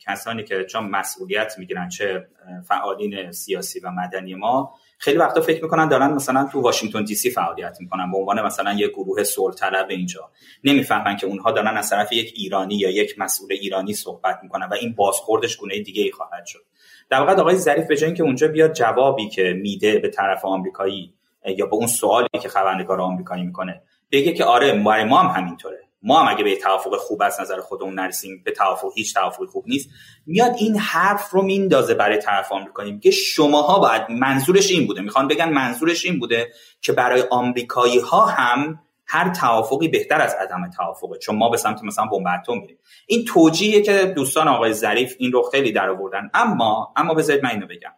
کسانی 0.00 0.44
که 0.44 0.64
چون 0.64 0.84
مسئولیت 0.84 1.54
می‌گیرن 1.58 1.88
چه 1.88 2.28
فعالین 2.68 3.32
سیاسی 3.32 3.80
و 3.80 3.90
مدنی 3.90 4.34
ما 4.34 4.74
خیلی 4.98 5.18
وقتا 5.18 5.40
فکر 5.40 5.62
می‌کنن 5.62 5.88
دارن 5.88 6.12
مثلا 6.12 6.48
تو 6.52 6.60
واشنگتن 6.60 7.04
دی 7.04 7.14
سی 7.14 7.30
فعالیت 7.30 7.76
می‌کنن 7.80 8.10
به 8.10 8.18
عنوان 8.18 8.42
مثلا 8.42 8.72
یک 8.72 8.90
گروه 8.90 9.24
صلح 9.24 9.54
طلب 9.54 9.90
اینجا. 9.90 10.30
نمی‌فهمن 10.64 11.16
که 11.16 11.26
اونها 11.26 11.50
دارن 11.50 11.76
از 11.76 11.90
طرف 11.90 12.12
یک 12.12 12.32
ایرانی 12.36 12.74
یا 12.74 12.90
یک 12.90 13.18
مسئول 13.18 13.52
ایرانی 13.52 13.94
صحبت 13.94 14.38
می‌کنن 14.42 14.66
و 14.66 14.74
این 14.74 14.94
بازخوردش 14.94 15.56
گونه 15.56 15.80
دیگه 15.80 16.02
ای 16.02 16.12
خواهد 16.12 16.46
شد. 16.46 16.64
در 17.10 17.20
واقع 17.20 17.32
آقای 17.32 17.56
ظریف 17.56 17.86
به 17.86 17.96
جای 17.96 18.06
اینکه 18.06 18.22
اونجا 18.22 18.48
بیاد 18.48 18.72
جوابی 18.72 19.28
که 19.28 19.42
میده 19.62 19.98
به 19.98 20.08
طرف 20.08 20.44
آمریکایی 20.44 21.14
یا 21.56 21.66
به 21.66 21.74
اون 21.74 21.86
سوالی 21.86 22.28
که 22.42 22.48
خبرنگار 22.48 23.00
آمریکایی 23.00 23.42
می‌کنه 23.42 23.82
بگه 24.12 24.32
که 24.32 24.44
آره 24.44 24.72
ما 24.72 25.18
هم 25.18 25.42
همینطوره. 25.42 25.82
ما 26.02 26.20
هم 26.20 26.34
اگه 26.34 26.44
به 26.44 26.56
توافق 26.56 26.96
خوب 26.96 27.22
از 27.22 27.40
نظر 27.40 27.60
خودمون 27.60 27.94
نرسیم 27.94 28.42
به 28.44 28.50
توافق 28.50 28.92
هیچ 28.94 29.14
توافقی 29.14 29.46
خوب 29.46 29.64
نیست 29.68 29.90
میاد 30.26 30.54
این 30.58 30.78
حرف 30.78 31.30
رو 31.30 31.42
میندازه 31.42 31.94
برای 31.94 32.18
طرف 32.18 32.52
آمریکایی. 32.52 32.92
میگه 32.92 33.10
شماها 33.10 33.78
باید 33.78 34.02
منظورش 34.10 34.70
این 34.70 34.86
بوده. 34.86 35.00
می‌خوان 35.00 35.28
بگن 35.28 35.48
منظورش 35.48 36.04
این 36.04 36.18
بوده 36.18 36.48
که 36.80 36.92
برای 36.92 37.24
آمریکایی 37.30 37.98
ها 37.98 38.26
هم 38.26 38.80
هر 39.06 39.34
توافقی 39.34 39.88
بهتر 39.88 40.20
از 40.20 40.34
عدم 40.34 40.70
توافقه 40.76 41.18
چون 41.18 41.36
ما 41.36 41.48
به 41.48 41.56
سمت 41.56 41.84
مثلا 41.84 42.04
بمب 42.04 42.26
اتم 42.26 42.58
میریم. 42.58 42.78
این 43.06 43.24
توجیهیه 43.24 43.82
که 43.82 44.12
دوستان 44.16 44.48
آقای 44.48 44.72
ظریف 44.72 45.14
این 45.18 45.32
رو 45.32 45.42
خیلی 45.42 45.72
در 45.72 45.90
آوردن 45.90 46.30
اما 46.34 46.92
اما 46.96 47.14
بذارید 47.14 47.44
من 47.44 47.50
اینو 47.50 47.66
بگم. 47.66 47.92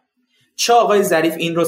چه 0.55 0.73
آقای 0.73 1.03
ظریف 1.03 1.35
این 1.37 1.55
رو 1.55 1.65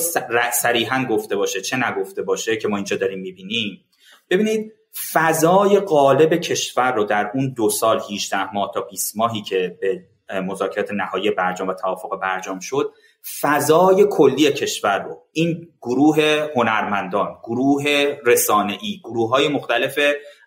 صریحا 0.53 1.05
گفته 1.09 1.35
باشه 1.35 1.61
چه 1.61 1.77
نگفته 1.77 2.21
باشه 2.21 2.57
که 2.57 2.67
ما 2.67 2.75
اینجا 2.75 2.97
داریم 2.97 3.19
می‌بینیم؟ 3.19 3.85
ببینید 4.29 4.73
فضای 5.13 5.79
قالب 5.79 6.35
کشور 6.35 6.91
رو 6.91 7.03
در 7.03 7.31
اون 7.33 7.53
دو 7.53 7.69
سال 7.69 8.01
18 8.11 8.53
ماه 8.53 8.71
تا 8.73 8.81
20 8.81 9.17
ماهی 9.17 9.41
که 9.41 9.77
به 9.81 10.03
مذاکرات 10.41 10.91
نهایی 10.91 11.31
برجام 11.31 11.67
و 11.67 11.73
توافق 11.73 12.19
برجام 12.19 12.59
شد 12.59 12.93
فضای 13.41 14.07
کلی 14.09 14.51
کشور 14.51 14.99
رو. 14.99 15.21
این 15.31 15.67
گروه 15.81 16.47
هنرمندان 16.55 17.37
گروه 17.43 17.83
رسانه 18.25 18.77
ای 18.81 18.99
گروه 19.03 19.29
های 19.29 19.47
مختلف 19.47 19.99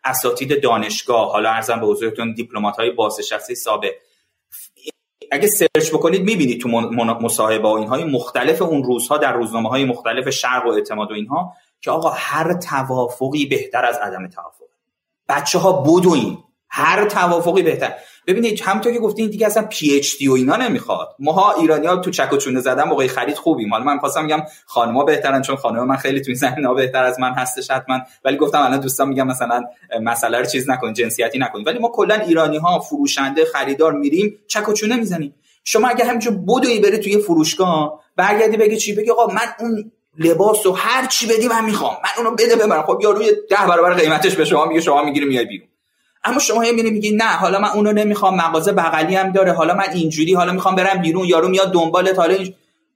اساتید 0.04 0.62
دانشگاه 0.62 1.32
حالا 1.32 1.50
عرضم 1.50 1.80
به 1.80 1.86
حضورتون 1.86 2.34
دیپلمات 2.34 2.76
های 2.76 2.90
بازنشسته 2.90 3.54
سابق. 3.54 3.92
اگه 5.32 5.48
search 5.48 5.90
بکنید 5.92 6.22
می‌بینید 6.22 6.60
تو 6.60 6.68
مصاحبه 6.68 7.68
ها 7.68 7.76
اینهای 7.76 8.04
مختلف 8.04 8.62
اون 8.62 8.84
روزها 8.84 9.18
در 9.18 9.32
روزنامه 9.32 9.68
های 9.68 9.84
مختلف 9.84 10.30
شرق 10.30 10.66
و 10.66 10.68
اعتماد 10.68 11.10
و 11.10 11.14
اینها 11.14 11.54
که 11.80 11.90
آقا 11.90 12.10
هر 12.10 12.54
توافقی 12.54 13.46
بهتر 13.46 13.84
از 13.84 13.96
عدم 13.96 14.28
توافق. 14.28 14.64
بچه 15.28 15.58
ها 15.58 15.72
بدوین. 15.72 16.38
هر 16.68 17.08
توافقی 17.08 17.62
بهتر. 17.62 17.94
ببینید 18.26 18.60
همونطور 18.60 18.92
که 18.92 18.98
گفتین 18.98 19.30
دیگه 19.30 19.46
اصلا 19.46 19.62
PhD 19.62 20.28
و 20.28 20.32
اینا 20.32 20.56
نمی‌خواد. 20.56 21.08
ماها 21.18 21.52
ایرانی 21.52 21.86
ها 21.86 21.96
تو 21.96 22.10
چک 22.10 22.32
و 22.32 22.36
چونه 22.36 22.60
زدن 22.60 22.84
موقع 22.84 23.06
خرید 23.06 23.36
خوبیم. 23.36 23.70
حالا 23.72 23.84
من 23.84 23.98
خواستم 23.98 24.22
میگم 24.22 24.42
خانما 24.66 25.04
بهترن 25.04 25.42
چون 25.42 25.56
خانم 25.56 25.86
من 25.86 25.96
خیلی 25.96 26.20
تو 26.20 26.30
این 26.30 26.36
زمینه 26.36 26.74
بهتر 26.74 27.04
از 27.04 27.20
من 27.20 27.32
هستش 27.32 27.70
حتما. 27.70 27.98
ولی 28.24 28.36
گفتم 28.36 28.60
الان 28.60 28.80
دوستان 28.80 29.08
میگم 29.08 29.26
مثلا 29.26 29.62
مسئله 30.02 30.38
رو 30.38 30.44
چیز 30.44 30.70
نکن 30.70 30.92
جنسیتی 30.92 31.38
نکنید 31.38 31.66
ولی 31.66 31.78
ما 31.78 31.90
کلا 31.94 32.14
ایرانی 32.14 32.56
ها 32.56 32.78
فروشنده 32.78 33.44
خریدار 33.44 33.92
میریم 33.92 34.38
چک 34.46 34.68
و 34.68 34.72
چونه 34.72 34.96
می‌زنیم. 34.96 35.34
شما 35.64 35.88
اگه 35.88 36.04
همینجور 36.04 36.32
بدوی 36.32 36.80
بری 36.80 36.98
توی 36.98 37.18
فروشگاه 37.18 38.00
برگردی 38.16 38.56
بگی 38.56 38.76
چی 38.76 38.94
بگی 38.94 39.10
آقا 39.10 39.26
من 39.26 39.46
اون 39.60 39.92
لباس 40.18 40.66
و 40.66 40.72
هر 40.72 41.06
چی 41.06 41.26
بدی 41.26 41.48
من 41.48 41.64
می‌خوام. 41.64 41.94
من 42.04 42.24
اونو 42.24 42.36
بده 42.36 42.56
ببرم 42.56 42.82
خب 42.82 43.00
یارو 43.02 43.22
ده 43.50 43.66
برابر 43.68 43.94
قیمتش 43.94 44.34
به 44.34 44.44
شما 44.44 44.64
میگه 44.64 44.80
شما 44.80 45.04
می‌گیری 45.04 45.26
میای 45.26 45.44
بیرون. 45.44 45.68
اما 46.24 46.38
شما 46.38 46.60
می‌بینی 46.60 46.90
میگی 46.90 47.16
نه 47.16 47.24
حالا 47.24 47.58
من 47.58 47.68
اونو 47.68 47.92
نمی‌خوام 47.92 48.36
مغازه 48.36 48.72
بغلی 48.72 49.14
هم 49.14 49.32
داره 49.32 49.52
حالا 49.52 49.74
من 49.74 49.84
اینجوری 49.94 50.34
حالا 50.34 50.52
می‌خوام 50.52 50.74
برم 50.74 51.02
بیرون 51.02 51.24
یارو 51.24 51.48
میاد 51.48 51.72
دنبالت 51.72 52.18
حالا. 52.18 52.44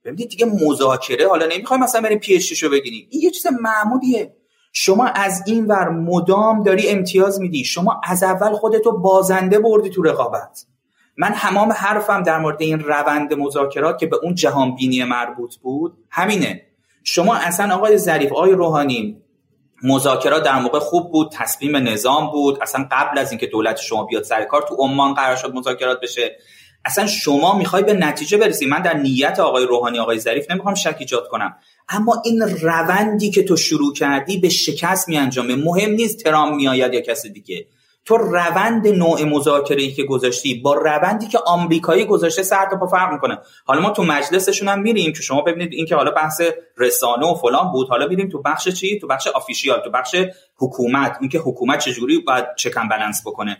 ببینید 0.05 0.29
دیگه 0.29 0.45
مذاکره 0.45 1.27
حالا 1.27 1.45
نمی‌خوام 1.45 1.79
مثلا 1.79 2.01
بریم 2.01 2.19
پی 2.19 2.39
رو 2.61 2.69
بگیریم 2.69 3.07
این 3.09 3.21
یه 3.21 3.31
چیز 3.31 3.47
معمولیه. 3.61 4.35
شما 4.73 5.05
از 5.05 5.43
این 5.45 5.65
ور 5.65 5.89
مدام 5.89 6.63
داری 6.63 6.89
امتیاز 6.89 7.41
میدی. 7.41 7.63
شما 7.63 8.01
از 8.03 8.23
اول 8.23 8.53
خودتو 8.53 8.91
بازنده 8.91 9.59
بردی 9.59 9.89
تو 9.89 10.01
رقابت. 10.01 10.65
من 11.17 11.33
همام 11.33 11.71
حرفم 11.71 12.23
در 12.23 12.39
مورد 12.39 12.61
این 12.61 12.79
روند 12.79 13.33
مذاکرات 13.33 13.99
که 13.99 14.07
به 14.07 14.17
اون 14.23 14.35
جهان 14.35 14.75
بینی 14.75 15.03
مربوط 15.03 15.55
بود 15.55 15.97
همینه. 16.09 16.61
شما 17.03 17.35
اصلا 17.35 17.75
آقای 17.75 17.97
ظریف 17.97 18.31
آقای 18.31 18.51
روحانی 18.51 19.21
مذاکرات 19.83 20.43
در 20.43 20.59
موقع 20.59 20.79
خوب 20.79 21.11
بود 21.11 21.31
تصمیم 21.31 21.75
نظام 21.75 22.31
بود. 22.31 22.57
اصلا 22.61 22.87
قبل 22.91 23.17
از 23.17 23.31
اینکه 23.31 23.47
دولت 23.47 23.77
شما 23.77 24.03
بیاد 24.03 24.23
سر 24.23 24.43
کار 24.43 24.61
تو 24.61 24.75
عمان 24.75 25.13
قرار 25.13 25.35
شد 25.35 25.53
مذاکرات 25.53 26.01
بشه. 26.01 26.35
اصلا 26.85 27.07
شما 27.07 27.57
می‌خوای 27.57 27.83
به 27.83 27.93
نتیجه 27.93 28.37
برسی. 28.37 28.65
من 28.65 28.81
در 28.81 28.93
نیت 28.93 29.39
آقای 29.39 29.65
روحانی 29.65 29.99
آقای 29.99 30.19
ظریف 30.19 30.51
نمی‌خوام 30.51 30.75
شک 30.75 30.95
ایجاد 30.99 31.27
کنم. 31.27 31.55
اما 31.89 32.21
این 32.25 32.41
روندی 32.41 33.31
که 33.31 33.43
تو 33.43 33.55
شروع 33.55 33.93
کردی 33.93 34.37
به 34.37 34.49
شکست 34.49 35.09
میانجامه. 35.09 35.55
مهم 35.55 35.91
نیست 35.91 36.23
ترام 36.23 36.55
میآید 36.55 36.93
یا 36.93 37.01
کسی 37.01 37.29
دیگه. 37.29 37.67
تو 38.05 38.17
روند 38.17 38.87
نوع 38.87 39.23
مذاکره 39.23 39.91
که 39.91 40.03
گذاشتی 40.03 40.53
با 40.53 40.73
روندی 40.73 41.27
که 41.27 41.39
آمریکایی 41.45 42.05
گذاشته 42.05 42.43
سر 42.43 42.69
تا 42.69 42.77
پا 42.77 42.87
فرق 42.87 43.13
می‌کنه. 43.13 43.37
حالا 43.65 43.81
ما 43.81 43.89
تو 43.89 44.03
مجلسشون 44.03 44.67
هم 44.67 44.81
میریم 44.81 45.13
که 45.13 45.21
شما 45.21 45.41
ببینید 45.41 45.73
این 45.73 45.85
که 45.85 45.95
حالا 45.95 46.11
بحث 46.11 46.41
رسانه 46.77 47.31
و 47.31 47.35
فلان 47.35 47.71
بود. 47.71 47.89
حالا 47.89 48.07
میریم 48.07 48.29
تو 48.29 48.41
بخش 48.41 48.67
چی؟ 48.67 48.99
تو 48.99 49.07
بخش 49.07 49.27
آفیشیال 49.27 49.79
تو 49.79 49.89
بخش 49.89 50.15
حکومت. 50.57 51.17
اینکه 51.21 51.39
حکومت 51.39 51.79
چجوری 51.79 52.19
باید 52.19 52.45
چکن 52.57 52.87
بالانس 52.87 53.27
بکنه 53.27 53.57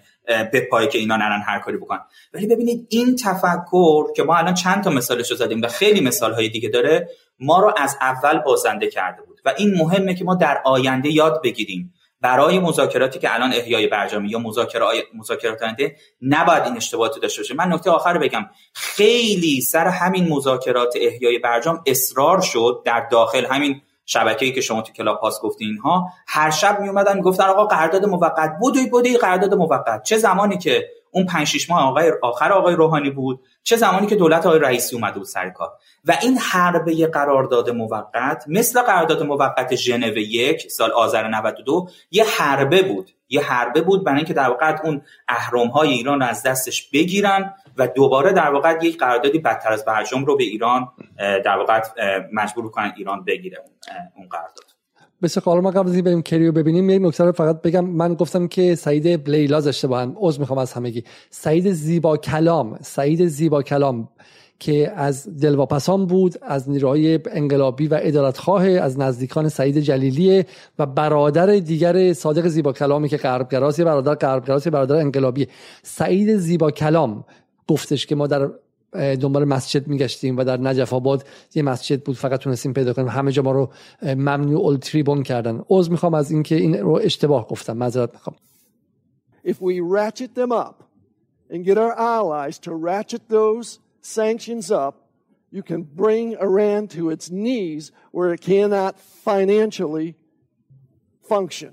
به 0.51 0.67
پای 0.71 0.87
که 0.87 0.97
اینا 0.97 1.15
نرن 1.15 1.41
هر 1.45 1.59
کاری 1.59 1.77
بکنن. 1.77 2.01
ولی 2.33 2.47
ببینید 2.47 2.87
این 2.89 3.15
تفکر 3.15 4.13
که 4.15 4.23
ما 4.23 4.35
الان 4.35 4.53
چند 4.53 4.83
تا 4.83 4.89
مثالش 4.89 5.31
رو 5.31 5.37
زدیم 5.37 5.61
و 5.61 5.67
خیلی 5.67 6.01
مثال 6.01 6.33
های 6.33 6.49
دیگه 6.49 6.69
داره 6.69 7.09
ما 7.39 7.59
رو 7.59 7.73
از 7.77 7.97
اول 8.01 8.39
بازنده 8.39 8.87
کرده 8.87 9.21
بود. 9.21 9.41
و 9.45 9.53
این 9.57 9.73
مهمه 9.77 10.15
که 10.15 10.23
ما 10.23 10.35
در 10.35 10.61
آینده 10.65 11.09
یاد 11.13 11.41
بگیریم. 11.43 11.93
برای 12.21 12.59
مذاکراتی 12.59 13.19
که 13.19 13.33
الان 13.33 13.53
احیای 13.53 13.87
برجامی 13.87 14.29
یا 14.29 14.39
مذاکرات 14.39 14.95
مذاکرات 15.13 15.61
آینده 15.61 15.95
نباید 16.21 16.63
این 16.63 16.77
اشتباهات 16.77 17.21
داشته 17.21 17.41
باشه. 17.41 17.53
من 17.55 17.73
نکته 17.73 17.91
آخر 17.91 18.17
بگم. 18.17 18.45
خیلی 18.73 19.61
سر 19.61 19.87
همین 19.87 20.33
مذاکرات 20.33 20.93
احیای 20.95 21.39
برجام 21.39 21.83
اصرار 21.85 22.41
شد 22.41 22.81
در 22.85 23.07
داخل 23.11 23.45
همین 23.45 23.81
شبکه‌ای 24.05 24.51
که 24.51 24.61
شما 24.61 24.81
تو 24.81 24.93
کلاب 24.93 25.19
هاست 25.19 25.41
گفتین 25.41 25.67
اینها. 25.67 26.09
هر 26.27 26.49
شب 26.49 26.79
می 26.79 26.89
اومدن 26.89 27.21
گفتن 27.21 27.43
آقا 27.43 27.65
قرارداد 27.65 28.05
موقت 28.05 28.51
بودی 28.59 28.85
بودی 28.85 29.17
قرارداد 29.17 29.53
موقت. 29.53 30.03
چه 30.03 30.17
زمانی 30.17 30.57
که 30.57 30.89
اون 31.11 31.26
5 31.26 31.48
6 31.48 31.69
ماه 31.69 31.84
آقای 31.84 32.14
آخر 32.22 32.52
آقای 32.52 32.76
روحانی 32.76 33.10
بود. 33.10 33.40
چه 33.64 33.76
زمانی 33.76 34.07
که 34.07 34.15
دولت 34.15 34.45
آقای 34.45 34.60
رئیسی 34.60 34.95
اومده 34.95 35.18
بود 35.18 35.27
سر 35.27 35.49
کار. 35.49 35.72
و 36.06 36.18
این 36.22 36.38
حربه 36.38 37.07
قرارداد 37.07 37.69
موقت 37.69 38.44
مثل 38.48 38.81
قرارداد 38.81 39.23
موقت 39.23 39.76
ژنو 39.76 40.18
یک 40.18 40.72
سال 40.72 40.91
آذر 40.91 41.27
92 41.27 41.90
یه 42.11 42.26
حربه 42.26 42.81
بود. 42.81 43.11
یه 43.30 43.41
حربه 43.41 43.81
بود 43.81 44.03
برای 44.03 44.18
اینکه 44.18 44.34
در 44.34 44.49
واقع 44.49 44.77
اون 44.84 45.02
اهرم 45.27 45.68
های 45.68 45.90
ایران 45.90 46.19
رو 46.19 46.26
از 46.26 46.44
دستش 46.44 46.90
بگیرن 46.90 47.53
و 47.77 47.88
دوباره 47.88 48.31
در 48.31 48.49
واقع 48.49 48.77
یک 48.81 48.98
قراردادی 48.98 49.40
بدتر 49.40 49.73
از 49.73 49.86
برجام 49.86 50.26
رو 50.26 50.38
به 50.38 50.44
ایران 50.44 50.88
در 51.18 51.57
واقع 51.57 51.81
مجبور 52.34 52.72
کنن 52.72 52.94
ایران 52.98 53.23
بگیره 53.23 53.64
اون 54.15 54.27
قرارداد. 54.30 54.68
بسیار 55.21 55.45
حالا 55.45 55.61
ما 55.61 55.71
قبل 55.71 55.89
از 55.89 56.03
بریم 56.03 56.21
کریو 56.21 56.51
ببینیم 56.51 56.89
یک 56.89 57.01
نکته 57.01 57.23
رو 57.23 57.31
فقط 57.31 57.61
بگم. 57.61 57.85
من 57.85 58.13
گفتم 58.13 58.47
که 58.47 58.75
سعید 58.75 59.29
لیلا 59.29 59.57
اشتباهن 59.57 60.13
عذر 60.17 60.39
می‌خوام 60.39 60.59
از 60.59 60.73
همگی. 60.73 61.03
سعید 61.29 61.71
زیبا 61.71 62.17
کلام 62.17 62.77
سعید 62.81 63.27
زیبا 63.27 63.63
کلام 63.63 64.09
که 64.59 64.91
از 64.95 65.39
دلواپسان 65.39 66.05
بود 66.05 66.35
از 66.41 66.69
نیروهای 66.69 67.19
انقلابی 67.31 67.87
و 67.87 67.99
ادارتخواه 68.01 68.67
از 68.67 68.99
نزدیکان 68.99 69.49
سعید 69.49 69.79
جلیلی 69.79 70.45
و 70.79 70.85
برادر 70.85 71.45
دیگر 71.45 72.13
صادق 72.13 72.47
زیبا 72.47 72.73
کلامی 72.73 73.09
که 73.09 73.17
غربگراسی 73.17 73.83
برادر 73.83 74.15
غربگراسی 74.15 74.69
برادر 74.69 74.95
انقلابی 74.95 75.47
سعید 75.83 76.37
زیبا 76.37 76.71
کلام 76.71 77.25
گفتش 77.67 78.05
که 78.05 78.15
ما 78.15 78.27
در 78.27 78.49
دنبال 78.93 79.45
مسجد 79.45 79.87
میگشتیم 79.87 80.37
و 80.37 80.43
در 80.43 80.57
نجف 80.57 80.93
آباد 80.93 81.25
یه 81.55 81.63
مسجد 81.63 82.03
بود 82.03 82.15
فقط 82.15 82.39
تونستیم 82.39 82.73
پیدا 82.73 82.93
کنیم 82.93 83.07
همه 83.07 83.31
جا 83.31 83.41
ما 83.41 83.51
رو 83.51 83.69
ممنوع 84.03 84.65
التریبون 84.65 85.23
کردن 85.23 85.61
عذر 85.69 85.91
می‌خوام 85.91 86.13
از 86.13 86.31
اینکه 86.31 86.55
این 86.55 86.77
رو 86.77 86.99
اشتباه 87.03 87.47
گفتم 87.47 87.77
معذرت 87.77 88.13
می‌خوام 88.13 88.35
If 89.45 89.61
we 89.61 89.79
ratchet 89.79 90.35
them 90.35 90.51
up 90.51 90.83
and 91.51 91.65
get 91.65 91.77
our 91.77 91.93
allies 91.93 92.59
to 92.59 92.71
ratchet 92.73 93.29
those 93.29 93.79
sanctions 94.01 94.69
up, 94.71 94.95
you 95.51 95.63
can 95.63 95.81
bring 95.83 96.35
Iran 96.49 96.87
to 96.97 97.09
its 97.09 97.31
knees 97.31 97.91
where 98.11 98.33
it 98.33 98.41
cannot 98.41 98.99
financially 98.99 100.15
function. 101.33 101.71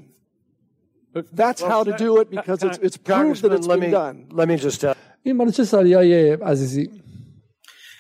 That's 1.43 1.63
how 1.73 1.83
to 1.89 1.93
do 1.97 2.11
it 2.21 2.31
because 2.31 2.63
it's, 2.63 2.79
it's 2.87 2.97
proved 2.97 3.43
that 3.43 3.53
it's 3.53 3.67
been 3.67 3.91
done. 3.91 4.17
Let 4.31 4.49
me 4.49 4.57
just 4.57 4.81
tell 4.81 4.95
این 5.23 5.37
مال 5.37 5.51
چه 5.51 5.65
سالیای 5.65 6.31
عزیزی 6.31 6.91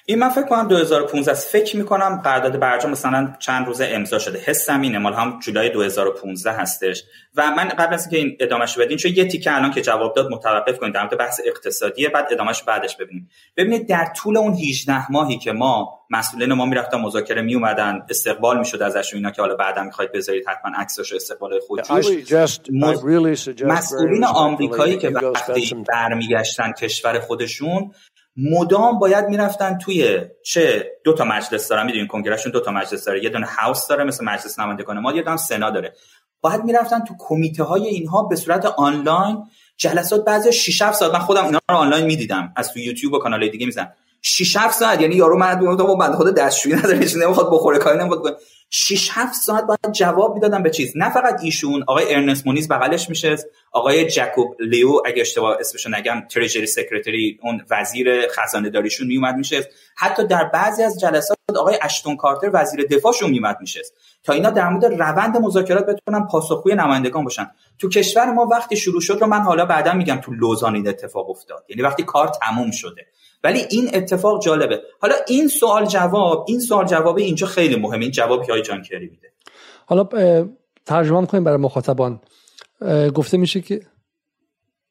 این 0.09 0.19
من 0.19 0.29
فکر 0.29 0.47
کنم 0.47 0.69
2015 0.69 1.33
است. 1.33 1.49
فکر 1.49 1.77
می‌کنم 1.77 2.21
قرارداد 2.25 2.59
برجام 2.59 2.91
مثلا 2.91 3.35
چند 3.39 3.67
روز 3.67 3.81
امضا 3.81 4.19
شده. 4.19 4.39
حسم 4.39 4.81
اینه 4.81 4.99
مال 4.99 5.13
هم 5.13 5.39
جولای 5.39 5.71
2015 5.71 6.53
هستش. 6.53 7.05
و 7.35 7.51
من 7.57 7.69
قبل 7.69 7.95
از 7.95 8.03
اینکه 8.03 8.17
این 8.17 8.37
ادامهش 8.41 8.79
بدین 8.79 8.97
چون 8.97 9.13
یه 9.15 9.25
تیکه 9.25 9.57
الان 9.57 9.71
که 9.71 9.83
جواب 9.83 10.15
داد 10.15 10.31
متوقف 10.31 10.79
کنید 10.79 10.95
در 10.95 11.07
بحث 11.07 11.41
اقتصادیه 11.47 12.09
بعد 12.09 12.29
ادامهش 12.33 12.63
بعدش 12.63 12.97
ببینیم 12.97 13.31
ببینید 13.57 13.89
در 13.89 14.13
طول 14.17 14.37
اون 14.37 14.53
18 14.53 15.13
ماهی 15.13 15.39
که 15.39 15.53
ما 15.53 16.01
مسئولین 16.11 16.53
ما 16.53 16.67
می‌رفتن 16.67 17.01
مذاکره 17.01 17.43
می 17.43 17.55
اومدن 17.55 18.07
استقبال 18.11 18.59
می‌شد 18.59 18.83
ازش 18.83 19.15
اینا 19.15 19.31
که 19.31 19.43
حالا 19.43 19.55
بعدا 19.55 19.83
می‌خواید 19.83 20.13
بذارید 20.13 20.45
حتما 20.49 20.77
عکسش 20.77 21.13
استقبال 21.13 21.61
خودجوش 21.67 22.07
مسئولین 23.65 24.25
آمریکایی 24.25 24.99
که 24.99 25.09
وقتی 25.09 25.85
برمیگشتن 25.89 26.73
کشور 26.73 27.21
خودشون 27.21 27.91
مدام 28.37 28.99
باید 28.99 29.25
می‌رفتن 29.25 29.79
توی 29.79 30.21
چه 30.43 30.93
دو 31.05 31.13
تا 31.13 31.25
مجلس 31.25 31.69
دارن 31.69 31.87
می‌دونین 31.87 32.07
کنگرهشون 32.07 32.53
دو 32.53 32.61
تا 32.61 32.71
مجلس 32.71 33.05
داره 33.05 33.25
یه 33.25 33.31
دونه 33.31 33.47
هاوس 33.47 33.87
داره 33.87 34.05
مثل 34.05 34.25
مجلس 34.25 34.59
نمایندگان 34.59 34.99
ما 34.99 35.13
یه 35.13 35.23
دونه 35.23 35.37
سنا 35.37 35.71
داره. 35.71 35.93
باید 36.41 36.65
می‌رفتن 36.65 37.05
تو 37.05 37.15
کمیته 37.19 37.65
های 37.65 37.87
اینها 37.87 38.23
به 38.23 38.37
صورت 38.37 38.67
آنلاین 38.67 39.45
جلسات 39.77 40.25
بعضی 40.25 40.53
6 40.53 40.83
7 40.83 40.99
ساعت 40.99 41.13
من 41.13 41.19
خودم 41.19 41.45
اینا 41.45 41.59
رو 41.71 41.77
آنلاین 41.77 42.07
می‌دیدم 42.07 42.53
از 42.57 42.73
تو 42.73 42.79
یوتیوب 42.79 43.13
و 43.13 43.19
کانال 43.19 43.49
دیگه 43.49 43.67
میزن 43.67 43.93
6 44.23 44.57
7 44.57 44.79
ساعت 44.79 45.01
یعنی 45.01 45.15
یارو 45.15 45.39
من 45.39 45.77
دو 45.77 45.97
بنده 45.97 46.17
خدا 46.17 46.35
دستشویی 46.35 46.75
نداره 46.75 47.17
نمی‌خواد 47.17 47.51
بخوره 47.53 47.79
کاری 47.79 47.99
نمی‌خواد 47.99 48.41
6 48.71 49.11
7 49.13 49.35
ساعت 49.35 49.65
باید 49.65 49.93
جواب 49.93 50.35
می‌دادن 50.35 50.63
به 50.63 50.71
چیز. 50.71 50.93
نه 50.97 51.11
فقط 51.11 51.41
ایشون 51.43 51.85
آقای 51.87 52.15
ارنست 52.15 52.47
مونیز 52.47 52.69
بغلش 52.69 53.09
میشه 53.09 53.37
آقای 53.73 54.07
جکوب 54.07 54.57
لیو 54.61 55.01
اگه 55.07 55.21
اشتباه 55.21 55.57
اسمشو 55.61 55.91
نگم 55.91 56.23
Treasury 56.31 56.67
Secretary 56.67 57.39
اون 57.43 57.65
وزیر 57.71 58.29
خزانه 58.29 58.71
داریشون 58.71 59.07
میومد 59.07 59.37
میشه 59.37 59.69
حتی 59.97 60.27
در 60.27 60.45
بعضی 60.45 60.83
از 60.83 61.01
جلسات 61.01 61.37
آقای 61.57 61.79
اشتون 61.83 62.17
کارتر 62.17 62.51
وزیر 62.53 62.87
دفاعشون 62.87 63.31
میومد 63.31 63.57
میشه 63.61 63.83
تا 64.25 64.33
اینا 64.33 64.51
در 64.51 64.69
مورد 64.69 64.85
روند 64.85 65.37
مذاکرات 65.37 65.87
بتونن 65.87 66.27
پاسخگوی 66.27 66.75
نمایندگان 66.75 67.25
باشن. 67.25 67.51
تو 67.79 67.89
کشور 67.89 68.33
ما 68.33 68.47
وقتی 68.47 68.77
شروع 68.77 69.01
شد 69.01 69.19
رو 69.21 69.27
من 69.27 69.41
حالا 69.41 69.67
بعدا 69.67 69.93
میگم 69.93 70.17
تو 70.17 70.33
لوزان 70.33 70.75
این 70.75 70.89
اتفاق 70.89 71.31
افتاد. 71.31 71.65
یعنی 71.69 71.83
وقتی 71.83 72.03
کار 72.03 72.29
تموم 72.43 72.71
شده. 72.71 73.07
ولی 73.47 73.65
این 73.71 73.91
اتفاق 73.95 74.43
جالبه. 74.43 74.81
حالا 75.01 75.15
این 75.29 75.49
سوال 75.49 75.87
جواب 75.87 76.45
این 76.49 76.61
سوال 76.61 76.87
جواب 76.87 77.17
اینجا 77.17 77.47
خیلی 77.47 77.77
مهمه. 77.77 78.03
این 78.03 78.11
جوابی 78.11 78.53
های 78.53 78.63
جان 78.63 78.83
کری 78.83 79.09
میده. 79.09 79.33
حالا 79.87 80.09
ترجمه 80.87 81.27
کنیم 81.27 81.45
برای 81.45 81.59
مخاطبان. 81.59 82.21
گفته 83.15 83.37
میشه 83.37 83.61
که 83.61 83.81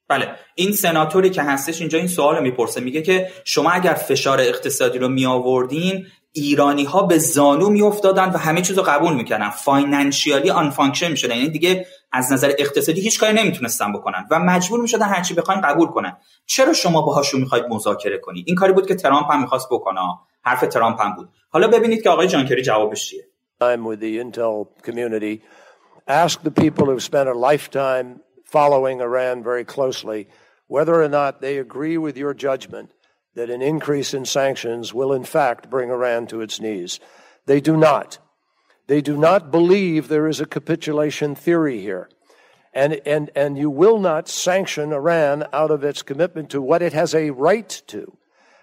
بله. 0.07 0.27
این 0.55 0.71
سناتوری 0.71 1.29
که 1.29 1.41
هستش 1.41 1.79
اینجا 1.79 1.97
این 1.97 2.07
سوال 2.07 2.35
رو 2.35 2.41
می‌پرسه. 2.41 2.81
میگه 2.81 3.01
که 3.01 3.29
شما 3.45 3.71
اگر 3.71 3.93
فشار 3.93 4.39
اقتصادی 4.39 4.99
رو 4.99 5.07
می 5.07 5.25
آوردین 5.25 6.05
ایرانی 6.31 6.83
ها 6.83 7.01
به 7.01 7.17
زانو 7.17 7.69
میافتادن 7.69 8.29
و 8.29 8.37
همه 8.37 8.61
چیز 8.61 8.77
رو 8.77 8.83
قبول 8.83 9.13
می‌کردن. 9.13 9.49
financially 9.49 10.49
unfunction 10.49 11.11
می‌شدن 11.11 11.35
یعنی 11.35 11.49
دیگه 11.49 11.85
از 12.15 12.33
نظر 12.33 12.53
اقتصادی 12.59 13.01
هیچ 13.01 13.19
کاری 13.19 13.33
نمی‌تونستن 13.33 13.93
بکنن 13.93 14.27
و 14.31 14.39
مجبور 14.39 14.79
می‌شدن 14.81 15.05
هرچی 15.05 15.33
بخواین 15.33 15.61
قبول 15.61 15.87
کنن. 15.87 16.17
چرا 16.45 16.73
شما 16.73 17.01
باهاشون 17.01 17.41
می‌خواید 17.41 17.65
مذاکره 17.69 18.17
کنی؟ 18.17 18.43
این 18.47 18.55
کاری 18.55 18.73
بود 18.73 18.87
که 18.87 18.95
ترامپ 18.95 19.31
هم 19.31 19.41
می‌خواست 19.41 19.67
بکنه. 19.71 19.99
حرف 20.41 20.61
ترامپ 20.61 21.01
هم 21.01 21.15
بود. 21.15 21.29
حالا 21.49 21.67
ببینید 21.67 22.03
که 22.03 22.09
آقای 22.09 22.27
جان 22.27 22.38
کری 22.38 22.61
جوابش 22.61 23.09
چیه. 23.09 23.27
Ask 26.07 26.37
the 26.43 26.51
people 26.63 26.85
who 26.91 26.99
spent 26.99 27.27
a 27.27 27.37
lifetime 27.49 28.07
following 28.57 28.97
Iran 29.01 29.37
very 29.43 29.65
closely 29.75 30.21
whether 30.75 30.95
or 31.05 31.09
not 31.19 31.41
they 31.41 31.57
agree 31.57 31.97
with 31.97 32.15
your 32.23 32.33
judgment 32.47 32.89
that 33.37 33.49
an 33.49 33.61
increase 33.73 34.13
in 34.13 34.23
sanctions 34.25 34.93
will 34.93 35.11
in 35.19 35.25
fact 35.37 35.69
bring 35.69 35.89
Iran 35.89 36.21
to 36.27 36.37
its 36.45 36.55
knees. 36.63 36.91
They 37.49 37.59
do 37.59 37.75
not. 37.89 38.19
They 38.87 39.01
do 39.01 39.17
not 39.17 39.51
believe 39.51 40.07
there 40.07 40.27
is 40.27 40.39
a 40.39 40.45
capitulation 40.45 41.35
theory 41.35 41.81
here. 41.81 42.09
And, 42.73 43.01
and, 43.05 43.31
and 43.35 43.57
you 43.57 43.69
will 43.69 43.99
not 43.99 44.27
sanction 44.27 44.91
Iran 44.91 45.45
out 45.53 45.71
of 45.71 45.83
its 45.83 46.03
commitment 46.03 46.49
to 46.49 46.61
what 46.61 46.81
it 46.81 46.93
has 46.93 47.15
a 47.15 47.31
right 47.31 47.69
to. 47.87 48.17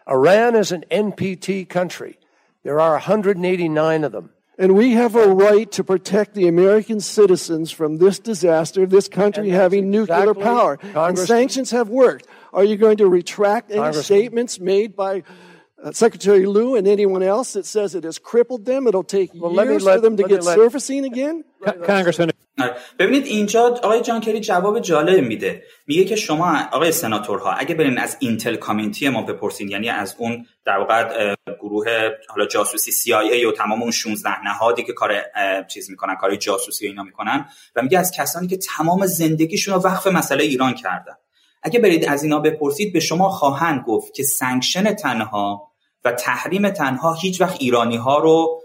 Iran 0.08 0.54
is 0.54 0.70
an 0.70 0.84
NPT 0.90 1.68
country. 1.68 2.18
There 2.62 2.78
are 2.78 2.92
189 2.92 4.04
of 4.04 4.12
them. 4.12 4.30
And 4.58 4.76
we 4.76 4.92
have 4.92 5.16
a 5.16 5.28
right 5.28 5.70
to 5.72 5.82
protect 5.82 6.34
the 6.34 6.46
American 6.46 7.00
citizens 7.00 7.70
from 7.70 7.96
this 7.96 8.18
disaster, 8.18 8.86
this 8.86 9.08
country 9.08 9.48
having 9.48 9.90
nuclear 9.90 10.30
exactly 10.30 10.42
power. 10.42 10.78
And 10.94 11.18
sanctions 11.18 11.70
have 11.70 11.88
worked. 11.88 12.26
Are 12.52 12.62
you 12.62 12.76
going 12.76 12.98
to 12.98 13.08
retract 13.08 13.70
any 13.70 13.92
statements 13.94 14.60
made 14.60 14.94
by 14.94 15.24
uh, 15.82 15.92
Secretary 15.92 16.46
Liu 16.46 16.74
and 16.76 16.86
anyone 16.86 17.22
else 17.22 17.52
that 17.54 17.66
says 17.66 17.94
it 17.94 18.04
has 18.04 18.18
crippled 18.18 18.64
them? 18.64 18.86
It'll 18.86 19.02
take 19.02 19.30
well, 19.34 19.52
years 19.64 19.84
let, 19.84 19.96
for 19.96 20.00
them 20.00 20.16
to 20.16 20.24
get 20.24 20.44
let, 20.44 20.56
surfacing 20.56 21.04
again? 21.04 21.44
Congressman. 21.84 22.30
ببینید 22.98 23.26
اینجا 23.26 23.60
آقای 23.62 24.00
جانکری 24.00 24.40
جواب 24.40 24.80
جالب 24.80 25.24
میده 25.24 25.62
میگه 25.86 26.04
که 26.04 26.16
شما 26.16 26.58
آقای 26.72 26.92
سناتورها 26.92 27.52
اگه 27.52 27.74
برین 27.74 27.98
از 27.98 28.16
اینتل 28.20 28.56
کامیونیتی 28.56 29.08
ما 29.08 29.22
بپرسین 29.22 29.68
یعنی 29.68 29.88
از 29.88 30.16
اون 30.18 30.46
در 30.64 30.78
واقع 30.78 31.34
گروه 31.60 31.86
حالا 32.28 32.46
جاسوسی 32.46 32.92
CIA 32.92 33.46
و 33.46 33.52
تمام 33.52 33.82
اون 33.82 33.90
16 33.90 34.44
نهادی 34.44 34.82
که 34.82 34.92
کار 34.92 35.12
چیز 35.68 35.90
می‌کنن 35.90 36.14
کار 36.14 36.36
جاسوسی 36.36 36.86
اینا 36.86 37.02
می‌کنن 37.02 37.46
و 37.76 37.82
میگه 37.82 37.98
از 37.98 38.10
کسانی 38.10 38.46
که 38.46 38.56
تمام 38.56 39.06
زندگیشون 39.06 39.74
رو 39.74 39.80
وقف 39.80 40.06
مسئله 40.06 40.44
ایران 40.44 40.74
کردن 40.74 41.14
اگه 41.62 41.80
برید 41.80 42.04
از 42.04 42.22
اینا 42.22 42.38
بپرسید 42.38 42.92
به 42.92 43.00
شما 43.00 43.28
خواهند 43.28 43.84
گفت 43.86 44.14
که 44.14 44.22
sanction 44.22 44.94
تنها 44.94 45.71
و 46.04 46.12
تحریم 46.12 46.70
تنها 46.70 47.14
هیچ 47.14 47.40
وقت 47.40 47.56
ایرانی 47.60 47.96
ها 47.96 48.18
رو 48.18 48.62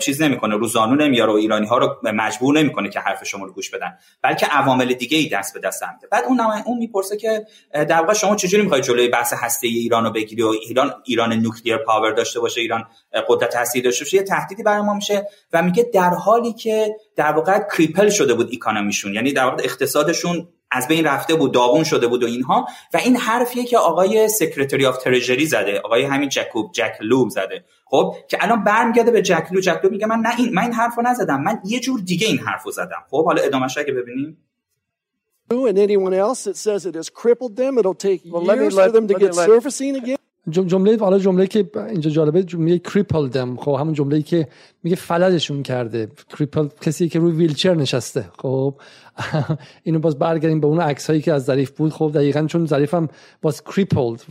چیز 0.00 0.22
نمی‌کنه 0.22 0.56
رو 0.56 0.66
زانو 0.66 0.94
نمیاره 0.94 1.32
و 1.32 1.36
ایرانی 1.36 1.66
ها 1.66 1.78
رو 1.78 1.96
مجبور 2.02 2.58
نمی‌کنه 2.58 2.88
که 2.88 3.00
حرف 3.00 3.24
شما 3.24 3.44
رو 3.44 3.52
گوش 3.52 3.70
بدن 3.70 3.98
بلکه 4.22 4.46
عوامل 4.46 4.92
دیگه 4.92 5.18
ای 5.18 5.28
دست 5.28 5.54
به 5.54 5.60
دست 5.60 5.82
هم 5.82 5.94
بعد 6.10 6.24
اون 6.24 6.40
اون 6.40 6.78
می‌پرسه 6.78 7.16
که 7.16 7.46
در 7.72 8.00
واقع 8.00 8.12
شما 8.12 8.36
چجوری 8.36 8.62
می‌خواید 8.62 8.84
جلوی 8.84 9.08
بحث 9.08 9.34
هسته 9.36 9.66
ای 9.66 9.74
ایران 9.74 10.04
رو 10.04 10.10
بگیری 10.10 10.42
و 10.42 10.46
ایران 10.48 10.94
ایران 11.04 11.32
nuclear 11.32 11.76
power 11.76 12.12
داشته 12.12 12.40
باشه 12.40 12.60
ایران 12.60 12.84
قدرت 13.28 13.56
هسته 13.56 13.80
داشته 13.80 14.04
باشه؟ 14.04 14.16
یه 14.16 14.22
تهدیدی 14.22 14.62
برای 14.62 14.82
ما 14.82 14.94
میشه 14.94 15.26
و 15.52 15.62
میگه 15.62 15.82
در 15.94 16.10
حالی 16.10 16.52
که 16.52 16.96
در 17.16 17.32
واقع 17.32 17.58
cripple 17.76 18.08
شده 18.08 18.34
بود 18.34 18.50
economy 18.52 18.91
شون 18.91 19.14
یعنی 19.14 19.32
در 19.32 19.44
واقع 19.44 19.62
اقتصادشون 19.64 20.48
از 20.70 20.88
بین 20.88 21.04
رفته 21.04 21.34
بود 21.34 21.54
داغون 21.54 21.84
شده 21.84 22.06
بود 22.06 22.22
و 22.22 22.26
اینها. 22.26 22.66
و 22.94 22.96
این 22.96 23.16
حرفیه 23.16 23.64
که 23.64 23.78
آقای 23.78 24.28
Secretary 24.28 24.86
of 24.86 24.98
Treasury 24.98 25.46
زده 25.46 25.80
آقای 25.84 26.04
همین 26.04 26.28
جکوب 26.28 26.72
جک 26.72 26.92
لو 27.00 27.28
زده. 27.30 27.64
خب 27.84 28.14
که 28.28 28.38
الان 28.40 28.64
برمیگرده 28.64 29.10
به 29.10 29.22
جک 29.22 29.46
لو 29.52 29.60
جک 29.60 29.80
لو 29.84 29.90
میگه 29.90 30.06
من 30.06 30.18
نه 30.18 30.38
این 30.38 30.54
من 30.54 30.62
این 30.62 30.72
حرفو 30.72 31.02
نزدم 31.02 31.42
من 31.42 31.60
یه 31.64 31.80
جور 31.80 32.00
دیگه 32.00 32.26
این 32.26 32.38
حرفو 32.38 32.70
زدم. 32.70 33.04
خب 33.10 33.24
حالا 33.24 33.42
ادامهش 33.42 33.78
اگه 33.78 33.92
ببینیم. 33.92 34.38
And 35.50 35.78
anyone 35.78 36.12
else 36.12 36.44
that 36.44 36.56
says 36.58 36.84
it 36.84 36.94
has 36.94 37.08
crippled 37.08 37.56
them 37.56 37.78
it'll 37.78 37.94
take 37.94 38.22
years 38.24 38.74
for 38.74 38.90
them 38.90 39.08
to 39.08 39.14
get 39.14 39.34
surfacing 39.34 39.96
again? 39.96 40.17
جمله 40.50 40.98
حالا 40.98 41.18
جمله 41.18 41.46
که 41.46 41.70
اینجا 41.90 42.10
جالبه 42.10 42.42
جمله 42.42 42.78
crippled 42.78 43.28
them 43.28 43.56
خب 43.56 43.76
همون 43.80 43.94
جمله 43.94 44.22
که 44.22 44.48
میگه 44.82 44.96
فلجشون 44.96 45.62
کرده. 45.62 46.08
cripple 46.38 46.68
کسی 46.80 47.08
که 47.08 47.18
روی 47.18 47.32
ویلچر 47.32 47.74
نشسته. 47.74 48.24
خب 48.38 48.74
اینو 49.84 49.98
باز 49.98 50.18
برگردیم 50.18 50.60
به 50.60 50.66
اون 50.66 50.80
عکس 50.80 51.10
هایی 51.10 51.22
که 51.22 51.32
از 51.32 51.44
ظریف 51.44 51.70
بود. 51.70 51.92
خب 51.92 52.10
دقیقا 52.14 52.46
چون 52.46 52.66
ظریف 52.66 52.94
هم 52.94 53.08
باز 53.42 53.64
crippled 53.64 54.22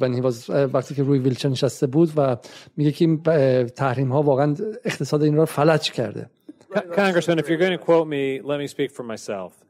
وقتی 0.74 0.96
که 0.96 1.04
روی 1.04 1.20
ویلچر 1.20 1.50
نشسته 1.50 1.88
بود 1.88 2.12
و 2.18 2.38
میگه 2.78 2.92
که 2.92 3.06
این 3.06 3.22
تحریم 3.68 4.12
ها 4.12 4.22
واقعا 4.22 4.56
اقتصاد 4.86 5.24
این 5.24 5.36
را 5.36 5.46
فلج 5.46 5.92
کرده. 5.92 6.30
Congressman, 6.76 7.40
if 7.40 7.48
you're 7.50 7.58
going 7.58 7.72
to 7.72 7.78
quote 7.78 8.08
me, 8.08 8.42
let 8.44 8.60
me 8.60 8.68
speak 8.68 8.92
for 8.92 9.04
myself. 9.04 9.67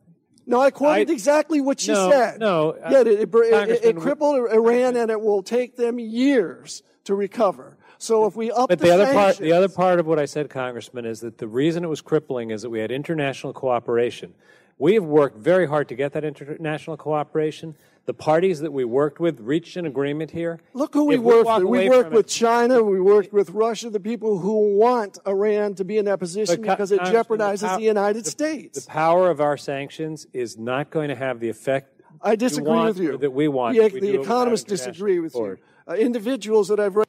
No, 0.47 0.61
I 0.61 0.71
quoted 0.71 1.09
I, 1.09 1.13
exactly 1.13 1.59
what 1.59 1.85
you 1.85 1.93
no, 1.93 2.09
said. 2.09 2.39
No, 2.39 2.75
yeah, 2.89 3.01
it, 3.01 3.07
it, 3.07 3.29
it, 3.35 3.83
it 3.83 3.97
crippled 3.97 4.49
Iran, 4.49 4.95
and 4.95 5.11
it 5.11 5.19
will 5.19 5.43
take 5.43 5.75
them 5.75 5.99
years 5.99 6.83
to 7.03 7.13
recover. 7.15 7.77
So 7.97 8.25
if 8.27 8.35
we 8.35 8.49
up 8.51 8.69
but 8.69 8.79
the, 8.79 8.87
the 8.87 8.93
other 8.93 9.13
part, 9.13 9.37
the 9.37 9.51
other 9.51 9.67
part 9.67 9.99
of 9.99 10.07
what 10.07 10.19
I 10.19 10.25
said, 10.25 10.49
Congressman, 10.49 11.05
is 11.05 11.19
that 11.19 11.37
the 11.37 11.47
reason 11.47 11.83
it 11.83 11.87
was 11.87 12.01
crippling 12.01 12.51
is 12.51 12.61
that 12.61 12.69
we 12.69 12.79
had 12.79 12.91
international 12.91 13.53
cooperation. 13.53 14.33
We 14.77 14.93
have 14.93 15.03
worked 15.03 15.37
very 15.37 15.67
hard 15.67 15.89
to 15.89 15.95
get 15.95 16.13
that 16.13 16.23
international 16.23 16.97
cooperation. 16.97 17.75
The 18.07 18.13
parties 18.13 18.61
that 18.61 18.71
we 18.71 18.85
worked 18.85 19.19
with 19.19 19.41
reached 19.41 19.75
an 19.75 19.85
agreement 19.85 20.31
here. 20.31 20.61
Look 20.73 20.93
who 20.93 21.03
we 21.03 21.17
worked 21.17 21.49
with. 21.59 21.63
We 21.65 21.89
worked 21.89 22.13
with 22.13 22.25
China. 22.25 22.81
We 22.81 23.01
worked 23.01 23.33
with 23.33 23.49
Russia, 23.49 23.89
the 23.89 23.99
people 23.99 24.39
who 24.39 24.77
want 24.77 25.17
Iran 25.27 25.75
to 25.75 25.83
be 25.83 25.97
in 25.97 26.05
that 26.05 26.17
position 26.17 26.61
because 26.61 26.93
it 26.93 27.01
jeopardizes 27.01 27.69
the, 27.69 27.75
the 27.75 27.83
United 27.83 28.23
the, 28.23 28.29
States. 28.29 28.85
The 28.85 28.89
power 28.89 29.29
of 29.29 29.41
our 29.41 29.57
sanctions 29.57 30.25
is 30.31 30.57
not 30.57 30.89
going 30.89 31.09
to 31.09 31.15
have 31.15 31.41
the 31.41 31.49
effect 31.49 32.01
I 32.21 32.37
disagree 32.37 32.79
with 32.81 32.97
you. 32.97 33.17
That 33.17 33.31
we 33.31 33.49
want. 33.49 33.75
The, 33.75 33.89
the 33.89 34.21
economists 34.21 34.63
disagree 34.63 35.19
with 35.19 35.35
you. 35.35 35.57
Uh, 35.85 35.93
individuals 35.95 36.69
that 36.69 36.79
I've 36.79 36.95
read. 36.95 37.06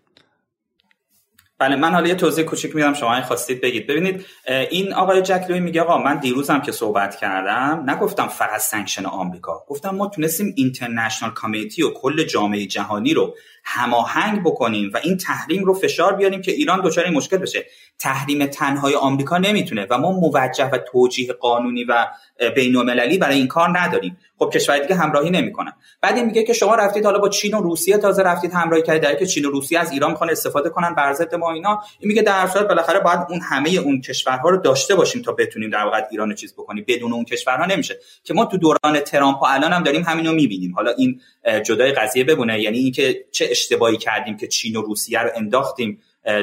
بله 1.58 1.76
من 1.76 1.92
حالا 1.92 2.08
یه 2.08 2.14
توضیح 2.14 2.44
کوچیک 2.44 2.74
میدم 2.74 2.94
شما 2.94 3.14
این 3.14 3.22
خواستید 3.22 3.60
بگید. 3.60 3.86
ببینید 3.86 4.26
این 4.70 4.92
آقای 4.92 5.22
جک 5.22 5.45
لو 5.45 5.60
میگه 5.60 5.82
آقا 5.82 5.98
من 5.98 6.18
دیروزم 6.18 6.60
که 6.60 6.72
صحبت 6.72 7.16
کردم 7.16 7.84
نگفتم 7.86 8.28
فقط 8.28 8.60
sanction 8.60 9.06
آمریکا. 9.06 9.64
گفتم 9.68 9.90
ما 9.90 10.08
تونستیم 10.08 10.52
international 10.56 11.30
community 11.30 11.82
و 11.82 11.90
کل 11.90 12.24
جامعه 12.24 12.66
جهانی 12.66 13.14
رو 13.14 13.34
هماهنگ 13.70 14.40
بکنیم 14.40 14.90
و 14.94 15.00
این 15.04 15.16
تحریم 15.16 15.64
رو 15.64 15.74
فشار 15.74 16.12
بیاریم 16.12 16.42
که 16.42 16.52
ایران 16.52 16.80
دچار 16.84 17.04
این 17.04 17.14
مشکل 17.14 17.36
بشه. 17.36 17.66
تحریم 17.98 18.46
تنهای 18.46 18.94
آمریکا 18.94 19.38
نمی‌تونه 19.38 19.86
و 19.90 19.98
ما 19.98 20.12
موجه 20.12 20.70
و 20.70 20.78
توجیه 20.78 21.32
قانونی 21.32 21.84
و 21.84 22.06
بین 22.54 22.84
برای 23.20 23.36
این 23.36 23.46
کار 23.46 23.78
نداریم. 23.78 24.18
خب 24.38 24.50
کشور 24.54 24.78
دیگه 24.78 24.94
همراهی 24.94 25.30
نمی‌کنن 25.30 25.72
بعد 26.00 26.16
این 26.16 26.24
میگه 26.24 26.42
که 26.42 26.52
شما 26.52 26.74
رفتید 26.74 27.04
حالا 27.04 27.18
با 27.18 27.28
چین 27.28 27.54
و 27.54 27.60
روسیه 27.60 27.98
تازه 27.98 28.22
رفتید 28.22 28.52
همراهی 28.52 28.82
کردید. 28.82 29.02
در 29.02 29.14
که 29.14 29.26
چین 29.26 29.44
و 29.44 29.50
روسیه 29.50 29.80
از 29.80 29.92
ایران 29.92 30.10
می‌خوان 30.10 30.30
استفاده 30.30 30.70
کنن 30.70 30.94
بر 30.94 31.12
ضد 31.12 31.34
ما 31.34 31.52
اینا. 31.52 31.82
این 32.00 32.08
میگه 32.08 32.22
در 32.22 32.46
صورت 32.46 32.68
بالاخره 32.68 33.00
باید 33.00 33.18
اون 33.30 33.40
همه 33.40 33.70
اون 33.70 34.00
کشورها 34.00 34.48
رو 34.48 34.56
داشته 34.56 34.94
باشیم 34.94 35.22
تا 35.22 35.32
بتونیم 35.32 35.70
در 35.70 35.84
واقع 35.84 36.02
ایران 36.10 36.28
رو 36.28 36.34
چیز 36.34 36.52
بکنیم. 36.52 36.84
بدون 36.88 37.12
اون 37.12 37.24
کشورها 37.24 37.66
نمیشه. 37.66 37.98
که 38.24 38.34
ما 38.34 38.44
تو 38.44 38.56
دوران 38.56 39.00
ترامپ 39.00 39.42
و 39.42 39.44
الان 39.44 39.72
هم 39.72 39.82
داریم 39.82 40.02
همینو 40.02 40.32
می‌بینیم. 40.32 40.74
حالا 40.74 40.90
این 40.90 41.20
جدای 41.66 41.92
قضیه 41.92 42.24
ببونه 42.24 42.60
یعنی 42.60 42.78
اینکه 42.78 43.24
چه 43.30 43.46
اشتباهی 43.58 43.96
کردیم 43.96 44.36
که 44.36 44.46
چین 44.46 44.76
و 44.76 44.82
روسیه 44.82 45.22
رو 45.22 45.30
انداختیم 45.34 46.02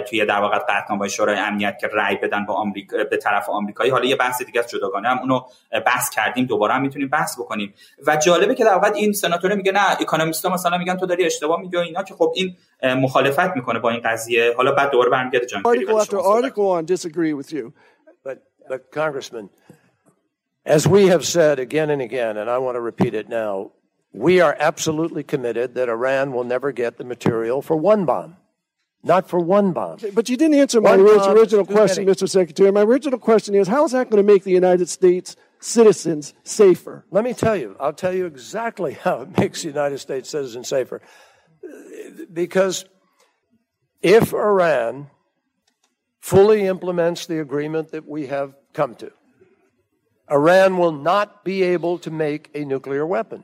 توی 0.09 0.25
در 0.25 0.39
واقع 0.41 0.57
قطعنامه 0.57 1.07
شورای 1.07 1.37
امنیت 1.37 1.77
که 1.81 1.87
رأی 1.93 2.15
بدن 2.15 2.45
با 2.45 2.53
آمریکا 2.53 2.97
به 3.11 3.17
طرف 3.17 3.49
آمریکایی. 3.49 3.91
حالا 3.91 4.05
یه 4.05 4.15
بحث 4.15 4.41
دیگه 4.41 4.59
از 4.59 4.69
جداگانه 4.69 5.09
هم 5.09 5.19
اونو 5.19 5.41
بحث 5.85 6.09
کردیم. 6.09 6.45
دوباره 6.45 6.73
هم 6.73 6.81
می‌تونیم 6.81 7.09
بحث 7.09 7.39
بکنیم. 7.39 7.73
و 8.07 8.15
جالبه 8.15 8.55
که 8.55 8.63
در 8.63 8.73
واقع 8.73 8.91
این 8.95 9.13
سناتور 9.13 9.55
میگه 9.55 9.71
نه 9.71 9.91
اکونومیست‌ها 10.01 10.53
مثلا 10.53 10.77
میگن 10.77 10.97
تو 10.97 11.05
داری 11.05 11.25
اشتباه 11.25 11.61
میگی 11.61 11.77
اینا 11.77 12.03
که 12.03 12.13
خب 12.13 12.33
این 12.35 12.55
مخالفت 12.83 13.55
می‌کنه 13.55 13.79
با 13.79 13.89
این 13.89 14.01
قضیه. 14.05 14.53
حالا 14.57 14.71
بعد 14.71 14.91
دوباره 14.91 15.09
برمیگرده 15.09 15.45
جان. 15.45 15.63
But, 18.71 18.81
Congressman, 18.99 19.45
as 20.65 20.83
we 20.87 21.01
have 21.13 21.23
said 21.35 21.59
again 21.59 21.89
and 21.95 22.01
again, 22.09 22.33
and 22.41 22.47
I 22.55 22.57
want 22.65 22.75
to 22.79 22.83
repeat 22.91 23.13
it 23.21 23.27
now, 23.29 23.53
we 24.15 24.39
are 24.39 24.55
absolutely 24.59 25.23
committed 25.23 25.75
that 25.75 25.89
Iran 25.89 26.31
will 26.31 26.45
never 26.45 26.71
get 26.71 26.97
the 26.97 27.03
material 27.03 27.61
for 27.61 27.75
one 27.75 28.05
bomb. 28.05 28.37
not 29.03 29.29
for 29.29 29.39
one 29.39 29.71
bomb. 29.71 29.99
But 30.13 30.29
you 30.29 30.37
didn't 30.37 30.55
answer 30.55 30.81
my 30.81 30.95
original 30.95 31.65
question, 31.65 32.07
Mr. 32.07 32.27
Secretary. 32.27 32.71
My 32.71 32.81
original 32.81 33.19
question 33.19 33.53
is 33.53 33.67
how 33.67 33.85
is 33.85 33.91
that 33.91 34.09
going 34.09 34.25
to 34.25 34.33
make 34.33 34.43
the 34.43 34.51
United 34.51 34.89
States 34.89 35.35
citizens 35.59 36.33
safer? 36.43 37.05
Let 37.11 37.23
me 37.23 37.33
tell 37.35 37.55
you. 37.55 37.75
I'll 37.79 37.93
tell 37.93 38.15
you 38.15 38.25
exactly 38.25 38.93
how 39.05 39.21
it 39.21 39.37
makes 39.37 39.61
the 39.61 39.67
United 39.67 39.99
States 39.99 40.29
citizens 40.29 40.69
safer. 40.69 41.01
Because 42.31 42.85
if 44.01 44.33
Iran 44.33 45.11
fully 46.19 46.65
implements 46.65 47.27
the 47.27 47.39
agreement 47.39 47.91
that 47.91 48.07
we 48.07 48.27
have 48.27 48.55
come 48.73 48.95
to, 48.95 49.11
Iran 50.31 50.77
will 50.77 50.93
not 50.93 51.43
be 51.43 51.61
able 51.61 51.99
to 51.99 52.09
make 52.09 52.49
a 52.55 52.65
nuclear 52.65 53.05
weapon. 53.05 53.43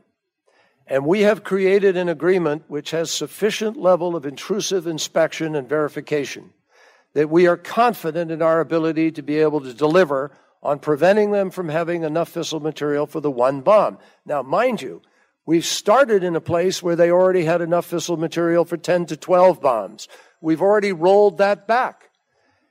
And 0.87 1.05
we 1.05 1.23
have 1.23 1.43
created 1.43 1.97
an 1.97 2.09
agreement 2.09 2.65
which 2.69 2.93
has 2.93 3.11
sufficient 3.11 3.77
level 3.77 4.15
of 4.15 4.25
intrusive 4.25 4.87
inspection 4.87 5.57
and 5.57 5.69
verification 5.69 6.53
that 7.15 7.31
we 7.31 7.47
are 7.47 7.57
confident 7.57 8.31
in 8.31 8.43
our 8.43 8.61
ability 8.61 9.11
to 9.11 9.23
be 9.23 9.39
able 9.39 9.61
to 9.63 9.73
deliver 9.73 10.31
on 10.63 10.79
preventing 10.79 11.33
them 11.33 11.51
from 11.51 11.69
having 11.69 12.03
enough 12.03 12.33
fissile 12.33 12.61
material 12.61 13.07
for 13.07 13.21
the 13.21 13.31
one 13.31 13.63
bomb. 13.63 13.99
Now, 14.25 14.43
mind 14.43 14.83
you, 14.83 15.03
we've 15.45 15.65
started 15.65 16.23
in 16.23 16.37
a 16.37 16.41
place 16.41 16.83
where 16.83 16.97
they 16.97 17.11
already 17.11 17.45
had 17.45 17.63
enough 17.63 17.91
fissile 17.91 18.19
material 18.19 18.65
for 18.65 18.77
10 18.77 19.07
to 19.07 19.17
12 19.17 19.61
bombs. 19.61 20.09
We've 20.41 20.63
already 20.63 20.93
rolled 20.93 21.39
that 21.39 21.67
back. 21.67 22.11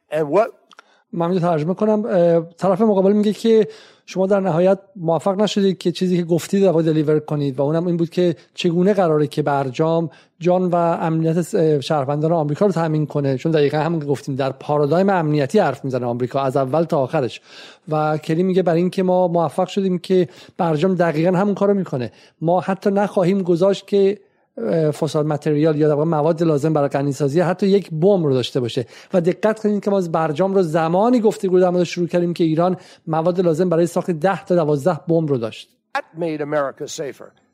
And 0.10 0.30
what 0.30 0.52
من 1.14 1.40
ترجمه 1.40 1.74
کنم 1.74 2.02
طرف 2.58 2.82
مقابل 2.82 3.12
میگه 3.12 3.34
که 3.34 3.68
شما 4.11 4.27
در 4.27 4.41
نهایت 4.41 4.78
موفق 4.97 5.41
نشدید 5.41 5.78
که 5.78 5.93
چیزی 5.93 6.16
که 6.16 6.24
گفتید 6.24 6.65
رو 6.65 6.82
دلیور 6.82 7.19
کنید 7.20 7.59
و 7.59 7.62
اونم 7.62 7.87
این 7.87 7.97
بود 7.97 8.11
که 8.11 8.37
چگونه 8.55 8.95
قراره 8.95 9.27
که 9.27 9.43
برجام 9.43 10.11
جان 10.41 10.65
و 10.65 10.74
امنیت 10.74 11.81
شهروندان 11.81 12.32
آمریکا 12.32 12.66
رو 12.66 12.73
تامین 12.73 13.07
کنه؟ 13.07 13.37
چون 13.37 13.53
دقیقا 13.53 13.78
همون 13.78 14.01
که 14.01 14.07
گفتیم 14.07 14.35
در 14.35 14.53
پارادایم 14.53 15.11
امنیتی 15.11 15.59
حرف 15.59 15.85
می‌زنه 15.85 16.07
آمریکا 16.07 16.41
از 16.41 16.57
اول 16.57 16.85
تا 16.85 16.99
آخرش. 16.99 17.41
و 17.89 18.19
کلی 18.19 18.43
میگه 18.43 18.62
برای 18.62 18.81
اینکه 18.81 19.03
ما 19.03 19.28
موفق 19.28 19.69
شدیم 19.69 19.99
که 19.99 20.28
برجام 20.57 20.95
دقیقا 20.95 21.39
همون 21.39 21.55
کارو 21.55 21.74
می‌کنه. 21.74 22.12
ما 22.41 22.61
حتی 22.61 22.91
نخواهیم 22.91 23.43
گذاشت 23.43 23.87
که 23.87 24.19
فساد 24.93 25.27
متریال 25.27 25.77
یا 25.77 25.89
در 25.89 25.95
مواد 25.95 26.43
لازم 26.43 26.73
برای 26.73 26.89
غنیسازی 26.89 27.41
حتی 27.41 27.67
یک 27.67 27.91
بمب 27.91 28.27
رو 28.27 28.35
داشته 28.35 28.61
باشه 28.61 28.87
و 29.15 29.21
دقت 29.21 29.61
کنید 29.61 29.85
که 29.85 29.91
ما 29.91 29.99
از 29.99 30.13
برجام 30.13 30.55
رو 30.55 30.63
زمانی 30.63 31.21
گفتگو 31.21 31.61
در 31.61 31.85
شروع 31.85 32.09
کردیم 32.09 32.35
که 32.35 32.45
ایران 32.45 32.77
مواد 33.07 33.41
لازم 33.41 33.69
برای 33.69 33.87
ساخت 33.87 34.11
10 34.11 34.45
تا 34.45 34.55
12 34.55 35.01
بمب 35.09 35.29
رو 35.29 35.39
داشت. 35.39 35.77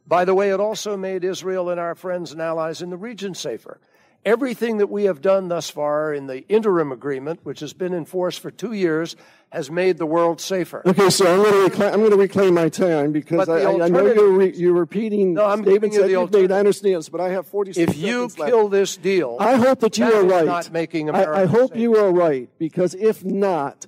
By 0.08 0.24
the 0.24 0.34
way, 0.34 0.50
it 0.50 0.60
also 0.60 0.96
made 0.96 1.24
Israel 1.24 1.68
and 1.70 1.80
our 1.80 1.96
friends 1.96 2.30
and 2.32 2.40
allies 2.40 2.80
in 2.80 2.90
the 2.90 2.96
region 2.96 3.34
safer. 3.34 3.80
Everything 4.26 4.78
that 4.78 4.88
we 4.88 5.04
have 5.04 5.20
done 5.20 5.46
thus 5.46 5.70
far 5.70 6.12
in 6.12 6.26
the 6.26 6.44
interim 6.48 6.90
agreement, 6.90 7.38
which 7.44 7.60
has 7.60 7.72
been 7.72 7.94
in 7.94 8.04
force 8.04 8.36
for 8.36 8.50
two 8.50 8.72
years, 8.72 9.14
has 9.50 9.70
made 9.70 9.98
the 9.98 10.04
world 10.04 10.40
safer. 10.40 10.82
Okay, 10.84 11.10
so 11.10 11.32
I'm 11.32 11.38
going 11.38 11.52
to 11.52 11.60
reclaim, 11.60 11.94
I'm 11.94 12.00
going 12.00 12.10
to 12.10 12.16
reclaim 12.16 12.54
my 12.54 12.68
time 12.68 13.12
because 13.12 13.48
I, 13.48 13.60
I, 13.60 13.88
know 13.88 14.04
you're, 14.04 14.32
re, 14.32 14.52
you're 14.52 14.74
repeating 14.74 15.34
no, 15.34 15.46
I'm 15.46 15.62
statements 15.62 15.96
that 15.96 16.10
you've 16.10 16.32
made. 16.32 16.50
I 16.50 16.58
understand 16.58 16.96
this, 16.96 17.08
but 17.08 17.20
I 17.20 17.28
have 17.28 17.46
46 17.46 17.92
If 17.92 17.96
you 17.96 18.28
kill 18.28 18.62
left. 18.62 18.72
this 18.72 18.96
deal, 18.96 19.36
I 19.38 19.54
hope 19.54 19.78
that 19.78 19.96
you 19.96 20.06
that 20.06 20.14
are 20.14 20.24
right. 20.24 20.44
Not 20.44 20.72
making 20.72 21.08
America 21.08 21.30
I, 21.30 21.42
I 21.42 21.46
hope 21.46 21.70
safer. 21.70 21.80
you 21.80 21.96
are 21.96 22.12
right 22.12 22.50
because 22.58 22.94
if 22.94 23.24
not, 23.24 23.86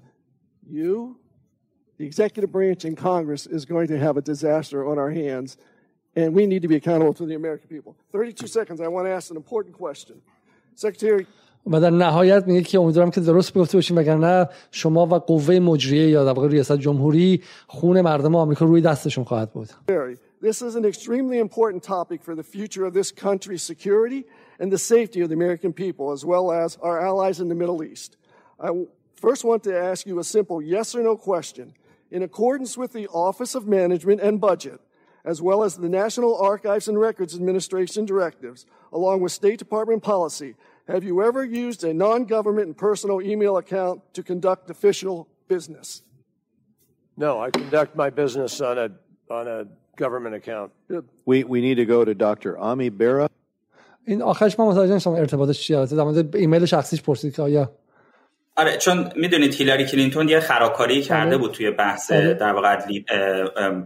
you, 0.65 1.19
the 1.97 2.06
executive 2.06 2.52
branch 2.52 2.85
in 2.85 2.94
Congress, 2.94 3.44
is 3.44 3.65
going 3.65 3.89
to 3.89 3.98
have 3.98 4.16
a 4.16 4.23
disaster 4.23 4.89
on 4.89 5.01
our 5.01 5.10
hands, 5.10 5.56
and 6.16 6.34
we 6.34 6.45
need 6.45 6.62
to 6.62 6.68
be 6.68 6.76
accountable 6.76 7.14
to 7.14 7.26
the 7.26 7.36
American 7.36 7.68
people. 7.68 7.95
32 8.12 8.48
seconds. 8.48 8.82
I 8.82 8.88
want 8.88 9.08
to 9.08 9.12
ask 9.12 9.32
an 9.32 9.38
important 9.38 9.76
question, 9.76 10.22
Secretary. 10.76 11.26
و 11.68 11.82
در 11.82 11.90
نهایت 11.90 12.48
میگه 12.48 12.62
که 12.62 12.80
امیدوارم 12.80 13.12
که 13.12 13.22
درست 13.22 13.54
بگفته 13.54 13.78
باشیم 13.78 13.98
وگرنه 13.98 14.50
شما 14.72 15.06
و 15.06 15.14
قوه 15.14 15.60
مجریه 15.60 16.10
یا 16.10 16.26
در 16.26 16.32
واقع 16.32 16.48
ریاست 16.48 16.78
جمهوری 16.78 17.41
خون 17.68 18.02
مردم 18.02 18.36
آمریکا 18.36 18.66
روی 18.66 18.82
دستشون 18.82 19.24
خواهد 19.24 19.52
بود. 19.52 19.70
This 20.44 20.62
is 20.62 20.76
an 20.76 20.84
extremely 20.84 21.40
important 21.40 21.84
topic 21.84 22.22
for 22.22 22.36
the 22.36 22.44
future 22.44 22.84
of 22.84 22.94
this 22.94 23.14
country's 23.14 23.64
security 23.64 24.26
and 24.60 24.74
the 24.74 24.78
safety 24.78 25.22
of 25.22 25.30
the 25.30 25.36
American 25.36 25.72
people, 25.72 26.12
as 26.12 26.26
well 26.26 26.52
as 26.52 26.78
our 26.82 27.00
allies 27.00 27.40
in 27.40 27.48
the 27.48 27.56
Middle 27.56 27.82
East. 27.82 28.18
I 28.60 28.70
first 29.16 29.45
want 29.45 29.64
to 29.64 29.74
ask 29.90 30.06
you 30.06 30.20
a 30.20 30.24
simple 30.38 30.62
yes 30.62 30.95
or 30.95 31.02
no 31.02 31.16
question. 31.16 31.66
In 32.12 32.22
accordance 32.24 32.78
with 32.78 32.91
the 32.91 33.08
Office 33.08 33.56
of 33.56 33.64
Management 33.80 34.20
and 34.28 34.41
Budget, 34.50 34.80
as 35.28 35.41
well 35.41 35.64
as 35.64 35.78
the 35.78 35.90
National 35.90 36.38
Archives 36.38 36.88
and 36.88 37.00
Records 37.00 37.36
Administration 37.36 38.06
directives, 38.06 38.66
along 38.91 39.22
with 39.22 39.32
State 39.32 39.60
Department 39.60 40.04
policy, 40.04 40.56
have 40.88 41.04
you 41.04 41.24
ever 41.24 41.44
used 41.45 41.84
a 41.84 41.94
non 41.94 42.26
government 42.26 42.68
and 42.68 42.78
personal 42.78 43.22
email 43.22 43.58
account 43.58 44.02
to 44.14 44.24
conduct 44.24 44.70
official 44.70 45.28
business? 45.48 46.04
No, 47.16 47.41
I 47.41 47.52
conduct 47.52 47.95
my 47.95 48.10
business 48.10 48.60
on 48.60 48.78
a, 48.78 48.90
on 49.30 49.48
a 49.48 49.66
government 49.95 50.36
account. 50.36 50.72
We, 51.26 51.44
we 51.44 51.62
need 51.62 51.76
to 51.76 51.86
go 51.86 52.04
to 52.04 52.14
Dr. 52.14 52.58
Ami 52.58 52.90
Bera. 52.90 53.30
این 54.06 54.22
آخرش 54.22 54.60
من 54.60 54.66
متوجه 54.66 54.94
نشدم 54.95 55.14
ارتباطش 55.14 55.62
چیه 55.62 55.86
در 55.86 56.04
مورد 56.04 56.36
ایمیل 56.36 56.66
شخصیش 56.66 57.02
پرسید 57.02 57.36
که 57.36 57.41
آیا 57.41 57.72
آره 58.59 58.77
چون 58.77 59.13
می‌دونید 59.17 59.55
هیلاری 59.55 59.87
کلینتون 59.87 60.29
یه 60.29 60.41
خراکاری 60.41 61.03
کرده 61.03 61.37
بود 61.37 61.53
توی 61.53 61.71
بحث 61.71 62.13
آره. 62.13 62.35
در 62.35 62.53
واقع 62.53 62.87
لیب، 62.87 63.07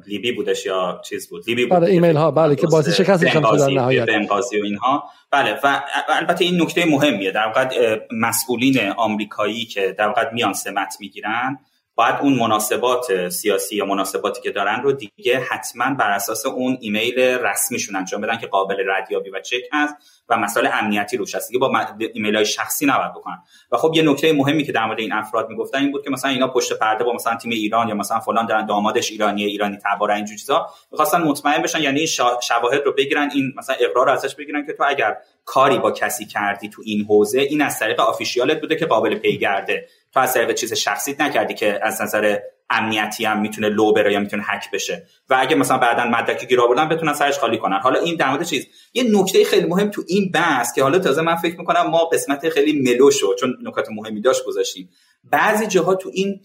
لیبی 0.07 0.33
بودش 0.33 0.67
یا 0.67 1.01
چیز 1.05 1.29
بود. 1.29 1.43
لیبی 1.47 1.65
بود 1.65 1.73
آره 1.73 1.89
ایمیل 1.89 2.17
ها 2.17 2.31
بله 2.31 2.57
که 2.57 2.67
باعث 2.67 2.89
شکستش 2.89 3.37
هم 3.37 3.57
در 3.57 3.67
نهایت. 3.67 4.07
بنغازی 4.07 4.61
و 4.61 4.65
اینها. 4.65 5.05
بله 5.31 5.59
و 5.65 5.83
البته 6.09 6.45
این 6.45 6.63
نکته 6.63 6.85
مهمیه. 6.85 7.31
در 7.31 7.47
واقع 7.47 7.99
مسئولین 8.13 8.79
آمریکایی 8.97 9.65
که 9.65 9.95
در 9.99 10.07
واقع 10.07 10.33
میان 10.33 10.53
سمت 10.53 10.97
می‌گیرن 11.01 11.59
باید 11.95 12.15
اون 12.21 12.35
مناسبات 12.35 13.29
سیاسی 13.29 13.77
یا 13.77 13.85
مناسباتی 13.85 14.43
که 14.43 14.51
دارن 14.51 14.83
رو 14.83 14.93
دیگه 14.93 15.41
حتما 15.51 15.95
بر 15.95 16.11
اساس 16.11 16.47
اون 16.47 16.79
ایمیل 16.81 17.19
رسمیشون 17.19 17.97
انجام 17.97 18.21
بدن 18.21 18.39
که 18.39 18.47
قابل 18.47 18.77
ردیابی 18.89 19.31
و 19.31 19.41
چک 19.41 19.63
هست 19.73 19.95
و 20.29 20.37
مسائل 20.37 20.69
امنیتی 20.73 21.17
روش 21.17 21.35
هست. 21.35 21.49
دیگه 21.49 21.61
با 21.61 21.87
ایمیل 22.15 22.37
های 22.37 22.47
شخصی 22.47 22.87
نباید 22.87 23.13
بکنن. 23.13 23.43
و 23.73 23.77
خب 23.77 23.93
یه 23.95 24.03
نکته 24.03 24.33
مهمی 24.33 24.65
که 24.65 24.73
در 24.73 24.87
مورد 24.87 24.99
این 24.99 25.13
افراد 25.13 25.49
می‌گفتن 25.49 25.79
این 25.79 25.93
بود 25.93 26.05
که 26.05 26.11
مثلا 26.11 26.31
اینا 26.31 26.49
پشت 26.49 26.73
پرده 26.73 27.05
با 27.05 27.13
مثلا 27.13 27.37
تیم 27.37 27.51
ایران 27.51 27.89
یا 27.89 27.95
مثلا 27.95 28.21
فلان 28.21 28.47
دارن 28.47 28.67
دامادش 28.67 29.11
ایرانی 29.11 29.45
ایرانی 29.45 29.79
تبار 29.85 30.11
اینجور 30.11 30.37
چیزا 30.37 30.67
می‌خواستن 30.93 31.23
مطمئن 31.23 31.63
بشن. 31.63 31.83
یعنی 31.83 32.07
شواهد 32.43 32.83
رو 32.85 32.93
بگیرن 32.93 33.31
این 33.35 33.53
مثلا 33.57 33.77
اقرار 33.81 34.07
رو 34.07 34.13
ازش 34.13 34.35
بگیرن 34.35 34.67
که 34.67 34.73
تو 34.73 34.85
اگر 34.87 35.17
کاری 35.45 35.79
با 35.79 35.91
کسی 35.91 36.27
کردی 36.27 36.69
تو 36.69 36.83
این 36.85 37.05
حوزه 37.05 37.41
این 37.41 37.63
از 37.63 37.79
طریق 37.79 38.01
آفیشیالت 38.01 38.61
بوده 38.61 38.77
که 38.77 38.87
قابل 38.87 39.15
پیگرده. 39.15 39.89
تو 40.13 40.21
از 40.21 40.35
طریق 40.35 40.55
چیز 40.55 40.73
شخصیت 40.73 41.21
نکردی 41.21 41.55
که 41.55 41.81
از 41.83 42.03
نظر 42.03 42.39
امنیتی 42.71 43.25
هم 43.25 43.41
می‌تونه 43.41 43.69
لو 43.69 43.93
بره 43.93 44.13
یا 44.13 44.21
می‌تونه 44.21 44.43
هک 44.47 44.71
بشه. 44.71 45.07
و 45.29 45.37
اگه 45.41 45.57
مثلا 45.57 45.79
بعدا 45.79 46.05
مدرک 46.05 46.49
گیر 46.49 46.61
آوردن 46.61 46.89
بتونن 46.89 47.15
سرش 47.15 47.39
خالی 47.39 47.59
کنن. 47.59 47.79
حالا 47.79 48.01
این 48.01 48.17
در 48.17 48.31
مورد 48.31 48.45
چیز؟ 48.45 48.67
یه 48.95 49.21
نکته 49.21 49.45
خیلی 49.45 49.67
مهم 49.67 49.91
تو 49.91 50.03
این 50.07 50.31
بحث 50.31 50.75
که 50.75 50.83
حالا 50.83 50.99
تازه 50.99 51.23
من 51.23 51.37
فکر 51.37 51.59
می‌کنم 51.59 51.83
ما 51.91 52.05
قسمت 52.05 52.49
خیلی 52.49 52.83
ملوشو 52.83 53.35
چون 53.35 53.57
نکات 53.63 53.89
مهمی 53.91 54.21
داشت 54.21 54.45
گذاشتیم. 54.45 54.91
بعضی 55.25 55.67
جاها 55.67 55.95
تو 55.95 56.11
این 56.13 56.41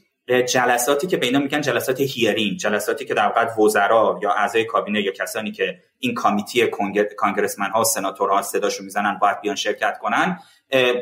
جلساتی 0.48 1.08
که 1.08 1.18
به 1.18 1.26
اینا 1.26 1.40
میگن 1.40 1.62
جلسات 1.62 2.00
هیرینگ 2.00 2.58
جلساتی 2.58 3.06
که 3.06 3.14
در 3.14 3.28
واقع 3.28 3.56
وزرا 3.60 4.20
یا 4.24 4.32
اعضای 4.32 4.64
کابینه 4.64 5.02
یا 5.02 5.12
کسانی 5.12 5.52
که 5.52 5.78
این 6.00 6.14
کامیتی 6.14 6.68
کانگرسمن 7.18 7.70
ها 7.70 7.82
و 7.82 7.84
سناتورها 7.84 8.42
صداشو 8.42 8.84
می‌زنن 8.84 9.18
باید 9.22 9.42
بیان 9.42 9.56
شرکت 9.56 9.98
کنن. 10.02 10.40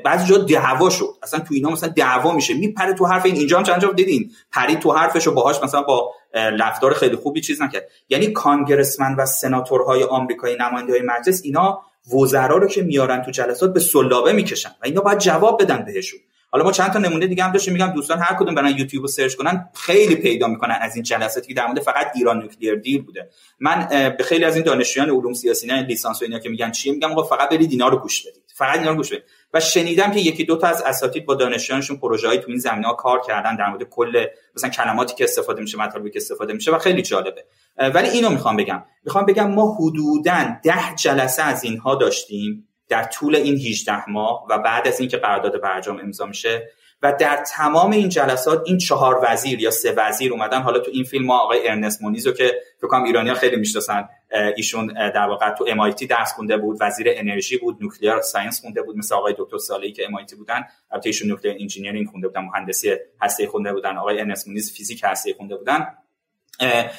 بعضی 0.05 0.27
جا 0.27 0.37
دعوا 0.37 0.89
شد. 0.89 1.09
اصلا 1.23 1.39
تو 1.39 1.53
اینا 1.53 1.69
مثلا 1.69 1.89
دعوا 1.89 2.31
میشه. 2.31 2.53
میپره 2.53 2.93
تو 2.93 3.05
حرف 3.05 3.25
این. 3.25 3.35
اینجا 3.35 3.57
هم 3.57 3.63
چند 3.63 3.81
جا 3.81 3.91
دیدین؟ 3.91 4.31
پرید 4.51 4.79
تو 4.79 4.91
حرفشو 4.91 5.33
باهاش 5.33 5.63
مثلا 5.63 5.81
با 5.81 6.13
رفتار 6.33 6.93
خیلی 6.93 7.15
خوبی 7.15 7.41
چیز 7.41 7.61
نکرد. 7.61 7.89
یعنی 8.09 8.27
کانگرسمن 8.27 9.15
و 9.15 9.25
سناتورهای 9.25 10.03
آمریکایی 10.03 10.57
نماینده 10.59 10.93
های 10.93 11.01
مجلس 11.01 11.41
اینا 11.43 11.81
وزرا 12.13 12.57
رو 12.57 12.67
که 12.67 12.81
میارن 12.81 13.21
تو 13.21 13.31
جلسات 13.31 13.73
به 13.73 13.79
سلابه 13.79 14.33
می‌کشن 14.33 14.69
و 14.69 14.85
اینا 14.85 15.01
باید 15.01 15.17
جواب 15.17 15.61
بدن 15.61 15.85
بهشون. 15.85 16.19
حالا 16.51 16.63
ما 16.63 16.71
چند 16.71 16.91
تا 16.91 16.99
نمونه 16.99 17.27
دیگه 17.27 17.43
هم 17.43 17.51
داشتیم 17.51 17.73
میگم 17.73 17.87
دوستان 17.87 18.19
هر 18.19 18.35
کدوم 18.39 18.55
برن 18.55 18.77
یوتیوب 18.77 19.03
رو 19.03 19.07
سرچ 19.07 19.35
کنن 19.35 19.69
خیلی 19.73 20.15
پیدا 20.15 20.47
می‌کنن 20.47 20.77
از 20.81 20.95
این 20.95 21.03
جلساتی 21.03 21.47
که 21.47 21.53
در 21.53 21.67
مورد 21.67 21.79
فقط 21.79 22.11
ایران 22.15 22.37
نوکلیر 22.37 22.75
دیر 22.75 23.01
بوده. 23.01 23.29
من 23.59 23.87
به 24.17 24.23
خیلی 24.23 24.45
از 24.45 24.55
این 24.55 24.65
دانشجویان 24.65 25.09
علوم 25.09 25.33
سیاسی 25.33 25.67
نه 25.67 25.81
لیسانس 25.81 26.21
و 26.21 26.25
اینا 26.25 26.39
که 26.39 26.49
میگن 26.49 26.71
چیه 26.71 26.93
میگم 26.93 27.11
آقا 27.11 27.23
فقط 27.23 27.49
برید 27.49 27.71
اینا 27.71 27.87
رو 27.87 27.97
گوش 27.97 28.27
بدید. 28.27 28.44
فقط 28.57 28.79
اینا 28.79 28.95
گوش 28.95 29.13
و 29.53 29.59
شنیدم 29.59 30.11
که 30.11 30.19
یکی 30.19 30.43
دو 30.43 30.57
تا 30.57 30.67
از 30.67 30.81
اساتید 30.81 31.25
با 31.25 31.35
دانشجویانشون 31.35 31.97
پروژه‌ای 31.97 32.37
تو 32.37 32.45
این 32.47 32.57
زمینه 32.57 32.87
ها 32.87 32.93
کار 32.93 33.21
کردن 33.27 33.55
در 33.55 33.69
مورد 33.69 33.83
کل 33.83 34.25
مثلا 34.55 34.69
کلماتی 34.69 35.15
که 35.15 35.23
استفاده 35.23 35.61
میشه 35.61 35.77
مطالبی 35.77 36.11
که 36.11 36.19
استفاده 36.19 36.53
میشه 36.53 36.71
و 36.71 36.77
خیلی 36.77 37.01
جالبه. 37.01 37.45
ولی 37.77 38.09
اینو 38.09 38.29
می‌خوام 38.29 38.57
بگم. 38.57 38.83
می‌خوام 39.03 39.25
بگم 39.25 39.51
ما 39.51 39.75
حدودا 39.75 40.59
ده 40.63 40.95
جلسه 40.95 41.43
از 41.43 41.63
اینها 41.63 41.95
داشتیم 41.95 42.67
در 42.89 43.03
طول 43.03 43.35
این 43.35 43.55
18 43.55 44.09
ماه 44.09 44.45
و 44.49 44.57
بعد 44.59 44.87
از 44.87 44.99
اینکه 44.99 45.17
قرارداد 45.17 45.61
برجام 45.61 45.99
امضا 45.99 46.25
میشه. 46.25 46.69
و 47.01 47.13
در 47.19 47.43
تمام 47.55 47.91
این 47.91 48.09
جلسات 48.09 48.61
این 48.65 48.77
چهار 48.77 49.19
وزیر 49.23 49.61
یا 49.61 49.71
سه 49.71 49.93
وزیر 49.97 50.31
اومدن. 50.31 50.61
حالا 50.61 50.79
تو 50.79 50.91
این 50.93 51.03
فیلم 51.03 51.25
ما 51.25 51.37
آقای 51.37 51.67
ارنست 51.67 52.01
مونیزو 52.01 52.31
که 52.31 52.61
فکر 52.77 52.87
کنم 52.87 53.03
ایرانی 53.03 53.29
ها 53.29 53.35
خیلی 53.35 53.55
می‌شناسن 53.55 54.09
ایشون 54.55 54.87
در 54.87 55.27
واقع 55.27 55.49
تو 55.49 55.65
MIT 55.65 56.07
درس 56.07 56.33
خونده 56.33 56.57
بود 56.57 56.77
وزیر 56.81 57.07
انرژی 57.09 57.57
بود 57.57 57.77
nuclear 57.81 58.21
science 58.21 58.61
خونده 58.61 58.81
بود 58.81 58.97
مثل 58.97 59.15
آقای 59.15 59.35
دکتر 59.37 59.57
صالحی 59.57 59.91
که 59.91 60.03
MIT 60.03 60.35
بودن. 60.35 60.63
البته 60.91 61.09
ایشون 61.09 61.27
nuclear 61.27 61.55
engineering 61.59 62.07
خونده 62.07 62.27
بودن 62.27 62.41
مهندسی 62.41 62.95
هسته 63.21 63.47
خونده 63.47 63.73
بودن. 63.73 63.97
آقای 63.97 64.19
ارنست 64.19 64.47
مونیز 64.47 64.73
فیزیک 64.73 65.01
هسته 65.03 65.33
خونده 65.33 65.55
بودن. 65.55 65.87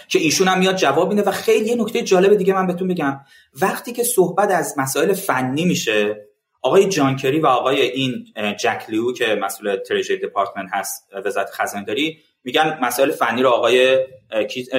که 0.09 0.19
ایشون 0.19 0.49
هم 0.49 0.59
میاد 0.59 0.77
جواب 0.77 1.09
میده 1.09 1.23
و 1.23 1.31
خیلی 1.31 1.69
یه 1.69 1.83
نکته 1.83 2.03
جالب 2.03 2.35
دیگه 2.35 2.55
من 2.55 2.67
بهتون 2.67 2.89
بگم 2.89 3.21
وقتی 3.63 3.93
که 3.93 4.03
صحبت 4.03 4.51
از 4.51 4.75
مسائل 4.79 5.13
فنی 5.13 5.65
میشه 5.65 6.26
آقای 6.67 6.89
جانکری 6.89 7.41
و 7.41 7.47
آقای 7.47 7.83
این 7.83 8.27
جک 8.59 8.85
لیو 8.89 9.13
که 9.13 9.35
مسئول 9.35 9.77
تریجری 9.77 10.17
دپارتمنت 10.17 10.69
هست 10.73 11.09
وزارت 11.25 11.51
خزانه 11.51 11.85
داری 11.85 12.19
میگن 12.45 12.79
مسائل 12.83 13.11
فنی 13.11 13.43
رو 13.43 13.51
آقای 13.51 13.99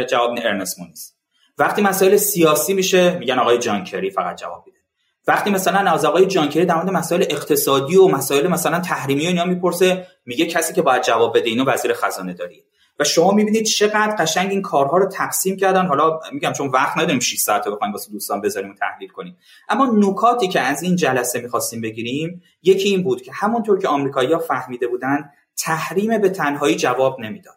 جواب 0.09 0.39
ارنست 0.43 0.79
مونیز 0.79 1.13
وقتی 1.57 1.81
مسائل 1.81 2.15
سیاسی 2.15 2.73
میشه 2.73 3.17
میگن 3.17 3.39
آقای 3.39 3.57
جانکری 3.57 4.09
فقط 4.09 4.37
جواب 4.37 4.63
میده. 4.65 4.77
وقتی 5.27 5.49
مثلا 5.49 5.91
از 5.91 6.05
آقای 6.05 6.25
جانکری 6.25 6.65
در 6.65 6.75
مورد 6.75 6.89
مسائل 6.89 7.25
اقتصادی 7.29 7.95
و 7.95 8.07
مسائل 8.07 8.47
مثلا 8.47 8.79
تحریمی 8.79 9.25
و 9.25 9.27
اینا 9.27 9.45
می‌پرسه 9.45 10.07
میگه 10.25 10.45
کسی 10.45 10.73
که 10.73 10.81
باید 10.81 11.03
جواب 11.03 11.37
بده 11.37 11.49
اینو 11.49 11.65
وزیر 11.65 11.93
خزانه 11.93 12.33
داری. 12.33 12.63
و 12.99 13.03
شما 13.03 13.31
می‌بینید 13.31 13.65
چقدر 13.65 14.15
قشنگ 14.19 14.49
این 14.49 14.61
کارها 14.61 14.97
رو 14.97 15.05
تقسیم 15.05 15.57
کردن. 15.57 15.85
حالا 15.85 16.19
میگم 16.31 16.53
چون 16.53 16.67
وقت 16.67 16.97
نداریم 16.97 17.19
6 17.19 17.37
ساعت 17.37 17.67
بخوایم 17.67 17.93
واسه 17.93 18.11
دوستان 18.11 18.41
بذاریم 18.41 18.71
و 18.71 18.73
تحلیل 18.73 19.09
کنیم. 19.09 19.37
اما 19.69 19.91
نکاتی 19.95 20.47
که 20.47 20.61
از 20.61 20.83
این 20.83 20.95
جلسه 20.95 21.41
می‌خواستیم 21.41 21.81
بگیریم 21.81 22.43
یکی 22.63 22.89
این 22.89 23.03
بود 23.03 23.21
که 23.21 23.31
همونطور 23.33 23.79
که 23.79 23.87
آمریکایی‌ها 23.87 24.39
فهمیده 24.39 24.87
بودن 24.87 25.29
تحریم 25.57 26.17
به 26.17 26.29
تنهایی 26.29 26.75
جواب 26.75 27.19
نمی‌داد. 27.19 27.56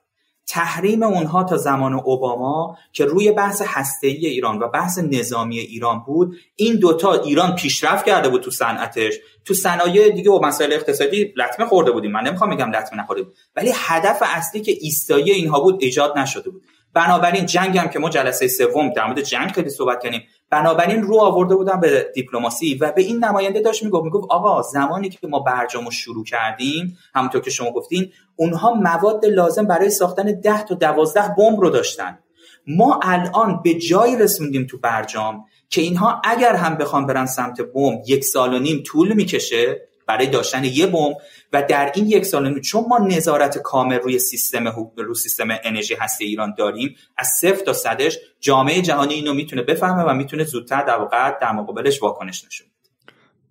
تحریم 0.50 1.02
اونها 1.02 1.44
تا 1.44 1.56
زمان 1.56 1.94
اوباما 1.94 2.76
که 2.92 3.04
روی 3.04 3.32
بحث 3.32 3.62
هسته‌ای 3.64 4.26
ایران 4.26 4.58
و 4.58 4.68
بحث 4.68 4.98
نظامی 4.98 5.58
ایران 5.58 6.02
بود 6.06 6.36
این 6.56 6.76
دوتا 6.76 7.12
ایران 7.12 7.54
پیشرفت 7.54 8.06
کرده 8.06 8.28
بود 8.28 8.42
تو 8.42 8.50
صنعتش. 8.50 9.14
تو 9.44 9.54
صنایع 9.54 10.08
دیگه 10.08 10.30
و 10.30 10.40
مسائل 10.44 10.72
اقتصادی 10.72 11.34
لطمه 11.36 11.66
خورده 11.66 11.90
بودیم. 11.90 12.10
من 12.10 12.20
نمی‌خوام 12.20 12.50
بگم 12.50 12.70
لطمه 12.70 13.06
بود 13.08 13.34
ولی 13.56 13.72
هدف 13.74 14.22
اصلی 14.22 14.60
که 14.60 14.72
ایستایی 14.80 15.30
اینها 15.30 15.60
بود 15.60 15.78
ایجاد 15.80 16.18
نشده 16.18 16.50
بود. 16.50 16.62
بنابراین 16.94 17.46
جنگ 17.46 17.78
هم 17.78 17.88
که 17.88 17.98
ما 17.98 18.08
جلسه 18.08 18.48
سوم 18.48 18.92
در 18.92 19.06
مورد 19.06 19.20
جنگ 19.20 19.50
خیلی 19.50 19.70
صحبت 19.70 20.02
کردیم. 20.02 20.22
بنابراین 20.50 21.02
رو 21.02 21.20
آورده 21.20 21.54
بودن 21.54 21.80
به 21.80 22.10
دیپلماسی 22.14 22.74
و 22.74 22.92
به 22.92 23.02
این 23.02 23.24
نماینده 23.24 23.60
داشت 23.60 23.82
می‌گفت 23.82 24.04
می‌گفت 24.04 24.26
آقا 24.30 24.62
زمانی 24.62 25.08
که 25.08 25.26
ما 25.28 25.38
برجامو 25.38 25.90
شروع 25.90 26.24
کردیم 26.24 26.98
همونطور 27.14 27.40
که 27.40 27.50
شما 27.50 27.70
گفتین 27.70 28.12
اونها 28.36 28.74
مواد 28.74 29.24
لازم 29.24 29.66
برای 29.66 29.90
ساختن 29.90 30.40
10 30.40 30.64
تا 30.64 30.74
12 30.74 31.34
بمب 31.38 31.60
رو 31.60 31.70
داشتن. 31.70 32.18
ما 32.66 33.00
الان 33.02 33.60
به 33.64 33.74
جایی 33.74 34.16
رسوندیم 34.16 34.66
تو 34.70 34.78
برجام 34.78 35.44
که 35.68 35.80
اینها 35.80 36.20
اگر 36.24 36.54
هم 36.54 36.74
بخوام 36.74 37.06
برن 37.06 37.26
سمت 37.26 37.60
بمب 37.60 38.00
یک 38.06 38.24
سال 38.24 38.54
و 38.54 38.58
نیم 38.58 38.82
طول 38.86 39.12
می‌کشه 39.12 39.89
برای 40.10 40.26
داشتن 40.26 40.64
یه 40.64 40.86
بمب 40.86 41.16
و 41.52 41.62
در 41.62 41.92
این 41.94 42.06
یک 42.06 42.26
سال 42.26 42.60
چون 42.60 42.84
ما 42.88 42.98
نظارت 42.98 43.58
کامل 43.58 43.98
روی 43.98 44.18
سیستم 44.18 44.90
روی 44.96 45.14
سیستم 45.14 45.48
انرژی 45.64 45.94
هستی 45.94 46.24
ایران 46.24 46.54
داریم 46.58 46.96
از 47.16 47.28
صفر 47.40 47.64
تا 47.64 47.72
صدش 47.72 48.18
جامعه 48.40 48.82
جهانی 48.82 49.14
اینو 49.14 49.34
می‌تونه 49.34 49.62
بفهمه 49.62 50.02
و 50.02 50.14
می‌تونه 50.14 50.44
زودتر 50.44 50.82
در 50.82 50.96
واقع 50.96 51.38
در 51.40 51.52
مقابلش 51.52 52.02
واکنش 52.02 52.44
نشون 52.44 52.66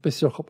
بسیار 0.03 0.31
خوب. 0.31 0.49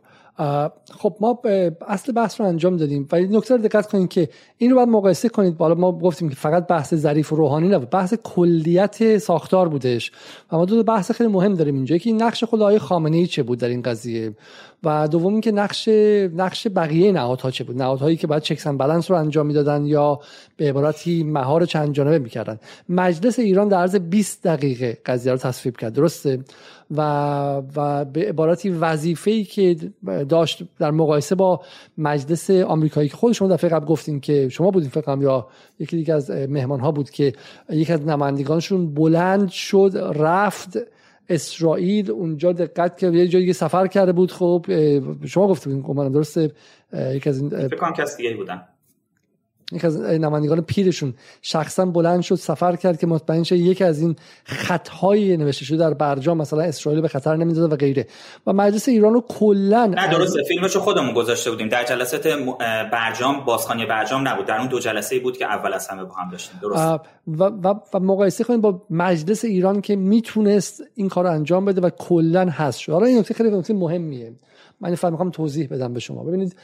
خب 1.00 1.18
ما 1.22 1.42
اصل 1.88 2.12
بحث 2.12 2.42
رو 2.42 2.48
انجام 2.48 2.78
دادیم. 2.78 3.08
ولی 3.12 3.28
نکته 3.38 3.56
رو 3.56 3.62
دقت 3.62 3.88
کنید 3.88 4.10
که 4.10 4.30
این 4.62 4.72
رو 4.72 4.76
باید 4.76 4.90
مقایسه 4.90 5.30
کنید. 5.30 5.58
بالا 5.58 5.76
ما 5.76 5.92
گفتیم 5.92 6.30
که 6.30 6.36
فقط 6.36 6.68
بحث 6.68 6.96
ظریف 6.96 7.34
و 7.34 7.36
روحانی 7.36 7.68
نبود 7.68 7.90
بحث 7.90 8.14
کلیت 8.24 9.18
ساختار 9.18 9.70
بودش. 9.70 10.12
و 10.52 10.58
ما 10.58 10.66
دو 10.66 10.84
بحث 10.84 11.12
خیلی 11.12 11.30
مهم 11.30 11.54
داریم 11.54 11.76
اینجا. 11.76 11.98
که 11.98 12.12
نقش 12.12 12.44
خود 12.44 12.62
آقای 12.62 12.80
خامنه 12.80 13.18
ای 13.18 13.28
چه 13.28 13.44
بود 13.44 13.60
در 13.60 13.68
این 13.68 13.82
قضیه؟ 13.82 14.34
و 14.84 15.08
دوم 15.08 15.32
اینکه 15.34 15.52
نقش 15.52 15.88
نقش 16.36 16.68
بقیه 16.76 17.12
نهادها 17.12 17.52
چه 17.52 17.64
بود؟ 17.64 17.82
نهادهایی 17.82 18.18
که 18.18 18.28
باید 18.28 18.44
چکسن 18.44 18.78
بلنس 18.78 19.12
رو 19.12 19.18
انجام 19.18 19.46
می‌دادن 19.46 19.86
یا 19.86 20.20
به 20.58 20.70
عبارتی 20.70 21.24
مهار 21.24 21.66
چند 21.66 21.94
جانبه 21.94 22.20
می‌کردن. 22.20 22.60
مجلس 22.90 23.40
ایران 23.40 23.68
در 23.68 23.78
عرض 23.78 23.96
20 23.96 24.44
دقیقه 24.44 24.98
قضیه 25.06 25.32
رو 25.32 25.38
تصویب 25.38 25.78
کرد. 25.78 25.94
درسته؟ 25.94 26.40
و 26.98 27.02
و 27.76 28.06
به 28.06 28.30
عبارتی 28.30 28.70
وظیفه‌ای 28.70 29.44
که 29.44 29.76
داشت 30.30 30.64
در 30.80 30.92
مقایسه 30.92 31.36
با 31.36 31.62
مجلس 31.98 32.50
آمریکایی 32.50 33.10
که 33.10 33.18
خود 33.18 33.34
شما 33.34 33.48
دفعه 33.48 33.70
قبل 33.70 33.86
گفتین 33.86 34.20
که 34.20 34.49
شما 34.50 34.72
بودین 34.72 34.90
فکر 34.90 35.18
یا 35.22 35.48
یکی 35.80 35.98
دیگه 35.98 36.14
از 36.14 36.32
مهمان 36.32 36.80
ها 36.80 36.92
بود 36.92 37.10
که 37.10 37.34
یکی 37.70 37.94
از 37.94 38.08
نمایندگانشون 38.08 38.94
بلند 38.94 39.50
شد 39.50 39.92
رفت 40.16 40.78
اسرائیل. 41.30 42.12
اونجا 42.12 42.52
دقت 42.52 42.98
که 42.98 43.08
یه 43.08 43.28
جایی 43.28 43.54
سفر 43.54 43.88
کرده 43.88 44.12
بود. 44.12 44.32
خب 44.32 44.66
شما 45.26 45.48
گفته 45.48 45.70
بودین 45.70 46.12
درسته 46.12 46.52
یکی 46.94 47.30
از 47.30 47.42
این 47.42 47.50
فکر 47.50 47.76
کنم 47.76 47.94
کس 47.94 48.18
دیگه 48.18 48.36
بودن. 48.36 48.62
یک 49.72 49.86
از 49.86 50.02
نمایندگان 50.02 50.62
پیرشون 50.62 51.14
شخصا 51.42 51.86
بلند 51.86 52.22
شد 52.22 52.36
سفر 52.36 52.76
کرد 52.76 53.00
که 53.00 53.08
مطمئن 53.08 53.44
شه 53.44 53.58
یکی 53.58 53.84
از 53.84 54.02
این 54.02 54.16
خطهای 54.44 55.38
نوشته 55.38 55.66
شده 55.66 55.78
در 55.78 55.94
برجام 55.94 56.38
مثلا 56.38 56.62
اسرائیل 56.62 57.02
به 57.02 57.08
خطر 57.08 57.36
نمی‌داده 57.36 57.74
و 57.74 57.78
غیره. 57.78 58.08
و 58.48 58.54
مجلس 58.54 58.90
ایران 58.90 59.14
رو 59.14 59.24
کلا 59.30 59.86
نه 59.86 60.12
درسته. 60.12 60.44
فیلمشو 60.44 60.80
خودمون 60.80 61.14
گذاشته 61.14 61.52
بودیم. 61.52 61.70
در 61.70 61.84
جلسات 61.84 62.28
برجام 62.92 63.46
بازخانی 63.46 63.86
برجام 63.86 64.28
نبود. 64.28 64.46
در 64.46 64.58
اون 64.58 64.68
دو 64.68 64.80
جلسه 64.80 65.20
بود 65.20 65.38
که 65.38 65.46
اول 65.46 65.74
از 65.74 65.88
همه 65.88 66.04
با 66.04 66.14
هم 66.14 66.32
داشتیم. 66.32 66.60
درست. 66.62 67.00
و, 67.28 67.44
و, 67.44 67.76
و 67.94 68.00
مقایسه 68.00 68.44
کنیم 68.44 68.62
با 68.62 68.82
مجلس 68.90 69.46
ایران 69.46 69.82
که 69.82 69.96
می‌تونست 69.96 70.84
این 70.96 71.10
کار 71.10 71.24
رو 71.24 71.32
انجام 71.32 71.66
بده 71.66 71.82
و 71.82 71.90
کلا 71.90 72.50
هست 72.50 72.80
شد. 72.80 72.92
حالا 72.92 73.06
این 73.06 73.20
نکته 73.20 73.34
خیلی 73.34 73.52
نکته 73.52 73.74
مهمیه. 73.74 74.32
من 74.82 74.96
فقط 74.96 75.12
می‌خوام 75.12 75.30
توضیح 75.30 75.68
بدم 75.68 75.94
به 75.94 76.00
شما. 76.00 76.24
ببینید 76.24 76.56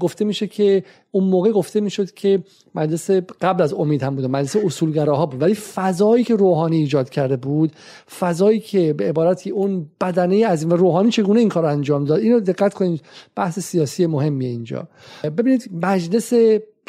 گفته 0.00 0.24
میشه 0.24 0.46
که 0.46 0.84
اون 1.10 1.24
موقع 1.24 1.50
گفته 1.50 1.80
می‌شد 1.80 2.10
که 2.10 2.42
مجلس 2.74 3.10
قبل 3.10 3.62
از 3.62 3.74
امید 3.74 4.02
هم 4.02 4.14
بود 4.14 4.24
مجلس 4.24 4.56
اصولگراها 4.56 5.26
بود. 5.26 5.42
ولی 5.42 5.54
فضایی 5.54 6.24
که 6.24 6.36
روحانی 6.36 6.76
ایجاد 6.76 7.10
کرده 7.10 7.36
بود 7.36 7.72
فضایی 8.18 8.60
که 8.60 8.92
به 8.92 9.08
عبارتی 9.08 9.50
اون 9.50 9.86
بدنه 10.00 10.36
از 10.36 10.64
و 10.64 10.76
روحانی 10.76 11.10
چگونه 11.10 11.40
این 11.40 11.48
کار 11.48 11.66
انجام 11.66 12.04
داد 12.04 12.20
اینو 12.20 12.40
دقت 12.40 12.74
کنید 12.74 13.02
بحث 13.34 13.58
سیاسی 13.58 14.06
مهمیه 14.06 14.48
اینجا. 14.48 14.88
ببینید 15.24 15.70
مجلس 15.82 16.32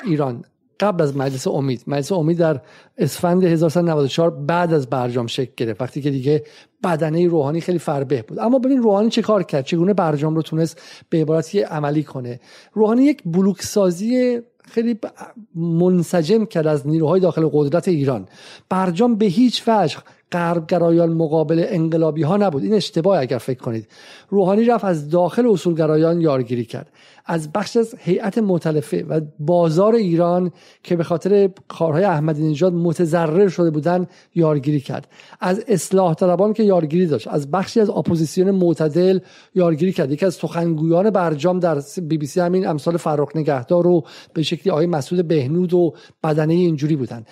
ایران 0.06 0.44
قبل 0.80 1.04
از 1.04 1.18
مجلس 1.18 1.48
امید. 1.48 1.84
مجلس 1.88 2.12
امید 2.12 2.38
در 2.38 2.62
اسفند 2.98 3.44
1394 3.44 4.30
بعد 4.32 4.74
از 4.74 4.90
برجام 4.90 5.28
شکل 5.28 5.52
گرفت. 5.58 5.82
وقتی 5.82 6.02
که 6.02 6.12
دیگه 6.12 6.44
بدنه 6.84 7.28
روحانی 7.28 7.62
خیلی 7.62 7.80
فربه 7.80 8.22
بود. 8.22 8.40
اما 8.40 8.60
ببین 8.60 8.78
روحانی 8.78 9.10
چه 9.10 9.22
کار 9.22 9.44
کرد؟ 9.44 9.66
چگونه 9.66 9.94
برجام 9.94 10.36
رو 10.36 10.42
تونست 10.42 10.82
به 11.10 11.22
عبارتی 11.22 11.60
عملی 11.60 12.04
کنه؟ 12.04 12.40
روحانی 12.74 13.04
یک 13.04 13.22
بلوک 13.26 13.62
سازی 13.62 14.40
خیلی 14.62 15.00
منسجم 15.56 16.46
کرد 16.46 16.68
از 16.68 16.88
نیروهای 16.88 17.20
داخل 17.20 17.50
قدرت 17.54 17.88
ایران. 17.88 18.28
برجام 18.70 19.16
به 19.16 19.26
هیچ 19.26 19.64
وجه 19.68 19.98
غربگرایان 20.32 21.14
مقابل 21.14 21.66
انقلابی 21.68 22.24
ها 22.24 22.38
نبود. 22.38 22.64
این 22.64 22.74
اشتباه 22.74 23.20
اگر 23.20 23.38
فکر 23.38 23.60
کنید. 23.60 23.88
روحانی 24.30 24.66
رفت 24.66 24.86
از 24.86 25.10
داخل 25.10 25.48
اصولگرایان 25.48 26.22
یارگیری 26.22 26.66
کرد. 26.66 26.92
از 27.26 27.52
بخش 27.52 27.78
از 27.78 27.96
هیئت 27.98 28.38
متلفه 28.38 29.06
و 29.10 29.22
بازار 29.40 29.96
ایران 29.96 30.52
که 30.84 30.96
به 30.96 31.04
خاطر 31.04 31.50
کارهای 31.68 32.04
احمدی 32.04 32.50
نژاد 32.50 32.74
متضرر 32.74 33.48
شده 33.48 33.72
بودن 33.72 34.08
یارگیری 34.36 34.80
کرد. 34.80 35.08
از 35.40 35.64
اصلاح 35.68 36.14
طلبان 36.14 36.54
که 36.54 36.64
یارگیری 36.64 37.06
داشت. 37.06 37.28
از 37.28 37.52
بخشی 37.52 37.80
از 37.80 37.90
اپوزیسیون 37.90 38.52
معتدل 38.52 39.20
یارگیری 39.56 39.94
کرد. 39.94 40.12
یکی 40.12 40.26
از 40.26 40.34
سخنگویان 40.34 41.10
برجام 41.10 41.60
در 41.60 41.82
بی 42.02 42.18
بی 42.18 42.26
سی 42.26 42.40
همین 42.40 42.68
امثال 42.68 42.98
فرخ 42.98 43.36
نگهدار 43.36 43.84
رو 43.84 44.04
به 44.34 44.44
شکلی 44.44 44.72
آقای 44.72 44.86
مسعود 44.86 45.28
بهنود 45.28 45.74
و 45.74 45.94
بدنه 46.24 46.54
اینجوری 46.54 46.96
بودن. 46.96 47.26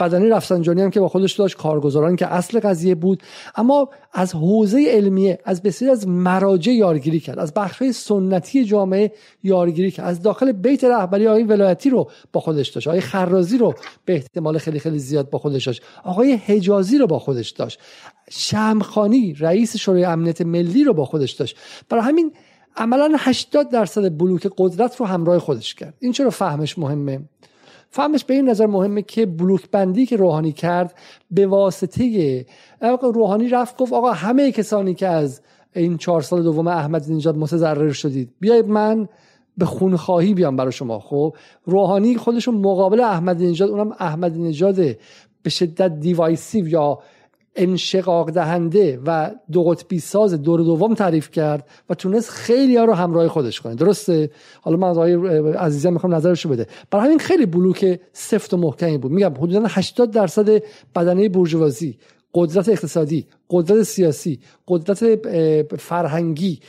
بدنه 0.00 0.28
رفسنجانی 0.28 0.82
هم 0.82 0.90
که 0.90 1.00
با 1.00 1.08
خودش 1.08 1.32
داشت 1.32 1.56
کارگزاران 1.56 2.15
که 2.16 2.26
اصل 2.26 2.60
قضیه 2.60 2.94
بود 2.94 3.22
اما 3.56 3.88
از 4.12 4.34
حوزه 4.34 4.86
علمیه 4.88 5.38
از 5.44 5.62
بسیاری 5.62 5.92
از 5.92 6.08
مراجع 6.08 6.72
یارگیری 6.72 7.20
کرد 7.20 7.38
از 7.38 7.54
بخشهای 7.54 7.92
سنتی 7.92 8.64
جامعه 8.64 9.12
یارگیری 9.42 9.90
کرد 9.90 10.06
از 10.06 10.22
داخل 10.22 10.52
بیت 10.52 10.84
رهبری 10.84 11.28
آقای 11.28 11.42
ولایتی 11.42 11.90
رو 11.90 12.10
با 12.32 12.40
خودش 12.40 12.68
داشت 12.68 12.88
آقای 12.88 13.00
خرازی 13.00 13.58
رو 13.58 13.74
به 14.04 14.12
احتمال 14.12 14.58
خیلی 14.58 14.78
خیلی 14.78 14.98
زیاد 14.98 15.30
با 15.30 15.38
خودش 15.38 15.66
داشت 15.66 15.82
آقای 16.04 16.32
حجازی 16.32 16.98
رو 16.98 17.06
با 17.06 17.18
خودش 17.18 17.50
داشت 17.50 17.80
شمخانی 18.30 19.34
رئیس 19.34 19.76
شورای 19.76 20.04
امنیت 20.04 20.40
ملی 20.40 20.84
رو 20.84 20.92
با 20.92 21.04
خودش 21.04 21.32
داشت. 21.32 21.56
برای 21.88 22.04
همین 22.04 22.32
عملا 22.76 23.16
80 23.18 23.70
درصد 23.70 24.18
بلوک 24.18 24.48
قدرت 24.58 24.96
رو 24.96 25.06
همراه 25.06 25.38
خودش 25.38 25.74
کرد. 25.74 25.94
این 26.00 26.12
چرا 26.12 26.30
فهمش 26.30 26.78
مهمه؟ 26.78 27.20
فهمش 27.96 28.24
به 28.24 28.34
این 28.34 28.48
نظر 28.48 28.66
مهمه 28.66 29.02
که 29.02 29.26
بلوک 29.26 29.70
بندی 29.70 30.06
که 30.06 30.16
روحانی 30.16 30.52
کرد 30.52 30.94
به 31.30 31.46
واسطه 31.46 32.46
روحانی 33.02 33.48
رفت 33.48 33.76
گفت 33.76 33.92
آقا 33.92 34.12
همه 34.12 34.52
کسانی 34.52 34.94
که 34.94 35.06
از 35.06 35.40
این 35.72 35.98
چهار 35.98 36.22
سال 36.22 36.42
دوم 36.42 36.66
احمد 36.66 37.10
نژاد 37.10 37.36
متضرر 37.36 37.92
شدید 37.92 38.30
بیایید 38.40 38.68
من 38.68 39.08
به 39.58 39.64
خونخواهی 39.64 40.34
بیام 40.34 40.56
برای 40.56 40.72
شما. 40.72 40.98
خب 40.98 41.36
روحانی 41.64 42.16
خودشون 42.16 42.54
مقابل 42.54 43.00
احمد 43.00 43.42
نژاد 43.42 43.70
اونم 43.70 43.92
احمد 43.98 44.36
نژاد 44.36 44.76
به 45.42 45.50
شدت 45.50 46.00
دیوایسیو 46.00 46.68
یا 46.68 46.98
انشقاق 47.56 48.30
دهنده 48.30 49.00
و 49.06 49.30
دو 49.52 49.64
قطبی 49.64 49.98
ساز 49.98 50.42
دور 50.42 50.60
دوم 50.60 50.94
تعریف 50.94 51.30
کرد 51.30 51.68
و 51.90 51.94
تونست 51.94 52.30
خیلی 52.30 52.76
ها 52.76 52.84
رو 52.84 52.92
همراه 52.92 53.28
خودش 53.28 53.60
کنه. 53.60 53.74
درسته؟ 53.74 54.30
حالا 54.60 54.76
من 54.76 54.88
از 54.88 54.98
آقای 54.98 55.14
عزیزم 55.52 55.92
می‌خوام 55.92 56.14
نظرشو 56.14 56.48
بده. 56.48 56.66
برای 56.90 57.06
همین 57.06 57.18
خیلی 57.18 57.46
بلوک 57.46 58.00
سفت 58.12 58.54
و 58.54 58.56
محکمی 58.56 58.98
بود. 58.98 59.12
میگم 59.12 59.34
حدودا 59.38 59.62
80 59.68 60.10
درصد 60.10 60.62
بدنه 60.94 61.28
بورژوازی 61.28 61.98
قدرت 62.34 62.68
اقتصادی 62.68 63.26
قدرت 63.50 63.82
سیاسی 63.82 64.40
قدرت 64.68 65.26
فرهنگی 65.76 66.60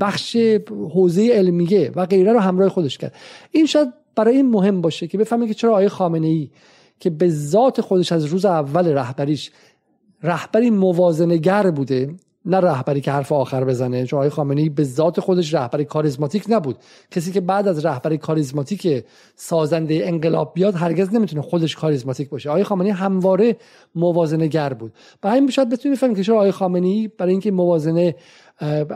بخش 0.00 0.36
حوزه 0.68 1.28
علمیه 1.32 1.92
و 1.96 2.06
غیره 2.06 2.32
رو 2.32 2.38
همراه 2.38 2.68
خودش 2.68 2.98
کرد. 2.98 3.14
این 3.50 3.66
شاید 3.66 3.88
برای 4.16 4.36
این 4.36 4.50
مهم 4.50 4.80
باشه 4.80 5.06
که 5.06 5.18
بفهمید 5.18 5.48
که 5.48 5.54
چرا 5.54 5.70
آقای 5.70 5.88
خامنه 5.88 6.26
ای 6.26 6.50
که 7.00 7.10
به 7.10 7.28
ذات 7.28 7.80
خودش 7.80 8.12
از 8.12 8.24
روز 8.24 8.44
اول 8.44 8.88
رهبریش 8.88 9.50
رهبری 10.22 10.70
موازنگر 10.70 11.70
بوده 11.70 12.14
نه 12.44 12.56
رهبری 12.56 13.00
که 13.00 13.12
حرف 13.12 13.32
آخر 13.32 13.64
بزنه. 13.64 14.06
چون 14.06 14.16
آقای 14.16 14.30
خامنه‌ای 14.30 14.68
به 14.68 14.84
ذات 14.84 15.20
خودش 15.20 15.54
رهبری 15.54 15.84
کاریزماتیک 15.84 16.44
نبود. 16.48 16.76
کسی 17.10 17.32
که 17.32 17.40
بعد 17.40 17.68
از 17.68 17.84
رهبری 17.84 18.18
کاریزماتیک 18.18 19.04
سازنده 19.36 20.00
انقلاب 20.04 20.54
بیاد 20.54 20.74
هرگز 20.74 21.14
نمی‌تونه 21.14 21.42
خودش 21.42 21.76
کاریزماتیک 21.76 22.28
باشه. 22.28 22.50
آقای 22.50 22.64
خامنه‌ای 22.64 22.92
همواره 22.92 23.56
موازنه 23.94 24.46
گر 24.46 24.72
بود. 24.72 24.92
برای 25.22 25.36
همین 25.36 25.50
شاید 25.50 25.68
بتونید 25.68 25.98
بفهمید 25.98 26.16
که 26.16 26.22
چرا 26.22 26.34
آقای 26.34 26.52
خامنه‌ای 26.52 27.08
برای 27.18 27.32
اینکه 27.32 27.50
موازنه 27.50 28.14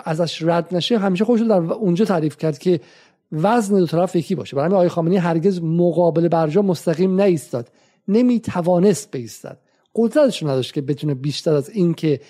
ازش 0.05 0.43
رد 0.43 0.75
نشه 0.75 0.99
همیشه 0.99 1.25
خودش 1.25 1.43
در 1.43 1.61
اونجا 1.61 2.05
تعریف 2.05 2.37
کرد 2.37 2.59
که 2.59 2.81
وزن 3.33 3.79
دو 3.79 3.87
طرف 3.87 4.17
یکی 4.17 4.35
باشه. 4.35 4.57
برای 4.57 4.67
همین 4.67 4.77
آقای 4.77 4.89
خامنه‌ای 4.89 5.19
هرگز 5.19 5.63
مقابل 5.63 6.29
برجام 6.29 6.67
مستقیم 6.67 7.17
نایستاد 7.17 7.69
نمی‌توانست 8.09 9.11
بیستد. 9.11 9.59
قدرتش 9.95 10.43
نداشت 10.43 10.75
که 10.75 10.81
بتونه 10.81 11.15
بیشتر 11.15 11.55
از 11.55 11.71
این 11.71 11.95
که 11.95 12.21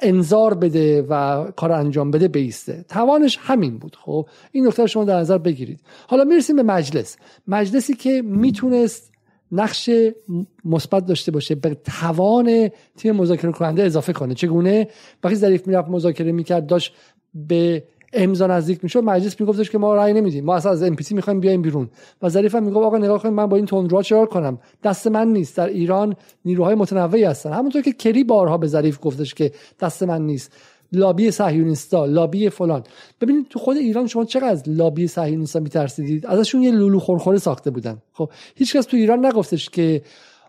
انظار 0.00 0.54
بده 0.54 1.02
و 1.02 1.44
کار 1.56 1.72
انجام 1.72 2.10
بده 2.10 2.28
بیسته. 2.28 2.84
توانش 2.88 3.38
همین 3.40 3.78
بود. 3.78 3.96
خب 3.96 4.28
این 4.52 4.66
نکته 4.66 4.86
شما 4.86 5.04
در 5.04 5.18
نظر 5.18 5.38
بگیرید. 5.38 5.80
حالا 6.06 6.24
می‌رسیم 6.24 6.56
به 6.56 6.62
مجلس. 6.62 7.16
مجلسی 7.46 7.94
که 7.94 8.22
می‌تونست 8.22 9.12
نقش 9.52 9.90
مثبت 10.64 11.06
داشته 11.06 11.30
باشه 11.32 11.54
به 11.54 11.74
توان 11.74 12.70
تیم 12.96 13.16
مذاکره 13.16 13.52
کننده 13.52 13.82
اضافه 13.82 14.12
کنه. 14.12 14.34
چگونه؟ 14.34 14.88
وقتی 15.24 15.36
ظریف 15.36 15.66
می‌رفت 15.66 15.88
مذاکره 15.88 16.32
می‌کرد 16.32 16.66
داشت 16.66 16.94
به 17.34 17.84
امضا 18.12 18.46
نزدیک 18.46 18.84
می‌شد 18.84 19.04
مجلس 19.04 19.40
میگفتش 19.40 19.70
که 19.70 19.78
ما 19.78 19.94
رأی 19.94 20.12
نمیدیم. 20.12 20.44
ما 20.44 20.54
اصلا 20.54 20.72
از 20.72 20.82
NPT 20.82 21.14
می‌خوایم 21.14 21.40
بیایم 21.40 21.62
بیرون. 21.62 21.88
و 22.22 22.28
ظریف 22.28 22.54
هم 22.54 22.62
می‌گفت 22.62 22.86
آقا 22.86 22.98
نگاه 22.98 23.22
کنید 23.22 23.34
من 23.34 23.46
با 23.46 23.56
این 23.56 23.66
تندروها 23.66 24.02
چیکار 24.02 24.26
کنم؟ 24.26 24.58
دست 24.84 25.06
من 25.06 25.28
نیست. 25.28 25.56
در 25.56 25.66
ایران 25.66 26.16
نیروهای 26.44 26.74
متنوعی 26.74 27.24
هستن. 27.24 27.52
همونطور 27.52 27.82
که 27.82 27.92
کری 27.92 28.24
بارها 28.24 28.58
به 28.58 28.66
ظریف 28.66 28.98
گفتش 29.02 29.34
که 29.34 29.52
دست 29.80 30.02
من 30.02 30.26
نیست. 30.26 30.52
لابی 30.92 31.30
صهیونیستا 31.30 32.04
لابی 32.04 32.48
فلان. 32.48 32.82
ببینید 33.20 33.46
تو 33.50 33.58
خود 33.58 33.76
ایران 33.76 34.06
شما 34.06 34.24
چقدر 34.24 34.48
از 34.48 34.62
لابی 34.66 35.06
صهیونیستا 35.06 35.60
میترسیدید؟ 35.60 36.26
ازشون 36.26 36.62
یه 36.62 36.70
لولو 36.70 36.98
خورخوره 36.98 37.38
ساخته 37.38 37.70
بودن. 37.70 37.98
خب 38.12 38.30
هیچکس 38.54 38.84
تو 38.84 38.96
ایران 38.96 39.26
نگفتش 39.26 39.70
که 39.70 40.02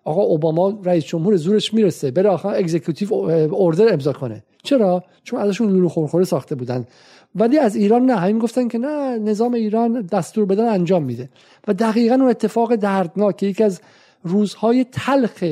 آقا 0.03 0.21
اوباما 0.21 0.79
رئیس 0.83 1.03
جمهور 1.03 1.35
زورش 1.35 1.73
می‌رسه 1.73 2.11
بره 2.11 2.29
آخر 2.29 2.55
اگزیکیوتیو 2.55 3.13
اوردر 3.13 3.93
امضا 3.93 4.13
کنه. 4.13 4.43
چرا؟ 4.63 5.03
چون 5.23 5.39
ازشون 5.39 5.69
لولو 5.69 5.89
خورخوره 5.89 6.25
ساخته 6.25 6.55
بودن. 6.55 6.85
ولی 7.35 7.57
از 7.57 7.75
ایران 7.75 8.05
نه. 8.05 8.15
همین 8.15 8.39
گفتن 8.39 8.67
که 8.67 8.77
نه 8.77 9.17
نظام 9.17 9.53
ایران 9.53 10.01
دستور 10.01 10.45
بدن 10.45 10.67
انجام 10.67 11.03
میده. 11.03 11.29
و 11.67 11.73
دقیقا 11.73 12.15
اون 12.15 12.29
اتفاق 12.29 12.75
دردناک 12.75 13.43
یکی 13.43 13.63
از 13.63 13.81
روزهای 14.23 14.85
تلخ 14.91 15.43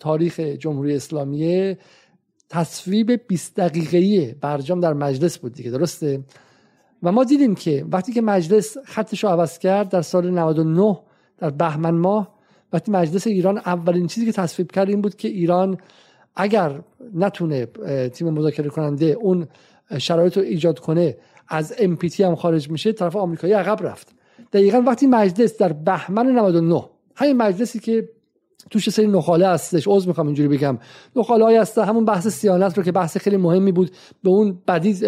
تاریخ 0.00 0.40
جمهوری 0.40 0.94
اسلامی 0.94 1.76
تصویب 2.50 3.26
20 3.28 3.56
دقیقه‌ای 3.56 4.34
برجام 4.40 4.80
در 4.80 4.92
مجلس 4.92 5.38
بود 5.38 5.52
دیگه 5.52 5.70
درسته؟ 5.70 6.20
و 7.02 7.12
ما 7.12 7.24
دیدیم 7.24 7.54
که 7.54 7.84
وقتی 7.92 8.12
که 8.12 8.22
مجلس 8.22 8.76
خطش 8.84 9.24
رو 9.24 9.30
عوض 9.30 9.58
کرد 9.58 9.88
در 9.88 10.02
سال 10.02 10.30
99 10.30 10.98
در 11.38 11.50
بهمن 11.50 11.94
ماه 11.94 12.36
وقتی 12.72 12.92
مجلس 12.92 13.26
ایران 13.26 13.58
اولین 13.58 14.06
چیزی 14.06 14.26
که 14.26 14.32
تصویب 14.32 14.72
کرد 14.72 14.88
این 14.88 15.00
بود 15.00 15.16
که 15.16 15.28
ایران 15.28 15.78
اگر 16.36 16.80
نتونه 17.14 17.66
تیم 18.08 18.30
مذاکره 18.30 18.68
کننده 18.68 19.06
اون 19.06 19.46
شرایط 19.98 20.36
رو 20.36 20.42
ایجاد 20.42 20.78
کنه 20.78 21.16
از 21.48 21.72
MPT 21.72 22.20
هم 22.20 22.34
خارج 22.34 22.70
میشه 22.70 22.92
طرف 22.92 23.16
آمریکایی 23.16 23.52
عقب 23.52 23.86
رفت. 23.86 24.08
دقیقا 24.52 24.82
وقتی 24.86 25.06
مجلس 25.06 25.58
در 25.58 25.72
بهمن 25.72 26.26
99 26.26 26.84
همین 27.16 27.36
مجلسی 27.36 27.78
که 27.78 28.08
توش 28.70 28.90
سری 28.90 29.06
نخاله 29.06 29.48
هستش 29.48 29.84
عذر 29.88 30.08
می‌خوام 30.08 30.26
اینجوری 30.26 30.48
بگم 30.48 30.78
نخاله 31.16 31.44
های 31.44 31.56
هست 31.56 31.78
همون 31.78 32.04
بحث 32.04 32.28
سیانت 32.28 32.78
رو 32.78 32.84
که 32.84 32.92
بحث 32.92 33.16
خیلی 33.16 33.36
مهمی 33.36 33.72
بود 33.72 33.90
به 34.22 34.30
اون 34.30 34.58
بدی 34.68 35.06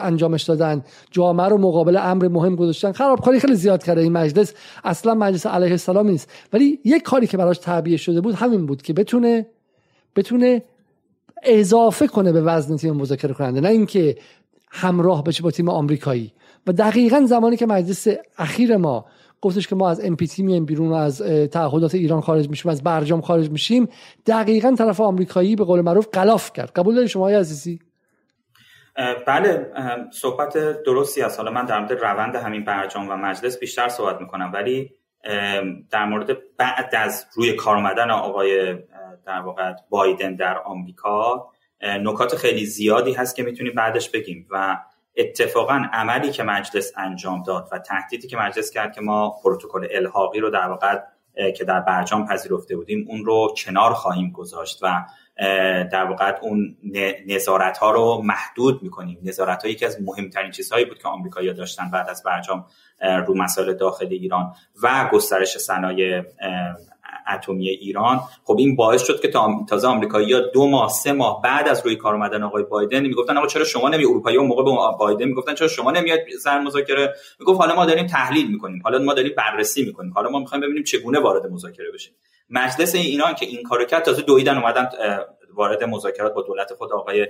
انجامش 0.00 0.42
دادن 0.42 0.84
جامعه 1.10 1.48
رو 1.48 1.58
مقابل 1.58 1.96
امر 1.96 2.28
مهم 2.28 2.56
گذاشتن. 2.56 2.92
خرابکاری 2.92 3.40
خیلی 3.40 3.54
زیاد 3.54 3.84
کرده 3.84 4.00
این 4.00 4.12
مجلس 4.12 4.54
اصلا 4.84 5.14
مجلس 5.14 5.46
علیه 5.46 5.70
السلام 5.70 6.08
نیست. 6.08 6.30
ولی 6.52 6.80
یک 6.84 7.02
کاری 7.02 7.26
که 7.26 7.36
براش 7.36 7.58
تعبیه 7.58 7.96
شده 7.96 8.20
بود 8.20 8.34
همین 8.34 8.66
بود 8.66 8.82
که 8.82 8.92
بتونه 8.92 9.46
بتونه 10.16 10.62
اضافه 11.42 12.06
کنه 12.06 12.32
به 12.32 12.40
وزن 12.40 12.76
تیم 12.76 12.96
مذاکره 12.96 13.34
کننده 13.34 13.60
نه 13.60 13.68
اینکه 13.68 14.16
همراه 14.70 15.24
بشه 15.24 15.42
با 15.42 15.50
تیم 15.50 15.68
آمریکایی. 15.68 16.32
و 16.66 16.72
دقیقا 16.72 17.20
زمانی 17.26 17.56
که 17.56 17.66
مجلس 17.66 18.08
اخیر 18.38 18.76
ما 18.76 19.06
گفتش 19.40 19.68
که 19.68 19.76
ما 19.76 19.90
از 19.90 20.00
MPT 20.00 20.38
میایم 20.38 20.64
بیرون 20.64 20.88
و 20.88 20.94
از 20.94 21.22
تعهدات 21.52 21.94
ایران 21.94 22.20
خارج 22.20 22.48
میشیم 22.48 22.70
از 22.70 22.82
برجام 22.82 23.20
خارج 23.20 23.50
میشیم 23.50 23.88
دقیقا 24.26 24.74
طرف 24.78 25.00
آمریکایی 25.00 25.56
به 25.56 25.64
قول 25.64 25.80
معروف 25.80 26.08
قلاف 26.12 26.52
کرد. 26.52 26.70
قبول 26.70 26.94
داری 26.94 27.08
شما 27.08 27.28
عزیزی؟ 27.28 27.78
بله 29.26 29.66
صحبت 30.12 30.82
درستی 30.86 31.22
است. 31.22 31.38
حالا 31.38 31.50
من 31.50 31.64
در 31.64 31.78
مورد 31.78 31.92
روند 31.92 32.36
همین 32.36 32.64
برجام 32.64 33.08
و 33.08 33.16
مجلس 33.16 33.58
بیشتر 33.58 33.88
صحبت 33.88 34.20
می‌کنم 34.20 34.50
ولی 34.54 34.90
در 35.90 36.04
مورد 36.04 36.36
بعد 36.56 36.94
از 36.94 37.26
روی 37.34 37.52
کار 37.52 37.76
آمدن 37.76 38.10
آقای 38.10 38.76
در 39.28 39.40
واقع 39.40 39.74
بایدن 39.90 40.34
در 40.34 40.58
آمریکا 40.58 41.48
نکات 41.82 42.36
خیلی 42.36 42.66
زیادی 42.66 43.12
هست 43.12 43.36
که 43.36 43.42
می‌تونیم 43.42 43.74
بعدش 43.74 44.10
بگیم 44.10 44.46
و 44.50 44.78
اتفاقا 45.16 45.88
عملی 45.92 46.30
که 46.30 46.42
مجلس 46.42 46.92
انجام 46.96 47.42
داد 47.42 47.68
و 47.72 47.78
تهدیدی 47.78 48.28
که 48.28 48.36
مجلس 48.36 48.70
کرد 48.70 48.94
که 48.94 49.00
ما 49.00 49.36
پروتکل 49.44 49.86
الحاقی 49.90 50.40
رو 50.40 50.50
در 50.50 50.68
واقع 50.68 50.98
که 51.56 51.64
در 51.64 51.80
برجام 51.80 52.26
پذیرفته 52.26 52.76
بودیم 52.76 53.06
اون 53.08 53.24
رو 53.24 53.54
کنار 53.56 53.92
خواهیم 53.92 54.30
گذاشت 54.30 54.78
و 54.82 55.04
در 55.92 56.04
واقع 56.04 56.38
اون 56.42 56.76
نظارت 57.26 57.78
ها 57.78 57.90
رو 57.90 58.22
محدود 58.24 58.82
می‌کنیم. 58.82 59.18
نظارت 59.22 59.62
ها 59.62 59.70
یکی 59.70 59.86
از 59.86 60.02
مهمترین 60.02 60.50
چیزهایی 60.50 60.84
بود 60.84 60.98
که 60.98 61.08
آمریکایی‌ها 61.08 61.54
داشتن 61.54 61.90
بعد 61.90 62.08
از 62.08 62.22
برجام 62.22 62.66
رو 63.26 63.36
مسائل 63.36 63.74
داخل 63.74 64.06
ایران 64.10 64.52
و 64.82 65.08
گسترش 65.12 65.58
صنایع 65.58 66.22
اتمی 67.34 67.68
ایران. 67.68 68.20
خب 68.44 68.56
این 68.58 68.76
باعث 68.76 69.02
شد 69.02 69.20
که 69.20 69.28
تا 69.28 69.50
تازه 69.68 69.88
آمریکایی‌ها 69.88 70.40
دو 70.40 70.66
ماه 70.66 70.90
سه 70.90 71.12
ماه 71.12 71.42
بعد 71.42 71.68
از 71.68 71.82
روی 71.84 71.96
کار 71.96 72.14
اومدن 72.14 72.42
آقای 72.42 72.62
بایدن 72.62 73.00
می‌گفتن 73.00 73.36
آقا 73.36 73.46
چرا 73.46 73.64
شما 73.64 73.88
نمی 73.88 74.04
اروپایی 74.04 74.36
اون 74.36 74.46
موقع 74.46 74.62
به 74.62 74.70
بایدن 74.98 75.24
می‌گفتن 75.24 75.54
چرا 75.54 75.68
شما 75.68 75.90
نمیاد 75.90 76.18
سر 76.42 76.60
مذاکره؟ 76.60 77.14
می‌گفت 77.40 77.60
حالا 77.60 77.74
ما 77.74 77.86
داریم 77.86 78.06
تحلیل 78.06 78.50
می‌کنیم 78.50 78.82
حالا 78.84 78.98
ما 78.98 79.14
داریم 79.14 79.32
بررسی 79.36 79.82
می‌کنیم 79.82 80.12
حالا 80.12 80.30
ما 80.30 80.38
می‌خوایم 80.38 80.62
ببینیم 80.62 80.82
چگونه 80.82 81.20
وارد 81.20 81.46
مذاکره 81.46 81.90
بشیم. 81.94 82.14
مجلس 82.50 82.94
ایران 82.94 83.34
که 83.34 83.46
این 83.46 83.62
کارو 83.62 83.84
کرد 83.84 84.02
تازه 84.02 84.22
دویدن 84.22 84.58
اومدن 84.58 84.88
وارد 85.54 85.84
مذاکرات 85.84 86.34
با 86.34 86.42
دولت 86.42 86.74
خود 86.74 86.92
آقای 86.92 87.26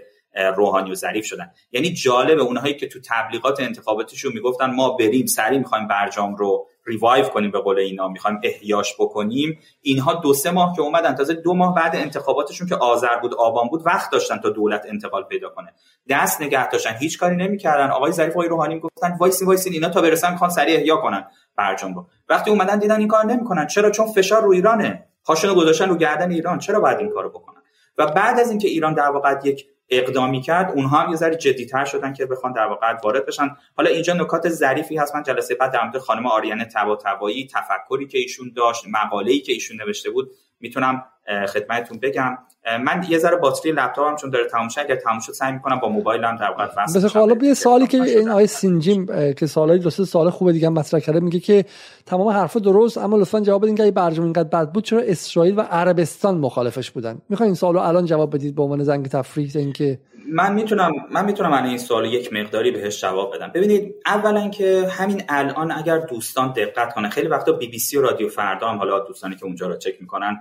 روحانی 0.56 0.90
و 0.90 0.94
ظریف 0.94 1.24
شدن. 1.24 1.50
یعنی 1.72 1.92
جالب 1.92 2.38
اونهایی 2.38 2.74
که 2.74 2.88
تو 2.88 2.98
تبلیغات 3.08 3.60
انتخاباتیشون 3.60 4.32
می‌گفتن 4.32 4.70
ما 4.70 4.96
بریم 4.96 5.26
سریع 5.26 5.58
می‌خوایم 5.58 5.88
برجام 5.88 6.36
رو 6.36 6.66
revive 6.88 7.24
کنیم 7.24 7.50
به 7.50 7.58
قول 7.60 7.78
اینا 7.78 8.08
می‌خوایم 8.08 8.40
احیاش 8.42 8.94
بکنیم. 8.98 9.58
اینها 9.82 10.14
دو 10.14 10.34
سه 10.34 10.50
ماه 10.50 10.76
که 10.76 10.82
اومدن 10.82 11.14
تازه 11.14 11.34
دو 11.34 11.54
ماه 11.54 11.74
بعد 11.74 11.96
انتخاباتشون 11.96 12.68
که 12.68 12.74
آذر 12.74 13.16
بود 13.16 13.34
آبان 13.34 13.68
بود 13.68 13.82
وقت 13.86 14.12
داشتن 14.12 14.38
تا 14.38 14.50
دولت 14.50 14.86
انتقال 14.88 15.24
پیدا 15.24 15.48
کنه. 15.48 15.72
دست 16.08 16.42
نگه 16.42 16.68
داشتن 16.68 16.94
هیچ 16.98 17.18
کاری 17.18 17.36
نمی‌کردن. 17.36 17.90
آقای 17.90 18.12
ظریف 18.12 18.36
و 18.36 18.42
روحانی 18.42 18.74
می‌گفتن 18.74 19.16
وایسی 19.20 19.44
وایسی 19.44 19.70
اینا 19.70 19.88
تا 19.88 20.00
برسن 20.00 20.32
می‌خوان 20.32 20.50
سریع 20.50 20.76
احیا 20.76 20.96
کنن 20.96 21.24
برجام 21.56 21.94
رو. 21.94 22.06
وقتی 22.28 22.50
اومدن 22.50 22.78
دیدن 22.78 22.98
این 22.98 23.08
کار 23.08 23.24
نمی‌کنن. 23.24 23.66
چرا؟ 23.66 23.90
چون 23.90 24.06
فشار 24.06 24.42
رو 24.42 24.50
ایرانه. 24.50 25.04
پاشونو 25.24 25.54
گذاشتن 25.54 25.88
رو 25.88 25.96
گردن 25.96 26.30
ایران. 26.30 26.58
چرا 26.58 26.80
باید 26.80 26.98
این 26.98 27.10
کارو 27.10 27.30
بکنن؟ 27.30 27.62
و 27.98 28.06
بعد 28.06 28.40
از 28.40 28.50
اینکه 28.50 28.68
ایران 28.68 28.94
در 28.94 29.10
واقع 29.10 29.40
یک 29.44 29.66
اقدامی 29.90 30.40
کرد 30.40 30.70
اونها 30.70 30.98
هم 30.98 31.10
یه 31.10 31.16
ذره 31.16 31.36
جدیتر 31.36 31.84
شدن 31.84 32.12
که 32.12 32.26
بخوان 32.26 32.52
در 32.52 32.66
واقع 32.66 32.92
وارد 33.04 33.26
بشن. 33.26 33.56
حالا 33.76 33.90
اینجا 33.90 34.14
نکات 34.14 34.48
ظریفی 34.48 34.96
هست 34.96 35.14
من 35.14 35.22
جلسه 35.22 35.54
بعد 35.54 35.72
در 35.72 35.84
مورد 35.84 35.98
خانم 35.98 36.26
آریانه 36.26 36.64
تباتبایی 36.64 37.48
تفکری 37.52 38.06
که 38.06 38.18
ایشون 38.18 38.52
داشت 38.56 38.84
مقاله‌ای 38.88 39.40
که 39.40 39.52
ایشون 39.52 39.76
نوشته 39.76 40.10
بود 40.10 40.30
می‌تونم 40.60 41.02
خدمتتون 41.48 41.98
بگم. 42.02 42.38
من 42.84 43.04
یه 43.08 43.18
ذره 43.18 43.36
باتری 43.36 43.72
لپتاپم 43.72 44.16
چون 44.16 44.30
داره 44.30 44.44
تموم 44.48 44.68
شد 44.68 44.80
اگر 44.80 44.96
تموم 44.96 45.20
شد 45.20 45.32
سعی 45.32 45.52
می‌کنم 45.52 45.80
با 45.80 45.88
موبایلم 45.88 46.36
در 46.36 46.50
واقع 46.50 46.68
وصل 46.76 47.00
بشه 47.00 47.18
حالا 47.18 47.36
یه 47.42 47.54
سوالی 47.54 47.86
که 47.86 48.02
این 48.02 48.28
آیه 48.28 48.46
سینجیم 48.46 49.06
که 49.32 49.46
سوالای 49.46 49.78
دو 49.78 49.90
سال 49.90 50.30
خوبه 50.30 50.52
دیگه 50.52 50.68
مطرح 50.68 51.00
کرده 51.00 51.20
میگه 51.20 51.40
که 51.40 51.64
تمام 52.06 52.28
حرفا 52.28 52.60
درست 52.60 52.98
اما 52.98 53.16
لطفا 53.16 53.40
جواب 53.40 53.62
بدین 53.62 53.74
که 53.74 53.82
اگه 53.82 53.92
برجام 53.92 54.24
اینقدر 54.24 54.48
بد 54.48 54.72
بود 54.72 54.84
چرا 54.84 55.00
اسرائیل 55.00 55.58
و 55.58 55.60
عربستان 55.60 56.38
مخالفش 56.38 56.90
بودن؟ 56.90 57.18
می‌خواین 57.28 57.48
این 57.48 57.54
سوالو 57.54 57.78
الان 57.78 58.04
جواب 58.04 58.34
بدید 58.34 58.54
به 58.54 58.62
عنوان 58.62 58.82
زنگ 58.82 59.06
تفریح 59.06 59.50
اینکه 59.54 59.98
من 60.32 60.54
می‌تونم 60.54 60.92
من 61.10 61.24
می‌تونم 61.24 61.50
من 61.50 61.64
این 61.64 61.78
سوال 61.78 62.04
یک 62.04 62.32
مقداری 62.32 62.70
بهش 62.70 63.00
جواب 63.00 63.34
بدم. 63.34 63.50
ببینید 63.54 63.94
اولا 64.06 64.48
که 64.48 64.88
همین 64.90 65.22
الان 65.28 65.72
اگر 65.72 65.98
دوستان 65.98 66.52
دقت 66.52 66.94
کنن 66.94 67.08
خیلی 67.08 67.28
وقتا 67.28 67.52
بی 67.52 67.68
بی 67.68 67.78
سی 67.78 67.96
و 67.96 68.02
رادیو 68.02 68.28
فردا 68.28 68.68
هم 68.68 68.78
حالا 68.78 68.98
دوستانی 68.98 69.36
که 69.36 69.44
اونجا 69.44 69.66
رو 69.66 69.76
چک 69.76 69.94
می‌کنن 70.00 70.40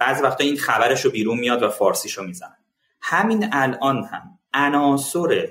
بعضی 0.00 0.22
وقتا 0.22 0.44
این 0.44 0.56
خبرش 0.56 1.04
رو 1.04 1.10
بیرون 1.10 1.38
میاد 1.38 1.62
و 1.62 1.68
فارسیشو 1.68 2.22
می‌زنن. 2.22 2.56
همین 3.00 3.48
الان 3.52 4.04
هم 4.04 4.38
عناصر 4.54 5.48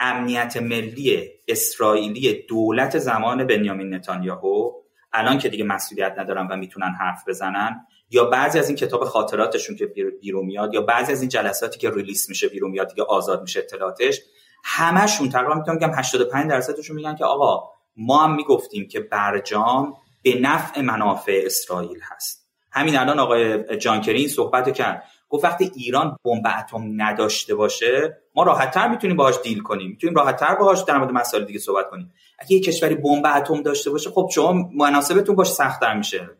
امنیت 0.00 0.56
ملی 0.56 1.28
اسرائیلی 1.48 2.46
دولت 2.48 2.98
زمان 2.98 3.46
بنیامین 3.46 3.94
نتانیاهو 3.94 4.72
الان 5.12 5.38
که 5.38 5.48
دیگه 5.48 5.64
مسئولیت 5.64 6.14
ندارن 6.18 6.46
و 6.46 6.56
می‌تونن 6.56 6.94
حرف 7.00 7.28
بزنن 7.28 7.86
یا 8.10 8.24
بعضی 8.24 8.58
از 8.58 8.68
این 8.68 8.76
کتاب 8.76 9.04
خاطراتشون 9.04 9.76
که 9.76 9.86
بیرون 10.20 10.46
میاد 10.46 10.74
یا 10.74 10.80
بعضی 10.80 11.12
از 11.12 11.20
این 11.20 11.28
جلساتی 11.28 11.78
که 11.78 11.90
ریلیس 11.90 12.28
میشه 12.28 12.48
بیرون 12.48 12.70
میاد 12.70 12.88
دیگه 12.88 13.02
آزاد 13.02 13.42
میشه 13.42 13.60
اطلاعاتش 13.60 14.20
همشون 14.64 15.28
تقریبا 15.28 15.54
می‌تونم 15.54 15.76
بگم 15.76 15.90
85 15.94 16.50
درصدشون 16.50 16.96
میگن 16.96 17.16
که 17.16 17.24
آقا 17.24 17.70
ما 17.96 18.18
هم 18.18 18.34
می‌گفتیم 18.34 18.88
که 18.88 19.00
برجام 19.00 19.94
به 20.22 20.40
نفع 20.40 20.80
منافع 20.80 21.42
اسرائیل 21.44 22.00
هست. 22.02 22.48
همین 22.72 22.98
الان 22.98 23.18
آقای 23.18 23.76
جانکری 23.76 24.18
این 24.18 24.28
صحبت 24.28 24.74
کرد. 24.74 25.04
گفت 25.28 25.44
وقتی 25.44 25.72
ایران 25.74 26.16
بمب 26.24 26.46
اتم 26.58 27.02
نداشته 27.02 27.54
باشه 27.54 28.18
ما 28.34 28.42
راحتتر 28.42 28.88
می‌تونیم 28.88 29.16
باهاش 29.16 29.34
دیل 29.42 29.60
کنیم. 29.60 29.90
می‌تونیم 29.90 30.16
راحتتر 30.16 30.54
باهاش 30.54 30.80
در 30.80 30.98
مورد 30.98 31.12
مسائل 31.12 31.44
دیگه 31.44 31.58
صحبت 31.58 31.90
کنیم. 31.90 32.12
اگه 32.38 32.52
یه 32.52 32.60
کشوری 32.60 32.94
بمب 32.94 33.26
اتم 33.36 33.62
داشته 33.62 33.90
باشه 33.90 34.10
خب 34.10 34.30
شما 34.34 34.52
مناسبتون 34.52 35.36
باش 35.36 35.52
سختتر 35.52 35.94
میشه. 35.96 36.30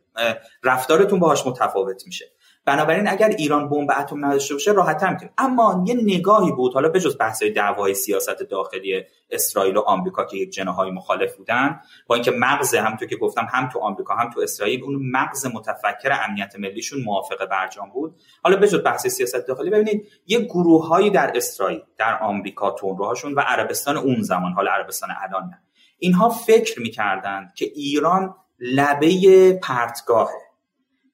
رفتارتون 0.64 1.18
باهاش 1.18 1.46
متفاوت 1.46 2.02
میشه. 2.06 2.24
بنابراین 2.64 3.08
اگر 3.08 3.28
ایران 3.28 3.68
بمب 3.68 3.90
اتم 3.98 4.24
نداشته 4.24 4.54
باشه 4.54 4.72
راحت‌تر 4.72 5.10
می‌تونیم. 5.10 5.34
اما 5.38 5.84
یه 5.86 5.94
نگاهی 5.94 6.52
بود 6.52 6.74
حالا 6.74 6.88
بجز 6.88 7.18
بحث 7.18 7.42
دعوای 7.42 7.94
سیاست 7.94 8.42
داخلی 8.42 9.02
اسرائیل 9.30 9.76
و 9.76 9.80
آمریکا 9.80 10.24
که 10.24 10.36
یک 10.36 10.50
جناهای 10.50 10.90
مخالف 10.90 11.36
بودن 11.36 11.80
با 12.06 12.14
اینکه 12.14 12.30
مغز 12.30 12.74
هم 12.74 12.96
تو 12.96 13.06
که 13.06 13.16
گفتم 13.16 13.46
هم 13.50 13.68
تو 13.68 13.78
آمریکا 13.78 14.14
هم 14.14 14.30
تو 14.30 14.40
اسرائیل 14.40 14.84
اون 14.84 15.10
مغز 15.12 15.46
متفکر 15.46 16.18
امنیت 16.28 16.56
ملیشون 16.58 17.02
موافق 17.02 17.46
برجام 17.46 17.90
بود. 17.90 18.16
حالا 18.42 18.56
بجز 18.56 18.82
بحث 18.84 19.06
سیاست 19.06 19.46
داخلی 19.46 19.70
ببینید 19.70 20.08
یه 20.26 20.40
گروههایی 20.40 21.10
در 21.10 21.32
اسرائیل 21.34 21.80
در 21.96 22.18
آمریکا 22.22 22.70
تونروهاشون 22.70 23.34
و 23.34 23.40
عربستان 23.40 23.96
اون 23.96 24.22
زمان 24.22 24.52
حالا 24.52 24.70
عربستان 24.70 25.08
الان 25.22 25.42
نه. 25.42 25.62
اینها 25.98 26.28
فکر 26.28 26.80
می‌کردند 26.80 27.52
که 27.54 27.64
ایران 27.64 28.34
لبه 28.60 29.52
پرتگاهه. 29.62 30.48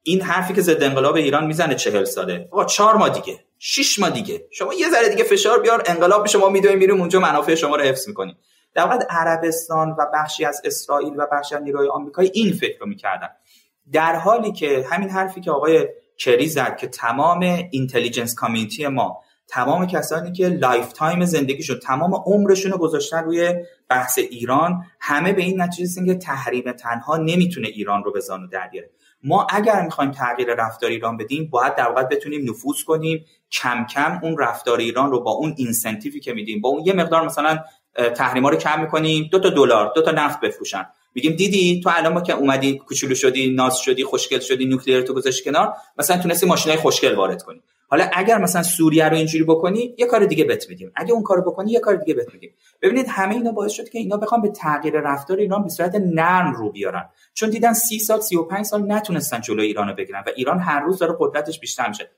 این 0.03 0.23
حرفی 0.23 0.55
که 0.55 0.61
ضد 0.61 0.83
انقلاب 0.83 1.15
ایران 1.15 1.47
می‌زنه 1.47 1.75
چهل 1.75 2.05
ساله. 2.05 2.49
آقا 2.51 2.65
چهار 2.65 2.97
ماه 2.97 3.09
دیگه 3.09 3.45
شش 3.59 3.99
ماه 3.99 4.11
دیگه. 4.11 4.47
شما 4.51 4.75
یه 4.75 4.91
ذره 4.91 5.09
دیگه 5.09 5.25
فشار 5.25 5.61
بیار 5.61 5.83
انقلاب 5.87 6.27
شما 6.27 6.49
میدویم 6.49 6.79
میریم 6.79 7.01
اونجا 7.01 7.21
منافع 7.21 7.55
شما 7.55 7.77
رو 7.77 7.83
حفظ 7.83 8.09
می‌کنیم. 8.09 8.37
در 8.75 8.83
واقع 8.83 9.05
عربستان 9.11 9.91
و 9.91 10.07
بخشی 10.15 10.45
از 10.45 10.63
اسرائیل 10.65 11.13
و 11.19 11.27
بخشی 11.33 11.55
از 11.55 11.63
نیروهای 11.63 11.89
آمریکایی 11.89 12.31
این 12.35 12.53
فکر 12.53 12.79
رو 12.79 12.87
می‌کردن. 12.87 13.29
در 13.93 14.17
حالی 14.17 14.53
که 14.53 14.87
همین 14.91 15.11
حرفی 15.11 15.41
که 15.41 15.51
آقای 15.51 15.89
کری 16.19 16.47
زد 16.47 16.77
که 16.77 16.89
تمام 16.89 17.41
intelligence 17.71 18.35
community 18.35 18.87
ما 18.87 19.24
تمام 19.49 19.87
کسانی 19.87 20.33
که 20.33 20.49
lifetime 20.49 21.25
زندگیشون 21.25 21.79
تمام 21.79 22.15
عمرشون 22.15 22.73
رو 22.73 22.79
گذاشتن 22.79 23.25
روی 23.25 23.55
بحث 23.89 24.19
ایران 24.19 24.85
همه 25.01 25.33
به 25.33 25.43
این 25.43 25.63
نتیجه 25.63 25.85
رسیدن 25.85 26.07
که 26.07 26.15
تحریم 26.15 26.73
تنها 26.73 27.17
نمی‌تونه 27.17 27.69
ایران 27.69 28.05
رو 28.05 28.13
به 28.13 28.21
زانو 28.21 28.47
در 28.47 28.69
بیاره. 28.69 28.91
ما 29.23 29.47
اگر 29.51 29.83
می‌خوایم 29.83 30.11
تغییر 30.11 30.55
رفتار 30.55 30.91
ایران 30.91 31.17
بدیم 31.17 31.49
باید 31.51 31.75
در 31.75 31.89
واقع 31.89 32.03
بتونیم 32.03 32.51
نفوذ 32.51 32.83
کنیم 32.87 33.25
کم 33.53 33.87
کم 33.95 34.21
اون 34.23 34.39
رفتار 34.39 34.79
ایران 34.79 35.11
رو 35.11 35.21
با 35.21 35.31
اون 35.31 35.55
اینسنتیوی 35.57 36.21
که 36.21 36.33
میدیم 36.33 36.61
با 36.61 36.69
اون 36.69 36.87
یه 36.87 36.93
مقدار 36.93 37.25
مثلا 37.25 37.59
تحریما 38.17 38.49
رو 38.49 38.57
کم 38.57 38.81
می‌کنیم 38.81 39.29
دو 39.33 39.41
تا 39.41 39.51
دلار 39.51 39.93
دو 39.95 40.03
تا 40.03 40.11
نفت 40.11 40.41
بفروشن. 40.41 40.87
میگیم 41.15 41.33
دیدی 41.33 41.81
تو 41.81 41.91
الان 41.95 42.13
ما 42.13 42.21
که 42.21 42.33
اومدی 42.33 42.79
کوچولو 42.79 43.15
شدی 43.15 43.55
ناز 43.55 43.79
شدی 43.79 44.05
خوشگل 44.05 44.39
شدی 44.39 44.67
نوکلیر 44.67 45.03
تو 45.03 45.15
گذاشتی 45.15 45.51
کنار 45.51 45.73
مثلا 45.99 46.19
تونستی 46.19 46.47
ماشینای 46.47 46.79
خوشگل 46.79 47.15
وارد 47.15 47.43
کنی. 47.43 47.63
حالا 47.89 48.11
اگر 48.13 48.39
مثلا 48.39 48.63
سوریه 48.63 49.09
رو 49.09 49.17
اینجوری 49.17 49.45
بکنی 49.45 49.95
یه 49.99 50.07
کار 50.07 50.25
دیگه 50.25 50.45
بت 50.45 50.69
میدیم. 50.69 50.93
اگه 50.97 51.13
اون 51.13 51.23
کارو 51.23 51.43
بکنی 51.43 51.73
یه 51.73 51.81
کار 51.81 51.97
دیگه 51.97 52.15
بت 52.15 52.35
میدیم. 52.35 52.51
ببینید 52.83 53.07
همه 53.09 53.35
اینا 53.35 53.53
باعث 53.53 53.73
شد 53.73 53.89
که 53.89 53.99
اینا 53.99 54.17
بخوام 54.17 54.43
به 54.43 54.49
تغییر 54.49 55.01
رفتار 55.01 55.37
ایران 55.37 55.63
به 55.63 55.69
صورت 55.69 55.95
نرم 55.95 56.55
رو 56.55 56.71
بیارن. 56.71 57.09
چون 57.35 57.51
دیدن 57.51 57.73
سی 57.73 57.99
سال 57.99 58.21
35 58.21 58.65
سال 58.65 58.93
نتونستن 58.93 59.41
جلوی 59.41 59.67
ایران 59.67 59.89
رو 59.89 59.95
بگیرن 59.95 60.23
و 60.27 60.31
ایران 60.37 60.59
هر 60.59 60.81
روز 60.81 60.99
داره 60.99 61.17
قدرتش 61.19 61.61
بیشتر 61.61 61.89
میشه. 61.89 62.11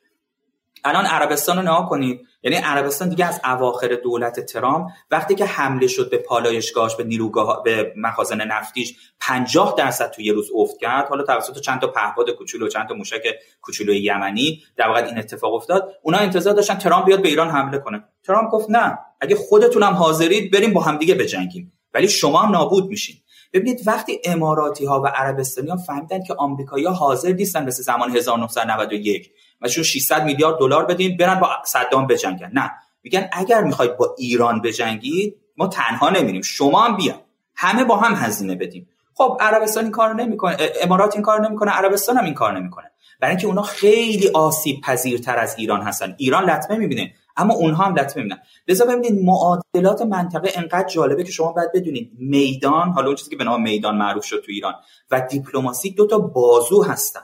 الان 0.87 1.07
عربستان 1.07 1.57
رو 1.57 1.63
نها 1.63 1.83
کنید. 1.83 2.21
یعنی 2.43 2.57
عربستان 2.57 3.09
دیگه 3.09 3.27
از 3.27 3.41
اواخر 3.45 3.89
دولت 3.89 4.41
ترام 4.41 4.93
وقتی 5.11 5.35
که 5.35 5.45
حمله 5.45 5.87
شد 5.87 6.11
به 6.11 6.19
پالایشگاهش 6.19 6.95
به 6.95 7.05
نیروگاه 7.05 7.63
به 7.63 7.93
مخازن 7.97 8.43
نفتیش 8.43 8.97
50 9.21 9.75
درصد 9.79 10.11
تو 10.11 10.23
یه 10.23 10.33
روز 10.33 10.51
افت 10.55 10.79
کرد. 10.81 11.09
حالا 11.09 11.25
توسط 11.25 11.61
چند 11.61 11.81
تا 11.81 11.87
پهپاد 11.87 12.31
کوچولو 12.31 12.69
چند 12.69 12.89
تا 12.89 12.95
موشک 12.95 13.23
کوچولو 13.61 13.95
یمنی 13.95 14.63
در 14.77 14.89
واقع 14.89 15.05
این 15.05 15.19
اتفاق 15.19 15.55
افتاد. 15.55 15.93
اونا 16.03 16.19
انتظار 16.19 16.55
داشتن 16.55 16.75
ترام 16.75 17.05
بیاد 17.05 17.23
به 17.23 17.29
ایران 17.29 17.51
حمله 17.51 17.79
کنه. 17.79 18.05
ترام 18.25 18.49
گفت 18.49 18.71
نه 18.71 18.99
اگه 19.21 19.37
خودتونم 19.37 19.93
حاضرید 19.93 20.53
بریم 20.53 20.73
با 20.73 20.81
همدیگه 20.81 21.15
بجنگیم. 21.15 21.73
ولی 21.95 22.09
شما 22.09 22.39
هم 22.39 22.53
نابود 22.53 22.89
میشین. 22.89 23.17
ببینید 23.53 23.81
وقتی 23.87 24.21
اماراتی 24.25 24.85
ها 24.85 25.03
و 25.03 25.07
عربستانی 25.07 25.71
ها 25.71 25.77
فهمیدن 25.77 26.23
که 26.23 26.35
آمریکایی‌ها 26.35 26.93
حاضر 26.93 27.33
نیستن 27.33 27.65
مثل 27.65 27.83
زمان 27.83 28.17
1991 28.17 29.33
مثلا 29.61 29.83
600 29.83 30.25
میلیارد 30.25 30.59
دلار 30.59 30.85
بدین 30.85 31.17
برن 31.17 31.41
با 31.41 31.49
صدام 31.65 32.07
بجنگن. 32.07 32.51
نه. 32.55 32.71
میگن 33.03 33.29
اگر 33.33 33.63
می‌خواید 33.63 33.97
با 33.97 34.15
ایران 34.19 34.63
بجنگید 34.63 35.37
ما 35.57 35.67
تنها 35.67 36.11
نمیریم. 36.11 36.43
شما 36.43 36.81
هم 36.81 36.97
بیا 36.97 37.15
همه 37.55 37.85
با 37.85 37.97
هم 37.97 38.15
هزینه 38.15 38.55
بدیم. 38.55 38.89
خب 39.15 39.37
عربستان 39.41 39.85
این 39.85 39.93
کارو 39.93 40.15
نمی‌کنه 40.15 40.57
امارات 40.83 41.15
این 41.15 41.23
کار 41.23 41.49
نمی‌کنه 41.49 41.71
عربستان 41.71 42.17
هم 42.17 42.25
این 42.25 42.35
کار 42.35 42.59
نمی‌کنه. 42.61 42.91
برای 43.21 43.31
اینکه 43.31 43.47
اونا 43.47 43.63
خیلی 43.63 44.29
آسیب 44.29 44.81
پذیرتر 44.81 45.39
از 45.39 45.55
ایران 45.59 45.83
هستن. 45.83 46.15
ایران 46.19 46.51
لطمه 46.51 46.77
می‌بینه 46.77 47.13
اما 47.37 47.55
اونها 47.55 47.85
هم 47.85 47.95
لطمه 47.95 48.23
می‌بینن. 48.23 48.43
لذا 48.69 48.85
ببینید 48.85 49.25
معادلات 49.25 50.03
منطقه 50.03 50.53
انقدر 50.55 50.89
جالبه 50.89 51.25
که 51.25 51.33
شما 51.33 51.53
باید 51.53 51.73
بدونید. 51.75 52.13
میدان 52.19 52.89
حالا 52.89 53.07
اون 53.07 53.17
چیزی 53.17 53.31
که 53.31 53.37
به 53.37 53.45
نام 53.45 53.63
میدان 53.63 53.97
معروف 53.97 54.25
شد 54.25 54.43
تو 54.47 54.53
ایران 54.53 54.75
و 55.11 55.21
دیپلماسی 55.31 55.91
دو 55.91 56.07
تا 56.07 56.19
بازو 56.19 56.83
هستن. 56.83 57.21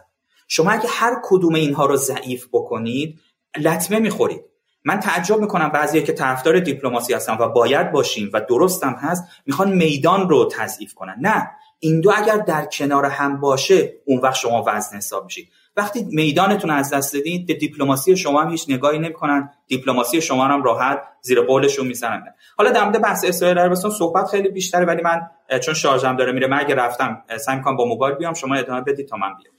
شما 0.55 0.71
اگه 0.71 0.89
هر 0.89 1.17
کدوم 1.23 1.55
اینها 1.55 1.87
رو 1.87 1.97
ضعیف 1.97 2.49
بکنید 2.53 3.21
لطمه 3.59 3.99
می‌خورید. 3.99 4.45
من 4.85 5.01
تعجب 5.01 5.41
می‌کنم 5.41 5.69
بعضی 5.69 6.03
که 6.03 6.13
طرفدار 6.13 6.59
دیپلماسی 6.59 7.15
هستن 7.15 7.37
و 7.41 7.49
باید 7.49 7.93
باشیم 7.93 8.31
و 8.33 8.41
درستم 8.41 8.93
هست 8.93 9.25
می‌خوان 9.47 9.73
میدان 9.73 10.29
رو 10.29 10.49
تضعیف 10.53 10.95
کنن. 10.95 11.17
نه 11.21 11.51
این 11.79 12.01
دو 12.01 12.13
اگر 12.17 12.37
در 12.37 12.65
کنار 12.65 13.05
هم 13.05 13.41
باشه 13.41 13.93
اون 14.05 14.21
وقت 14.21 14.35
شما 14.35 14.65
وزن 14.67 14.97
حساب 14.97 15.25
میشید. 15.25 15.49
وقتی 15.77 16.07
میدانتون 16.11 16.71
از 16.71 16.91
دست 16.91 17.15
دادین 17.15 17.47
به 17.47 17.55
دیپلماسی 17.55 18.17
شما 18.17 18.43
هم 18.43 18.51
هیچ 18.51 18.67
نگاهی 18.69 18.99
نمی‌کنن 18.99 19.51
دیپلماسی 19.67 20.21
شما 20.21 20.45
هم 20.45 20.63
راحت 20.63 21.03
زیر 21.21 21.41
قولشون 21.41 21.87
می‌زنن. 21.87 22.35
حالا 22.59 22.71
در 22.71 22.85
مورد 22.85 23.03
بحث 23.03 23.25
اسرائیل 23.25 23.59
عربستان 23.59 23.91
صحبت 23.91 24.27
خیلی 24.27 24.49
بیشتره 24.49 24.85
ولی 24.85 25.03
من 25.03 25.21
چون 25.61 25.75
شارژم 25.75 26.17
داره 26.17 26.33
میره 26.33 26.47
من 26.47 26.61
اگه 26.61 26.75
رفتم 26.75 27.25
سعی 27.41 27.57
می‌کنم 27.57 27.77
با 27.77 27.85
موبایل 27.85 28.15
بیام 28.15 28.35
شما 28.35 28.55
ادامه 28.55 28.81
بدید 28.81 29.09
تا 29.09 29.17
من 29.17 29.29
بیام. 29.29 29.55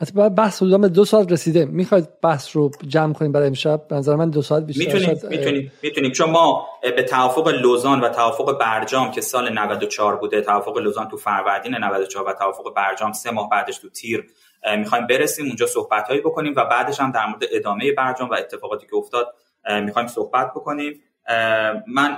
حتی 0.00 0.30
بحث 0.30 0.62
حدودا 0.62 0.78
به 0.78 0.88
دو 0.88 1.04
ساعت 1.04 1.32
رسیده. 1.32 1.64
می‌خواید 1.64 2.20
بحث 2.20 2.56
رو 2.56 2.70
جمع 2.86 3.12
کنیم 3.12 3.32
برای 3.32 3.46
امشب؟ 3.46 3.88
به 3.88 3.96
نظر 3.96 4.14
من 4.14 4.30
دو 4.30 4.42
ساعت 4.42 4.62
بیشتر 4.62 4.84
می‌تونیم 4.84 5.18
می‌تونیم 5.30 5.72
می‌تونیم. 5.82 6.12
چون 6.12 6.30
ما 6.30 6.66
به 6.82 7.02
توافق 7.02 7.48
لوزان 7.48 8.00
و 8.00 8.08
توافق 8.08 8.58
برجام 8.58 9.10
که 9.10 9.20
سال 9.20 9.52
94 9.52 10.16
بوده 10.16 10.40
توافق 10.40 10.78
لوزان 10.78 11.08
تو 11.08 11.16
فروردین 11.16 11.74
94 11.74 12.28
و 12.28 12.32
توافق 12.32 12.74
برجام 12.74 13.12
سه 13.12 13.30
ماه 13.30 13.50
بعدش 13.50 13.78
تو 13.78 13.88
تیر 13.90 14.24
می‌خوایم 14.78 15.06
برسیم 15.06 15.46
اونجا 15.46 15.66
صحبت 15.66 16.08
هایی 16.08 16.20
بکنیم 16.20 16.52
و 16.56 16.64
بعدش 16.64 17.00
هم 17.00 17.10
در 17.10 17.26
مورد 17.26 17.44
ادامه 17.52 17.92
برجام 17.92 18.30
و 18.30 18.34
اتفاقاتی 18.34 18.86
که 18.86 18.96
افتاد 18.96 19.34
می‌خوایم 19.82 20.08
صحبت 20.08 20.50
بکنیم. 20.50 21.00
من 21.88 22.16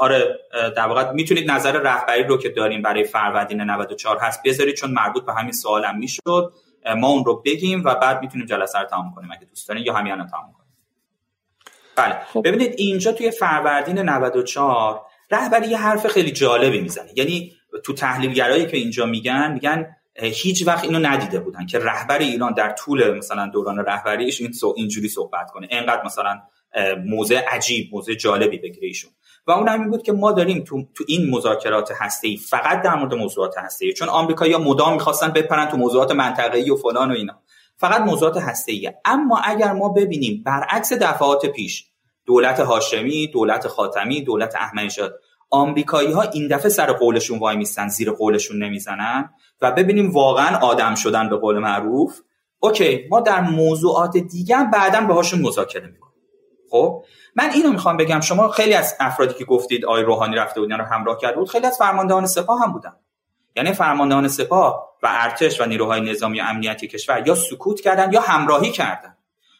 آره 0.00 0.38
در 0.76 0.86
واقع 0.86 1.12
می‌تونید 1.12 1.50
نظر 1.50 1.72
رهبری 1.72 2.24
رو 2.24 2.38
که 2.38 2.48
داریم 2.48 2.82
برای 2.82 3.04
فروردین 3.04 3.60
94 3.60 4.18
هست 4.20 4.40
بذارید 4.44 4.74
چون 4.74 4.90
مربوط 4.90 5.24
به 5.24 5.32
همین 5.32 5.52
سوالم 5.52 5.98
می‌شد. 5.98 6.52
ما 6.96 7.08
اون 7.08 7.24
رو 7.24 7.42
بگیم 7.46 7.84
و 7.84 7.94
بعد 7.94 8.22
می‌تونیم 8.22 8.46
جلسه 8.46 8.78
رو 8.78 8.86
تمام 8.86 9.14
کنیم 9.14 9.32
اگه 9.32 9.44
دوست 9.44 9.68
دارین 9.68 9.84
یا 9.84 9.94
همین 9.94 10.12
الان 10.12 10.26
تمام 10.26 10.52
کنیم. 10.52 10.70
بله. 11.96 12.16
خب. 12.32 12.42
ببینید 12.44 12.74
اینجا 12.78 13.12
توی 13.12 13.30
فروردین 13.30 13.98
94 13.98 15.06
رهبری 15.30 15.68
یه 15.68 15.78
حرف 15.78 16.06
خیلی 16.06 16.30
جالبی 16.30 16.80
می‌زنه. 16.80 17.10
یعنی 17.16 17.52
تو 17.84 17.92
تحلیلگرایی 17.92 18.66
که 18.66 18.76
اینجا 18.76 19.06
میگن 19.06 19.52
میگن 19.52 19.96
هیچ 20.22 20.66
وقت 20.66 20.84
اینو 20.84 20.98
ندیده 20.98 21.40
بودن 21.40 21.66
که 21.66 21.78
رهبر 21.78 22.18
ایران 22.18 22.54
در 22.54 22.70
طول 22.70 23.18
مثلا 23.18 23.46
دوران 23.46 23.78
رهبریش 23.78 24.40
این 24.40 24.52
اینجوری 24.76 25.08
صحبت 25.08 25.50
کنه. 25.50 25.68
انقدر 25.70 26.04
مثلا 26.04 26.40
موضع 27.06 27.40
عجیب 27.48 27.88
موضع 27.92 28.14
جالبی 28.14 28.58
بگیره 28.58 28.86
ایشون. 28.86 29.10
و 29.50 29.52
اون 29.52 29.68
همین 29.68 29.90
بود 29.90 30.02
که 30.02 30.12
ما 30.12 30.32
داریم 30.32 30.64
تو, 30.64 30.82
تو 30.94 31.04
این 31.08 31.30
مذاکرات 31.30 31.92
ای 32.22 32.36
فقط 32.36 32.82
در 32.82 32.94
مورد 32.94 33.14
موضوعات 33.14 33.54
ای 33.80 33.92
چون 33.92 34.08
آمریکایی‌ها 34.08 34.58
مدام 34.58 34.92
می‌خواستن 34.92 35.28
بپرن 35.28 35.68
تو 35.68 35.76
موضوعات 35.76 36.10
ای 36.54 36.70
و 36.70 36.76
فلان 36.76 37.10
و 37.10 37.14
اینا. 37.14 37.40
فقط 37.76 38.00
موضوعات 38.00 38.42
ایه 38.66 38.98
اما 39.04 39.40
اگر 39.44 39.72
ما 39.72 39.88
ببینیم 39.88 40.42
برعکس 40.46 40.92
دفعات 40.92 41.46
پیش 41.46 41.86
دولت 42.26 42.60
هاشمی 42.60 43.26
دولت 43.26 43.68
خاتمی 43.68 44.22
دولت 44.22 44.54
احمدی 44.56 44.90
آمریکایی 45.50 46.12
ها 46.12 46.22
این 46.22 46.48
دفعه 46.48 46.68
سر 46.68 46.92
قولشون 46.92 47.38
وای 47.38 47.56
میستن 47.56 47.88
زیر 47.88 48.10
قولشون 48.10 48.62
نمی‌زنن 48.62 49.30
و 49.60 49.72
ببینیم 49.72 50.12
واقعا 50.12 50.58
آدم 50.58 50.94
شدن 50.94 51.28
به 51.28 51.36
قول 51.36 51.58
معروف 51.58 52.20
اوکی 52.60 53.06
ما 53.10 53.20
در 53.20 53.40
موضوعات 53.40 54.16
دیگه 54.16 54.70
بعدا 54.72 55.00
باهاشون 55.00 55.40
مذاکره 55.40 55.86
می‌کنیم. 55.86 56.09
خب 56.70 57.04
من 57.36 57.50
اینو 57.50 57.72
می‌خوام 57.72 57.96
بگم 57.96 58.20
شما 58.20 58.48
خیلی 58.48 58.74
از 58.74 58.96
افرادی 59.00 59.34
که 59.34 59.44
گفتید 59.44 59.84
آی 59.84 60.02
روحانی 60.02 60.36
رفته 60.36 60.60
بودن 60.60 60.78
رو 60.78 60.84
همراه 60.84 61.18
کرده 61.18 61.36
بود 61.36 61.48
خیلی 61.48 61.66
از 61.66 61.78
فرماندهان 61.78 62.26
سپاه 62.26 62.62
هم 62.62 62.72
بودن. 62.72 62.92
یعنی 63.56 63.72
فرماندهان 63.72 64.28
سپاه 64.28 64.90
و 65.02 65.08
ارتش 65.10 65.60
و 65.60 65.64
نیروهای 65.64 66.00
نظامی 66.00 66.40
و 66.40 66.44
امنیتی 66.44 66.88
کشور 66.88 67.22
یا 67.26 67.34
سکوت 67.34 67.80
کردن 67.80 68.12
یا 68.12 68.20
همراهی 68.20 68.70
کردن. 68.70 69.16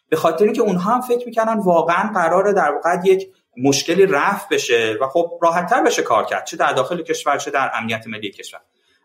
به 0.09 0.17
خاطر 0.17 0.45
اینکه 0.45 0.63
اونها 0.63 0.95
هم 0.95 1.01
فکر 1.01 1.27
می‌کردن 1.27 1.59
واقعا 1.59 2.13
قراره 2.13 2.53
در 2.53 2.73
واقع 2.73 2.97
یک 3.05 3.29
مشکلی 3.57 4.07
رفع 4.07 4.47
بشه 4.51 4.97
و 5.01 5.09
خب 5.09 5.31
راحتتر 5.43 5.83
بشه 5.83 6.03
کار 6.03 6.25
کرد 6.25 6.45
چه 6.45 6.57
در 6.57 6.73
داخل 6.73 7.03
کشور 7.03 7.39
چه 7.39 7.51
در 7.51 7.71
امنیت 7.75 8.07
ملی 8.07 8.31
کشور. 8.31 8.61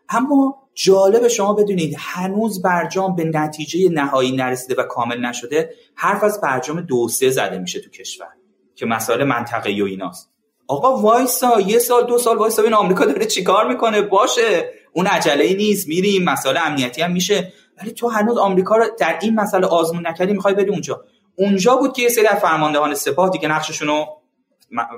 اما 0.08 0.62
جالب 0.74 1.28
شما 1.28 1.52
بدونید 1.52 1.96
هنوز 1.98 2.62
برجام 2.62 3.16
به 3.16 3.24
نتیجه 3.24 3.88
نهایی 3.88 4.36
نرسیده 4.36 4.82
و 4.82 4.82
کامل 4.82 5.20
نشده 5.20 5.74
حرف 5.94 6.24
از 6.24 6.40
برجام 6.40 6.80
دو 6.80 7.08
سه 7.08 7.30
زده 7.30 7.58
میشه 7.58 7.80
تو 7.80 7.90
کشور 7.90 8.28
که 8.74 8.86
مسائل 8.86 9.24
منطقه‌ای 9.24 9.82
و 9.82 9.84
ایناست. 9.84 10.30
آقا 10.68 10.96
وایسا 10.96 11.60
یه 11.60 11.78
سال 11.78 12.06
دو 12.06 12.18
سال 12.18 12.36
وایسا 12.36 12.62
این 12.62 12.74
آمریکا 12.74 13.04
داره 13.04 13.26
چیکار 13.26 13.68
می‌کنه؟ 13.68 14.02
باشه 14.02 14.70
اون 14.92 15.06
عجله 15.06 15.44
ای 15.44 15.54
نیست 15.54 15.88
میریم 15.88 16.24
مسائل 16.24 16.56
امنیتی 16.66 17.02
هم 17.02 17.12
میشه. 17.12 17.52
ولی 17.82 17.90
تو 17.90 18.08
هنوز 18.08 18.38
آمریکا 18.38 18.76
رو 18.76 18.84
در 18.98 19.18
این 19.22 19.34
مسئله 19.34 19.66
آزمون 19.66 20.06
نکردی 20.06 20.32
می‌خوای 20.32 20.54
بری 20.54 20.70
اونجا. 20.70 21.04
اونجا 21.36 21.76
بود 21.76 21.92
که 21.92 22.02
یه 22.02 22.08
سری 22.08 22.26
از 22.26 22.38
فرماندهان 22.38 22.94
سپاه 22.94 23.30
دیگه 23.30 23.48
نقششون 23.48 23.88
رو 23.88 24.06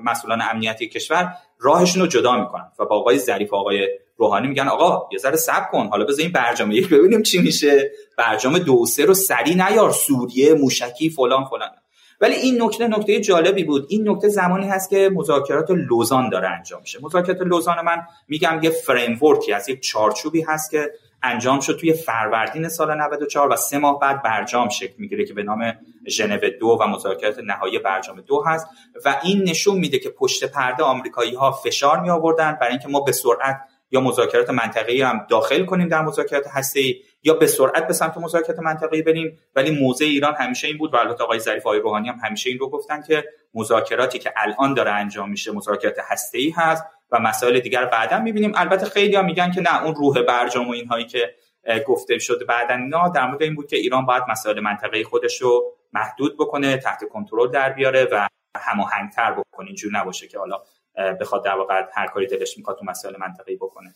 مسئولان 0.05 0.43
امنیتی 0.51 0.89
کشور 0.89 1.35
راهشون 1.59 2.02
رو 2.02 2.09
جدا 2.09 2.36
می‌کنن 2.36 2.72
و 2.78 2.85
با 2.85 2.97
آقای 2.97 3.18
ظریف 3.18 3.55
آقای 3.55 3.89
روحانی 4.19 4.49
میگن 4.49 4.69
آقا 4.69 5.09
یه 5.12 5.19
ذره 5.19 5.36
صبر 5.36 5.66
کن 5.73 5.86
حالا 5.86 6.05
بذار 6.05 6.23
این 6.23 6.32
برجام 6.32 6.73
یک 6.73 6.89
ببینیم 6.89 7.23
چی 7.23 7.39
میشه. 7.39 7.93
برجام 8.16 8.59
دو 8.59 8.86
سه 8.86 9.05
رو 9.05 9.15
سری 9.15 9.55
نیار 9.55 9.90
سوریه 9.93 10.55
موشکی 10.55 11.11
فلان 11.11 11.45
فلان. 11.45 11.70
ولی 12.20 12.35
این 12.35 12.62
نکته 12.62 12.89
نکته 12.89 13.20
جالبی 13.20 13.65
بود. 13.65 13.86
این 13.89 14.09
نکته 14.09 14.28
زمانی 14.28 14.69
هست 14.69 14.90
که 14.90 15.11
مذاکرات 15.15 15.70
لوزان 15.70 16.28
داره 16.28 16.49
انجام 16.49 16.81
میشه. 16.81 16.99
مذاکرات 17.03 17.40
لوزان 17.40 17.81
من 17.85 18.03
میگم 18.28 18.61
یه 18.62 18.70
فریم 18.70 19.19
از 19.55 19.69
یک 19.69 19.81
چارچوبی 19.81 20.43
هست 20.43 20.70
که 20.70 20.90
انجام 21.23 21.61
شد 21.61 21.77
توی 21.77 21.93
فروردین 21.93 22.69
سال 22.69 22.95
94 22.95 23.53
و 23.53 23.57
سه 23.57 23.78
ماه 23.78 23.99
بعد 23.99 24.23
برجام 24.23 24.69
شکل 24.69 24.95
می‌گیره 24.99 25.24
که 25.24 25.35
به 25.35 25.43
نام 25.43 25.73
ژنو 26.09 26.39
دو 26.61 26.78
و 26.81 26.86
مذاکرات 26.86 27.39
نهایی 27.39 27.78
برجام 27.78 28.20
دو 28.20 28.43
هست. 28.47 28.66
و 29.05 29.20
این 29.23 29.43
نشون 29.43 29.78
میده 29.78 29.99
که 29.99 30.11
پشت 30.11 30.45
پرده 30.45 30.82
آمریکایی 30.82 31.35
ها 31.35 31.53
فشار 31.53 32.01
می 32.01 32.11
آوردن 32.11 32.59
برای 32.61 32.70
اینکه 32.70 32.89
ما 32.89 33.01
به 33.01 33.12
سرعت 33.12 33.61
یا 33.90 34.01
مذاکرات 34.01 34.51
منطقه‌ای 34.51 35.02
هم 35.02 35.27
داخل 35.31 35.65
کنیم 35.65 35.89
در 35.89 36.02
مذاکرات 36.02 36.47
هسته‌ای 36.48 37.02
یا 37.23 37.35
به 37.35 37.47
سرعت 37.47 37.86
به 37.86 37.93
سمت 37.93 38.19
مذاکرات 38.19 38.59
منطقه‌ای 38.59 39.02
بریم. 39.02 39.39
ولی 39.55 39.70
موضع 39.70 40.05
ایران 40.05 40.35
همیشه 40.35 40.69
این 40.69 40.78
بود 40.78 40.94
و 40.94 40.97
البته 40.97 41.24
آقای 41.24 41.39
ظریف 41.39 41.66
آقای 41.66 41.81
روحانی 41.81 42.09
هم 42.09 42.19
همیشه 42.24 42.51
این 42.51 42.59
رو 42.59 42.70
گفتن 42.70 43.02
که 43.02 43.24
مذاکراتی 43.55 44.19
که 44.19 44.32
الان 44.36 44.74
داره 44.74 44.90
انجام 44.90 45.31
میشه 45.31 45.52
مذاکرات 45.52 45.97
هسته‌ای 46.09 46.51
هست 46.51 46.85
و 47.10 47.19
مسائل 47.19 47.60
دیگر 47.60 47.85
بعدا 47.85 48.19
می‌بینیم. 48.19 48.52
البته 48.56 48.86
خیلی 48.86 49.16
ها 49.16 49.23
میگن 49.23 49.51
که 49.51 49.60
نه 49.60 49.85
اون 49.85 49.94
روح 49.94 50.23
برجام 50.23 50.69
و 50.69 50.73
اینهایی 50.73 51.05
که 51.05 51.35
گفته 51.86 52.19
شده 52.19 52.44
بعدا 52.44 52.74
اینا 52.74 53.09
در 53.09 53.27
مورد 53.27 53.43
این 53.43 53.55
بود 53.55 53.66
که 53.66 53.77
ایران 53.77 54.06
باید 54.06 54.23
مسائل 54.28 54.60
منطقه 54.60 55.05
خودش 55.05 55.43
رو 55.43 55.73
محدود 55.93 56.36
بکنه 56.36 56.77
تحت 56.77 57.05
کنترل 57.12 57.51
در 57.51 57.73
بیاره 57.73 58.09
و 58.12 58.28
هماهنگتر 58.56 59.32
بکنه. 59.32 59.66
اینجور 59.66 59.93
نباشه 59.93 60.28
که 60.28 60.39
حالا 60.39 60.62
بخواد 61.20 61.44
در 61.44 61.54
واقع 61.54 61.82
هر 61.92 62.06
کاری 62.06 62.26
دلش 62.26 62.58
می‌خواد 62.58 62.78
تو 62.78 62.84
مسائل 62.84 63.14
منطقه‌ای 63.20 63.56
بکنه. 63.56 63.94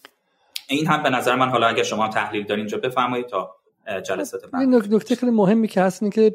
این 0.68 0.86
هم 0.86 1.02
به 1.02 1.10
نظر 1.10 1.36
من 1.36 1.48
حالا 1.48 1.66
اگر 1.66 1.82
شما 1.82 2.08
تحلیل 2.08 2.46
دارین 2.46 2.60
اینجا 2.60 2.78
بفرمایید 2.78 3.26
تا 3.26 3.56
جلسات 4.04 4.50
بعد. 4.50 4.60
این 4.60 4.74
نکته 4.74 5.14
خیلی 5.14 5.32
مهمی 5.32 5.68
که 5.68 5.80
هست 5.80 6.12
که 6.12 6.34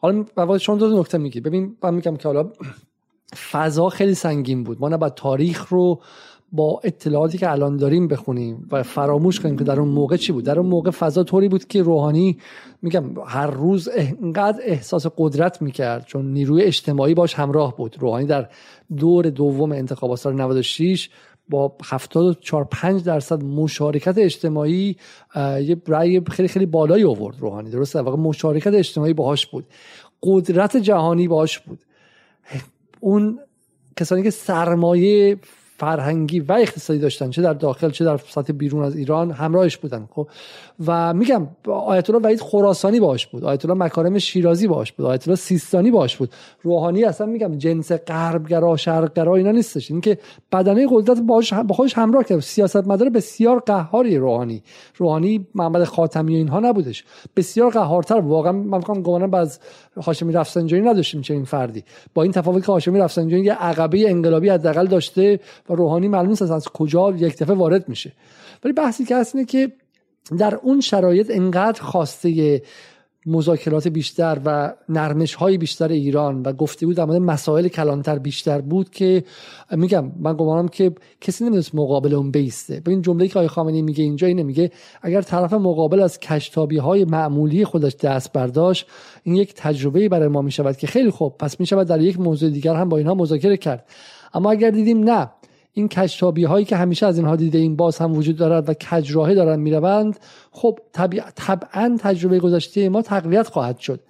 حالا 0.00 0.24
بعد 0.36 0.56
شما 0.56 0.76
دو 0.76 1.00
نکته 1.00 1.18
میگی. 1.18 1.40
ببین 1.40 1.76
من 1.82 1.94
میگم 1.94 2.16
که 2.16 2.28
حالا 2.28 2.50
فضا 3.52 3.88
خیلی 3.88 4.14
سنگین 4.14 4.64
بود. 4.64 4.80
ما 4.80 4.88
نباید 4.88 5.14
تاریخ 5.14 5.68
رو 5.68 6.02
با 6.52 6.80
اطلاعاتی 6.84 7.38
که 7.38 7.50
الان 7.50 7.76
داریم 7.76 8.08
بخونیم 8.08 8.68
و 8.70 8.82
فراموش 8.82 9.40
کنیم 9.40 9.56
که 9.56 9.64
در 9.64 9.80
اون 9.80 9.88
موقع 9.88 10.16
چی 10.16 10.32
بود. 10.32 10.44
در 10.44 10.58
اون 10.58 10.68
موقع 10.68 10.90
فضا 10.90 11.24
طوری 11.24 11.48
بود 11.48 11.64
که 11.64 11.82
روحانی 11.82 12.38
میگم 12.82 13.04
هر 13.26 13.46
روز 13.46 13.88
انقدر 13.94 14.60
احساس 14.64 15.06
قدرت 15.16 15.62
می‌کرد 15.62 16.06
چون 16.06 16.32
نیروی 16.32 16.62
اجتماعی 16.62 17.14
باش 17.14 17.34
همراه 17.34 17.76
بود. 17.76 17.96
روحانی 18.00 18.26
در 18.26 18.48
دور 18.96 19.30
دوم 19.30 19.72
انتخابات 19.72 20.18
سال 20.18 20.34
96 20.34 21.10
با 21.48 21.72
74 21.84 22.64
5 22.64 23.04
درصد 23.04 23.44
مشارکت 23.44 24.18
اجتماعی 24.18 24.96
یه 25.36 25.76
رأی 25.86 26.20
خیلی 26.20 26.48
خیلی 26.48 26.66
بالایی 26.66 27.04
آورد 27.04 27.36
روحانی. 27.40 27.70
درسته؟ 27.70 28.00
واقعا 28.00 28.22
مشارکت 28.22 28.74
اجتماعی 28.74 29.12
باهاش 29.12 29.46
بود. 29.46 29.64
قدرت 30.22 30.76
جهانی 30.76 31.28
باهاش 31.28 31.58
بود. 31.58 31.78
اون 33.00 33.38
کسانی 33.96 34.22
که 34.22 34.30
سرمایه 34.30 35.38
فرهنگی 35.78 36.40
و 36.40 36.52
اقتصادی 36.52 36.98
داشتن 36.98 37.30
چه 37.30 37.42
در 37.42 37.52
داخل 37.52 37.90
چه 37.90 38.04
در 38.04 38.16
سطح 38.16 38.52
بیرون 38.52 38.84
از 38.84 38.96
ایران 38.96 39.30
همراهش 39.30 39.76
بودن 39.76 40.08
خب. 40.10 40.28
و 40.86 41.14
میگم 41.14 41.48
آیت 41.86 42.10
الله 42.10 42.22
وحید 42.22 42.40
خراسانی 42.40 43.00
باش 43.00 43.26
بود 43.26 43.44
آیت 43.44 43.64
الله 43.64 43.78
مکارم 43.84 44.18
شیرازی 44.18 44.66
باش 44.66 44.92
بود 44.92 45.06
آیت 45.06 45.28
الله 45.28 45.36
سیستانی 45.36 45.90
باش 45.90 46.16
بود. 46.16 46.30
روحانی 46.62 47.04
اصلا 47.04 47.26
میگم 47.26 47.58
جنس 47.58 47.92
غربگرا 47.92 48.76
شرقگرا 48.76 49.36
اینا 49.36 49.50
نیستش. 49.50 49.90
اینکه 49.90 50.18
بدنه 50.52 50.86
قدرت 50.90 51.20
باش 51.20 51.52
با 51.52 51.74
خودش 51.74 51.98
همراه 51.98 52.24
کرد. 52.24 52.40
سیاست 52.40 52.76
مدار 52.76 53.10
بسیار 53.10 53.60
قهاری 53.66 54.18
روحانی. 54.18 54.62
روحانی 54.96 55.46
محمد 55.54 55.84
خاتمی 55.84 56.36
اینها 56.36 56.60
نبودش. 56.60 57.04
بسیار 57.36 57.70
قهارتر. 57.70 58.20
واقعا 58.20 58.52
من 58.52 58.78
میگم 58.78 59.02
گمانم 59.02 59.30
باز 59.30 59.60
هاشمی 59.96 60.32
رفسنجانی 60.32 60.82
نداشتیم 60.82 61.20
چه 61.20 61.34
این 61.34 61.44
فردی. 61.44 61.84
با 62.14 62.22
این 62.22 62.32
تفاوت 62.32 62.66
که 62.66 62.72
هاشمی 62.72 62.98
رفسنجانی 62.98 63.42
یه 63.42 63.54
عقبه 63.54 64.10
انقلابی 64.10 64.48
حداقل 64.48 64.86
داشته 64.86 65.40
و 65.70 65.74
روحانی 65.74 66.08
معلوم 66.08 66.32
است 66.32 66.42
از 66.42 66.68
کجا 66.68 67.10
یک 67.10 67.38
دفعه 67.38 67.56
وارد 67.56 67.88
میشه. 67.88 68.12
ولی 68.64 68.72
بحثی 68.72 69.04
که 69.04 69.16
هست 69.16 69.34
اینه 69.34 69.46
که 69.46 69.72
در 70.38 70.54
اون 70.54 70.80
شرایط 70.80 71.30
انقدر 71.30 71.82
خواسته 71.82 72.62
مذاکرات 73.26 73.88
بیشتر 73.88 74.40
و 74.44 74.74
نرمش 74.88 75.34
های 75.34 75.58
بیشتر 75.58 75.88
ایران 75.88 76.42
و 76.42 76.52
گفته 76.52 76.86
بود 76.86 76.96
در 76.96 77.04
مورد 77.04 77.20
مسائل 77.20 77.68
کلانتر 77.68 78.18
بیشتر 78.18 78.60
بود 78.60 78.90
که 78.90 79.24
میگم 79.70 80.12
من 80.20 80.36
گمانم 80.36 80.68
که 80.68 80.92
کسی 81.20 81.44
نمی‌دونست 81.44 81.74
مقابل 81.74 82.14
اون 82.14 82.30
بیسته. 82.30 82.80
ببین 82.80 83.02
جمله 83.02 83.28
که 83.28 83.38
آقای 83.38 83.48
خامنه‌ای 83.48 83.82
میگه 83.82 84.04
اینجا 84.04 84.26
اینه 84.26 84.42
میگه 84.42 84.70
اگر 85.02 85.22
طرف 85.22 85.52
مقابل 85.52 86.00
از 86.00 86.20
کشتابی 86.20 86.76
های 86.76 87.04
معمولی 87.04 87.64
خودش 87.64 87.96
دست 87.96 88.32
برداشت 88.32 88.86
این 89.22 89.36
یک 89.36 89.54
تجربه 89.54 90.08
برای 90.08 90.28
ما 90.28 90.42
می‌شود 90.42 90.76
که 90.76 90.86
خیلی 90.86 91.10
خوب 91.10 91.38
پس 91.38 91.60
می‌شود 91.60 91.86
در 91.86 92.00
یک 92.00 92.20
موضوع 92.20 92.50
دیگر 92.50 92.74
هم 92.74 92.88
با 92.88 92.96
اینها 92.96 93.14
مذاکره 93.14 93.56
کرد. 93.56 93.88
اما 94.34 94.50
اگر 94.50 94.70
دیدیم 94.70 94.98
نه 94.98 95.30
این 95.78 95.88
کجتابی 95.88 96.44
هایی 96.44 96.64
که 96.64 96.76
همیشه 96.76 97.06
از 97.06 97.18
اینها 97.18 97.36
دیده 97.36 97.58
این 97.58 97.76
باز 97.76 97.98
هم 97.98 98.12
وجود 98.12 98.36
دارد 98.36 98.68
و 98.68 98.74
کجراهی 98.74 99.34
دارن 99.34 99.60
می‌روند 99.60 100.18
خب 100.50 100.78
طبعا 101.36 101.96
تجربه 101.98 102.38
گذشته 102.38 102.88
ما 102.88 103.02
تقویت 103.02 103.48
خواهد 103.48 103.78
شد. 103.78 104.00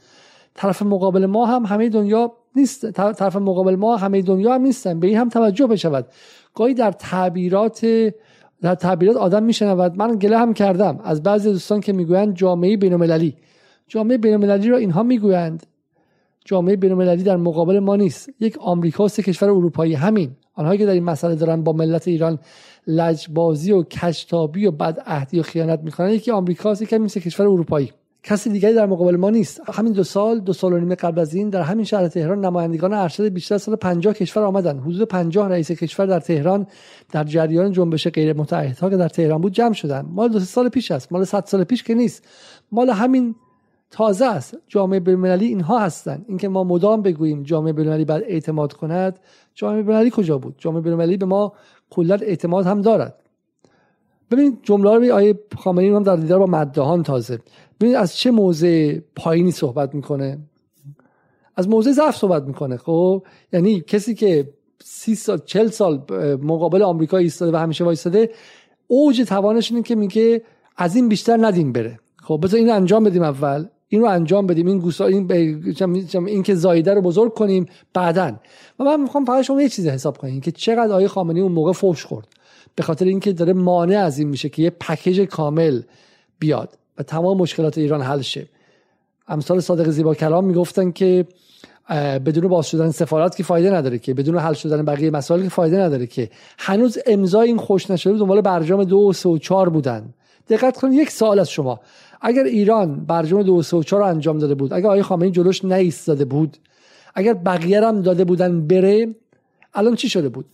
طرف 0.55 0.83
مقابل 0.83 1.27
ما 1.27 1.47
هم 1.47 1.67
همه 1.67 1.89
دنیا 1.89 2.33
نیست 2.57 2.91
طرف 2.91 3.37
مقابل 3.37 3.77
ما 3.77 3.97
همه 3.97 4.23
دنیا 4.23 4.55
هم 4.55 4.63
نیستن 4.63 5.01
به 5.01 5.07
این 5.07 5.17
هم 5.17 5.29
توجه 5.29 5.67
بشود. 5.67 6.07
گاهی 6.55 6.75
در 6.75 6.93
تعبیرات 6.93 7.87
در 8.63 8.75
تعبیرات 8.75 9.17
آدم 9.17 9.43
میشنود. 9.43 9.97
من 9.97 10.19
گله 10.19 10.39
هم 10.39 10.55
کردم 10.55 11.01
از 11.05 11.23
بعضی 11.23 11.53
دوستان 11.53 11.81
که 11.81 11.93
می‌گویند 11.93 12.35
جامعه 12.35 12.77
بینالمللی. 12.77 13.37
جامعه 13.89 14.19
بینالمللی 14.19 14.69
را 14.69 14.77
اینها 14.77 15.03
می‌گویند. 15.03 15.67
جامعه 16.45 16.77
بینالمللی 16.77 17.23
در 17.23 17.37
مقابل 17.37 17.79
ما 17.79 17.97
نیست. 17.97 18.31
یک 18.41 18.59
آمریکا 18.59 19.09
سه 19.09 19.23
کشور 19.23 19.51
اروپایی. 19.51 19.95
همین. 19.95 20.31
آنهایی 20.57 20.79
که 20.79 20.87
در 20.87 20.93
این 20.93 21.05
مسئله 21.05 21.35
دارن 21.35 21.63
با 21.63 21.73
ملت 21.73 22.09
ایران 22.09 22.39
لجبازی 22.87 23.73
و 23.73 23.83
کشتابی 23.83 24.67
و 24.67 24.71
بدعهدی 24.71 25.41
و 25.41 25.43
خیانت 25.43 25.81
می‌کنن 25.83 26.11
یکی 26.11 26.31
آمریکاست 26.31 26.83
یکی 26.83 26.99
مثل 26.99 27.21
کشور 27.21 27.47
اروپایی. 27.47 27.93
کسی 28.23 28.51
دیگری 28.51 28.75
در 28.75 28.87
مقابل 28.87 29.17
ما 29.17 29.31
نیست. 29.31 29.61
همین 29.73 29.93
دو 29.93 30.05
سال 30.05 30.41
دو 30.41 30.53
سال 30.53 30.73
و 30.73 30.79
نیم 30.79 30.95
قبل 30.95 31.21
از 31.21 31.35
این 31.35 31.51
در 31.51 31.63
همین 31.63 31.85
شهر 31.85 32.09
تهران 32.09 32.45
نمایندگان 32.45 32.93
ارشد 32.93 33.29
بیشتر 33.29 33.55
از 33.55 33.63
سال 33.63 33.77
50 33.77 34.15
کشور 34.15 34.43
آمدن. 34.43 34.79
حدود 34.79 35.09
50 35.09 35.49
رئیس 35.49 35.71
کشور 35.71 36.07
در 36.07 36.21
تهران 36.21 36.67
در 37.13 37.25
جریان 37.25 37.73
جنبش 37.73 38.09
غیر 38.09 38.33
متحدها 38.33 38.91
که 38.91 38.97
در 38.97 39.09
تهران 39.09 39.41
بود 39.41 39.53
جمع 39.53 39.73
شدن. 39.73 40.07
مال 40.11 40.29
دو 40.29 40.41
سال 40.41 40.69
پیش 40.69 40.91
است. 40.91 41.13
مال 41.13 41.25
100 41.25 41.45
سال 41.45 41.65
پیش 41.65 41.83
که 41.83 41.95
نیست. 41.95 42.25
مال 42.73 42.91
همین 42.91 43.35
تازه 43.91 44.27
است. 44.27 44.57
جامعه 44.69 45.01
بین‌المللی 45.01 45.47
اینها 45.47 45.79
هستند 45.79 46.25
اینکه 46.29 46.49
ما 46.49 46.65
مدام 46.65 47.03
بگوییم 47.03 47.43
جامعه 47.43 47.73
بین‌المللی 47.73 48.05
باید 48.05 48.25
اعتماد 48.27 48.73
کند 48.73 49.19
جامعه 49.57 49.83
بین‌المللی 49.83 50.11
کجا 50.15 50.39
بود؟ 50.39 50.55
جامعه 50.59 50.81
بین‌المللی 50.81 51.17
به 51.17 51.27
ما 51.27 51.53
کلا 51.91 52.15
اعتماد 52.15 52.67
هم 52.67 52.81
دارد. 52.81 53.15
ببینید 54.31 54.59
جمله 54.63 54.95
رو 54.95 55.15
آیه 55.15 55.39
خامنه‌ای 55.59 55.91
هم 55.91 56.03
در 56.03 56.17
دیدار 56.17 56.39
با 56.39 56.47
مدهان 56.47 57.03
تازه. 57.03 57.39
ببینید 57.81 57.97
از 57.97 58.17
چه 58.17 58.31
موضع 58.31 58.99
پایینی 59.17 59.51
صحبت 59.51 59.95
می‌کنه؟ 59.95 60.39
از 61.57 61.69
موضع 61.69 61.93
ضعف 61.93 62.17
صحبت 62.17 62.43
می‌کنه. 62.43 62.77
خب 62.77 63.23
یعنی 63.53 63.81
کسی 63.81 64.15
که 64.15 64.49
سی 64.85 65.15
سال 65.15 65.39
چل 65.45 65.67
سال 65.67 66.03
مقابل 66.43 66.83
آمریکا 66.83 67.17
ایستاده 67.17 67.53
و 67.53 67.57
همیشه 67.57 67.85
وایستاده 67.85 68.31
اوج 68.87 69.21
توانش 69.21 69.71
اینه 69.71 69.83
که 69.83 69.95
میگه 69.95 70.43
از 70.77 70.97
این 70.97 71.09
بیشتر 71.09 71.47
ندیم 71.47 71.73
بره. 71.73 72.01
خب 72.17 72.41
بذار 72.43 72.61
این 72.61 72.71
انجام 72.71 73.05
بدیم 73.05 73.23
اول. 73.23 73.67
این 73.89 74.01
رو 74.01 74.09
انجام 74.09 74.47
بدیم 74.47 74.67
این 74.67 74.79
گوسا 74.79 75.07
این, 75.07 75.33
این 76.27 76.43
که 76.43 76.55
زایده 76.55 76.95
رو 76.95 77.01
بزرگ 77.01 77.35
کنیم 77.35 77.67
بعدا. 77.95 78.33
و 78.79 78.85
من 78.85 79.01
می‌خوام 79.01 79.25
فقط 79.25 79.45
شما 79.45 79.63
یه 79.63 79.69
چیزی 79.69 79.89
حساب 79.89 80.19
کنیم 80.19 80.41
که 80.41 80.53
چقدر 80.53 80.93
آیه 80.93 81.09
خامنه‌ای 81.09 81.43
اون 81.43 81.53
موقع 81.53 81.73
فوش 81.73 82.05
خورد. 82.05 82.29
به 82.75 82.83
خاطر 82.83 83.05
اینکه 83.05 83.33
داره 83.33 83.53
مانع 83.53 83.99
از 83.99 84.19
این 84.19 84.29
میشه 84.29 84.49
که 84.49 84.63
یه 84.63 84.71
پکیج 84.71 85.21
کامل 85.21 85.83
بیاد 86.39 86.79
و 86.99 87.03
تمام 87.03 87.39
مشکلات 87.39 87.79
ایران 87.79 88.03
حل 88.03 88.21
شه. 88.21 88.47
امثال 89.29 89.61
صادق 89.61 89.89
زیبا 89.89 90.15
کلام 90.15 90.45
می‌گفتن 90.45 90.91
که 90.91 91.27
بدون 92.27 92.49
باز 92.49 92.67
شدن 92.67 92.91
سفارت 92.91 93.37
که 93.37 93.43
فایده 93.43 93.71
نداره 93.71 93.99
که 93.99 94.15
بدون 94.15 94.39
حل 94.39 94.53
شدن 94.53 94.85
بقیه 94.85 95.11
مسائل 95.11 95.43
که 95.43 95.49
فایده 95.49 95.79
نداره 95.79 96.07
که. 96.07 96.31
هنوز 96.59 96.99
امضای 97.07 97.49
این 97.49 97.57
خوش 97.57 97.91
نشده 97.91 98.19
دنبال 98.19 98.41
برجام 98.41 98.85
دو 98.85 98.97
و 98.97 99.13
سه 99.13 99.29
و 99.29 99.39
چهار 99.39 99.69
بودن. 99.69 100.15
دقت 100.49 100.77
کنید 100.77 101.01
یک 101.01 101.11
سوال 101.11 101.39
از 101.39 101.51
شما. 101.51 101.81
اگر 102.21 102.45
ایران 102.45 103.05
برجام 103.05 103.43
دو 103.43 103.53
و 103.53 103.83
رو 103.91 104.05
انجام 104.05 104.39
داده 104.39 104.55
بود 104.55 104.73
اگر 104.73 104.87
آقای 104.87 105.03
خامنه‌ای 105.03 105.31
جلوش 105.31 105.65
داده 106.07 106.25
بود 106.25 106.57
اگر 107.15 107.35
بقیه 107.35 107.87
هم 107.87 108.03
داده 108.03 108.25
بودن 108.25 108.67
بره 108.67 109.15
الان 109.75 109.95
چی 109.95 110.09
شده 110.09 110.29
بود؟ 110.29 110.45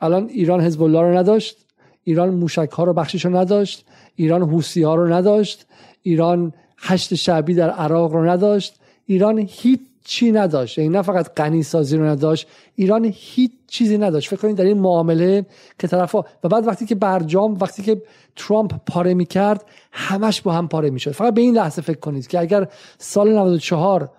الان 0.00 0.28
ایران 0.28 0.60
حزب 0.60 0.82
الله 0.82 1.00
رو 1.00 1.18
نداشت 1.18 1.56
ایران 2.04 2.30
موشک 2.30 2.70
ها 2.70 2.84
رو 2.84 2.92
بخشش 2.92 3.24
رو 3.24 3.36
نداشت 3.36 3.84
ایران 4.16 4.42
حوسی 4.42 4.82
ها 4.82 4.94
رو 4.94 5.12
نداشت 5.12 5.66
ایران 6.02 6.52
هشت 6.78 7.14
شعبی 7.14 7.54
در 7.54 7.70
عراق 7.70 8.12
رو 8.12 8.24
نداشت 8.24 8.74
ایران 9.06 9.38
هیچ 9.48 9.80
چی 10.04 10.32
نداشت. 10.32 10.78
یعنی 10.78 10.90
نه 10.90 11.02
فقط 11.02 11.34
غنی 11.34 11.62
سازی 11.62 11.96
رو 11.96 12.04
نداشت 12.04 12.48
ایران 12.74 13.12
هیچ 13.14 13.52
چیزی 13.66 13.98
نداشت. 13.98 14.28
فکر 14.28 14.40
کنید 14.40 14.56
در 14.56 14.64
این 14.64 14.78
معامله 14.78 15.46
که 15.78 15.88
طرفا 15.88 16.18
و 16.44 16.48
بعد 16.48 16.66
وقتی 16.66 16.86
که 16.86 16.94
برجام 16.94 17.58
وقتی 17.60 17.82
که 17.82 18.02
ترامپ 18.36 18.74
پاره 18.86 19.14
می‌کرد 19.14 19.64
همش 19.92 20.40
با 20.40 20.52
هم 20.52 20.68
پاره 20.68 20.90
می‌شد. 20.90 21.10
فقط 21.10 21.34
به 21.34 21.40
این 21.40 21.54
لحظه 21.54 21.82
فکر 21.82 21.98
کنید 21.98 22.26
که 22.26 22.40
اگر 22.40 22.68
سال 22.98 23.32
94 23.32 24.10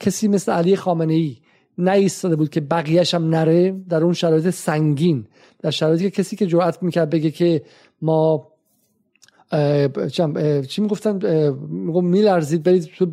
کسی 0.00 0.28
مثل 0.28 0.52
علی 0.52 0.76
خامنه 0.76 1.14
ای 1.14 1.36
نایستاده 1.78 2.36
بود 2.36 2.50
که 2.50 2.60
بقیهش 2.60 3.14
هم 3.14 3.28
نره 3.28 3.76
در 3.88 4.02
اون 4.02 4.12
شرایط 4.12 4.50
سنگین 4.50 5.26
در 5.62 5.70
شرایطی 5.70 6.10
که 6.10 6.22
کسی 6.22 6.36
که 6.36 6.46
جرأت 6.46 6.82
می‌کرد 6.82 7.10
بگه 7.10 7.30
که 7.30 7.62
ما 8.02 8.48
چی 10.68 10.82
می‌گفتن؟ 10.82 11.12
میگم 11.70 12.04
میلرزید 12.04 12.62
برید 12.62 12.84
تو 12.84 13.06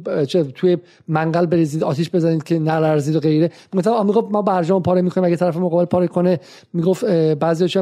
توی 0.55 0.77
منقل 1.07 1.45
بریزید 1.45 1.83
آتیش 1.83 2.09
بزنید 2.09 2.43
که 2.43 2.59
نلرزید 2.59 3.15
و 3.15 3.19
غیره. 3.19 3.51
می‌گفتن 3.73 3.91
آمریکا 3.91 4.21
ما 4.21 4.41
برجام 4.41 4.81
پاره 4.81 5.01
می‌کنیم 5.01 5.25
اگه 5.25 5.35
طرف 5.35 5.57
مقابل 5.57 5.85
پاره 5.85 6.07
کنه 6.07 6.39
می‌گفت 6.73 7.05
بعضی 7.33 7.67
چه 7.67 7.81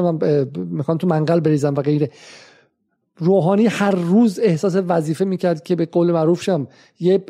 می‌خوان 0.56 0.98
تو 0.98 1.06
منقل 1.06 1.40
بریزن 1.40 1.74
و 1.74 1.82
غیره. 1.82 2.10
روحانی 3.22 3.66
هر 3.66 3.90
روز 3.90 4.40
احساس 4.42 4.76
وظیفه 4.88 5.24
می‌کرد 5.24 5.62
که 5.62 5.76
به 5.76 5.86
قول 5.86 6.12
معروف 6.12 6.42
شم 6.42 6.66
یه 7.00 7.24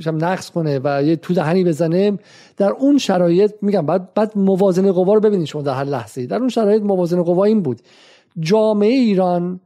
شم 0.00 0.16
نقص 0.20 0.50
کنه 0.50 0.80
و 0.84 1.02
یه 1.02 1.16
تو 1.16 1.34
دهنی 1.34 1.64
بزنه. 1.64 2.18
در 2.56 2.70
اون 2.70 2.98
شرایط 2.98 3.52
میگم 3.62 3.86
بعد 3.86 4.14
بعد 4.14 4.32
موازنه 4.38 4.92
قوا 4.92 5.14
رو 5.14 5.20
ببینید 5.20 5.46
شما 5.46 5.62
در 5.62 5.74
هر 5.74 5.84
لحظه 5.84 6.26
در 6.26 6.36
اون 6.36 6.48
شرایط 6.48 6.82
موازنه 6.82 7.22
قوا 7.22 7.44
این 7.44 7.62
بود. 7.62 7.80
جامعه 8.40 8.92
ایران 8.92 9.60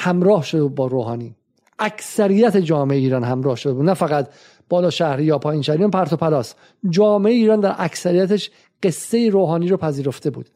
همراه 0.00 0.42
شده 0.42 0.64
با 0.64 0.86
روحانی. 0.86 1.34
اکثریت 1.78 2.56
جامعه 2.56 2.98
ایران 2.98 3.24
همراه 3.24 3.56
شده 3.56 3.72
بود. 3.72 3.84
نه 3.84 3.94
فقط 3.94 4.28
بالا 4.68 4.90
شهری 4.90 5.24
یا 5.24 5.38
پایین 5.38 5.62
شهری 5.62 5.88
پرت 5.88 6.12
و 6.12 6.16
پلاس 6.16 6.54
جامعه 6.90 7.32
ایران 7.32 7.60
در 7.60 7.74
اکثریتش 7.78 8.50
قصه 8.82 9.28
روحانی 9.28 9.68
رو 9.68 9.76
پذیرفته 9.76 10.30
بود. 10.30 10.50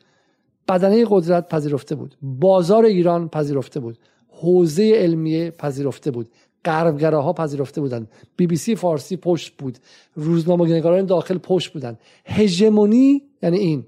بدنه 0.69 1.07
قدرت 1.09 1.49
پذیرفته 1.49 1.95
بود. 1.95 2.15
بازار 2.23 2.85
ایران 2.85 3.29
پذیرفته 3.29 3.81
بود. 3.81 3.99
حوزه 4.29 4.93
علمیه 4.95 5.51
پذیرفته 5.51 6.11
بود. 6.11 6.29
غربگراها 6.65 7.33
پذیرفته 7.33 7.81
بودند. 7.81 8.11
بی 8.37 8.47
بی 8.47 8.57
سی 8.57 8.75
فارسی 8.75 9.17
پشت 9.17 9.57
بود. 9.59 9.79
روزنامه‌نگاران 10.15 11.07
داخل 11.07 11.39
پشت 11.39 11.73
بودند. 11.73 11.99
هژمونی 12.27 13.23
یعنی 13.43 13.59
این. 13.59 13.85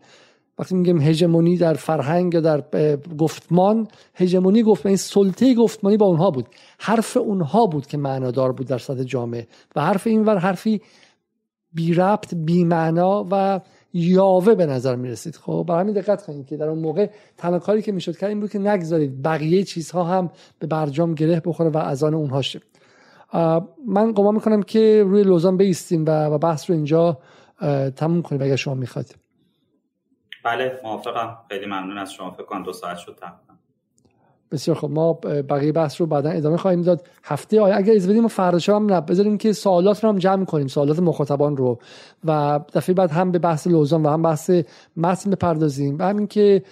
وقتی 0.58 0.74
میگیم 0.74 1.00
هژمونی 1.00 1.56
در 1.56 1.74
فرهنگ 1.74 2.34
یا 2.34 2.40
در 2.40 2.64
گفتمان 3.18 3.88
هژمونی 4.14 4.62
گفتمان 4.62 4.90
این 4.90 4.96
سلطه 4.96 5.54
گفتمانی 5.54 5.96
با 5.96 6.06
اونها 6.06 6.30
بود. 6.30 6.46
حرف 6.78 7.16
اونها 7.16 7.66
بود 7.66 7.86
که 7.86 7.96
معنادار 7.98 8.52
بود 8.52 8.66
در 8.66 8.78
سطح 8.78 9.02
جامعه. 9.02 9.46
و 9.76 9.80
حرف 9.80 10.06
این 10.06 10.24
ور 10.24 10.38
حرفی 10.38 10.80
بی 11.72 11.94
ربط 11.94 12.34
بی 12.34 12.64
معنا 12.64 13.26
و 13.30 13.60
یاوه 13.92 14.54
به 14.54 14.66
نظر 14.66 14.96
می 14.96 15.08
رسید 15.08 15.36
خب 15.36 15.64
برای 15.68 15.80
همین 15.80 15.94
دقت 15.94 16.26
کنید 16.26 16.46
که 16.46 16.56
در 16.56 16.68
اون 16.68 16.78
موقع 16.78 17.10
تنها 17.36 17.58
کاری 17.58 17.82
که 17.82 17.92
می‌شد 17.92 18.16
کرد 18.16 18.28
این 18.28 18.40
بود 18.40 18.50
که 18.50 18.58
نگذارید 18.58 19.22
بقیه 19.22 19.62
چیزها 19.62 20.04
هم 20.04 20.30
به 20.58 20.66
برجام 20.66 21.14
گره 21.14 21.42
بخوره 21.44 21.70
و 21.70 21.78
از 21.78 22.02
آن 22.02 22.14
اونها 22.14 22.42
شه 22.42 22.60
من 23.86 24.12
گمان 24.12 24.34
می‌کنم 24.34 24.62
که 24.62 25.02
روی 25.06 25.22
لوزان 25.22 25.56
بیستیم 25.56 26.04
و 26.06 26.38
بحث 26.38 26.70
رو 26.70 26.76
اینجا 26.76 27.18
تموم 27.96 28.22
کنیم 28.22 28.42
اگر 28.42 28.56
شما 28.56 28.74
می‌خواید. 28.74 29.23
بله 30.44 30.80
موافقم. 30.84 31.38
خیلی 31.48 31.66
ممنون 31.66 31.98
از 31.98 32.12
شما. 32.12 32.30
فکر 32.30 32.42
کنم 32.42 32.62
دو 32.62 32.72
ساعت 32.72 32.98
شد 32.98 33.18
تقریبا. 33.20 33.54
بسیار 34.52 34.76
خب 34.76 34.90
ما 34.90 35.12
بقیه 35.48 35.72
بحث 35.72 36.00
رو 36.00 36.06
بعدا 36.06 36.30
ادامه 36.30 36.56
خواهیم 36.56 36.82
داد. 36.82 37.08
هفته 37.24 37.60
آینده 37.60 37.82
اگر 37.82 37.94
از 37.94 38.08
بدیم 38.08 38.22
ما 38.22 38.28
فردا 38.28 38.76
هم 38.76 39.00
بذاریم 39.00 39.38
که 39.38 39.52
سوالات 39.52 40.04
رو 40.04 40.10
هم 40.10 40.18
جمع 40.18 40.44
کنیم 40.44 40.66
سوالات 40.66 40.98
مخاطبان 40.98 41.56
رو. 41.56 41.78
و 42.24 42.60
دفعه 42.74 42.94
بعد 42.94 43.10
هم 43.10 43.30
به 43.30 43.38
بحث 43.38 43.66
لوزان 43.66 44.02
و 44.02 44.08
هم 44.08 44.22
بحث 44.22 44.50
متن 44.96 45.30
بپردازیم. 45.30 45.96
و 45.98 46.02
همین 46.02 46.26
که 46.26 46.62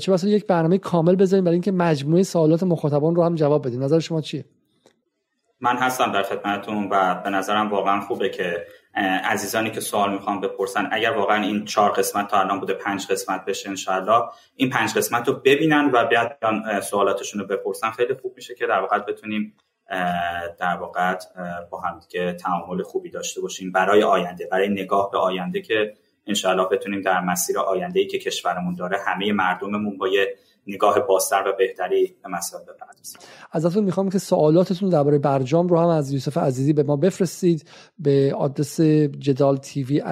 چه 0.00 0.12
بسا 0.12 0.28
یک 0.28 0.46
برنامه 0.46 0.78
کامل 0.78 1.16
بذاریم 1.16 1.44
برای 1.44 1.54
اینکه 1.54 1.72
مجموعه 1.72 2.22
سوالات 2.22 2.62
مخاطبان 2.62 3.14
رو 3.14 3.22
هم 3.24 3.34
جواب 3.34 3.66
بدیم. 3.66 3.82
نظر 3.82 3.98
شما 3.98 4.20
چیه؟ 4.20 4.44
من 5.60 5.76
هستم 5.76 6.12
در 6.12 6.22
خدمتتون 6.22 6.88
و 6.90 7.22
به 7.24 7.30
نظرم 7.30 7.70
واقعا 7.70 8.00
خوبه 8.00 8.28
که 8.28 8.66
عزیزانی 9.24 9.70
که 9.70 9.80
سوال 9.80 10.12
می‌خوان 10.12 10.40
بپرسن 10.40 10.88
اگر 10.92 11.10
واقعا 11.10 11.42
این 11.42 11.64
چهار 11.64 11.90
قسمت 11.90 12.28
تا 12.28 12.40
الان 12.40 12.60
بوده 12.60 12.74
پنج 12.74 13.06
قسمت 13.06 13.44
بشه 13.44 13.68
انشاءالله 13.68 14.22
این 14.56 14.70
پنج 14.70 14.94
قسمت 14.94 15.28
رو 15.28 15.34
ببینن 15.34 15.90
و 15.92 16.04
بیاد 16.04 16.38
سوالاتشون 16.80 17.40
رو 17.40 17.46
بپرسن. 17.46 17.90
خیلی 17.90 18.14
خوب 18.14 18.32
میشه 18.36 18.54
که 18.54 18.66
در 18.66 18.80
واقع 18.80 18.98
بتونیم 18.98 19.54
در 20.58 20.76
واقع 20.80 21.16
با 21.70 21.80
هم 21.80 21.98
دیگه 21.98 22.32
تعامل 22.32 22.82
خوبی 22.82 23.10
داشته 23.10 23.40
باشیم 23.40 23.72
برای 23.72 24.02
آینده 24.02 24.46
برای 24.46 24.68
نگاه 24.68 25.10
به 25.10 25.18
آینده 25.18 25.60
که 25.60 25.94
انشاءالله 26.26 26.68
بتونیم 26.68 27.00
در 27.00 27.20
مسیر 27.20 27.58
آینده 27.58 28.00
ای 28.00 28.06
که 28.06 28.18
کشورمون 28.18 28.74
داره 28.74 28.98
همه 29.06 29.32
مردممون 29.32 29.98
با 29.98 30.08
یه 30.08 30.34
نگاه 30.66 31.00
بازتر 31.00 31.42
و 31.46 31.52
بهتری 31.58 32.16
به 32.22 32.28
مسائل 32.28 32.62
بپردازیم. 32.62 33.20
ازتون 33.52 33.84
می‌خوام 33.84 34.10
که 34.10 34.18
سوالاتتون 34.18 34.88
درباره 34.88 35.18
برجام 35.18 35.68
رو 35.68 35.78
هم 35.78 35.88
از 35.88 36.12
یوسف 36.12 36.36
عزیزی 36.38 36.72
به 36.72 36.82
ما 36.82 36.96
بفرستید 36.96 37.68
به 37.98 38.34
آدرس 38.38 38.80
جدال 38.80 39.56
تیوی 39.56 40.02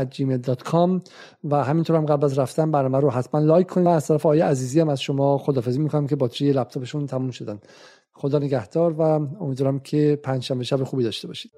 و 1.44 1.64
همینطور 1.64 1.96
هم 1.96 2.06
قبل 2.06 2.24
از 2.24 2.38
رفتن 2.38 2.70
برنامه 2.70 3.00
رو 3.00 3.10
حتما 3.10 3.40
لایک 3.40 3.66
کنید. 3.66 3.86
و 3.86 3.90
از 3.90 4.08
طرف 4.08 4.26
آیه 4.26 4.44
عزیزی 4.44 4.80
هم 4.80 4.88
از 4.88 5.02
شما 5.02 5.38
خدافظی 5.38 5.78
می‌کنم 5.78 6.06
که 6.06 6.16
باتری 6.16 6.52
لپتاپشون 6.52 7.06
تموم 7.06 7.30
شدن. 7.30 7.60
خدا 8.12 8.38
نگهدار 8.38 8.92
و 8.92 9.02
امیدوارم 9.40 9.80
که 9.80 10.20
پنجشنبه 10.22 10.64
شب 10.64 10.84
خوبی 10.84 11.04
داشته 11.04 11.28
باشید. 11.28 11.50